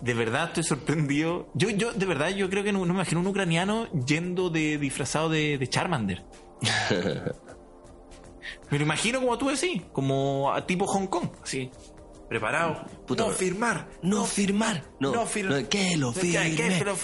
De 0.00 0.14
verdad 0.14 0.44
estoy 0.48 0.62
sorprendido. 0.64 1.50
Yo, 1.52 1.68
yo, 1.68 1.92
de 1.92 2.06
verdad, 2.06 2.30
yo 2.30 2.48
creo 2.48 2.64
que 2.64 2.72
no, 2.72 2.78
no 2.78 2.86
me 2.86 2.92
imagino 2.94 3.20
un 3.20 3.26
ucraniano 3.26 3.86
yendo 4.06 4.48
de 4.48 4.78
disfrazado 4.78 5.28
de, 5.28 5.58
de 5.58 5.66
Charmander. 5.68 6.24
Me 8.70 8.78
lo 8.78 8.84
imagino 8.84 9.20
como 9.20 9.36
tú 9.36 9.48
decís, 9.48 9.82
como 9.92 10.52
a 10.52 10.64
tipo 10.66 10.86
Hong 10.86 11.06
Kong, 11.08 11.28
así. 11.42 11.70
Preparado. 12.30 12.86
Puta, 13.06 13.26
no 13.26 13.30
firmar. 13.32 13.88
no 14.02 14.24
firmar. 14.24 14.84
No, 15.00 15.12
No 15.12 15.26
firmar. 15.26 15.62
no, 15.62 15.68
que 15.68 15.96
lo 15.98 16.12
firme, 16.12 16.54
que 16.54 16.80
lo 16.80 16.94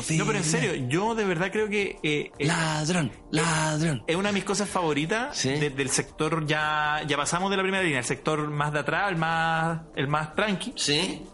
firme. 0.00 0.18
No, 0.18 0.24
pero 0.24 0.38
en 0.38 0.44
serio, 0.44 0.74
yo 0.88 1.14
de 1.16 1.24
verdad 1.24 1.50
creo 1.52 1.68
que 1.68 1.98
eh, 2.02 2.30
eh, 2.38 2.46
Ladrón, 2.46 3.10
ladrón. 3.32 4.04
es 4.06 4.14
una 4.14 4.28
de 4.28 4.34
mis 4.34 4.44
cosas 4.44 4.68
favoritas 4.68 5.36
Sí. 5.36 5.50
de- 5.50 5.70
del 5.70 5.88
sector 5.90 6.46
ya 6.46 7.02
ya 7.08 7.16
pasamos 7.16 7.50
de 7.50 7.56
la 7.56 7.62
primera 7.64 7.82
línea, 7.82 7.98
el 7.98 8.04
sector 8.04 8.48
más 8.50 8.72
de 8.72 8.78
atrás, 8.78 9.10
el 9.10 9.16
más 9.16 9.80
el 9.96 10.06
más 10.08 10.34
tranqui. 10.36 10.72
¿Sí? 10.76 11.24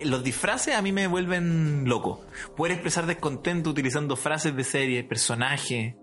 Los 0.00 0.22
disfraces 0.22 0.74
a 0.76 0.80
mí 0.80 0.92
me 0.92 1.08
vuelven 1.08 1.88
loco. 1.88 2.20
Poder 2.56 2.72
expresar 2.74 3.06
descontento 3.06 3.70
utilizando 3.70 4.14
frases 4.14 4.54
de 4.54 4.62
serie, 4.62 5.02
personajes. 5.02 5.94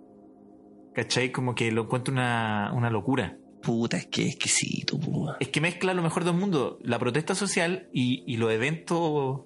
¿Cachai? 0.93 1.31
Como 1.31 1.55
que 1.55 1.71
lo 1.71 1.83
encuentro 1.83 2.11
una, 2.13 2.71
una 2.73 2.89
locura. 2.89 3.37
Puta, 3.63 3.95
es 3.95 4.07
que 4.07 4.23
es 4.23 4.33
exquisito, 4.35 4.99
puma. 4.99 5.37
Es 5.39 5.47
que 5.47 5.61
mezcla 5.61 5.93
lo 5.93 6.03
mejor 6.03 6.25
del 6.25 6.33
mundo, 6.33 6.79
la 6.83 6.99
protesta 6.99 7.33
social 7.33 7.87
y, 7.93 8.23
y 8.27 8.35
los 8.35 8.51
eventos, 8.51 9.41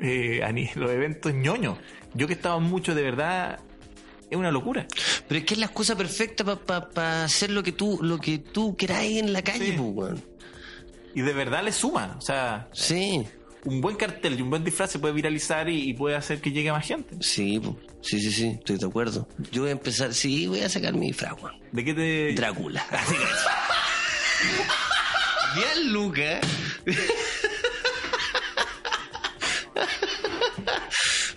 eh, 0.00 0.42
los 0.76 0.90
eventos 0.90 1.32
ñoños. 1.32 1.78
Yo 2.14 2.26
que 2.26 2.34
estaba 2.34 2.58
mucho, 2.58 2.94
de 2.94 3.02
verdad, 3.02 3.60
es 4.28 4.36
una 4.36 4.50
locura. 4.50 4.86
Pero 5.26 5.38
es 5.40 5.46
que 5.46 5.54
es 5.54 5.60
la 5.60 5.66
excusa 5.66 5.96
perfecta 5.96 6.44
para 6.56 7.24
hacer 7.24 7.50
lo 7.50 7.62
que 7.62 7.72
tú 7.72 7.98
lo 8.02 8.18
que 8.18 8.38
tú 8.38 8.76
queráis 8.76 9.18
en 9.18 9.32
la 9.32 9.42
calle, 9.42 9.76
Sí. 9.76 10.22
Y 11.14 11.22
de 11.22 11.32
verdad 11.32 11.64
le 11.64 11.72
suma. 11.72 12.16
O 12.18 12.20
sea, 12.20 12.68
Sí, 12.72 13.26
un 13.64 13.80
buen 13.80 13.96
cartel 13.96 14.38
y 14.38 14.42
un 14.42 14.50
buen 14.50 14.64
disfraz 14.64 14.90
se 14.90 14.98
puede 14.98 15.14
viralizar 15.14 15.68
y, 15.68 15.90
y 15.90 15.94
puede 15.94 16.16
hacer 16.16 16.40
que 16.40 16.50
llegue 16.52 16.70
a 16.70 16.74
más 16.74 16.86
gente. 16.86 17.16
sí, 17.20 17.60
sí, 18.02 18.20
sí, 18.20 18.32
sí, 18.32 18.46
estoy 18.58 18.78
de 18.78 18.86
acuerdo. 18.86 19.28
Yo 19.52 19.62
voy 19.62 19.70
a 19.70 19.72
empezar, 19.72 20.14
sí, 20.14 20.46
voy 20.46 20.60
a 20.60 20.68
sacar 20.68 20.94
mi 20.94 21.08
disfraz, 21.08 21.34
weón. 21.42 21.54
¿De 21.72 21.84
qué 21.84 21.94
te...? 21.94 22.34
Drácula. 22.34 22.84
Bien, 25.54 25.92
Luca. 25.92 26.40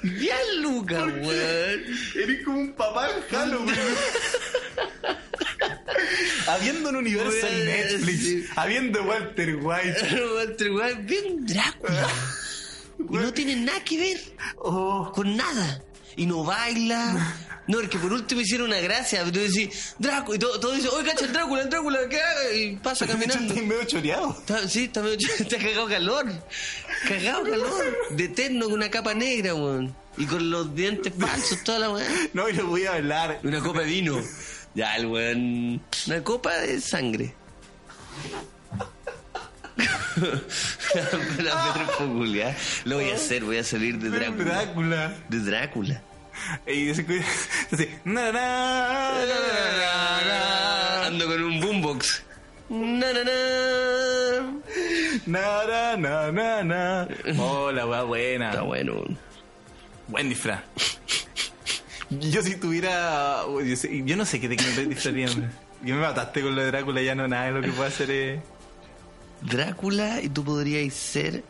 Bien, 0.04 0.62
Luca, 0.62 1.04
weón. 1.06 1.84
Eres 2.16 2.46
como 2.46 2.60
un 2.60 2.74
papá 2.74 3.10
en 3.10 3.22
Halloween. 3.30 3.76
habiendo 6.48 6.90
un 6.90 6.96
universo 6.98 7.48
en 7.48 7.54
Weón, 7.54 7.66
Netflix, 7.66 8.20
sí. 8.20 8.46
habiendo 8.56 9.04
Walter 9.04 9.56
White. 9.56 10.24
Walter 10.36 10.72
White, 10.72 11.02
bien 11.04 11.46
Drácula. 11.46 12.08
Y 13.00 13.16
no 13.18 13.34
tiene 13.34 13.56
nada 13.56 13.84
que 13.84 13.98
ver 13.98 14.20
Oh, 14.58 15.12
con 15.14 15.36
nada. 15.36 15.82
Y 16.16 16.26
no 16.28 16.44
baila. 16.44 17.36
No, 17.68 17.80
es 17.82 17.90
que 17.90 17.98
por 17.98 18.14
último 18.14 18.42
hicieron 18.42 18.68
una 18.68 18.80
gracia. 18.80 19.24
Tú 19.26 19.32
decís, 19.40 19.96
Drácula. 19.98 20.36
Y 20.36 20.40
todo, 20.40 20.60
todo 20.60 20.74
dice, 20.74 20.88
oye, 20.90 21.10
cacha 21.10 21.26
el 21.26 21.34
Drácula, 21.34 21.64
el 21.64 21.70
Drácula, 21.70 22.00
¿qué 22.08 22.22
haga? 22.22 22.54
Y 22.54 22.76
pasa 22.78 23.08
caminando. 23.08 23.52
estoy 23.54 23.66
medio 23.66 23.84
choreado. 23.86 24.38
Está- 24.40 24.68
sí, 24.70 24.84
está, 24.86 25.02
medio- 25.02 25.18
está 25.18 25.58
cagado 25.58 25.88
calor. 25.88 26.26
Cagado 27.08 27.44
calor. 27.44 27.98
De 28.12 28.26
eterno 28.26 28.66
con 28.66 28.74
una 28.76 28.90
capa 28.92 29.14
negra, 29.16 29.56
weón. 29.56 29.96
Y 30.18 30.26
con 30.28 30.50
los 30.52 30.74
dientes 30.76 31.12
falsos, 31.20 31.64
toda 31.64 31.80
la 31.80 31.90
weá. 31.90 32.08
No, 32.34 32.48
y 32.48 32.54
lo 32.54 32.68
voy 32.68 32.86
a 32.86 32.94
hablar. 32.94 33.40
Una 33.44 33.60
copa 33.60 33.80
de 33.80 33.86
vino. 33.88 34.22
Ya, 34.76 34.96
el 34.96 35.06
weón. 35.06 35.82
Una 36.08 36.24
copa 36.24 36.58
de 36.58 36.82
sangre. 36.82 37.34
la 41.40 41.58
Foglia. 41.98 42.56
Lo 42.86 42.96
voy 42.98 43.10
a 43.10 43.16
hacer, 43.16 43.44
voy 43.44 43.58
a 43.58 43.64
salir 43.64 43.98
de 44.00 44.10
Drácula. 44.10 44.44
Drácula. 44.44 45.14
De 45.30 45.40
Drácula. 45.40 46.02
Y 46.68 46.86
dice, 46.86 47.06
así, 47.72 47.90
na, 48.04 48.32
na, 48.32 49.26
na, 50.26 51.06
Ando 51.06 51.28
con 51.28 51.44
un 51.44 51.62
boombox. 51.62 52.24
Na, 52.70 53.14
na, 53.14 53.24
na. 55.26 55.66
na, 55.66 55.98
na, 55.98 56.32
na, 56.32 56.64
na. 56.64 57.08
Oh, 57.40 57.72
la 57.72 58.04
buena. 58.04 58.50
Está 58.50 58.62
bueno. 58.62 59.04
Buen 60.08 60.30
disfraz. 60.30 60.62
Yo 62.20 62.42
si 62.44 62.56
tuviera... 62.56 63.44
Yo, 63.66 63.76
sé- 63.76 64.04
yo 64.06 64.16
no 64.16 64.26
sé 64.26 64.40
qué 64.40 64.50
te 64.50 64.56
disfrazarían. 64.56 65.52
Yo 65.84 65.96
me 65.96 66.02
mataste 66.02 66.42
con 66.42 66.56
lo 66.56 66.62
de 66.62 66.68
Drácula, 66.68 67.02
ya 67.02 67.14
no 67.14 67.28
nada, 67.28 67.52
lo 67.52 67.62
que 67.62 67.68
puedo 67.68 67.84
hacer 67.84 68.10
es... 68.10 68.40
Drácula 69.42 70.22
y 70.22 70.30
tú 70.30 70.42
podrías 70.46 70.94
ser. 70.94 71.44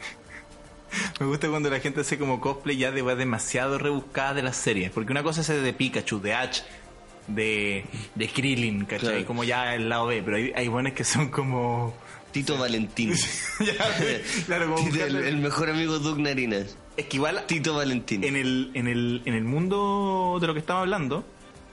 Me 1.20 1.26
gusta 1.26 1.48
cuando 1.48 1.68
la 1.68 1.80
gente 1.80 2.02
hace 2.02 2.16
como 2.16 2.40
cosplay 2.40 2.76
ya 2.76 2.92
de 2.92 3.02
demasiado 3.16 3.78
rebuscadas 3.78 4.36
de 4.36 4.42
las 4.42 4.56
series. 4.56 4.92
Porque 4.92 5.10
una 5.10 5.24
cosa 5.24 5.40
es 5.40 5.48
de 5.48 5.72
Pikachu, 5.72 6.20
de 6.20 6.34
Ash, 6.34 6.60
de, 7.26 7.84
de 8.14 8.28
Krillin, 8.28 8.84
¿cachai? 8.84 9.08
Claro. 9.08 9.26
Como 9.26 9.42
ya 9.42 9.74
el 9.74 9.88
lado 9.88 10.06
B, 10.06 10.22
pero 10.24 10.36
hay, 10.36 10.52
hay 10.54 10.68
buenas 10.68 10.92
que 10.92 11.02
son 11.02 11.28
como... 11.30 11.92
Tito 12.30 12.56
Valentín. 12.58 13.14
Ya, 13.58 14.44
claro, 14.46 14.72
como 14.72 14.88
Tito, 14.88 15.04
el, 15.04 15.16
el 15.16 15.36
mejor 15.38 15.70
amigo 15.70 15.98
de 15.98 16.04
Doug 16.04 16.20
Narinas. 16.20 16.76
Es 16.96 17.06
que 17.06 17.16
igual 17.16 17.44
Tito 17.46 17.74
Valentín. 17.74 18.24
en 18.24 18.36
el, 18.36 18.70
en, 18.74 18.88
el, 18.88 19.22
en 19.24 19.34
el 19.34 19.44
mundo 19.44 20.38
de 20.40 20.46
lo 20.46 20.54
que 20.54 20.60
estamos 20.60 20.80
hablando, 20.82 21.24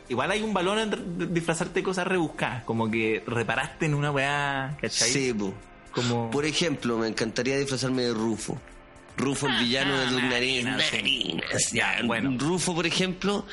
igual 0.10 0.32
hay 0.32 0.42
un 0.42 0.54
valor 0.54 0.78
en 0.80 1.34
disfrazarte 1.34 1.80
de 1.80 1.84
cosas 1.84 2.06
rebuscadas, 2.08 2.64
como 2.66 2.90
que 2.92 3.24
reparaste 3.26 3.86
en 3.86 3.94
una 3.94 4.12
weá, 4.12 4.78
¿cachai? 4.82 5.10
Sí, 5.10 5.34
po. 5.34 5.54
Como... 5.94 6.30
Por 6.32 6.46
ejemplo, 6.46 6.98
me 6.98 7.08
encantaría 7.08 7.58
disfrazarme 7.58 8.02
de 8.04 8.14
Rufo. 8.14 8.60
Rufo, 9.16 9.46
el 9.48 9.60
villano 9.60 9.96
de 9.96 10.10
sí. 10.10 10.16
Narinas, 10.64 10.92
Ya, 11.72 11.98
bueno. 12.04 12.36
Rufo, 12.40 12.74
por 12.74 12.88
ejemplo, 12.88 13.46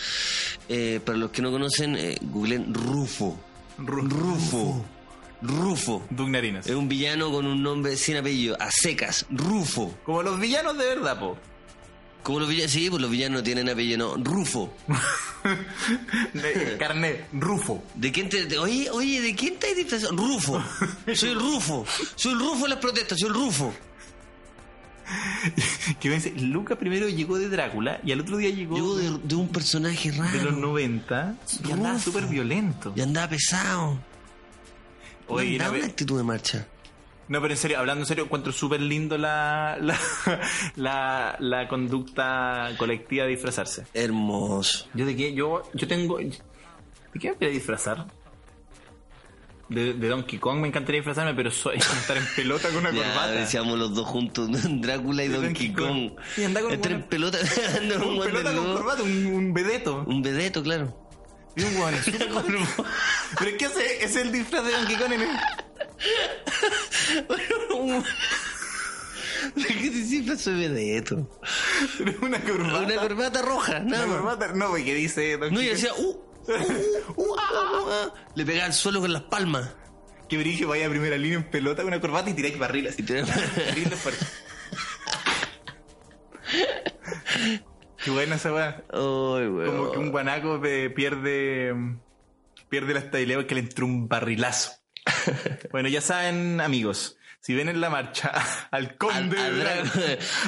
eh, 0.71 1.01
para 1.05 1.19
los 1.19 1.31
que 1.31 1.43
no 1.43 1.51
conocen, 1.51 1.97
eh, 1.97 2.17
googleen 2.23 2.73
Rufo. 2.73 3.39
Ru- 3.79 4.09
Rufo. 4.09 4.83
Rufo. 5.43 6.03
Doug 6.11 6.31
Narinas. 6.31 6.67
Es 6.67 6.75
un 6.75 6.89
villano 6.89 7.31
con 7.31 7.47
un 7.47 7.63
nombre 7.63 7.97
sin 7.99 8.17
apellido, 8.17 8.57
a 8.61 8.71
secas, 8.71 9.27
Rufo. 9.31 9.95
Como 10.05 10.23
los 10.23 10.41
villanos 10.41 10.77
de 10.79 10.87
verdad, 10.87 11.19
po. 11.21 11.37
Como 12.23 12.41
los 12.41 12.49
villanos, 12.49 12.71
sí, 12.73 12.91
pues 12.91 13.01
los 13.01 13.11
villanos 13.11 13.41
no 13.41 13.43
tienen 13.45 13.69
apellido, 13.69 14.17
no, 14.17 14.23
Rufo. 14.25 14.73
De- 16.35 16.77
Carnet, 16.79 17.29
Rufo. 17.33 17.83
¿De 17.95 18.13
quién 18.13 18.29
te, 18.29 18.45
de- 18.47 18.59
oye, 18.59 18.91
oye, 18.91 19.21
¿de 19.23 19.35
quién 19.35 19.55
estáis 19.55 19.77
disfrazado? 19.77 20.17
Rufo. 20.17 20.63
Soy 21.15 21.31
el 21.31 21.41
Rufo. 21.41 21.87
Soy 22.17 22.33
el 22.33 22.39
Rufo 22.39 22.65
de 22.65 22.69
las 22.71 22.79
protestas, 22.79 23.19
soy 23.19 23.29
el 23.29 23.35
Rufo. 23.35 23.75
Que 26.01 26.09
me 26.09 26.17
dice, 26.17 26.31
Luca 26.37 26.77
primero 26.79 27.09
llegó 27.09 27.37
de 27.39 27.49
Drácula 27.49 28.01
y 28.05 28.13
al 28.13 28.21
otro 28.21 28.37
día 28.37 28.51
llegó 28.51 28.77
Yo 28.77 28.97
de, 28.97 29.19
de 29.25 29.35
un 29.35 29.49
personaje 29.49 30.13
raro. 30.13 30.31
de 30.39 30.45
los 30.45 30.57
90 30.57 31.35
y 31.69 31.73
andaba 31.73 31.95
Rufo. 31.95 32.05
súper 32.11 32.27
violento. 32.27 32.93
Y 32.95 33.01
andaba 33.01 33.29
pesado. 33.31 33.99
Oye, 35.27 35.53
andaba 35.55 35.77
una 35.79 35.87
actitud 35.87 36.17
de 36.19 36.23
marcha. 36.25 36.67
No, 37.31 37.41
pero 37.41 37.55
en 37.55 37.59
serio, 37.59 37.79
hablando 37.79 38.03
en 38.03 38.07
serio, 38.07 38.25
encuentro 38.25 38.53
súper 38.53 38.81
lindo 38.81 39.17
la, 39.17 39.79
la, 39.81 39.97
la, 40.77 41.37
la 41.39 41.69
conducta 41.69 42.71
colectiva 42.77 43.25
de 43.25 43.31
disfrazarse. 43.31 43.87
Hermoso. 43.95 44.89
Yo 44.95 45.07
de 45.07 45.15
qué, 45.17 45.33
yo, 45.33 45.63
yo 45.73 45.87
tengo. 45.87 46.19
¿De 46.19 46.33
qué 47.21 47.31
me 47.31 47.37
voy 47.37 47.47
a 47.47 47.51
disfrazar? 47.51 48.07
De, 49.69 49.95
de 49.95 50.09
Donkey 50.09 50.41
Kong 50.41 50.59
me 50.59 50.67
encantaría 50.67 50.99
disfrazarme, 50.99 51.33
pero 51.35 51.53
soy 51.53 51.77
estar 51.79 52.17
en 52.17 52.27
pelota 52.35 52.67
con 52.71 52.79
una 52.79 52.91
Ya, 52.91 53.05
corbata. 53.05 53.31
decíamos 53.31 53.79
los 53.79 53.95
dos 53.95 54.09
juntos, 54.09 54.49
Drácula 54.81 55.23
y 55.23 55.29
Donkey 55.29 55.69
Donkey 55.69 55.73
Kong. 55.73 56.09
Kong. 56.17 56.21
Y 56.37 56.43
anda 56.45 56.61
con 56.63 56.73
Estar 56.73 56.91
en 56.93 57.03
pelota, 57.05 57.39
en 57.81 58.03
un 58.03 58.21
pelota 58.25 58.53
con 58.53 58.73
corbata, 58.75 59.03
un, 59.05 59.27
un 59.27 59.55
vedeto. 59.55 60.03
Un 60.09 60.21
vedeto, 60.23 60.65
claro. 60.65 60.97
Y 61.55 61.63
un 61.63 61.75
súper- 61.75 62.25
Pero 63.39 63.51
es 63.51 63.57
que 63.57 63.65
ese 63.67 64.05
es 64.05 64.17
el 64.17 64.33
disfraz 64.33 64.65
de 64.65 64.73
Donkey 64.73 64.97
Kong 64.97 65.13
en 65.13 65.21
el... 65.23 65.29
¿Por 69.55 69.67
qué 69.67 69.75
te 69.75 69.91
disfrazas 69.91 70.47
de 70.59 70.69
vedeto? 70.69 71.41
Una 72.23 72.41
corbata. 72.41 72.79
Una 72.85 72.97
corbata 72.97 73.43
roja, 73.43 73.77
Una 73.79 73.91
nada 73.91 74.07
más. 74.07 74.17
corbata. 74.19 74.49
No, 74.55 74.69
porque 74.71 74.95
dice 74.95 75.33
Donkey 75.37 75.51
No, 75.55 75.63
y 75.63 75.67
decía, 75.67 75.93
uh, 75.95 76.03
uh, 76.03 76.53
uh, 77.17 77.23
uh, 77.23 77.23
uh, 77.23 78.07
uh. 78.07 78.13
Le 78.35 78.45
pegaba 78.45 78.67
al 78.67 78.73
suelo 78.75 79.01
con 79.01 79.13
las 79.13 79.23
palmas. 79.23 79.71
Que 80.29 80.39
Brigio 80.39 80.69
vaya 80.69 80.87
a 80.87 80.91
primera 80.91 81.17
línea 81.17 81.39
en 81.39 81.51
pelota 81.51 81.83
con 81.83 81.89
una 81.93 82.01
corbata 82.01 82.31
y 82.31 82.35
tiráis. 82.35 82.55
Y 82.99 83.03
te- 83.03 83.25
Terrible 83.25 83.97
fuerte. 83.97 84.25
Qué 88.05 88.11
buena 88.11 88.37
esa 88.37 88.53
weá. 88.53 88.85
Como 88.91 89.91
que 89.93 89.99
un 89.99 90.11
guanaco 90.11 90.61
pe- 90.61 90.91
pierde 90.91 91.75
pierde 92.69 92.95
la 92.95 93.01
estabilidad 93.01 93.39
porque 93.41 93.55
le 93.57 93.61
entró 93.63 93.85
un 93.87 94.09
barrilazo. 94.09 94.73
Bueno, 95.71 95.89
ya 95.89 96.01
saben, 96.01 96.61
amigos, 96.61 97.17
si 97.41 97.55
ven 97.55 97.69
en 97.69 97.81
la 97.81 97.91
marcha 97.91 98.33
al 98.71 98.97
conde 98.97 99.39
al, 99.39 99.67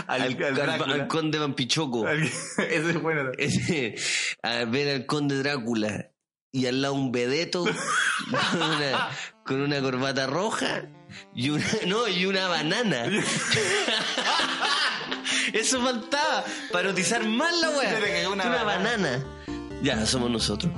al, 0.08 0.20
al- 0.68 0.90
al 0.92 1.06
conde 1.08 1.38
Vampichoco. 1.38 2.06
Al- 2.06 2.22
Ese 2.58 2.90
es 2.90 3.00
bueno. 3.02 3.30
Ese, 3.38 3.94
a 4.42 4.64
ver 4.64 4.94
al 4.94 5.06
conde 5.06 5.36
Drácula 5.38 6.10
y 6.52 6.66
al 6.66 6.82
lado 6.82 6.94
un 6.94 7.12
vedeto 7.12 7.64
con 8.50 8.62
una, 8.62 9.08
con 9.44 9.60
una 9.62 9.80
corbata 9.80 10.26
roja 10.26 10.82
y 11.34 11.48
una, 11.50 11.64
no, 11.86 12.08
y 12.08 12.26
una 12.26 12.46
banana. 12.48 13.06
Eso 15.52 15.82
faltaba 15.82 16.44
para 16.72 16.88
erotizar 16.88 17.24
más 17.26 17.52
la 17.60 17.68
cagó 17.68 18.32
una 18.32 18.46
Una, 18.46 18.62
banana. 18.64 19.24
Ya, 19.82 20.04
somos 20.06 20.30
nosotros. 20.30 20.72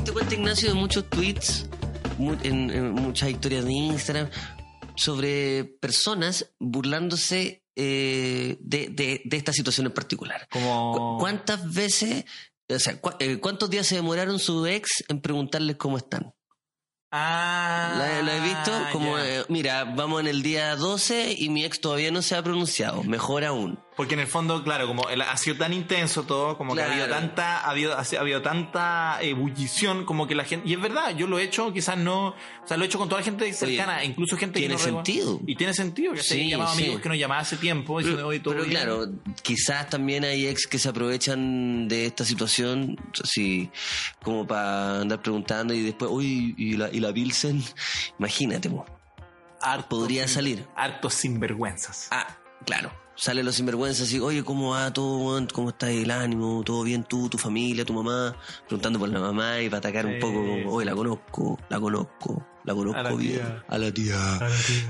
Diste 0.00 0.12
cuenta, 0.12 0.34
Ignacio, 0.34 0.68
de 0.68 0.74
muchos 0.74 1.08
tweets, 1.10 1.66
en, 2.42 2.70
en 2.70 2.92
muchas 2.92 3.30
historias 3.30 3.64
de 3.64 3.72
Instagram, 3.72 4.28
sobre 4.96 5.64
personas 5.64 6.52
burlándose 6.58 7.62
eh, 7.76 8.56
de, 8.60 8.88
de- 8.88 9.22
de 9.24 9.36
esta 9.36 9.52
situación 9.52 9.86
en 9.86 9.92
particular? 9.92 10.46
Como... 10.50 10.92
¿Cu- 11.16 11.18
¿Cuántas 11.20 11.72
veces, 11.72 12.24
o 12.68 12.78
sea, 12.78 13.00
cu- 13.00 13.12
eh, 13.18 13.38
cuántos 13.38 13.70
días 13.70 13.86
se 13.86 13.94
demoraron 13.96 14.38
su 14.38 14.66
ex 14.66 15.04
en 15.08 15.20
preguntarles 15.20 15.76
cómo 15.76 15.96
están? 15.96 16.34
Ah, 17.12 17.94
¿La, 17.98 18.22
la 18.22 18.36
he 18.36 18.40
visto? 18.40 18.70
Como, 18.92 19.18
eh, 19.18 19.44
mira, 19.48 19.84
vamos 19.84 20.20
en 20.20 20.28
el 20.28 20.42
día 20.42 20.76
12 20.76 21.34
y 21.36 21.48
mi 21.48 21.64
ex 21.64 21.80
todavía 21.80 22.12
no 22.12 22.22
se 22.22 22.36
ha 22.36 22.42
pronunciado. 22.42 23.02
Mejor 23.02 23.44
aún. 23.44 23.80
Porque 24.00 24.14
en 24.14 24.20
el 24.20 24.26
fondo, 24.28 24.64
claro, 24.64 24.86
como 24.86 25.10
el- 25.10 25.20
ha 25.20 25.36
sido 25.36 25.56
tan 25.58 25.74
intenso 25.74 26.22
todo, 26.22 26.56
como 26.56 26.74
que 26.74 26.80
ha 26.80 26.90
habido 26.90 27.06
tanta, 27.06 27.58
ha 27.58 27.68
habido, 27.70 27.98
ha 27.98 28.02
habido 28.18 28.40
tanta 28.40 29.18
ebullición, 29.20 30.06
como 30.06 30.26
que 30.26 30.34
la 30.34 30.44
gente, 30.44 30.66
y 30.66 30.72
es 30.72 30.80
verdad, 30.80 31.14
yo 31.14 31.26
lo 31.26 31.38
he 31.38 31.42
hecho, 31.42 31.70
quizás 31.70 31.98
no, 31.98 32.28
o 32.28 32.34
sea, 32.64 32.78
lo 32.78 32.84
he 32.84 32.86
hecho 32.86 32.96
con 32.98 33.10
toda 33.10 33.20
la 33.20 33.24
gente 33.26 33.52
cercana, 33.52 34.02
incluso 34.02 34.38
gente 34.38 34.58
tiene 34.58 34.76
que 34.76 34.80
no 34.80 34.86
sentido. 35.04 35.38
Y 35.46 35.54
tiene 35.54 35.74
sentido, 35.74 36.14
que 36.14 36.22
se 36.22 36.34
Sí, 36.36 36.48
llamado 36.48 36.74
sí. 36.74 36.82
amigos 36.84 37.02
que 37.02 37.08
nos 37.10 37.18
llamaba 37.18 37.42
hace 37.42 37.58
tiempo, 37.58 37.98
diciendo, 37.98 38.26
"Oye, 38.26 38.40
todo 38.40 38.54
Pero 38.54 38.64
bien". 38.64 38.76
claro, 38.80 39.06
quizás 39.42 39.90
también 39.90 40.24
hay 40.24 40.46
ex 40.46 40.66
que 40.66 40.78
se 40.78 40.88
aprovechan 40.88 41.86
de 41.86 42.06
esta 42.06 42.24
situación, 42.24 42.96
así 43.22 43.70
como 44.22 44.46
para 44.46 45.02
andar 45.02 45.20
preguntando 45.20 45.74
y 45.74 45.82
después, 45.82 46.10
uy, 46.10 46.54
¿y 46.56 46.76
la, 46.78 46.88
y 46.90 47.00
la 47.00 47.12
Pilsen? 47.12 47.62
Imagínate. 48.18 48.70
Hartos 49.60 49.86
podría 49.88 50.26
sin- 50.26 50.34
salir. 50.34 50.66
Hartos 50.74 51.12
sinvergüenzas. 51.12 52.08
Ah, 52.10 52.26
claro. 52.64 52.90
Sale 53.22 53.42
los 53.42 53.54
sinvergüenzas 53.56 54.10
y, 54.14 54.18
oye, 54.18 54.42
¿cómo 54.42 54.70
va 54.70 54.90
todo? 54.94 55.46
¿Cómo 55.52 55.68
está 55.68 55.90
el 55.90 56.10
ánimo? 56.10 56.62
¿Todo 56.64 56.82
bien 56.84 57.04
tú, 57.04 57.28
tu 57.28 57.36
familia, 57.36 57.84
tu 57.84 57.92
mamá? 57.92 58.34
Preguntando 58.66 58.98
por 58.98 59.10
la 59.10 59.20
mamá 59.20 59.60
y 59.60 59.68
para 59.68 59.76
atacar 59.78 60.06
un 60.06 60.18
poco, 60.18 60.36
como, 60.42 60.72
oye, 60.72 60.86
la 60.86 60.94
conozco, 60.94 61.58
la 61.68 61.78
conozco, 61.78 62.46
la 62.64 62.74
conozco 62.74 62.98
A 62.98 63.02
la 63.02 63.10
bien. 63.12 63.34
tía. 63.34 63.64
A 63.68 63.76
la 63.78 63.92
tía. 63.92 64.40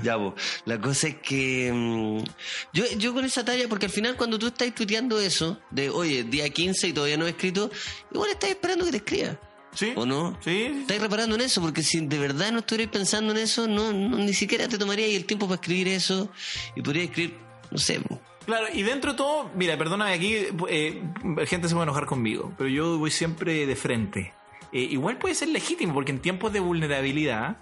Ya, 0.01 0.17
pues, 0.17 0.33
la 0.63 0.79
cosa 0.79 1.09
es 1.09 1.15
que 1.17 1.71
mm, 1.73 2.23
yo, 2.71 2.85
yo 2.97 3.13
con 3.13 3.25
esa 3.25 3.43
talla, 3.43 3.67
porque 3.67 3.87
al 3.87 3.91
final 3.91 4.15
cuando 4.15 4.39
tú 4.39 4.47
estás 4.47 4.73
tuiteando 4.73 5.19
eso, 5.19 5.59
de, 5.69 5.89
oye, 5.89 6.23
día 6.23 6.49
15 6.49 6.87
y 6.87 6.93
todavía 6.93 7.17
no 7.17 7.27
he 7.27 7.31
escrito, 7.31 7.69
igual 8.13 8.29
estás 8.31 8.51
esperando 8.51 8.85
que 8.85 8.91
te 8.91 8.97
escriba, 8.97 9.37
¿Sí? 9.75 9.91
¿o 9.97 10.05
no? 10.05 10.37
Sí. 10.41 10.71
Estás 10.83 11.01
reparando 11.01 11.35
en 11.35 11.41
eso, 11.41 11.59
porque 11.59 11.83
si 11.83 11.99
de 12.05 12.17
verdad 12.17 12.53
no 12.53 12.59
estuvierais 12.59 12.91
pensando 12.91 13.33
en 13.33 13.39
eso, 13.39 13.67
no, 13.67 13.91
no- 13.91 14.17
ni 14.19 14.33
siquiera 14.33 14.69
te 14.69 14.77
tomaría 14.77 15.05
el 15.07 15.25
tiempo 15.25 15.47
para 15.49 15.55
escribir 15.59 15.89
eso 15.89 16.29
y 16.77 16.81
podrías 16.81 17.09
escribir, 17.09 17.37
no 17.71 17.77
sé. 17.77 17.99
Claro, 18.51 18.67
y 18.73 18.83
dentro 18.83 19.11
de 19.11 19.17
todo, 19.17 19.49
mira, 19.55 19.77
perdóname 19.77 20.11
aquí, 20.11 20.35
eh, 20.67 21.01
gente 21.47 21.69
se 21.69 21.73
puede 21.73 21.83
enojar 21.83 22.05
conmigo, 22.05 22.51
pero 22.57 22.69
yo 22.69 22.97
voy 22.97 23.09
siempre 23.09 23.65
de 23.65 23.75
frente. 23.77 24.33
Eh, 24.73 24.81
igual 24.81 25.17
puede 25.17 25.35
ser 25.35 25.47
legítimo, 25.47 25.93
porque 25.93 26.11
en 26.11 26.19
tiempos 26.19 26.51
de 26.51 26.59
vulnerabilidad, 26.59 27.57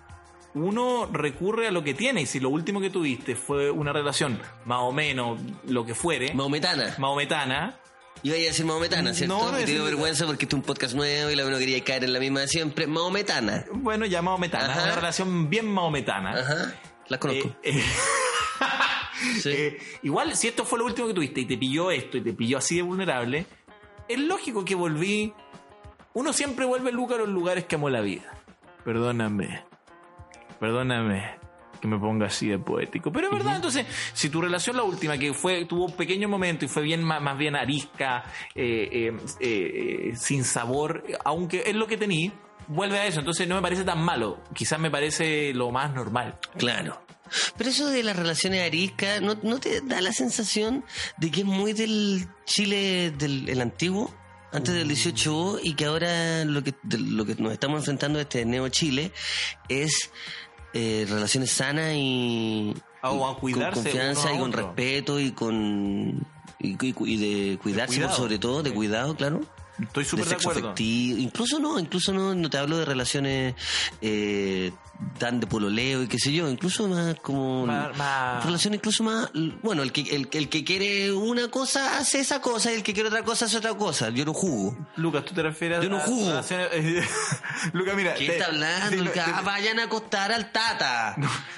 uno 0.55 1.07
recurre 1.13 1.67
a 1.67 1.71
lo 1.71 1.83
que 1.83 1.93
tiene, 1.93 2.21
y 2.21 2.25
si 2.25 2.39
lo 2.39 2.49
último 2.49 2.81
que 2.81 2.89
tuviste 2.89 3.35
fue 3.35 3.69
una 3.69 3.93
relación, 3.93 4.39
más 4.65 4.79
o 4.81 4.91
menos, 4.91 5.39
lo 5.67 5.85
que 5.85 5.93
fuere, 5.93 6.33
Maometana. 6.33 6.95
maometana, 6.97 7.79
Iba 8.23 8.35
a 8.35 8.39
decir 8.39 8.65
Maometana, 8.65 9.13
¿cierto? 9.13 9.37
No, 9.37 9.51
no 9.51 9.57
te 9.57 9.65
dio 9.65 9.83
vergüenza 9.85 10.25
porque 10.25 10.45
este 10.45 10.55
es 10.55 10.59
un 10.59 10.65
podcast 10.65 10.95
nuevo 10.95 11.29
y 11.29 11.35
la 11.35 11.43
no 11.43 11.57
quería 11.57 11.81
caer 11.83 12.03
en 12.03 12.13
la 12.13 12.19
misma 12.19 12.41
de 12.41 12.47
siempre. 12.47 12.87
Maometana. 12.87 13.65
bueno, 13.71 14.05
ya 14.07 14.21
maometana, 14.21 14.73
Ajá. 14.73 14.83
una 14.85 14.95
relación 14.95 15.49
bien 15.49 15.67
maometana. 15.67 16.31
Ajá. 16.31 16.73
Las 17.07 17.19
conozco. 17.19 17.47
Eh, 17.63 17.77
eh, 17.77 17.83
Sí. 19.39 19.49
Eh, 19.51 19.77
igual, 20.03 20.35
si 20.35 20.47
esto 20.47 20.65
fue 20.65 20.79
lo 20.79 20.85
último 20.85 21.07
que 21.07 21.13
tuviste 21.13 21.41
y 21.41 21.45
te 21.45 21.57
pilló 21.57 21.91
esto 21.91 22.17
y 22.17 22.21
te 22.21 22.33
pilló 22.33 22.57
así 22.57 22.77
de 22.77 22.81
vulnerable, 22.81 23.45
es 24.07 24.19
lógico 24.19 24.65
que 24.65 24.75
volví. 24.75 25.33
Uno 26.13 26.33
siempre 26.33 26.65
vuelve 26.65 26.91
Luca 26.91 27.15
a 27.15 27.19
los 27.19 27.29
lugares 27.29 27.65
que 27.65 27.75
amó 27.75 27.89
la 27.89 28.01
vida. 28.01 28.33
Perdóname. 28.83 29.63
Perdóname 30.59 31.39
que 31.79 31.87
me 31.87 31.97
ponga 31.97 32.27
así 32.27 32.47
de 32.47 32.59
poético. 32.59 33.11
Pero 33.11 33.27
es 33.27 33.33
verdad, 33.33 33.55
entonces, 33.55 33.85
si 34.13 34.29
tu 34.29 34.41
relación 34.41 34.75
la 34.75 34.83
última, 34.83 35.17
que 35.17 35.33
fue 35.33 35.65
tuvo 35.65 35.85
un 35.85 35.93
pequeño 35.93 36.27
momento 36.27 36.65
y 36.65 36.67
fue 36.67 36.83
bien 36.83 37.03
más, 37.03 37.21
más 37.21 37.37
bien 37.37 37.55
arisca, 37.55 38.23
eh, 38.53 38.89
eh, 38.91 39.17
eh, 39.39 40.11
sin 40.15 40.43
sabor, 40.43 41.03
aunque 41.23 41.63
es 41.65 41.75
lo 41.75 41.87
que 41.87 41.97
tení, 41.97 42.31
vuelve 42.67 42.99
a 42.99 43.07
eso. 43.07 43.19
Entonces 43.19 43.47
no 43.47 43.55
me 43.55 43.61
parece 43.61 43.83
tan 43.83 44.03
malo. 44.03 44.39
Quizás 44.53 44.79
me 44.79 44.91
parece 44.91 45.53
lo 45.53 45.71
más 45.71 45.93
normal. 45.93 46.37
Claro. 46.57 47.01
Pero 47.57 47.69
eso 47.69 47.89
de 47.89 48.03
las 48.03 48.15
relaciones 48.15 48.65
ariscas, 48.65 49.21
¿no, 49.21 49.35
no 49.43 49.59
te 49.59 49.81
da 49.81 50.01
la 50.01 50.13
sensación 50.13 50.83
de 51.17 51.31
que 51.31 51.41
es 51.41 51.45
muy 51.45 51.73
del 51.73 52.27
Chile 52.45 53.11
del 53.11 53.49
el 53.49 53.61
antiguo? 53.61 54.13
Antes 54.51 54.73
del 54.73 54.87
18 54.87 55.59
y 55.61 55.75
que 55.75 55.85
ahora 55.85 56.43
lo 56.43 56.63
que, 56.63 56.73
de 56.81 56.97
lo 56.97 57.23
que 57.23 57.35
nos 57.35 57.53
estamos 57.53 57.81
enfrentando 57.81 58.17
a 58.17 58.23
este 58.23 58.45
Neo 58.45 58.67
Chile 58.69 59.11
es 59.67 60.09
eh, 60.73 61.05
relaciones 61.07 61.51
sanas 61.51 61.93
y, 61.93 62.73
Ah, 63.01 63.09
a 63.11 63.11
con 63.11 63.35
cuidarse 63.35 63.81
confianza 63.81 64.33
y 64.33 64.39
con 64.39 64.51
respeto 64.51 65.19
y 65.19 65.31
con 65.31 66.27
y, 66.59 66.75
de 66.75 67.57
cuidarse 67.57 68.01
por 68.01 68.11
sobre 68.11 68.39
todo, 68.39 68.61
de 68.61 68.73
cuidado, 68.73 69.15
claro. 69.15 69.41
Estoy 69.81 70.05
súper 70.05 70.25
de 70.25 70.29
sexo 70.31 70.49
acuerdo. 70.49 70.69
afectivo. 70.69 71.17
Incluso 71.19 71.59
no, 71.59 71.79
incluso 71.79 72.13
no, 72.13 72.33
no 72.35 72.49
te 72.49 72.57
hablo 72.57 72.77
de 72.77 72.85
relaciones 72.85 73.55
eh, 74.01 74.71
tan 75.17 75.39
de 75.39 75.47
pololeo 75.47 76.03
y 76.03 76.07
qué 76.07 76.19
sé 76.19 76.33
yo, 76.33 76.49
incluso 76.49 76.87
más 76.89 77.15
como 77.21 77.65
Más- 77.65 77.95
más- 77.97 78.45
relación 78.45 78.73
incluso 78.73 79.03
más 79.03 79.29
bueno, 79.63 79.81
el 79.83 79.91
que 79.93 80.01
el, 80.01 80.27
el 80.33 80.49
que 80.49 80.63
quiere 80.65 81.11
una 81.13 81.47
cosa 81.49 81.97
hace 81.97 82.19
esa 82.19 82.41
cosa 82.41 82.71
y 82.71 82.75
el 82.75 82.83
que 82.83 82.93
quiere 82.93 83.07
otra 83.07 83.23
cosa 83.23 83.45
hace 83.45 83.57
otra 83.57 83.73
cosa. 83.75 84.09
Yo 84.09 84.25
no 84.25 84.33
jugo. 84.33 84.77
Lucas, 84.97 85.23
¿tú 85.25 85.33
te 85.33 85.41
refieres 85.41 85.81
Yo 85.81 85.89
no 85.89 85.97
a- 85.97 86.01
jugo. 86.01 86.29
a- 86.31 86.39
a- 86.39 86.43
Lucas, 87.73 87.95
mira. 87.95 88.13
¿Qué 88.15 88.25
te- 88.25 88.33
está 88.33 88.47
hablando? 88.47 88.89
sí, 88.89 88.95
El 88.97 89.11
te- 89.11 89.19
ah, 89.21 89.41
vayan 89.45 89.79
a 89.79 89.83
acostar 89.83 90.31
al 90.31 90.51
tata. 90.51 91.15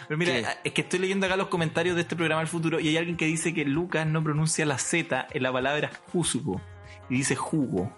Pero 0.07 0.18
mira, 0.18 0.34
¿Qué? 0.34 0.45
es 0.65 0.73
que 0.73 0.81
estoy 0.81 0.99
leyendo 0.99 1.26
acá 1.26 1.35
los 1.38 1.48
comentarios 1.48 1.95
de 1.95 2.02
este 2.02 2.15
programa 2.15 2.41
del 2.41 2.48
futuro 2.49 2.80
y 2.80 2.88
hay 2.89 2.98
alguien 2.98 3.18
que 3.18 3.26
dice 3.26 3.53
que 3.53 3.65
Lucas 3.65 4.06
no 4.06 4.23
pronuncia 4.23 4.65
la 4.65 4.77
Z 4.77 5.27
en 5.31 5.43
la 5.43 5.52
palabra 5.52 5.91
jugo 6.11 6.61
y 7.10 7.15
dice 7.18 7.35
jugo. 7.35 7.95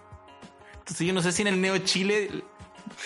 Entonces 0.84 1.06
yo 1.06 1.14
no 1.14 1.22
sé 1.22 1.32
si 1.32 1.40
en 1.40 1.48
el 1.48 1.60
Neo 1.62 1.78
Chile 1.78 2.30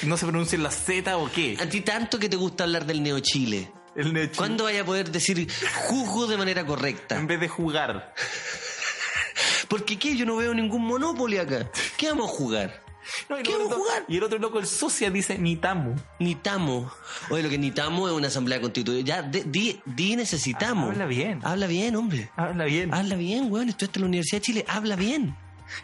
no 0.02 0.16
se 0.16 0.26
pronuncia 0.26 0.58
la 0.58 0.72
Z 0.72 1.16
o 1.16 1.30
qué. 1.30 1.56
A 1.60 1.68
ti 1.68 1.80
tanto 1.82 2.18
que 2.18 2.28
te 2.28 2.34
gusta 2.34 2.64
hablar 2.64 2.84
del 2.84 3.04
Neo 3.04 3.20
Chile. 3.20 3.70
El 3.94 4.12
Neo 4.12 4.24
Chile. 4.24 4.36
¿Cuándo 4.36 4.64
vaya 4.64 4.80
a 4.82 4.84
poder 4.84 5.12
decir 5.12 5.48
jugo 5.86 6.26
de 6.26 6.36
manera 6.36 6.66
correcta? 6.66 7.16
En 7.16 7.28
vez 7.28 7.38
de 7.38 7.46
jugar. 7.46 8.12
Porque 9.68 9.96
qué, 9.96 10.16
yo 10.16 10.26
no 10.26 10.34
veo 10.34 10.52
ningún 10.54 10.82
Monopoly 10.84 11.38
acá. 11.38 11.70
¿Qué 11.96 12.08
vamos 12.08 12.32
a 12.32 12.34
jugar? 12.34 12.82
No, 13.28 13.36
¿Qué 13.36 13.52
vamos 13.52 13.72
a 13.72 13.76
jugar? 13.76 14.04
y 14.08 14.16
el 14.16 14.24
otro 14.24 14.40
loco, 14.40 14.58
el 14.58 14.66
socia, 14.66 15.08
dice 15.08 15.38
Nitamu. 15.38 15.94
Nitamo. 16.18 16.90
Oye, 17.30 17.44
lo 17.44 17.48
que 17.48 17.58
necesitamos 17.58 18.10
es 18.10 18.16
una 18.16 18.26
asamblea 18.26 18.60
constituyente. 18.60 19.08
Ya, 19.08 19.22
di, 19.22 19.80
di 19.86 20.16
necesitamos. 20.16 20.90
Habla 20.90 21.06
bien. 21.06 21.38
Habla 21.44 21.68
bien, 21.68 21.94
hombre. 21.94 22.28
Habla 22.34 22.64
bien. 22.64 22.92
Habla 22.92 23.14
bien, 23.14 23.52
weón. 23.52 23.68
Estudiaste 23.68 24.00
en 24.00 24.02
la 24.02 24.08
Universidad 24.08 24.38
de 24.38 24.42
Chile. 24.42 24.64
Habla 24.66 24.96
bien. 24.96 25.36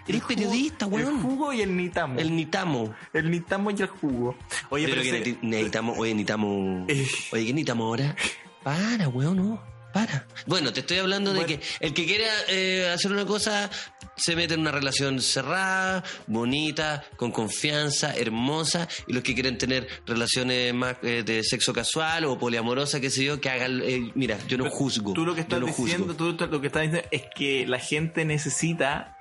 Eres 0.09 0.23
jugo- 0.23 0.29
periodista, 0.29 0.87
El 0.87 0.93
weón. 0.93 1.23
jugo 1.23 1.53
y 1.53 1.61
el 1.63 1.77
Nitamu. 1.77 2.19
El 2.21 2.35
Nitamo. 2.35 2.95
El 3.13 3.31
Nitamu 3.31 3.71
y 3.71 3.83
el 3.83 3.87
jugo. 3.89 4.37
Oye, 4.71 4.87
Pero 4.89 5.03
pero 5.03 5.23
que 5.25 5.37
necesitamos, 5.43 5.97
oye, 5.99 6.13
necesitamos. 6.15 6.85
Eh. 6.89 7.07
Oye, 7.33 7.47
¿qué 7.47 7.53
necesitamos 7.53 7.85
ahora? 7.87 8.17
Para, 8.63 9.09
weón, 9.09 9.37
no. 9.37 9.75
Para. 9.93 10.27
Bueno, 10.47 10.73
te 10.73 10.81
estoy 10.81 10.99
hablando 10.99 11.33
de 11.33 11.47
que 11.47 11.61
el 11.79 11.95
que 11.95 12.05
quiere 12.05 12.25
eh, 12.49 12.91
hacer 12.93 13.13
una 13.13 13.25
cosa 13.25 13.71
se 14.17 14.35
mete 14.35 14.55
en 14.55 14.61
una 14.61 14.73
relación 14.73 15.21
cerrada, 15.21 16.03
bonita, 16.27 17.05
con 17.17 17.31
confianza, 17.31 18.13
hermosa, 18.17 18.89
y 19.07 19.13
los 19.13 19.23
que 19.23 19.35
quieren 19.35 19.57
tener 19.57 19.87
relaciones 20.05 20.75
más 20.75 20.97
eh, 21.03 21.23
de 21.25 21.45
sexo 21.45 21.73
casual 21.73 22.25
o 22.25 22.37
poliamorosa, 22.39 23.01
qué 23.01 23.09
sé 23.09 23.23
yo, 23.25 23.41
que 23.41 23.51
hagan. 23.51 23.83
eh, 23.85 24.11
mira, 24.17 24.37
yo 24.49 24.59
no 24.59 24.69
juzgo. 24.69 25.13
Tú 25.13 25.25
lo 25.25 25.33
que 25.35 25.43
estás 25.43 25.61
no 25.61 25.67
diciendo, 25.67 26.17
tú 26.17 26.37
lo 26.51 26.61
que 26.61 26.67
estás 26.67 26.83
diciendo 26.83 27.09
es 27.13 27.23
que 27.37 27.65
la 27.69 27.79
gente 27.79 28.25
necesita, 28.25 29.14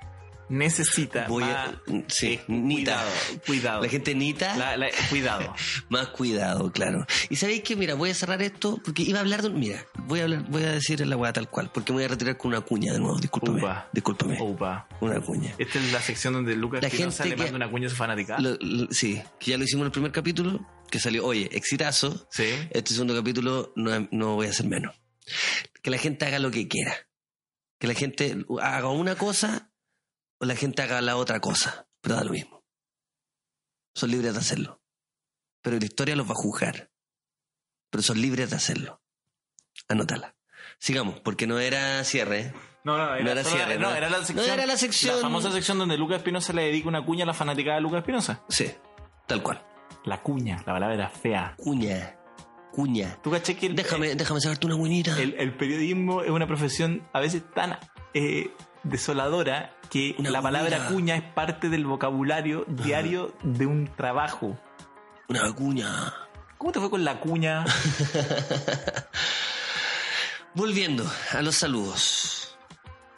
necesita 0.54 1.26
Voy 1.28 1.44
más, 1.44 1.68
a. 1.68 1.80
Sí, 2.08 2.32
eh, 2.32 2.44
cuidado, 2.46 3.10
cuidado. 3.46 3.82
La 3.82 3.88
gente 3.88 4.14
nita. 4.14 4.56
La- 4.56 4.76
la- 4.76 4.88
cuidado. 5.10 5.54
Más 5.88 6.08
cuidado, 6.08 6.70
claro. 6.72 7.06
Y 7.28 7.36
sabéis 7.36 7.62
que, 7.62 7.76
mira, 7.76 7.94
voy 7.94 8.10
a 8.10 8.14
cerrar 8.14 8.40
esto 8.42 8.80
porque 8.84 9.02
iba 9.02 9.18
a 9.18 9.22
hablar 9.22 9.42
de. 9.42 9.50
Mira, 9.50 9.84
voy 10.06 10.20
a 10.20 10.24
hablar, 10.24 10.44
voy 10.48 10.62
a 10.64 10.72
decir 10.72 11.04
la 11.06 11.16
weá 11.16 11.32
tal 11.32 11.48
cual, 11.50 11.70
porque 11.72 11.92
me 11.92 11.96
voy 11.96 12.04
a 12.04 12.08
retirar 12.08 12.36
con 12.36 12.48
una 12.50 12.60
cuña 12.60 12.92
de 12.92 12.98
nuevo. 13.00 13.18
Discúlpame. 13.18 13.58
Upa. 13.60 13.88
Discúlpame. 13.92 14.38
Una 15.00 15.20
cuña. 15.20 15.54
Esta 15.58 15.78
es 15.78 15.92
la 15.92 16.00
sección 16.00 16.34
donde 16.34 16.56
Lucas 16.56 16.82
La 16.82 16.90
gente 16.90 17.24
le 17.24 17.30
que- 17.30 17.36
manda 17.36 17.56
una 17.56 17.70
cuña 17.70 17.86
a 17.86 17.90
su 17.90 17.96
fanática. 17.96 18.38
Lo- 18.38 18.56
lo- 18.60 18.88
sí, 18.90 19.20
que 19.38 19.50
ya 19.52 19.58
lo 19.58 19.64
hicimos 19.64 19.82
en 19.82 19.86
el 19.86 19.92
primer 19.92 20.12
capítulo, 20.12 20.66
que 20.90 20.98
salió, 21.00 21.24
oye, 21.26 21.48
exitazo. 21.52 22.26
Sí. 22.30 22.44
Este 22.70 22.92
segundo 22.94 23.14
capítulo 23.14 23.72
no, 23.76 24.08
no 24.10 24.34
voy 24.36 24.46
a 24.46 24.50
hacer 24.50 24.66
menos. 24.66 24.94
Que 25.82 25.90
la 25.90 25.98
gente 25.98 26.24
haga 26.26 26.38
lo 26.38 26.50
que 26.50 26.68
quiera. 26.68 26.94
Que 27.78 27.86
la 27.88 27.94
gente 27.94 28.44
haga 28.62 28.90
una 28.90 29.16
cosa 29.16 29.70
o 30.38 30.44
la 30.46 30.56
gente 30.56 30.82
haga 30.82 31.00
la 31.00 31.16
otra 31.16 31.40
cosa. 31.40 31.86
Pero 32.00 32.16
da 32.16 32.24
lo 32.24 32.30
mismo. 32.32 32.64
Son 33.94 34.10
libres 34.10 34.34
de 34.34 34.40
hacerlo. 34.40 34.80
Pero 35.62 35.78
la 35.78 35.84
historia 35.84 36.16
los 36.16 36.26
va 36.28 36.32
a 36.32 36.36
juzgar. 36.36 36.90
Pero 37.90 38.02
son 38.02 38.20
libres 38.20 38.50
de 38.50 38.56
hacerlo. 38.56 39.02
Anótala. 39.88 40.36
Sigamos, 40.78 41.20
porque 41.20 41.46
no 41.46 41.58
era 41.58 42.02
cierre. 42.04 42.40
¿eh? 42.40 42.54
No, 42.84 42.98
no, 42.98 43.18
No 43.22 43.30
era 43.30 43.44
cierre, 43.44 43.78
no, 43.78 43.90
no. 43.90 43.96
era 43.96 44.10
la 44.10 44.18
No 44.18 44.24
sección. 44.24 44.50
era 44.50 44.66
la 44.66 44.76
sección- 44.76 45.20
famosa 45.20 45.50
sección 45.52 45.78
donde 45.78 45.96
Lucas 45.96 46.18
Espinosa 46.18 46.52
le 46.52 46.62
dedica 46.64 46.88
una 46.88 47.04
cuña 47.04 47.24
a 47.24 47.26
la 47.26 47.34
fanática 47.34 47.74
de 47.74 47.80
Lucas 47.80 48.00
Espinosa. 48.00 48.42
Sí, 48.48 48.70
tal 49.26 49.42
cual. 49.42 49.64
La 50.04 50.22
cuña, 50.22 50.56
la 50.58 50.64
palabra 50.74 50.94
era 50.94 51.08
fea. 51.08 51.54
Cuña. 51.56 52.18
Cuña. 52.72 53.18
¿Tú 53.22 53.30
caché 53.30 53.56
que 53.56 53.66
el, 53.66 53.76
Déjame, 53.76 54.14
déjame 54.16 54.40
sacarte 54.40 54.66
una 54.66 54.74
buenita. 54.74 55.18
el, 55.22 55.34
el 55.38 55.56
periodismo 55.56 56.22
es 56.22 56.30
una 56.30 56.46
profesión 56.46 57.08
a 57.14 57.20
veces 57.20 57.42
tan 57.54 57.78
eh, 58.12 58.50
desoladora 58.82 59.73
que 59.90 60.14
Una 60.18 60.30
la 60.30 60.42
palabra 60.42 60.76
cuña. 60.78 60.88
cuña 60.88 61.16
es 61.16 61.22
parte 61.22 61.68
del 61.68 61.84
vocabulario 61.86 62.64
diario 62.68 63.34
de 63.42 63.66
un 63.66 63.86
trabajo. 63.96 64.58
Una 65.28 65.52
cuña. 65.54 66.12
¿Cómo 66.58 66.72
te 66.72 66.80
fue 66.80 66.90
con 66.90 67.04
la 67.04 67.20
cuña? 67.20 67.64
Volviendo 70.54 71.10
a 71.32 71.42
los 71.42 71.56
saludos. 71.56 72.56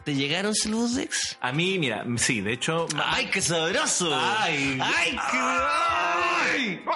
¿Te 0.05 0.14
llegaron 0.14 0.55
saludos, 0.55 0.94
Dex? 0.94 1.36
A 1.40 1.51
mí, 1.52 1.78
mira, 1.78 2.05
sí, 2.16 2.40
de 2.40 2.52
hecho... 2.52 2.86
¡Ay, 2.97 3.26
qué 3.28 3.43
sabroso! 3.43 4.09
¡Ay! 4.14 4.78
¡Ay, 4.80 5.10
qué... 5.30 5.38
¡Ay! 5.38 6.82
Me- 6.84 6.93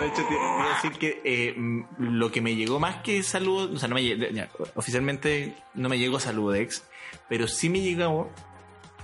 de 0.00 0.06
hecho, 0.06 0.26
iba 0.30 0.70
a 0.70 0.74
decir 0.74 0.98
que 0.98 1.20
eh, 1.24 1.54
lo 1.98 2.30
que 2.30 2.40
me 2.40 2.54
llegó 2.54 2.80
más 2.80 2.96
que 2.96 3.22
saludos, 3.22 3.70
o 3.72 3.76
sea, 3.78 3.88
no 3.88 3.94
me 3.94 4.48
oficialmente 4.74 5.54
no 5.74 5.88
me 5.88 5.98
llegó 5.98 6.20
saludo 6.20 6.52
de 6.52 6.62
ex, 6.62 6.84
pero 7.28 7.46
sí 7.48 7.68
me 7.68 7.80
llegó 7.80 8.30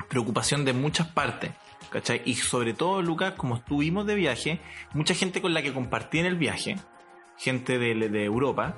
preocupación 0.09 0.65
de 0.65 0.73
muchas 0.73 1.09
partes, 1.09 1.51
¿cachai? 1.91 2.23
Y 2.25 2.35
sobre 2.35 2.75
todo, 2.75 3.03
Lucas, 3.03 3.35
como 3.37 3.57
estuvimos 3.57 4.07
de 4.07 4.15
viaje, 4.15 4.61
mucha 4.93 5.15
gente 5.15 5.41
con 5.41 5.55
la 5.55 5.63
que 5.63 5.73
compartí 5.73 6.19
en 6.19 6.27
el 6.27 6.37
viaje, 6.37 6.77
gente 7.37 7.79
de 7.79 8.25
Europa, 8.25 8.77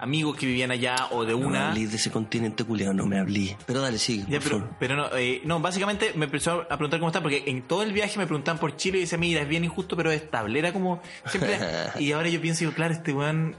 amigos 0.00 0.36
que 0.36 0.46
vivían 0.46 0.70
allá 0.70 1.08
o 1.10 1.24
de 1.24 1.32
No 1.32 1.38
me 1.40 1.46
una... 1.46 1.74
de 1.74 1.82
ese 1.84 2.10
continente 2.10 2.64
culiado, 2.64 2.92
no 2.94 3.06
me 3.06 3.18
hablé. 3.18 3.56
Pero 3.66 3.80
dale, 3.80 3.98
sigue, 3.98 4.24
Ya, 4.28 4.38
por 4.40 4.42
pero, 4.42 4.58
favor. 4.60 4.76
pero 4.78 4.96
no, 4.96 5.16
eh, 5.16 5.40
no, 5.44 5.60
básicamente 5.60 6.12
me 6.16 6.24
empezó 6.26 6.62
a 6.62 6.68
preguntar 6.76 7.00
cómo 7.00 7.08
está, 7.10 7.22
porque 7.22 7.44
en 7.46 7.62
todo 7.62 7.82
el 7.82 7.92
viaje 7.92 8.18
me 8.18 8.26
preguntaban 8.26 8.58
por 8.58 8.76
Chile 8.76 8.98
y 8.98 9.00
decía, 9.02 9.18
mira, 9.18 9.42
es 9.42 9.48
bien 9.48 9.64
injusto, 9.64 9.96
pero 9.96 10.10
es 10.10 10.22
estable. 10.22 10.58
Era 10.58 10.72
como 10.72 11.00
siempre. 11.26 11.58
y 11.98 12.12
ahora 12.12 12.28
yo 12.28 12.40
pienso, 12.40 12.60
digo, 12.60 12.72
claro, 12.72 12.94
este 12.94 13.12
weón, 13.12 13.56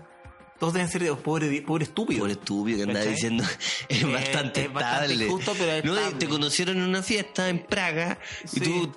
todos 0.61 0.73
deben 0.73 0.89
ser 0.89 1.01
de 1.01 1.11
pobre, 1.15 1.61
pobre 1.63 1.85
estúpido. 1.85 2.19
Por 2.19 2.29
estúpido 2.29 2.77
que 2.77 2.83
andaba 2.83 3.03
diciendo 3.03 3.43
es 3.89 4.03
Eh, 4.03 4.05
bastante 4.05 4.61
es 4.65 4.71
bastante 4.71 5.05
estable. 5.13 5.25
injusto, 5.25 5.55
pero 5.57 5.71
es 5.71 5.83
no, 5.85 5.95
estable. 5.97 6.17
te 6.19 6.27
conocieron 6.27 6.77
en 6.77 6.83
una 6.83 7.01
fiesta 7.01 7.49
en 7.49 7.63
Praga 7.65 8.19
Sí. 8.45 8.57
y 8.57 8.59
tú, 8.61 8.91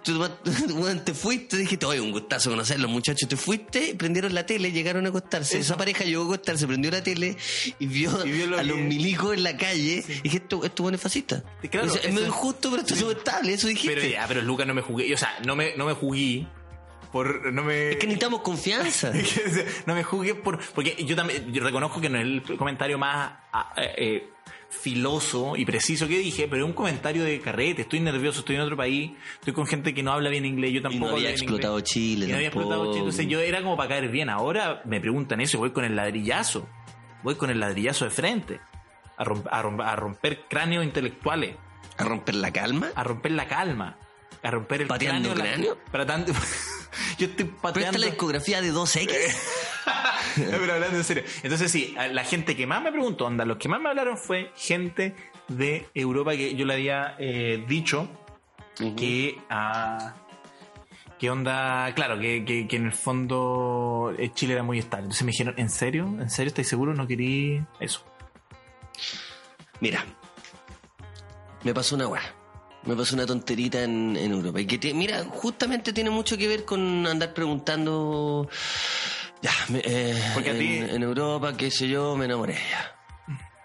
te 1.04 1.14
fuiste, 1.14 1.56
dijiste, 1.56 1.86
oye, 1.86 2.00
un 2.02 2.12
gustazo 2.12 2.50
conocerlos, 2.50 2.90
muchachos. 2.90 3.26
Te 3.30 3.36
fuiste, 3.38 3.94
prendieron 3.94 4.34
la 4.34 4.44
tele, 4.44 4.72
llegaron 4.72 5.06
a 5.06 5.08
acostarse. 5.08 5.54
Eso. 5.58 5.62
Esa 5.72 5.76
pareja 5.78 6.04
llegó 6.04 6.24
a 6.24 6.26
acostarse, 6.26 6.66
prendió 6.66 6.90
la 6.90 7.02
tele 7.02 7.34
y 7.78 7.86
vio, 7.86 8.26
Y 8.26 8.30
vio 8.30 8.46
lo 8.46 8.56
a 8.58 8.60
que- 8.60 8.66
los 8.66 8.76
milicos 8.78 9.32
en 9.34 9.42
la 9.42 9.56
calle 9.56 10.04
y 10.06 10.20
dije, 10.20 10.36
esto, 10.36 10.62
esto 10.64 10.82
bueno 10.82 10.96
es 10.96 11.02
fascista. 11.02 11.42
Sí, 11.62 11.68
claro, 11.70 11.86
O 11.86 11.90
sea, 11.90 12.02
es 12.02 12.12
medio 12.12 12.26
injusto, 12.26 12.70
pero 12.70 12.82
esto 12.82 12.92
es 12.94 13.00
estable, 13.16 13.54
eso 13.54 13.68
dijiste. 13.68 13.94
Pero 13.94 14.06
ya, 14.06 14.26
pero 14.28 14.42
Lucas 14.42 14.66
no 14.66 14.74
me 14.74 14.82
jugué, 14.82 15.14
o 15.14 15.16
sea, 15.16 15.30
no 15.46 15.56
me, 15.56 15.74
no 15.76 15.86
me 15.86 15.94
jugué 15.94 16.46
por 17.14 17.52
no 17.52 17.62
me 17.62 17.90
Es 17.92 17.96
que 17.98 18.06
necesitamos 18.08 18.40
confianza. 18.40 19.12
no 19.86 19.94
me 19.94 20.02
juzgues 20.02 20.34
por 20.34 20.58
porque 20.74 20.96
yo 21.04 21.14
también 21.14 21.52
yo 21.52 21.62
reconozco 21.62 22.00
que 22.00 22.08
no 22.08 22.18
es 22.18 22.24
el 22.24 22.42
comentario 22.58 22.98
más 22.98 23.34
ah, 23.52 23.72
eh, 23.76 23.94
eh, 23.96 24.28
filoso 24.68 25.54
y 25.56 25.64
preciso 25.64 26.08
que 26.08 26.18
dije, 26.18 26.48
pero 26.48 26.64
es 26.64 26.68
un 26.68 26.74
comentario 26.74 27.22
de 27.22 27.40
carrete, 27.40 27.82
estoy 27.82 28.00
nervioso, 28.00 28.40
estoy 28.40 28.56
en 28.56 28.62
otro 28.62 28.76
país, 28.76 29.12
estoy 29.34 29.52
con 29.52 29.64
gente 29.66 29.94
que 29.94 30.02
no 30.02 30.12
habla 30.12 30.28
bien 30.28 30.44
inglés, 30.44 30.72
yo 30.72 30.80
Y 30.80 30.82
tampoco 30.82 31.12
no 31.12 31.16
había 31.16 31.30
explotado 31.30 31.74
inglés. 31.78 31.90
Chile. 31.92 32.26
Y 32.26 32.28
no 32.30 32.34
había 32.34 32.48
explotado 32.48 32.84
Chile, 32.86 32.98
entonces 32.98 33.26
yo 33.28 33.40
era 33.40 33.62
como 33.62 33.76
para 33.76 33.88
caer 33.90 34.08
bien. 34.08 34.28
Ahora 34.28 34.82
me 34.84 35.00
preguntan 35.00 35.40
eso, 35.40 35.58
voy 35.58 35.70
con 35.70 35.84
el 35.84 35.94
ladrillazo, 35.94 36.68
voy 37.22 37.36
con 37.36 37.50
el 37.50 37.60
ladrillazo 37.60 38.04
de 38.06 38.10
frente, 38.10 38.60
a, 39.16 39.24
romp- 39.24 39.48
a 39.50 39.62
romp- 39.62 39.84
a 39.86 39.94
romper 39.94 40.40
cráneos 40.48 40.84
intelectuales, 40.84 41.54
¿A 41.96 42.02
romper 42.04 42.34
la 42.34 42.52
calma? 42.52 42.88
a 42.96 43.04
romper 43.04 43.30
la 43.30 43.46
calma, 43.46 43.96
a 44.42 44.50
romper 44.50 44.82
el 44.82 44.88
¿Pateando 44.88 45.28
cráneo. 45.32 45.44
la- 45.44 45.50
cráneo? 45.52 45.78
Para 45.92 46.04
tanto, 46.04 46.32
yo 47.18 47.26
estoy 47.26 47.44
Pero 47.44 47.46
esta 47.56 47.62
pateando. 47.62 47.96
es 47.98 48.00
la 48.00 48.06
discografía 48.10 48.60
de 48.60 48.72
2X. 48.72 49.36
No, 50.36 50.50
pero 50.58 50.72
hablando 50.74 50.96
en 50.96 51.04
serio. 51.04 51.24
Entonces 51.42 51.70
sí, 51.70 51.94
la 52.12 52.24
gente 52.24 52.56
que 52.56 52.66
más 52.66 52.82
me 52.82 52.90
preguntó, 52.92 53.26
onda, 53.26 53.44
los 53.44 53.58
que 53.58 53.68
más 53.68 53.80
me 53.80 53.88
hablaron 53.90 54.16
fue 54.18 54.50
gente 54.56 55.14
de 55.48 55.86
Europa 55.94 56.32
que 56.32 56.54
yo 56.54 56.64
le 56.66 56.74
había 56.74 57.14
eh, 57.18 57.64
dicho 57.68 58.08
que 58.96 59.38
ah, 59.50 60.14
que 61.18 61.30
onda, 61.30 61.92
claro, 61.94 62.18
que, 62.18 62.44
que- 62.44 62.66
que 62.66 62.76
en 62.76 62.86
el 62.86 62.92
fondo 62.92 64.12
eh, 64.18 64.32
Chile 64.34 64.54
era 64.54 64.62
muy 64.62 64.78
estable. 64.78 65.04
Entonces 65.04 65.24
me 65.24 65.30
dijeron, 65.32 65.54
¿en 65.58 65.70
serio? 65.70 66.06
¿En 66.06 66.28
serio 66.30 66.48
estáis 66.48 66.68
seguros? 66.68 66.96
No 66.96 67.06
querí 67.06 67.62
eso. 67.78 68.04
Mira, 69.80 70.04
me 71.62 71.72
pasó 71.74 71.94
una 71.94 72.08
weá. 72.08 72.22
Me 72.86 72.94
pasó 72.94 73.14
una 73.14 73.24
tonterita 73.26 73.82
en, 73.82 74.16
en 74.16 74.32
Europa. 74.32 74.60
Y 74.60 74.66
que 74.66 74.78
te- 74.78 74.92
mira, 74.94 75.24
justamente 75.24 75.92
tiene 75.92 76.10
mucho 76.10 76.36
que 76.36 76.46
ver 76.48 76.64
con 76.64 77.06
andar 77.06 77.32
preguntando. 77.32 78.48
Ya, 79.42 79.52
me- 79.68 79.82
eh, 79.84 80.22
Porque 80.34 80.50
a 80.50 80.52
en, 80.52 80.58
ti- 80.58 80.94
en 80.94 81.02
Europa, 81.02 81.56
qué 81.56 81.70
sé 81.70 81.88
yo, 81.88 82.16
me 82.16 82.26
enamoré. 82.26 82.54
ya. 82.54 82.90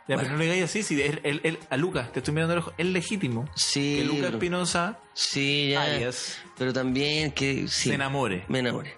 Ya, 0.08 0.16
Bueno. 0.16 0.22
pero 0.24 0.32
no 0.32 0.38
le 0.40 0.44
digáis 0.46 0.64
así, 0.64 0.82
si 0.84 1.00
él, 1.02 1.20
él- 1.24 1.42
él- 1.44 1.60
a 1.70 1.78
Lucas, 1.78 2.12
te 2.12 2.20
estoy 2.20 2.34
mirando 2.34 2.54
el 2.54 2.60
ojo, 2.62 2.74
es 2.80 2.86
legítimo 2.88 3.48
Sí, 3.56 3.98
que 4.00 4.06
Lucas 4.06 4.32
Espinosa 4.34 5.00
Sí, 5.14 5.70
ya. 5.72 5.84
Arias 5.84 6.40
Pero 6.58 6.74
también 6.74 7.32
que 7.32 7.68
sí. 7.68 7.90
se 7.90 7.94
enamore. 7.96 8.44
Me 8.48 8.60
enamoré. 8.60 8.98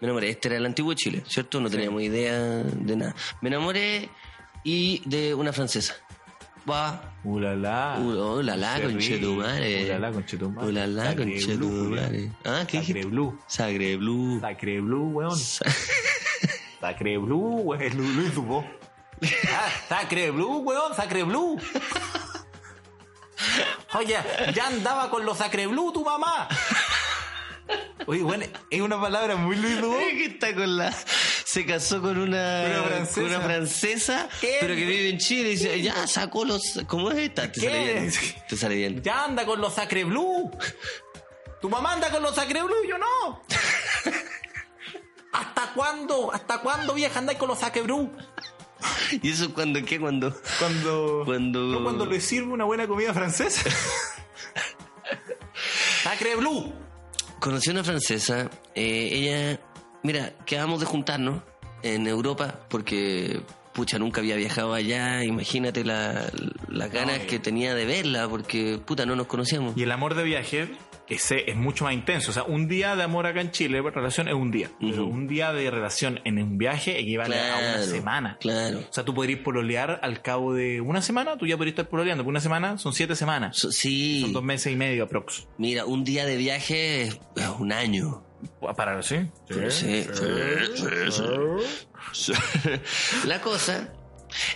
Me 0.00 0.06
enamoré. 0.06 0.30
Este 0.30 0.48
era 0.48 0.56
el 0.56 0.64
antiguo 0.64 0.94
Chile, 0.94 1.22
¿cierto? 1.28 1.60
No 1.60 1.68
teníamos 1.68 2.00
idea 2.00 2.38
de 2.38 2.96
nada. 2.96 3.14
Me 3.42 3.48
enamoré 3.50 4.08
y 4.64 5.02
de 5.04 5.34
una 5.34 5.52
francesa. 5.52 5.96
Va. 6.68 7.09
Ulala. 7.22 7.98
Uh, 8.00 8.40
la 8.42 8.56
la, 8.56 8.72
Se 8.76 8.78
ríe. 8.82 8.92
conchetumare. 8.92 9.84
Ulala, 9.84 10.12
conchetumare. 10.12 10.66
Ulala, 10.68 11.04
Sacre 11.04 11.24
conchetumare. 11.24 12.32
Ah, 12.44 12.64
¿qué 12.66 12.78
Sacre 12.82 13.04
blue. 13.04 13.38
Sagre 13.46 13.96
Blue. 13.96 14.40
Sacre 14.40 14.80
Blue, 14.80 15.08
weón. 15.10 15.38
Sacre 16.80 17.18
Blue, 17.18 17.60
weón. 17.62 17.82
Es 17.82 17.94
Lu- 17.94 18.08
Luis 18.14 18.34
Dubó. 18.34 18.64
Ah, 19.52 19.68
Sacre 19.88 20.30
Blue, 20.30 20.58
weón. 20.60 20.94
Sacre 20.94 21.22
Blue. 21.24 21.58
Oye, 23.94 24.16
ya 24.54 24.66
andaba 24.68 25.10
con 25.10 25.24
los 25.26 25.36
Sacre 25.38 25.66
Blue 25.66 25.92
tu 25.92 26.04
mamá. 26.04 26.48
Oye, 28.06 28.22
bueno, 28.22 28.46
es 28.70 28.80
una 28.80 29.00
palabra 29.00 29.36
muy 29.36 29.56
Luis 29.56 29.80
Dubó. 29.80 29.98
que 29.98 30.24
está 30.26 30.54
con 30.54 30.76
la 30.78 30.90
se 31.52 31.66
casó 31.66 32.00
con 32.00 32.16
una, 32.18 32.64
Una 32.66 32.82
francesa. 32.84 33.14
con 33.20 33.24
una 33.24 33.40
francesa 33.40 34.28
pero 34.40 34.68
que 34.74 34.84
vive 34.84 35.08
en 35.10 35.18
Chile 35.18 35.48
y 35.48 35.52
dice 35.52 35.82
ya 35.82 36.06
sacó 36.06 36.44
los 36.44 36.80
¿cómo 36.86 37.10
es 37.10 37.18
esta? 37.18 37.50
te 37.50 37.60
sale 37.60 37.92
bien 37.94 38.12
te 38.48 38.56
sale 38.56 38.74
bien 38.76 39.02
Ya 39.02 39.24
anda 39.24 39.44
con 39.44 39.60
los 39.60 39.74
Sacre 39.74 40.04
Blue. 40.04 40.50
Tu 41.60 41.68
mamá 41.68 41.92
anda 41.94 42.10
con 42.10 42.22
los 42.22 42.34
Sacre 42.34 42.62
Blue, 42.62 42.84
yo 42.88 42.96
no. 42.98 43.42
¿Hasta 45.32 45.72
cuándo? 45.74 46.32
¿Hasta 46.32 46.58
cuándo, 46.60 46.94
vieja, 46.94 47.18
andáis 47.18 47.38
con 47.38 47.48
los 47.48 47.58
Sacre 47.58 47.82
Blue? 47.82 48.10
y 49.22 49.30
eso 49.30 49.52
cuando 49.52 49.84
qué 49.84 50.00
cuando 50.00 50.34
Cuando. 50.58 51.22
Cuando- 51.26 51.60
No, 51.60 51.82
cuando 51.82 52.06
le 52.06 52.20
sirve 52.20 52.52
una 52.52 52.64
buena 52.64 52.86
comida 52.86 53.12
francesa. 53.12 53.68
Sacre 56.02 56.36
Blue. 56.36 56.72
conocí 57.40 57.70
a 57.70 57.72
una 57.72 57.84
francesa 57.84 58.48
eh, 58.74 59.08
ella 59.12 59.60
mira 60.02 60.32
quedamos 60.46 60.80
de 60.80 60.86
juntarnos 60.86 61.42
en 61.82 62.06
Europa 62.06 62.60
porque 62.68 63.40
pucha 63.72 63.98
nunca 63.98 64.20
había 64.20 64.36
viajado 64.36 64.74
allá 64.74 65.24
imagínate 65.24 65.84
la- 65.84 66.30
las 66.68 66.90
ganas 66.90 67.20
que 67.20 67.38
tenía 67.38 67.74
de 67.74 67.84
verla 67.86 68.28
porque 68.28 68.78
puta 68.84 69.06
no 69.06 69.16
nos 69.16 69.26
conocíamos 69.26 69.76
Y 69.76 69.82
el 69.84 69.92
amor 69.92 70.14
de 70.14 70.24
viaje 70.24 70.68
ese 71.08 71.50
es 71.50 71.56
mucho 71.56 71.82
más 71.86 71.94
intenso. 71.94 72.30
O 72.30 72.34
sea, 72.34 72.44
un 72.44 72.68
día 72.68 72.94
de 72.94 73.02
amor 73.02 73.26
acá 73.26 73.40
en 73.40 73.50
Chile, 73.50 73.82
relación 73.82 74.28
es 74.28 74.34
un 74.34 74.52
día. 74.52 74.70
Pero 74.78 75.06
un 75.06 75.26
día 75.26 75.52
de 75.52 75.68
relación 75.68 76.20
en 76.24 76.40
un 76.40 76.56
viaje 76.56 77.00
equivale 77.00 77.36
a 77.36 77.56
una 77.58 77.82
semana. 77.82 78.36
claro 78.40 78.78
O 78.78 78.92
sea, 78.92 79.04
tú 79.04 79.12
podrías 79.12 79.40
pololear 79.40 79.98
al 80.04 80.22
cabo 80.22 80.54
de 80.54 80.80
una 80.80 81.02
semana, 81.02 81.36
tú 81.36 81.48
ya 81.48 81.56
podrías 81.56 81.72
estar 81.72 81.88
pololeando. 81.88 82.22
Por 82.22 82.30
una 82.30 82.38
semana 82.38 82.78
son 82.78 82.92
siete 82.92 83.16
semanas. 83.16 83.56
So- 83.56 83.72
sí 83.72 84.20
Son 84.22 84.32
dos 84.34 84.44
meses 84.44 84.72
y 84.72 84.76
medio 84.76 85.02
aprox. 85.02 85.48
Mira, 85.58 85.84
un 85.84 86.04
día 86.04 86.26
de 86.26 86.36
viaje 86.36 87.02
es 87.08 87.18
un 87.58 87.72
año. 87.72 88.22
Para, 88.76 89.02
¿sí? 89.02 89.28
Sí, 89.48 89.54
sí, 89.70 90.06
sí, 90.12 90.82
sí. 92.12 92.32
La 93.26 93.40
cosa 93.40 93.92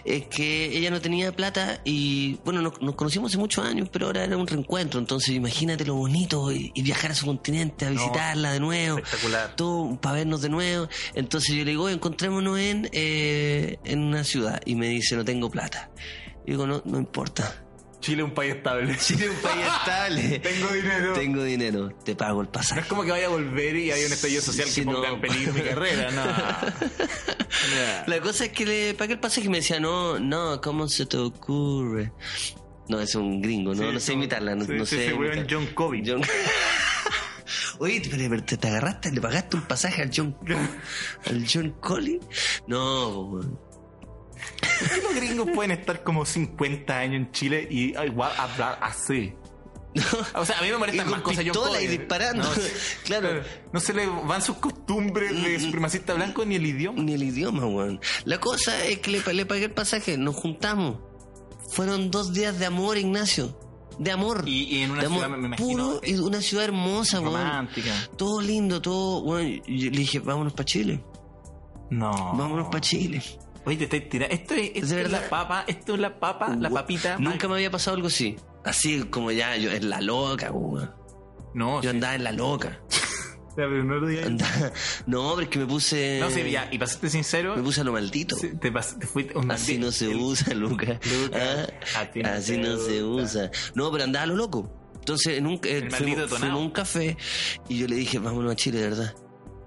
es 0.04 0.26
que 0.26 0.66
ella 0.76 0.90
no 0.90 1.00
tenía 1.00 1.32
plata 1.32 1.80
y, 1.84 2.34
bueno, 2.44 2.62
nos, 2.62 2.80
nos 2.80 2.94
conocimos 2.94 3.32
hace 3.32 3.38
muchos 3.38 3.64
años, 3.64 3.88
pero 3.92 4.06
ahora 4.06 4.24
era 4.24 4.36
un 4.36 4.46
reencuentro. 4.46 5.00
Entonces, 5.00 5.34
imagínate 5.34 5.84
lo 5.84 5.94
bonito 5.96 6.52
y, 6.52 6.70
y 6.74 6.82
viajar 6.82 7.10
a 7.10 7.14
su 7.14 7.26
continente, 7.26 7.86
a 7.86 7.90
visitarla 7.90 8.52
de 8.52 8.60
nuevo. 8.60 8.98
Espectacular. 8.98 9.56
Todo 9.56 10.00
para 10.00 10.16
vernos 10.16 10.42
de 10.42 10.48
nuevo. 10.48 10.88
Entonces 11.14 11.54
yo 11.56 11.64
le 11.64 11.72
digo, 11.72 11.84
"Oye, 11.84 11.94
encontrémonos 11.94 12.58
en, 12.58 12.88
eh, 12.92 13.78
en 13.84 14.00
una 14.00 14.22
ciudad. 14.24 14.60
Y 14.64 14.76
me 14.76 14.88
dice, 14.88 15.16
no 15.16 15.24
tengo 15.24 15.50
plata. 15.50 15.90
Y 16.46 16.52
digo, 16.52 16.66
no, 16.66 16.80
no 16.84 16.98
importa. 16.98 17.63
Chile 18.04 18.22
es 18.22 18.28
un 18.28 18.34
país 18.34 18.54
estable. 18.54 18.96
Chile 19.00 19.24
es 19.24 19.30
un 19.30 19.36
país 19.36 19.66
estable. 19.80 20.38
Tengo 20.40 20.72
dinero. 20.72 21.12
Tengo 21.14 21.42
dinero, 21.42 21.88
te 22.04 22.14
pago 22.14 22.40
el 22.42 22.46
No 22.46 22.52
pasaje. 22.52 22.80
es 22.82 22.86
como 22.86 23.02
que 23.02 23.10
vaya 23.12 23.26
a 23.26 23.30
volver 23.30 23.76
y 23.76 23.90
haya 23.90 24.06
un 24.06 24.12
estallido 24.12 24.42
social 24.42 24.68
Sí, 24.68 24.80
que 24.82 24.86
ponga 24.86 25.08
no. 25.08 25.14
en 25.14 25.20
peligro 25.22 25.52
mi 25.54 25.60
carrera, 25.62 26.10
no. 26.10 26.24
No. 27.64 28.04
La 28.06 28.20
cosa 28.20 28.44
es 28.44 28.50
que 28.52 28.66
le 28.66 28.94
pagué 28.94 29.14
el 29.14 29.20
pasaje 29.20 29.46
y 29.46 29.48
me 29.48 29.58
decía, 29.58 29.80
no, 29.80 30.18
no, 30.18 30.60
¿cómo 30.60 30.86
se 30.88 31.06
te 31.06 31.16
ocurre? 31.16 32.12
No, 32.88 33.00
es 33.00 33.14
un 33.14 33.40
gringo, 33.40 33.74
no, 33.74 33.82
Sí, 33.88 33.94
no 33.94 34.00
sé 34.00 34.12
imitarla, 34.12 34.54
no, 34.54 34.64
sí, 34.66 34.72
no 34.72 34.84
sé. 34.84 35.06
imitar. 35.06 35.46
John 35.48 35.66
Cobbin. 35.68 36.04
John- 36.06 36.22
Oye, 37.78 38.02
pero, 38.10 38.42
te, 38.44 38.56
te 38.56 38.68
agarraste, 38.68 39.10
le 39.12 39.20
pagaste 39.20 39.56
un 39.56 39.62
pasaje 39.62 40.02
al 40.02 40.10
John, 40.14 40.36
al 41.26 41.44
John 41.50 41.70
Collins. 41.80 42.24
No, 42.66 43.20
weón. 43.22 43.50
¿Por 43.54 43.63
qué 43.63 43.63
los 45.02 45.14
gringos 45.14 45.48
pueden 45.54 45.70
estar 45.72 46.02
como 46.02 46.24
50 46.24 46.98
años 46.98 47.16
en 47.16 47.32
Chile 47.32 47.66
y 47.70 47.94
ah, 47.96 48.06
igual 48.06 48.32
hablar 48.36 48.78
así? 48.82 49.32
O 50.34 50.44
sea, 50.44 50.58
a 50.58 50.62
mí 50.62 50.70
me 50.70 50.76
molestan 50.78 51.08
más 51.08 51.20
cosas. 51.20 51.44
John 51.44 51.52
pistola 51.52 51.80
y 51.80 51.84
Cobbin. 51.86 51.98
disparando. 52.00 52.42
No, 52.42 52.50
Claro. 53.04 53.42
No 53.72 53.78
se 53.80 53.92
le 53.94 54.06
van 54.06 54.42
sus 54.42 54.56
costumbres 54.56 55.40
de 55.40 55.60
supremacista 55.60 56.14
blanco 56.14 56.44
ni 56.44 56.56
el 56.56 56.66
idioma. 56.66 57.00
Ni 57.00 57.14
el 57.14 57.22
idioma, 57.22 57.64
weón. 57.66 58.00
La 58.24 58.38
cosa 58.38 58.84
es 58.84 58.98
que 58.98 59.10
le, 59.12 59.34
le 59.34 59.46
pagué 59.46 59.66
el 59.66 59.70
pasaje, 59.72 60.18
nos 60.18 60.34
juntamos. 60.34 60.98
Fueron 61.70 62.10
dos 62.10 62.32
días 62.32 62.58
de 62.58 62.66
amor, 62.66 62.98
Ignacio. 62.98 63.56
De 63.98 64.10
amor. 64.10 64.42
Y, 64.46 64.64
y 64.64 64.82
en 64.82 64.90
una 64.90 65.00
de 65.02 65.06
amor 65.06 65.20
ciudad, 65.22 65.36
me 65.38 65.46
imagino, 65.46 65.68
puro 65.68 66.00
y 66.02 66.14
una 66.14 66.40
ciudad 66.40 66.64
hermosa, 66.64 67.20
weón. 67.20 67.32
romántica. 67.34 67.92
Todo 68.16 68.40
lindo, 68.40 68.82
todo. 68.82 69.22
Bueno, 69.22 69.60
y 69.64 69.90
le 69.90 69.98
dije, 69.98 70.18
vámonos 70.18 70.52
para 70.54 70.64
Chile. 70.64 71.04
No. 71.90 72.10
Vámonos 72.10 72.66
para 72.66 72.80
Chile. 72.80 73.22
Oye, 73.66 73.76
te 73.78 73.84
estáis 73.84 74.08
tirando. 74.08 74.34
Esto 74.34 74.54
es, 74.54 74.70
esto 74.74 75.08
la 75.08 75.28
papa, 75.28 75.64
esto 75.66 75.94
es 75.94 76.00
la 76.00 76.18
papa, 76.20 76.54
la 76.58 76.70
papita. 76.70 77.16
Nunca 77.18 77.48
me 77.48 77.54
había 77.54 77.70
pasado 77.70 77.96
algo 77.96 78.08
así. 78.08 78.36
Así 78.64 79.02
como 79.04 79.30
ya, 79.30 79.56
yo 79.56 79.70
en 79.70 79.88
la 79.90 80.00
loca, 80.00 80.50
weón. 80.52 80.90
No, 81.54 81.76
Yo 81.76 81.82
sí. 81.90 81.96
andaba 81.96 82.14
en 82.14 82.24
la 82.24 82.32
loca. 82.32 82.80
Ya, 83.56 83.68
pero 83.68 83.84
no 83.84 83.94
lo 84.00 84.08
digas. 84.08 84.26
Andaba- 84.26 84.72
No, 85.06 85.30
pero 85.36 85.42
es 85.42 85.48
que 85.48 85.58
me 85.60 85.66
puse. 85.66 86.18
No, 86.20 86.28
sí, 86.28 86.50
ya, 86.50 86.68
y 86.72 86.78
pasaste 86.78 87.08
sincero. 87.08 87.54
Me 87.54 87.62
puse 87.62 87.82
a 87.82 87.84
lo 87.84 87.92
maldito. 87.92 88.34
sí, 88.34 88.50
te, 88.60 88.72
pas- 88.72 88.98
te 88.98 89.06
fuiste 89.06 89.38
un 89.38 89.48
Así 89.48 89.78
no 89.78 89.92
se 89.92 90.08
usa, 90.08 90.52
Luca. 90.56 90.98
Luca, 91.04 91.38
Ah, 91.38 92.00
así 92.02 92.20
no 92.20 92.28
así 92.30 92.46
se 92.46 92.58
no 92.58 92.76
se 92.78 93.04
usa. 93.04 93.50
No, 93.76 93.92
pero 93.92 94.02
andaba 94.02 94.24
a 94.24 94.26
lo 94.26 94.34
loco. 94.34 94.68
Entonces, 94.96 95.38
en 95.38 95.46
un, 95.46 95.60
eh, 95.62 95.88
fuimos, 95.88 96.28
fuimos 96.30 96.50
a 96.50 96.56
un 96.56 96.70
café 96.70 97.16
y 97.68 97.78
yo 97.78 97.86
le 97.86 97.94
dije, 97.94 98.18
vámonos 98.18 98.50
a 98.50 98.56
Chile, 98.56 98.80
de 98.80 98.88
verdad. 98.88 99.14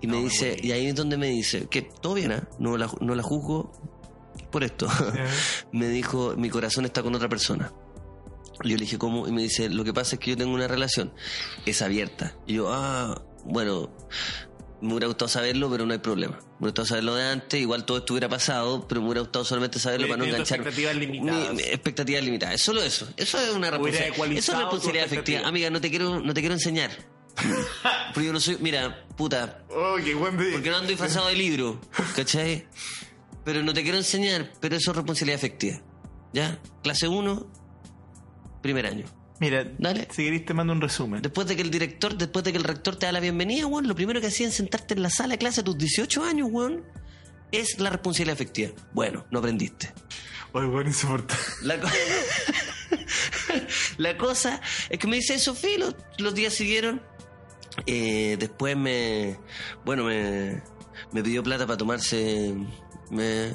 Y 0.02 0.08
me 0.08 0.18
No, 0.18 0.24
dice, 0.24 0.52
güey. 0.52 0.68
y 0.68 0.72
ahí 0.74 0.88
es 0.88 0.96
donde 0.96 1.18
me 1.18 1.28
dice, 1.28 1.68
que 1.70 1.82
todo 1.82 2.14
bien, 2.14 2.32
¿ah? 2.32 2.48
no, 2.60 2.78
la, 2.78 2.90
no 3.02 3.16
la 3.16 3.24
juzgo 3.24 3.72
por 4.52 4.64
esto. 4.64 4.88
me 5.72 5.88
dijo, 5.90 6.36
mi 6.38 6.50
corazón 6.50 6.86
está 6.86 7.02
con 7.04 7.14
otra 7.16 7.30
persona. 7.30 7.72
Yo 8.64 8.76
le 8.76 8.82
dije, 8.82 8.98
¿cómo? 8.98 9.28
Y 9.28 9.32
me 9.32 9.42
dice, 9.44 9.70
lo 9.70 9.84
que 9.84 9.94
pasa 9.94 10.16
es 10.16 10.20
que 10.20 10.32
yo 10.32 10.38
tengo 10.38 10.54
una 10.54 10.68
relación, 10.68 11.14
es 11.66 11.82
abierta. 11.82 12.36
Y 12.48 12.56
yo, 12.56 12.72
ah, 12.74 13.22
bueno, 13.46 13.92
me 14.82 14.90
hubiera 14.94 15.08
gustado 15.08 15.30
saberlo, 15.30 15.70
pero 15.70 15.86
no 15.86 15.94
hay 15.94 16.00
problema. 16.00 16.38
Me 16.38 16.42
hubiera 16.42 16.70
gustado 16.70 16.86
saberlo 16.88 17.14
de 17.16 17.24
antes, 17.30 17.60
igual 17.62 17.86
todo 17.86 18.00
esto 18.00 18.14
hubiera 18.14 18.30
pasado, 18.30 18.88
pero 18.88 19.02
me 19.02 19.08
hubiera 19.08 19.22
gustado 19.22 19.46
solamente 19.46 19.78
saberlo 19.80 20.08
para 20.08 20.18
no 20.18 20.24
tiene 20.24 20.40
tus 20.40 20.52
enganchar. 20.52 20.68
expectativas 20.68 20.96
limitadas. 20.96 21.50
Mi- 21.52 21.56
mi 21.56 21.64
expectativas 21.70 22.24
limitadas. 22.24 22.56
Es 22.56 22.62
solo 22.64 22.82
eso. 22.82 23.08
Eso 23.16 23.40
es 23.40 23.50
una 23.56 23.70
responsabilidad. 23.70 24.38
Eso 24.40 24.52
es 24.54 24.58
responsabilidad 24.58 25.06
efectiva. 25.06 25.48
Amiga, 25.48 25.70
no 25.70 25.82
te 25.82 25.90
quiero, 25.92 26.20
no 26.20 26.34
te 26.34 26.40
quiero 26.42 26.54
enseñar. 26.56 26.92
Pero 28.14 28.26
yo 28.26 28.34
no 28.34 28.40
soy, 28.40 28.58
mira, 28.60 29.06
puta, 29.16 29.64
Oh, 29.70 29.96
qué 30.04 30.14
buen 30.16 30.38
día. 30.38 30.50
porque 30.54 30.70
no 30.70 30.78
ando 30.78 30.90
disfrazado 30.90 31.28
de 31.28 31.36
libro, 31.36 31.80
¿cachai? 32.16 32.66
Pero 33.44 33.64
no 33.64 33.74
te 33.74 33.84
quiero 33.84 33.98
enseñar, 33.98 34.52
pero 34.60 34.76
eso 34.76 34.92
es 34.92 34.98
responsabilidad 34.98 35.38
efectiva. 35.38 35.82
¿Ya? 36.34 36.60
Clase 36.84 37.08
1, 37.08 37.48
primer 38.62 38.86
año. 38.86 39.06
Mira, 39.40 39.66
Dale. 39.78 40.08
si 40.12 40.24
querés 40.26 40.46
te 40.46 40.54
mando 40.54 40.74
un 40.74 40.82
resumen. 40.82 41.22
Después 41.22 41.48
de 41.48 41.56
que 41.56 41.62
el 41.62 41.70
director, 41.72 42.18
después 42.18 42.44
de 42.44 42.52
que 42.52 42.58
el 42.58 42.64
rector 42.64 42.96
te 42.96 43.06
da 43.06 43.12
la 43.12 43.20
bienvenida, 43.20 43.66
weón, 43.68 43.88
lo 43.88 43.96
primero 43.96 44.20
que 44.20 44.28
hacían 44.28 44.52
sentarte 44.52 44.96
en 44.96 45.04
la 45.04 45.10
sala 45.10 45.36
de 45.36 45.38
clase 45.38 45.62
a 45.62 45.64
tus 45.64 45.78
18 45.78 46.24
años, 46.24 46.50
weón, 46.52 46.84
es 47.52 47.80
la 47.80 47.90
responsabilidad 47.92 48.34
efectiva. 48.34 48.72
Bueno, 48.94 49.26
no 49.32 49.40
aprendiste. 49.40 49.94
Oye, 50.54 50.66
bueno, 50.68 50.90
insoportable. 50.90 51.44
La, 51.62 51.80
co- 51.80 51.88
la 53.98 54.18
cosa 54.18 54.62
es 54.90 55.00
que 55.00 55.08
me 55.08 55.18
dice 55.18 55.36
eso, 55.36 55.54
Fi, 55.56 55.78
los, 55.78 55.96
los 56.18 56.34
días 56.36 56.54
siguieron. 56.54 57.02
Eh, 57.86 58.36
después 58.40 58.76
me. 58.76 59.38
Bueno, 59.86 60.04
me, 60.06 60.62
me 61.12 61.24
pidió 61.24 61.44
plata 61.44 61.66
para 61.66 61.78
tomarse. 61.78 62.56
Me, 63.10 63.54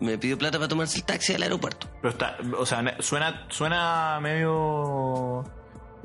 me 0.00 0.16
pidió 0.18 0.38
plata 0.38 0.58
para 0.58 0.68
tomarse 0.68 0.98
el 0.98 1.04
taxi 1.04 1.34
al 1.34 1.42
aeropuerto. 1.42 1.88
Pero 2.00 2.10
está, 2.12 2.38
o 2.58 2.64
sea, 2.66 2.96
suena, 3.00 3.46
suena 3.50 4.18
medio, 4.20 5.44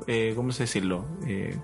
eh, 0.06 0.32
¿cómo 0.36 0.52
se 0.52 0.64
decirlo? 0.64 1.06
Eh, 1.26 1.56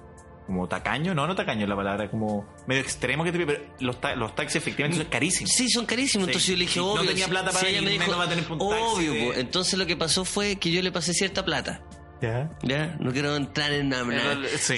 como 0.47 0.67
tacaño, 0.67 1.15
no, 1.15 1.29
no 1.29 1.35
tacaño 1.37 1.63
es 1.63 1.69
la 1.69 1.77
palabra, 1.77 2.11
como 2.11 2.45
medio 2.67 2.83
extremo 2.83 3.23
que 3.23 3.31
te 3.31 3.39
pide, 3.39 3.47
pero 3.47 3.65
los, 3.79 4.01
ta- 4.01 4.17
los 4.17 4.35
taxis 4.35 4.57
efectivamente 4.57 4.99
son 5.03 5.09
carísimos. 5.11 5.51
Sí, 5.53 5.69
son 5.69 5.87
carísimos. 5.87 6.25
Sí. 6.27 6.31
Entonces 6.31 6.49
yo 6.49 6.55
le 6.57 6.61
dije, 6.63 6.73
Si 6.75 6.79
no 6.81 6.93
obvio. 6.93 7.09
tenía 7.11 7.29
plata 7.29 7.47
para 7.53 7.61
si 7.61 7.67
ella 7.67 7.83
me 7.83 7.91
dijo, 7.91 8.03
menos 8.05 8.19
va 8.19 8.25
a 8.25 8.29
tener 8.29 8.51
un 8.51 8.59
taxi 8.59 8.75
Obvio, 8.97 9.13
de- 9.13 9.41
entonces 9.41 9.79
lo 9.79 9.87
que 9.87 9.97
pasó 9.97 10.25
fue 10.25 10.57
que 10.57 10.73
yo 10.73 10.83
le 10.83 10.91
pasé 10.91 11.13
cierta 11.15 11.45
plata. 11.45 11.83
¿Ya? 12.21 12.51
Ya, 12.63 12.97
no 13.01 13.13
quiero 13.13 13.35
entrar 13.37 13.73
en 13.73 13.89
nada. 13.89 14.05
Pero, 14.07 14.49
sí, 14.59 14.75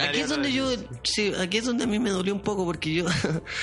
aquí 0.00 0.20
es 0.20 0.28
donde 0.28 0.52
yo, 0.52 0.70
sí, 1.02 1.32
aquí 1.40 1.58
es 1.58 1.64
donde 1.64 1.84
a 1.84 1.86
mí 1.86 1.98
me 1.98 2.10
dolió 2.10 2.32
un 2.34 2.42
poco 2.42 2.64
porque 2.64 2.92
yo, 2.94 3.06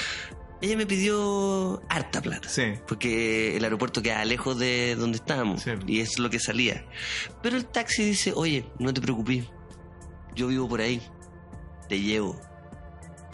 ella 0.61 0.75
me 0.75 0.85
pidió 0.85 1.81
harta 1.89 2.21
plata. 2.21 2.49
Sí. 2.49 2.73
Porque 2.87 3.55
el 3.55 3.63
aeropuerto 3.63 4.01
queda 4.01 4.25
lejos 4.25 4.59
de 4.59 4.95
donde 4.95 5.17
estábamos 5.17 5.61
Sí. 5.63 5.71
y 5.87 6.01
es 6.01 6.19
lo 6.19 6.29
que 6.29 6.39
salía. 6.39 6.85
Pero 7.41 7.55
el 7.55 7.65
taxi 7.65 8.03
dice, 8.03 8.33
oye, 8.35 8.65
no 8.79 8.93
te 8.93 8.99
preocupes, 9.01 9.45
yo 10.35 10.47
vivo 10.47 10.67
por 10.67 10.81
ahí, 10.81 11.01
te 11.87 12.01
llevo, 12.01 12.39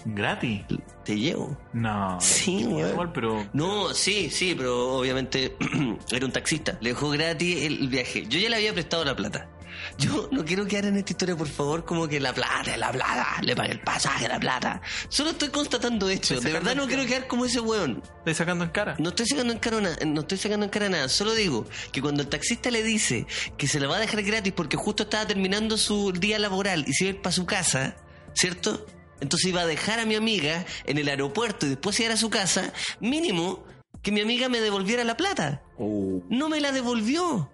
¿Gratis? 0.06 0.62
te 1.06 1.18
llevo. 1.18 1.58
No. 1.74 2.18
Sí, 2.20 2.64
güey. 2.66 2.90
Igual, 2.92 3.12
pero... 3.14 3.46
No, 3.54 3.94
sí, 3.94 4.30
sí, 4.30 4.54
pero 4.56 4.98
obviamente 4.98 5.56
era 6.12 6.26
un 6.26 6.32
taxista. 6.32 6.78
Le 6.82 6.90
dejó 6.90 7.10
gratis 7.10 7.64
el 7.66 7.88
viaje. 7.88 8.26
Yo 8.28 8.38
ya 8.40 8.50
le 8.50 8.58
había 8.58 8.74
prestado 8.74 9.04
la 9.06 9.16
plata. 9.16 9.50
Yo 9.98 10.28
no 10.32 10.44
quiero 10.44 10.66
quedar 10.66 10.86
en 10.86 10.98
esta 10.98 11.12
historia, 11.14 11.36
por 11.36 11.48
favor, 11.48 11.86
como 11.86 12.08
que 12.08 12.20
la 12.20 12.34
plata, 12.34 12.76
la 12.78 12.92
plata, 12.92 13.38
le 13.42 13.56
pagué 13.56 13.72
el 13.74 13.80
pasaje, 13.82 14.28
la 14.28 14.40
plata. 14.40 14.82
Solo 15.10 15.30
estoy 15.32 15.50
constatando 15.50 16.10
hechos. 16.10 16.42
De 16.44 16.52
verdad 16.52 16.76
no 16.76 16.88
quiero 16.88 17.06
quedar 17.06 17.28
como 17.28 17.46
ese 17.46 17.60
weón. 17.60 18.02
¿Estás 18.20 18.38
sacando 18.38 18.64
en 18.64 18.72
cara? 18.72 18.96
No 19.00 19.10
estoy 19.10 19.28
sacando 19.28 19.54
en 19.54 19.60
cara 19.60 19.82
na- 19.82 19.98
no 20.06 20.22
estoy 20.22 20.38
sacando 20.38 20.66
en 20.66 20.70
cara 20.72 20.90
nada. 20.90 21.10
Solo 21.10 21.34
digo 21.36 21.66
que 21.92 22.02
cuando 22.02 22.22
el 22.24 22.28
taxista 22.30 22.72
le 22.72 22.82
dice 22.84 23.28
que 23.58 23.68
se 23.68 23.80
la 23.80 23.88
va 23.88 23.98
a 23.98 24.00
dejar 24.00 24.24
gratis 24.24 24.52
porque 24.54 24.78
justo 24.78 25.04
estaba 25.04 25.28
terminando 25.28 25.78
su 25.78 26.12
día 26.12 26.40
laboral 26.40 26.86
y 26.88 26.94
se 26.94 27.06
iba 27.06 27.12
a 27.12 27.16
ir 27.16 27.22
para 27.22 27.34
su 27.34 27.46
casa, 27.46 27.96
¿cierto? 28.34 28.86
Entonces 29.22 29.50
iba 29.50 29.62
a 29.62 29.66
dejar 29.68 30.00
a 30.00 30.06
mi 30.06 30.16
amiga 30.16 30.66
en 30.86 30.98
el 30.98 31.08
aeropuerto 31.08 31.66
y 31.66 31.70
después 31.70 31.96
se 31.96 32.04
iba 32.04 32.10
a 32.10 32.14
ir 32.14 32.18
a 32.18 32.20
su 32.20 32.30
casa, 32.30 32.74
mínimo 33.00 33.64
que 34.02 34.12
mi 34.12 34.20
amiga 34.22 34.50
me 34.50 34.60
devolviera 34.60 35.04
la 35.04 35.16
plata. 35.16 35.62
No 35.80 36.50
me 36.50 36.60
la 36.60 36.72
devolvió. 36.72 37.50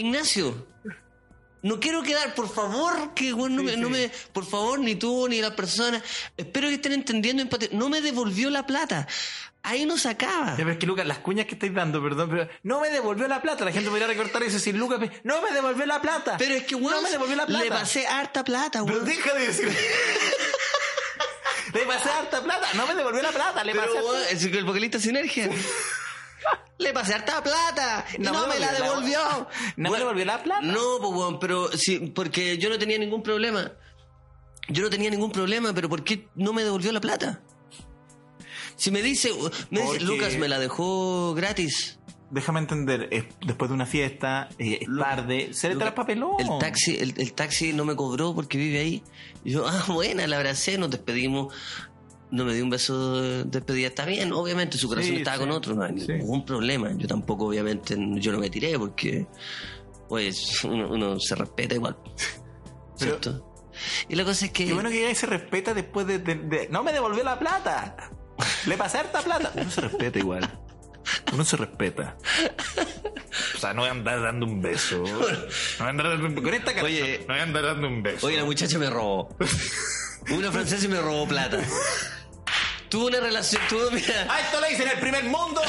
Ignacio, 0.00 0.66
no 1.62 1.78
quiero 1.78 2.02
quedar, 2.02 2.34
por 2.34 2.52
favor, 2.52 3.14
que 3.14 3.32
bueno, 3.32 3.62
no, 3.62 3.68
Sí, 3.70 3.76
me, 3.76 3.82
no 3.82 3.88
sí. 3.88 3.92
me- 3.92 4.08
por 4.32 4.46
favor, 4.46 4.78
ni 4.80 4.94
tú 4.94 5.28
ni 5.28 5.40
la 5.40 5.54
persona, 5.54 6.02
espero 6.36 6.68
que 6.68 6.74
estén 6.74 6.92
entendiendo, 6.92 7.42
empate- 7.42 7.70
no 7.72 7.88
me 7.88 8.00
devolvió 8.00 8.50
la 8.50 8.66
plata. 8.66 9.06
Ahí 9.62 9.84
no 9.84 9.98
se 9.98 10.08
acaba. 10.08 10.52
Ya, 10.52 10.56
pero 10.56 10.70
es 10.72 10.78
que 10.78 10.86
Lucas, 10.86 11.06
las 11.06 11.18
cuñas 11.18 11.44
que 11.44 11.52
estáis 11.52 11.74
dando, 11.74 12.02
perdón, 12.02 12.30
pero 12.30 12.48
no 12.62 12.80
me 12.80 12.88
devolvió 12.88 13.28
la 13.28 13.42
plata. 13.42 13.62
La 13.66 13.72
gente 13.72 13.90
me 13.90 13.98
irá 13.98 14.06
a 14.06 14.08
recortar 14.08 14.42
y 14.42 14.48
decir, 14.48 14.74
Lucas, 14.74 14.98
no 15.22 15.42
me 15.42 15.50
devolvió 15.52 15.84
la 15.84 16.00
plata. 16.00 16.36
Pero 16.38 16.54
es 16.54 16.64
que, 16.64 16.74
weón, 16.76 16.92
no 16.96 17.02
me 17.02 17.10
devolvió 17.10 17.36
la 17.36 17.44
plata. 17.44 17.64
le 17.64 17.70
pasé 17.70 18.06
harta 18.06 18.42
plata, 18.42 18.82
Pero 18.82 18.94
weón. 18.96 19.04
deja 19.06 19.34
de 19.34 19.46
decir. 19.48 19.68
le 21.74 21.80
pasé 21.82 22.08
harta 22.10 22.42
plata. 22.42 22.68
No 22.74 22.86
me 22.86 22.94
devolvió 22.94 23.20
la 23.22 23.32
plata. 23.32 23.62
Le 23.62 23.72
Pero, 23.72 23.84
pasé 23.92 24.02
weón, 24.02 24.22
es 24.30 24.42
el 24.44 24.64
vocalista 24.64 24.98
sinergia. 24.98 25.50
Le 26.80 26.92
pasé 26.94 27.14
harta 27.14 27.42
plata 27.42 28.06
y 28.18 28.22
no, 28.22 28.46
me 28.46 28.58
la 28.58 28.72
devolvió. 28.72 29.18
No 29.76 29.90
me 29.90 29.98
devolvió 29.98 30.24
la 30.24 30.42
plata. 30.42 30.62
No, 30.62 30.98
pues, 31.00 31.12
weón, 31.12 31.38
pero 31.38 31.68
sí, 31.72 32.12
porque 32.14 32.56
yo 32.56 32.70
no 32.70 32.78
tenía 32.78 32.98
ningún 32.98 33.22
problema. 33.22 33.72
Yo 34.68 34.82
no 34.82 34.90
tenía 34.90 35.10
ningún 35.10 35.30
problema, 35.30 35.72
pero 35.74 35.88
¿por 35.88 36.04
qué 36.04 36.28
no 36.34 36.52
me 36.52 36.64
devolvió 36.64 36.90
la 36.92 37.00
plata? 37.00 37.42
Si 38.76 38.90
me 38.90 39.02
dice, 39.02 39.30
me 39.68 39.82
dice 39.82 40.00
Lucas 40.00 40.36
me 40.36 40.48
la 40.48 40.58
dejó 40.58 41.34
gratis. 41.34 41.98
Déjame 42.30 42.60
entender, 42.60 43.08
es 43.10 43.24
después 43.44 43.68
de 43.68 43.74
una 43.74 43.86
fiesta, 43.86 44.48
eh, 44.56 44.78
es 44.82 44.88
tarde, 44.96 45.52
se 45.52 45.68
le 45.68 45.76
traspapeló. 45.76 46.36
El 46.38 46.48
taxi, 46.60 46.96
el, 46.96 47.12
el 47.18 47.32
taxi 47.32 47.72
no 47.72 47.84
me 47.84 47.96
cobró 47.96 48.34
porque 48.34 48.56
vive 48.56 48.78
ahí. 48.78 49.02
Y 49.44 49.50
yo, 49.50 49.66
ah, 49.66 49.84
buena, 49.88 50.26
la 50.28 50.36
abracé, 50.36 50.78
nos 50.78 50.90
despedimos. 50.90 51.52
No 52.30 52.44
me 52.44 52.54
dio 52.54 52.62
un 52.64 52.70
beso 52.70 53.20
de 53.20 53.44
despedida, 53.44 53.88
está 53.88 54.04
bien, 54.04 54.32
obviamente 54.32 54.78
su 54.78 54.88
corazón 54.88 55.10
Sí, 55.10 55.16
estaba 55.18 55.36
sí, 55.36 55.40
con 55.42 55.50
otro, 55.50 55.74
no 55.74 55.82
hay 55.82 55.98
sí. 55.98 56.12
ningún 56.12 56.44
problema. 56.44 56.90
Yo 56.96 57.08
tampoco, 57.08 57.46
obviamente, 57.46 57.96
yo 57.98 58.30
no 58.32 58.38
me 58.38 58.48
tiré 58.50 58.78
porque, 58.78 59.26
pues, 60.08 60.62
uno, 60.64 60.88
uno 60.90 61.18
se 61.18 61.34
respeta 61.34 61.74
igual. 61.74 61.96
¿Cierto? 62.96 63.46
y 64.08 64.14
la 64.14 64.24
cosa 64.24 64.44
es 64.46 64.52
que. 64.52 64.66
Qué 64.66 64.74
bueno 64.74 64.90
que 64.90 65.00
ya 65.02 65.14
se 65.14 65.26
respeta 65.26 65.72
después 65.74 66.06
de, 66.06 66.18
de- 66.18 66.34
de- 66.34 66.68
No 66.70 66.82
me 66.84 66.92
devolvió 66.92 67.24
la 67.24 67.38
plata. 67.38 67.96
Le 68.66 68.76
pasé 68.76 68.98
harta 68.98 69.22
plata. 69.22 69.52
Uno 69.56 69.70
se 69.70 69.80
respeta 69.80 70.18
igual. 70.18 70.58
Uno 71.32 71.44
se 71.44 71.56
respeta. 71.56 72.16
O 73.56 73.58
sea, 73.58 73.72
no 73.74 73.80
voy 73.82 73.88
a 73.88 73.92
andar 73.92 74.20
dando 74.22 74.46
un 74.46 74.60
beso. 74.62 74.98
No 74.98 75.18
voy 75.18 75.28
a 75.80 75.88
andar 75.88 76.08
dando 76.10 76.26
un... 76.26 76.34
Con 76.34 76.54
esta 76.54 76.72
cara. 76.74 76.84
Oye. 76.86 77.20
no 77.26 77.34
voy 77.34 77.38
a 77.38 77.42
andar 77.42 77.64
dando 77.64 77.88
un 77.88 78.02
beso. 78.02 78.26
Oye, 78.26 78.36
la 78.36 78.44
muchacha 78.44 78.78
me 78.78 78.88
robó. 78.90 79.34
Una 80.30 80.52
francesa 80.52 80.84
y 80.84 80.88
me 80.88 81.00
robó 81.00 81.26
plata. 81.26 81.58
Tuvo 82.90 83.06
una 83.06 83.20
relación, 83.20 83.62
tuvo, 83.68 83.90
mira. 83.92 84.26
¡Ah, 84.28 84.40
esto 84.40 84.60
lo 84.60 84.68
hice 84.70 84.82
en 84.82 84.88
el 84.90 84.98
primer 84.98 85.24
mundo! 85.24 85.60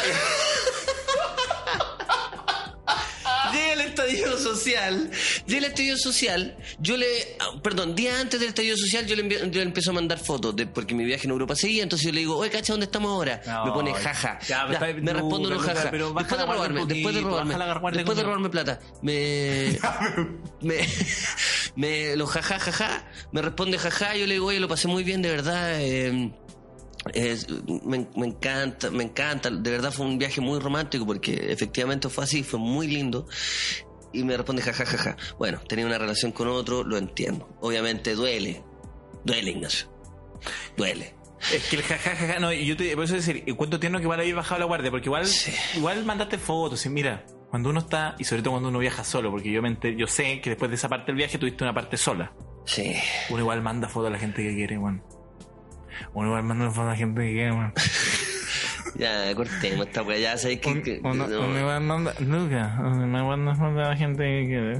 Llega 3.53 3.73
el 3.73 3.81
estallido 3.81 4.37
social. 4.37 5.11
Llega 5.45 5.57
el 5.59 5.65
estallido 5.65 5.97
social. 5.97 6.57
Yo 6.79 6.95
le. 6.97 7.05
ah, 7.39 7.59
Perdón, 7.61 7.95
día 7.95 8.19
antes 8.19 8.39
del 8.39 8.49
estallido 8.49 8.77
social, 8.77 9.05
yo 9.05 9.15
le, 9.15 9.23
envi- 9.25 9.39
yo 9.51 9.59
le 9.59 9.63
empiezo 9.63 9.91
a 9.91 9.93
mandar 9.93 10.19
fotos. 10.19 10.55
De, 10.55 10.65
porque 10.67 10.95
mi 10.95 11.03
viaje 11.03 11.25
en 11.25 11.31
Europa 11.31 11.55
seguía. 11.55 11.83
Entonces 11.83 12.05
yo 12.07 12.13
le 12.13 12.21
digo, 12.21 12.37
oye, 12.37 12.49
cacha, 12.49 12.73
¿dónde 12.73 12.85
estamos 12.85 13.11
ahora? 13.11 13.41
No, 13.45 13.65
me 13.65 13.71
pone 13.71 13.93
jaja. 13.93 14.39
ya, 14.47 14.67
Ya, 14.67 14.73
está- 14.73 14.85
me 14.93 15.21
unos 15.21 15.49
Lucas, 15.51 15.77
jaja. 15.77 15.91
pero 15.91 16.13
Después 16.13 16.39
de 16.39 16.45
robarme, 16.45 16.85
después 16.85 17.15
de 17.15 17.21
robarme. 17.21 17.55
Después 17.97 18.17
de 18.17 18.23
robarme 18.23 18.49
plata. 18.49 18.79
Me. 19.01 19.77
me, 20.61 20.87
me 21.75 22.15
lo 22.15 22.25
jaja, 22.27 22.57
jaja, 22.59 23.05
me 23.31 23.41
responde 23.41 23.77
jaja, 23.77 24.15
yo 24.15 24.25
le 24.27 24.33
digo, 24.35 24.47
oye, 24.47 24.59
lo 24.59 24.67
pasé 24.67 24.87
muy 24.87 25.03
bien, 25.03 25.21
de 25.21 25.29
verdad, 25.29 25.81
eh, 25.81 26.31
es- 27.13 27.47
me, 27.83 28.07
me 28.15 28.27
encanta, 28.27 28.91
me 28.91 29.03
encanta, 29.03 29.49
de 29.49 29.71
verdad 29.71 29.91
fue 29.91 30.05
un 30.05 30.17
viaje 30.17 30.41
muy 30.41 30.59
romántico 30.59 31.05
porque 31.05 31.51
efectivamente 31.51 32.09
fue 32.09 32.23
así, 32.23 32.43
fue 32.43 32.59
muy 32.59 32.87
lindo. 32.87 33.27
Y 34.13 34.23
me 34.23 34.35
responde 34.35 34.61
jaja, 34.61 34.85
jaja. 34.85 35.15
Bueno, 35.37 35.59
tenía 35.67 35.85
una 35.85 35.97
relación 35.97 36.31
con 36.33 36.47
otro, 36.49 36.83
lo 36.83 36.97
entiendo. 36.97 37.47
Obviamente 37.61 38.13
duele, 38.13 38.61
duele 39.23 39.51
Ignacio, 39.51 39.87
duele. 40.75 41.15
Es 41.53 41.69
que 41.69 41.77
el 41.77 41.81
jajajaja, 41.83 42.39
no, 42.39 42.53
y 42.53 42.65
yo 42.67 42.77
te, 42.77 42.93
por 42.95 43.05
eso 43.05 43.15
decir, 43.15 43.43
cuento 43.55 43.79
tierno 43.79 43.97
que 43.97 44.03
igual 44.03 44.19
habéis 44.19 44.35
bajado 44.35 44.59
la 44.59 44.65
guardia, 44.65 44.91
porque 44.91 45.07
igual, 45.07 45.25
Sí. 45.25 45.51
igual 45.75 46.05
mandaste 46.05 46.37
fotos, 46.37 46.85
y 46.85 46.89
mira, 46.89 47.25
cuando 47.49 47.69
uno 47.69 47.79
está, 47.79 48.15
y 48.19 48.25
sobre 48.25 48.43
todo 48.43 48.51
cuando 48.51 48.69
uno 48.69 48.77
viaja 48.79 49.03
solo, 49.03 49.31
porque 49.31 49.51
yo, 49.51 49.61
me 49.61 49.69
enter- 49.69 49.95
yo 49.97 50.05
sé 50.07 50.39
que 50.39 50.51
después 50.51 50.69
de 50.69 50.75
esa 50.75 50.87
parte 50.87 51.07
del 51.07 51.15
viaje 51.15 51.37
tuviste 51.39 51.63
una 51.63 51.73
parte 51.73 51.97
sola. 51.97 52.31
Sí. 52.65 52.93
Uno 53.29 53.39
igual 53.39 53.61
manda 53.63 53.87
fotos 53.89 54.09
a 54.09 54.11
la 54.11 54.19
gente 54.19 54.43
que 54.43 54.53
quiere, 54.53 54.77
weón. 54.77 55.01
Uno 56.13 56.27
igual 56.27 56.43
manda 56.43 56.65
fotos 56.69 56.83
a 56.83 56.89
la 56.91 56.95
gente 56.95 57.21
que 57.21 57.31
quiere, 57.33 57.51
weón. 57.51 57.73
Ya, 58.95 59.33
cortemos 59.35 59.87
esta 59.87 60.03
weá, 60.03 60.17
ya 60.19 60.37
sabes 60.37 60.59
que... 60.59 60.81
que- 60.83 60.99
Uno, 61.03 61.25
no. 61.27 61.39
uno 61.41 61.59
igual 61.59 61.81
manda, 61.81 62.13
Lucas, 62.19 62.73
uno 62.79 63.07
manda 63.27 63.55
fotos 63.55 63.77
a 63.85 63.89
la 63.89 63.95
gente 63.95 64.23
que 64.23 64.45
quiere. 64.47 64.79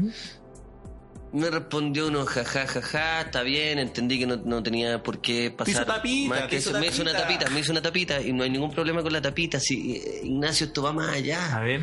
Me 1.34 1.50
respondió 1.50 2.08
uno, 2.08 2.26
jaja, 2.26 2.68
jaja, 2.68 3.22
está 3.22 3.42
bien, 3.42 3.80
entendí 3.80 4.20
que 4.20 4.28
no, 4.28 4.36
no 4.36 4.62
tenía 4.62 5.02
por 5.02 5.22
qué 5.22 5.50
pasar. 5.50 5.74
hizo 5.74 5.86
tapita, 5.86 6.30
más 6.30 6.42
te 6.42 6.48
que 6.50 6.56
hizo 6.58 6.70
eso. 6.72 6.80
Me 6.80 6.88
hizo 6.88 7.02
una 7.04 7.14
tapita. 7.14 7.50
me 7.50 7.60
hizo 7.62 7.72
una 7.72 7.82
tapita 7.82 8.22
y 8.22 8.34
no 8.34 8.44
hay 8.44 8.50
ningún 8.50 8.72
problema 8.72 9.02
con 9.02 9.14
la 9.14 9.22
tapita. 9.22 9.58
Si, 9.62 9.96
eh, 9.96 10.22
Ignacio, 10.24 10.68
esto 10.68 10.84
va 10.84 10.92
más 10.92 11.08
A 11.08 11.14
allá. 11.14 11.60
ver. 11.62 11.82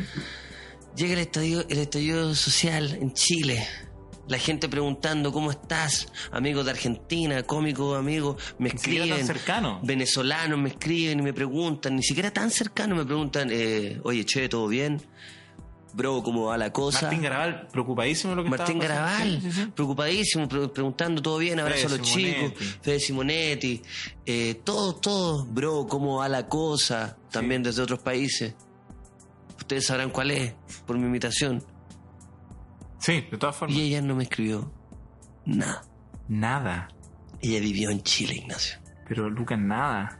Llega 0.95 1.13
el 1.13 1.19
estallido, 1.19 1.65
el 1.67 1.79
estallido 1.79 2.35
social 2.35 2.93
en 3.01 3.11
Chile. 3.13 3.65
La 4.29 4.37
gente 4.37 4.69
preguntando 4.69 5.31
cómo 5.33 5.51
estás, 5.51 6.07
amigos 6.31 6.63
de 6.63 6.71
Argentina, 6.71 7.43
cómicos 7.43 7.97
amigos, 7.97 8.41
me 8.59 8.69
escriben, 8.69 9.25
cercano. 9.25 9.79
venezolanos 9.83 10.57
me 10.59 10.69
escriben 10.69 11.19
y 11.19 11.21
me 11.23 11.33
preguntan, 11.33 11.95
ni 11.95 12.03
siquiera 12.03 12.31
tan 12.31 12.49
cercanos 12.51 12.97
me 12.97 13.05
preguntan, 13.05 13.49
eh, 13.51 13.99
oye, 14.03 14.23
che, 14.25 14.47
¿todo 14.47 14.67
bien? 14.67 15.01
bro, 15.91 16.21
¿cómo 16.21 16.45
va 16.45 16.57
la 16.59 16.71
cosa? 16.71 17.01
Martín 17.07 17.23
Garabal, 17.23 17.67
preocupadísimo 17.71 18.35
lo 18.35 18.43
que 18.43 18.49
Martín. 18.51 18.77
Garabal, 18.77 19.41
Sí, 19.41 19.51
sí, 19.51 19.51
sí. 19.63 19.65
preocupadísimo, 19.73 20.47
pre- 20.47 20.67
preguntando 20.69 21.19
todo 21.19 21.39
bien, 21.39 21.59
abrazo 21.59 21.87
a 21.87 21.89
los 21.89 22.01
chicos. 22.03 22.53
Fede 22.83 22.99
Simonetti, 22.99 23.81
eh, 24.27 24.61
todos, 24.63 25.01
todos, 25.01 25.51
bro, 25.51 25.87
cómo 25.87 26.17
va 26.17 26.29
la 26.29 26.47
cosa, 26.47 27.17
también 27.31 27.63
desde 27.63 27.81
otros 27.81 27.97
países. 27.99 28.53
Ustedes 29.57 29.87
sabrán 29.87 30.11
cuál 30.11 30.29
es, 30.29 30.53
por 30.85 30.95
mi 30.99 31.07
invitación. 31.07 31.63
Sí, 32.99 33.27
de 33.31 33.37
todas 33.37 33.55
formas. 33.55 33.77
Y 33.77 33.81
ella 33.87 34.01
no 34.01 34.15
me 34.15 34.23
escribió 34.23 34.71
nada. 35.45 35.83
Nada. 36.27 36.89
Ella 37.41 37.59
vivió 37.59 37.89
en 37.89 38.01
Chile, 38.03 38.35
Ignacio. 38.35 38.77
Pero 39.07 39.29
Lucas, 39.29 39.57
nada. 39.59 40.19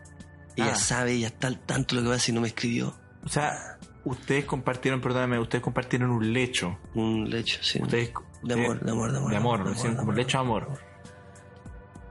Ella 0.56 0.76
sabe, 0.76 1.14
ella 1.14 1.28
está 1.28 1.48
al 1.48 1.60
tanto 1.60 1.96
de 1.96 2.02
lo 2.02 2.10
que 2.10 2.16
pasa 2.16 2.32
y 2.32 2.34
no 2.34 2.42
me 2.42 2.48
escribió. 2.48 2.94
O 3.24 3.30
sea, 3.30 3.78
ustedes 4.04 4.46
compartieron, 4.46 5.00
perdóname, 5.02 5.40
ustedes 5.40 5.64
compartieron 5.64 6.10
un 6.10 6.34
lecho. 6.34 6.78
Un 6.96 7.30
lecho, 7.30 7.60
sí. 7.62 7.82
Ustedes, 7.82 8.12
De 8.44 8.54
amor, 8.56 8.80
de 8.84 8.92
amor, 8.92 9.12
de 9.12 9.18
amor. 9.18 9.32
De 9.32 9.38
amor, 9.38 9.64
de 9.64 9.82
amor, 9.82 9.96
como 9.98 10.12
lecho 10.14 10.38
de 10.38 10.44
amor. 10.44 10.68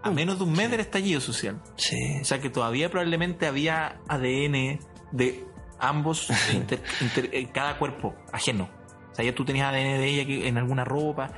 A 0.03 0.11
menos 0.11 0.39
de 0.39 0.45
un 0.45 0.53
mes 0.53 0.71
del 0.71 0.81
estallido 0.81 1.21
social. 1.21 1.61
Sí. 1.77 1.97
O 2.21 2.25
sea 2.25 2.41
que 2.41 2.49
todavía 2.51 2.89
probablemente 2.91 3.47
había 3.47 4.01
ADN 4.09 4.79
de 5.13 5.45
ambos 5.81 6.29
inter- 6.55 6.83
inter- 7.01 7.31
en 7.33 7.49
cada 7.49 7.79
cuerpo 7.79 8.15
ajeno. 8.33 8.71
O 9.19 9.21
sea, 9.21 9.25
ya 9.25 9.35
tú 9.35 9.45
tenías 9.45 9.67
ADN 9.67 9.99
de 9.99 10.07
ella 10.07 10.47
en 10.47 10.59
alguna 10.59 10.85
ropa. 10.85 11.33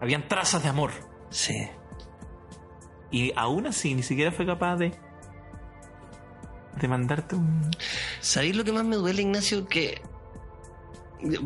Habían 0.00 0.28
trazas 0.28 0.62
de 0.62 0.68
amor. 0.68 0.92
Sí. 1.28 1.68
Y 3.10 3.32
aún 3.34 3.66
así 3.66 3.96
ni 3.96 4.04
siquiera 4.04 4.30
fue 4.30 4.46
capaz 4.46 4.76
de 4.76 4.92
de 6.80 6.86
mandarte 6.86 7.34
un 7.34 7.68
¿Sabéis 8.20 8.54
lo 8.54 8.62
que 8.62 8.70
más 8.70 8.84
me 8.84 8.94
duele, 8.94 9.22
Ignacio? 9.22 9.66
Que. 9.66 10.00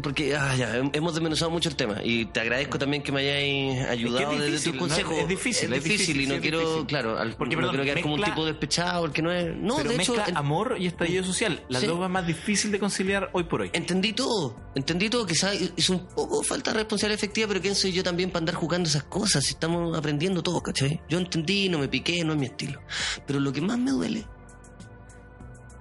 Porque 0.03 0.37
ah, 0.37 0.55
ya, 0.57 0.77
hemos 0.93 1.15
desmenuzado 1.15 1.51
mucho 1.51 1.69
el 1.69 1.77
tema 1.77 1.97
y 2.05 2.27
te 2.27 2.41
agradezco 2.41 2.79
también 2.79 3.03
que 3.03 3.11
me 3.13 3.21
hayáis 3.21 3.85
ayudado 3.89 4.33
Es 4.33 4.39
que 4.39 4.45
es 4.47 4.53
desde 4.53 4.65
tus 4.67 4.75
¿no? 4.75 4.79
consejos. 4.81 5.19
Es 5.19 5.29
difícil, 5.29 5.73
es 5.73 5.79
es 5.79 5.85
difícil, 5.85 6.21
y 6.21 6.27
no 6.27 6.41
quiero, 6.41 6.61
difícil. 6.61 6.87
claro, 6.87 7.19
al- 7.19 7.35
Porque, 7.37 7.57
no 7.57 7.61
perdón, 7.63 7.75
quiero 7.77 7.85
quedar 7.85 8.03
como 8.03 8.15
un 8.15 8.23
tipo 8.23 8.45
despechado, 8.47 9.01
porque 9.03 9.23
no 9.23 9.33
es. 9.33 9.55
No, 9.57 9.77
pero 9.77 9.91
de 9.91 9.97
hecho, 9.97 10.13
mezcla 10.15 10.31
en- 10.31 10.37
amor 10.37 10.77
y 10.79 10.87
estallido 10.87 11.25
social. 11.25 11.65
Las 11.69 11.83
Sí. 11.83 11.89
van 11.89 12.13
más 12.13 12.27
difícil 12.27 12.71
de 12.73 12.79
conciliar 12.79 13.31
hoy 13.33 13.45
por 13.45 13.63
hoy. 13.63 13.71
entendí 13.73 14.13
todo. 14.13 14.57
Entendí 14.75 15.11
todo, 15.11 15.27
quizás 15.27 15.55
es 15.77 15.89
un 15.91 16.07
poco 16.07 16.43
falta 16.43 16.71
de 16.73 16.79
responsabilidad 16.79 17.19
efectiva, 17.19 17.49
pero 17.49 17.61
¿quién 17.61 17.75
soy 17.75 17.93
yo 17.93 18.03
también 18.03 18.31
para 18.31 18.41
andar 18.41 18.55
jugando 18.55 18.89
esas 18.89 19.05
cosas? 19.05 19.49
Estamos 19.49 19.97
aprendiendo 19.97 20.43
todo, 20.43 20.61
¿cachai? 20.63 21.01
Yo 21.09 21.19
entendí, 21.19 21.69
no 21.69 21.79
me 21.79 21.89
piqué, 21.89 22.25
no 22.25 22.33
es 22.33 22.39
mi 22.39 22.47
estilo. 22.47 22.81
Pero 23.27 23.41
lo 23.41 23.53
que 23.53 23.61
más 23.61 23.79
me 23.79 23.91
duele 23.93 24.27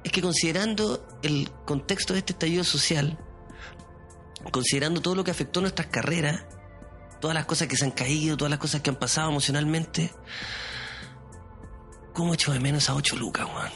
es 0.04 0.12
que 0.12 0.22
considerando 0.22 1.06
el 1.24 1.50
contexto 1.66 2.14
de 2.14 2.20
este 2.20 2.34
estallido 2.34 2.64
social, 2.64 3.18
considerando 4.52 5.02
todo 5.02 5.16
lo 5.16 5.24
que 5.24 5.32
afectó 5.32 5.62
nuestras 5.62 5.88
carreras, 5.88 6.46
todas 7.20 7.36
las 7.36 7.46
cosas 7.46 7.68
que 7.68 7.78
se 7.78 7.86
han 7.86 7.92
caído, 7.92 8.38
todas 8.38 8.52
las 8.52 8.60
cosas 8.60 8.82
que 8.82 8.90
han 8.90 8.98
pasado 8.98 9.30
emocionalmente, 9.30 10.12
¿cómo 12.14 12.34
echo 12.34 12.52
de 12.52 12.60
menos 12.60 12.90
a 12.90 12.96
ocho 12.96 13.16
lucas, 13.16 13.48
weón? 13.48 13.72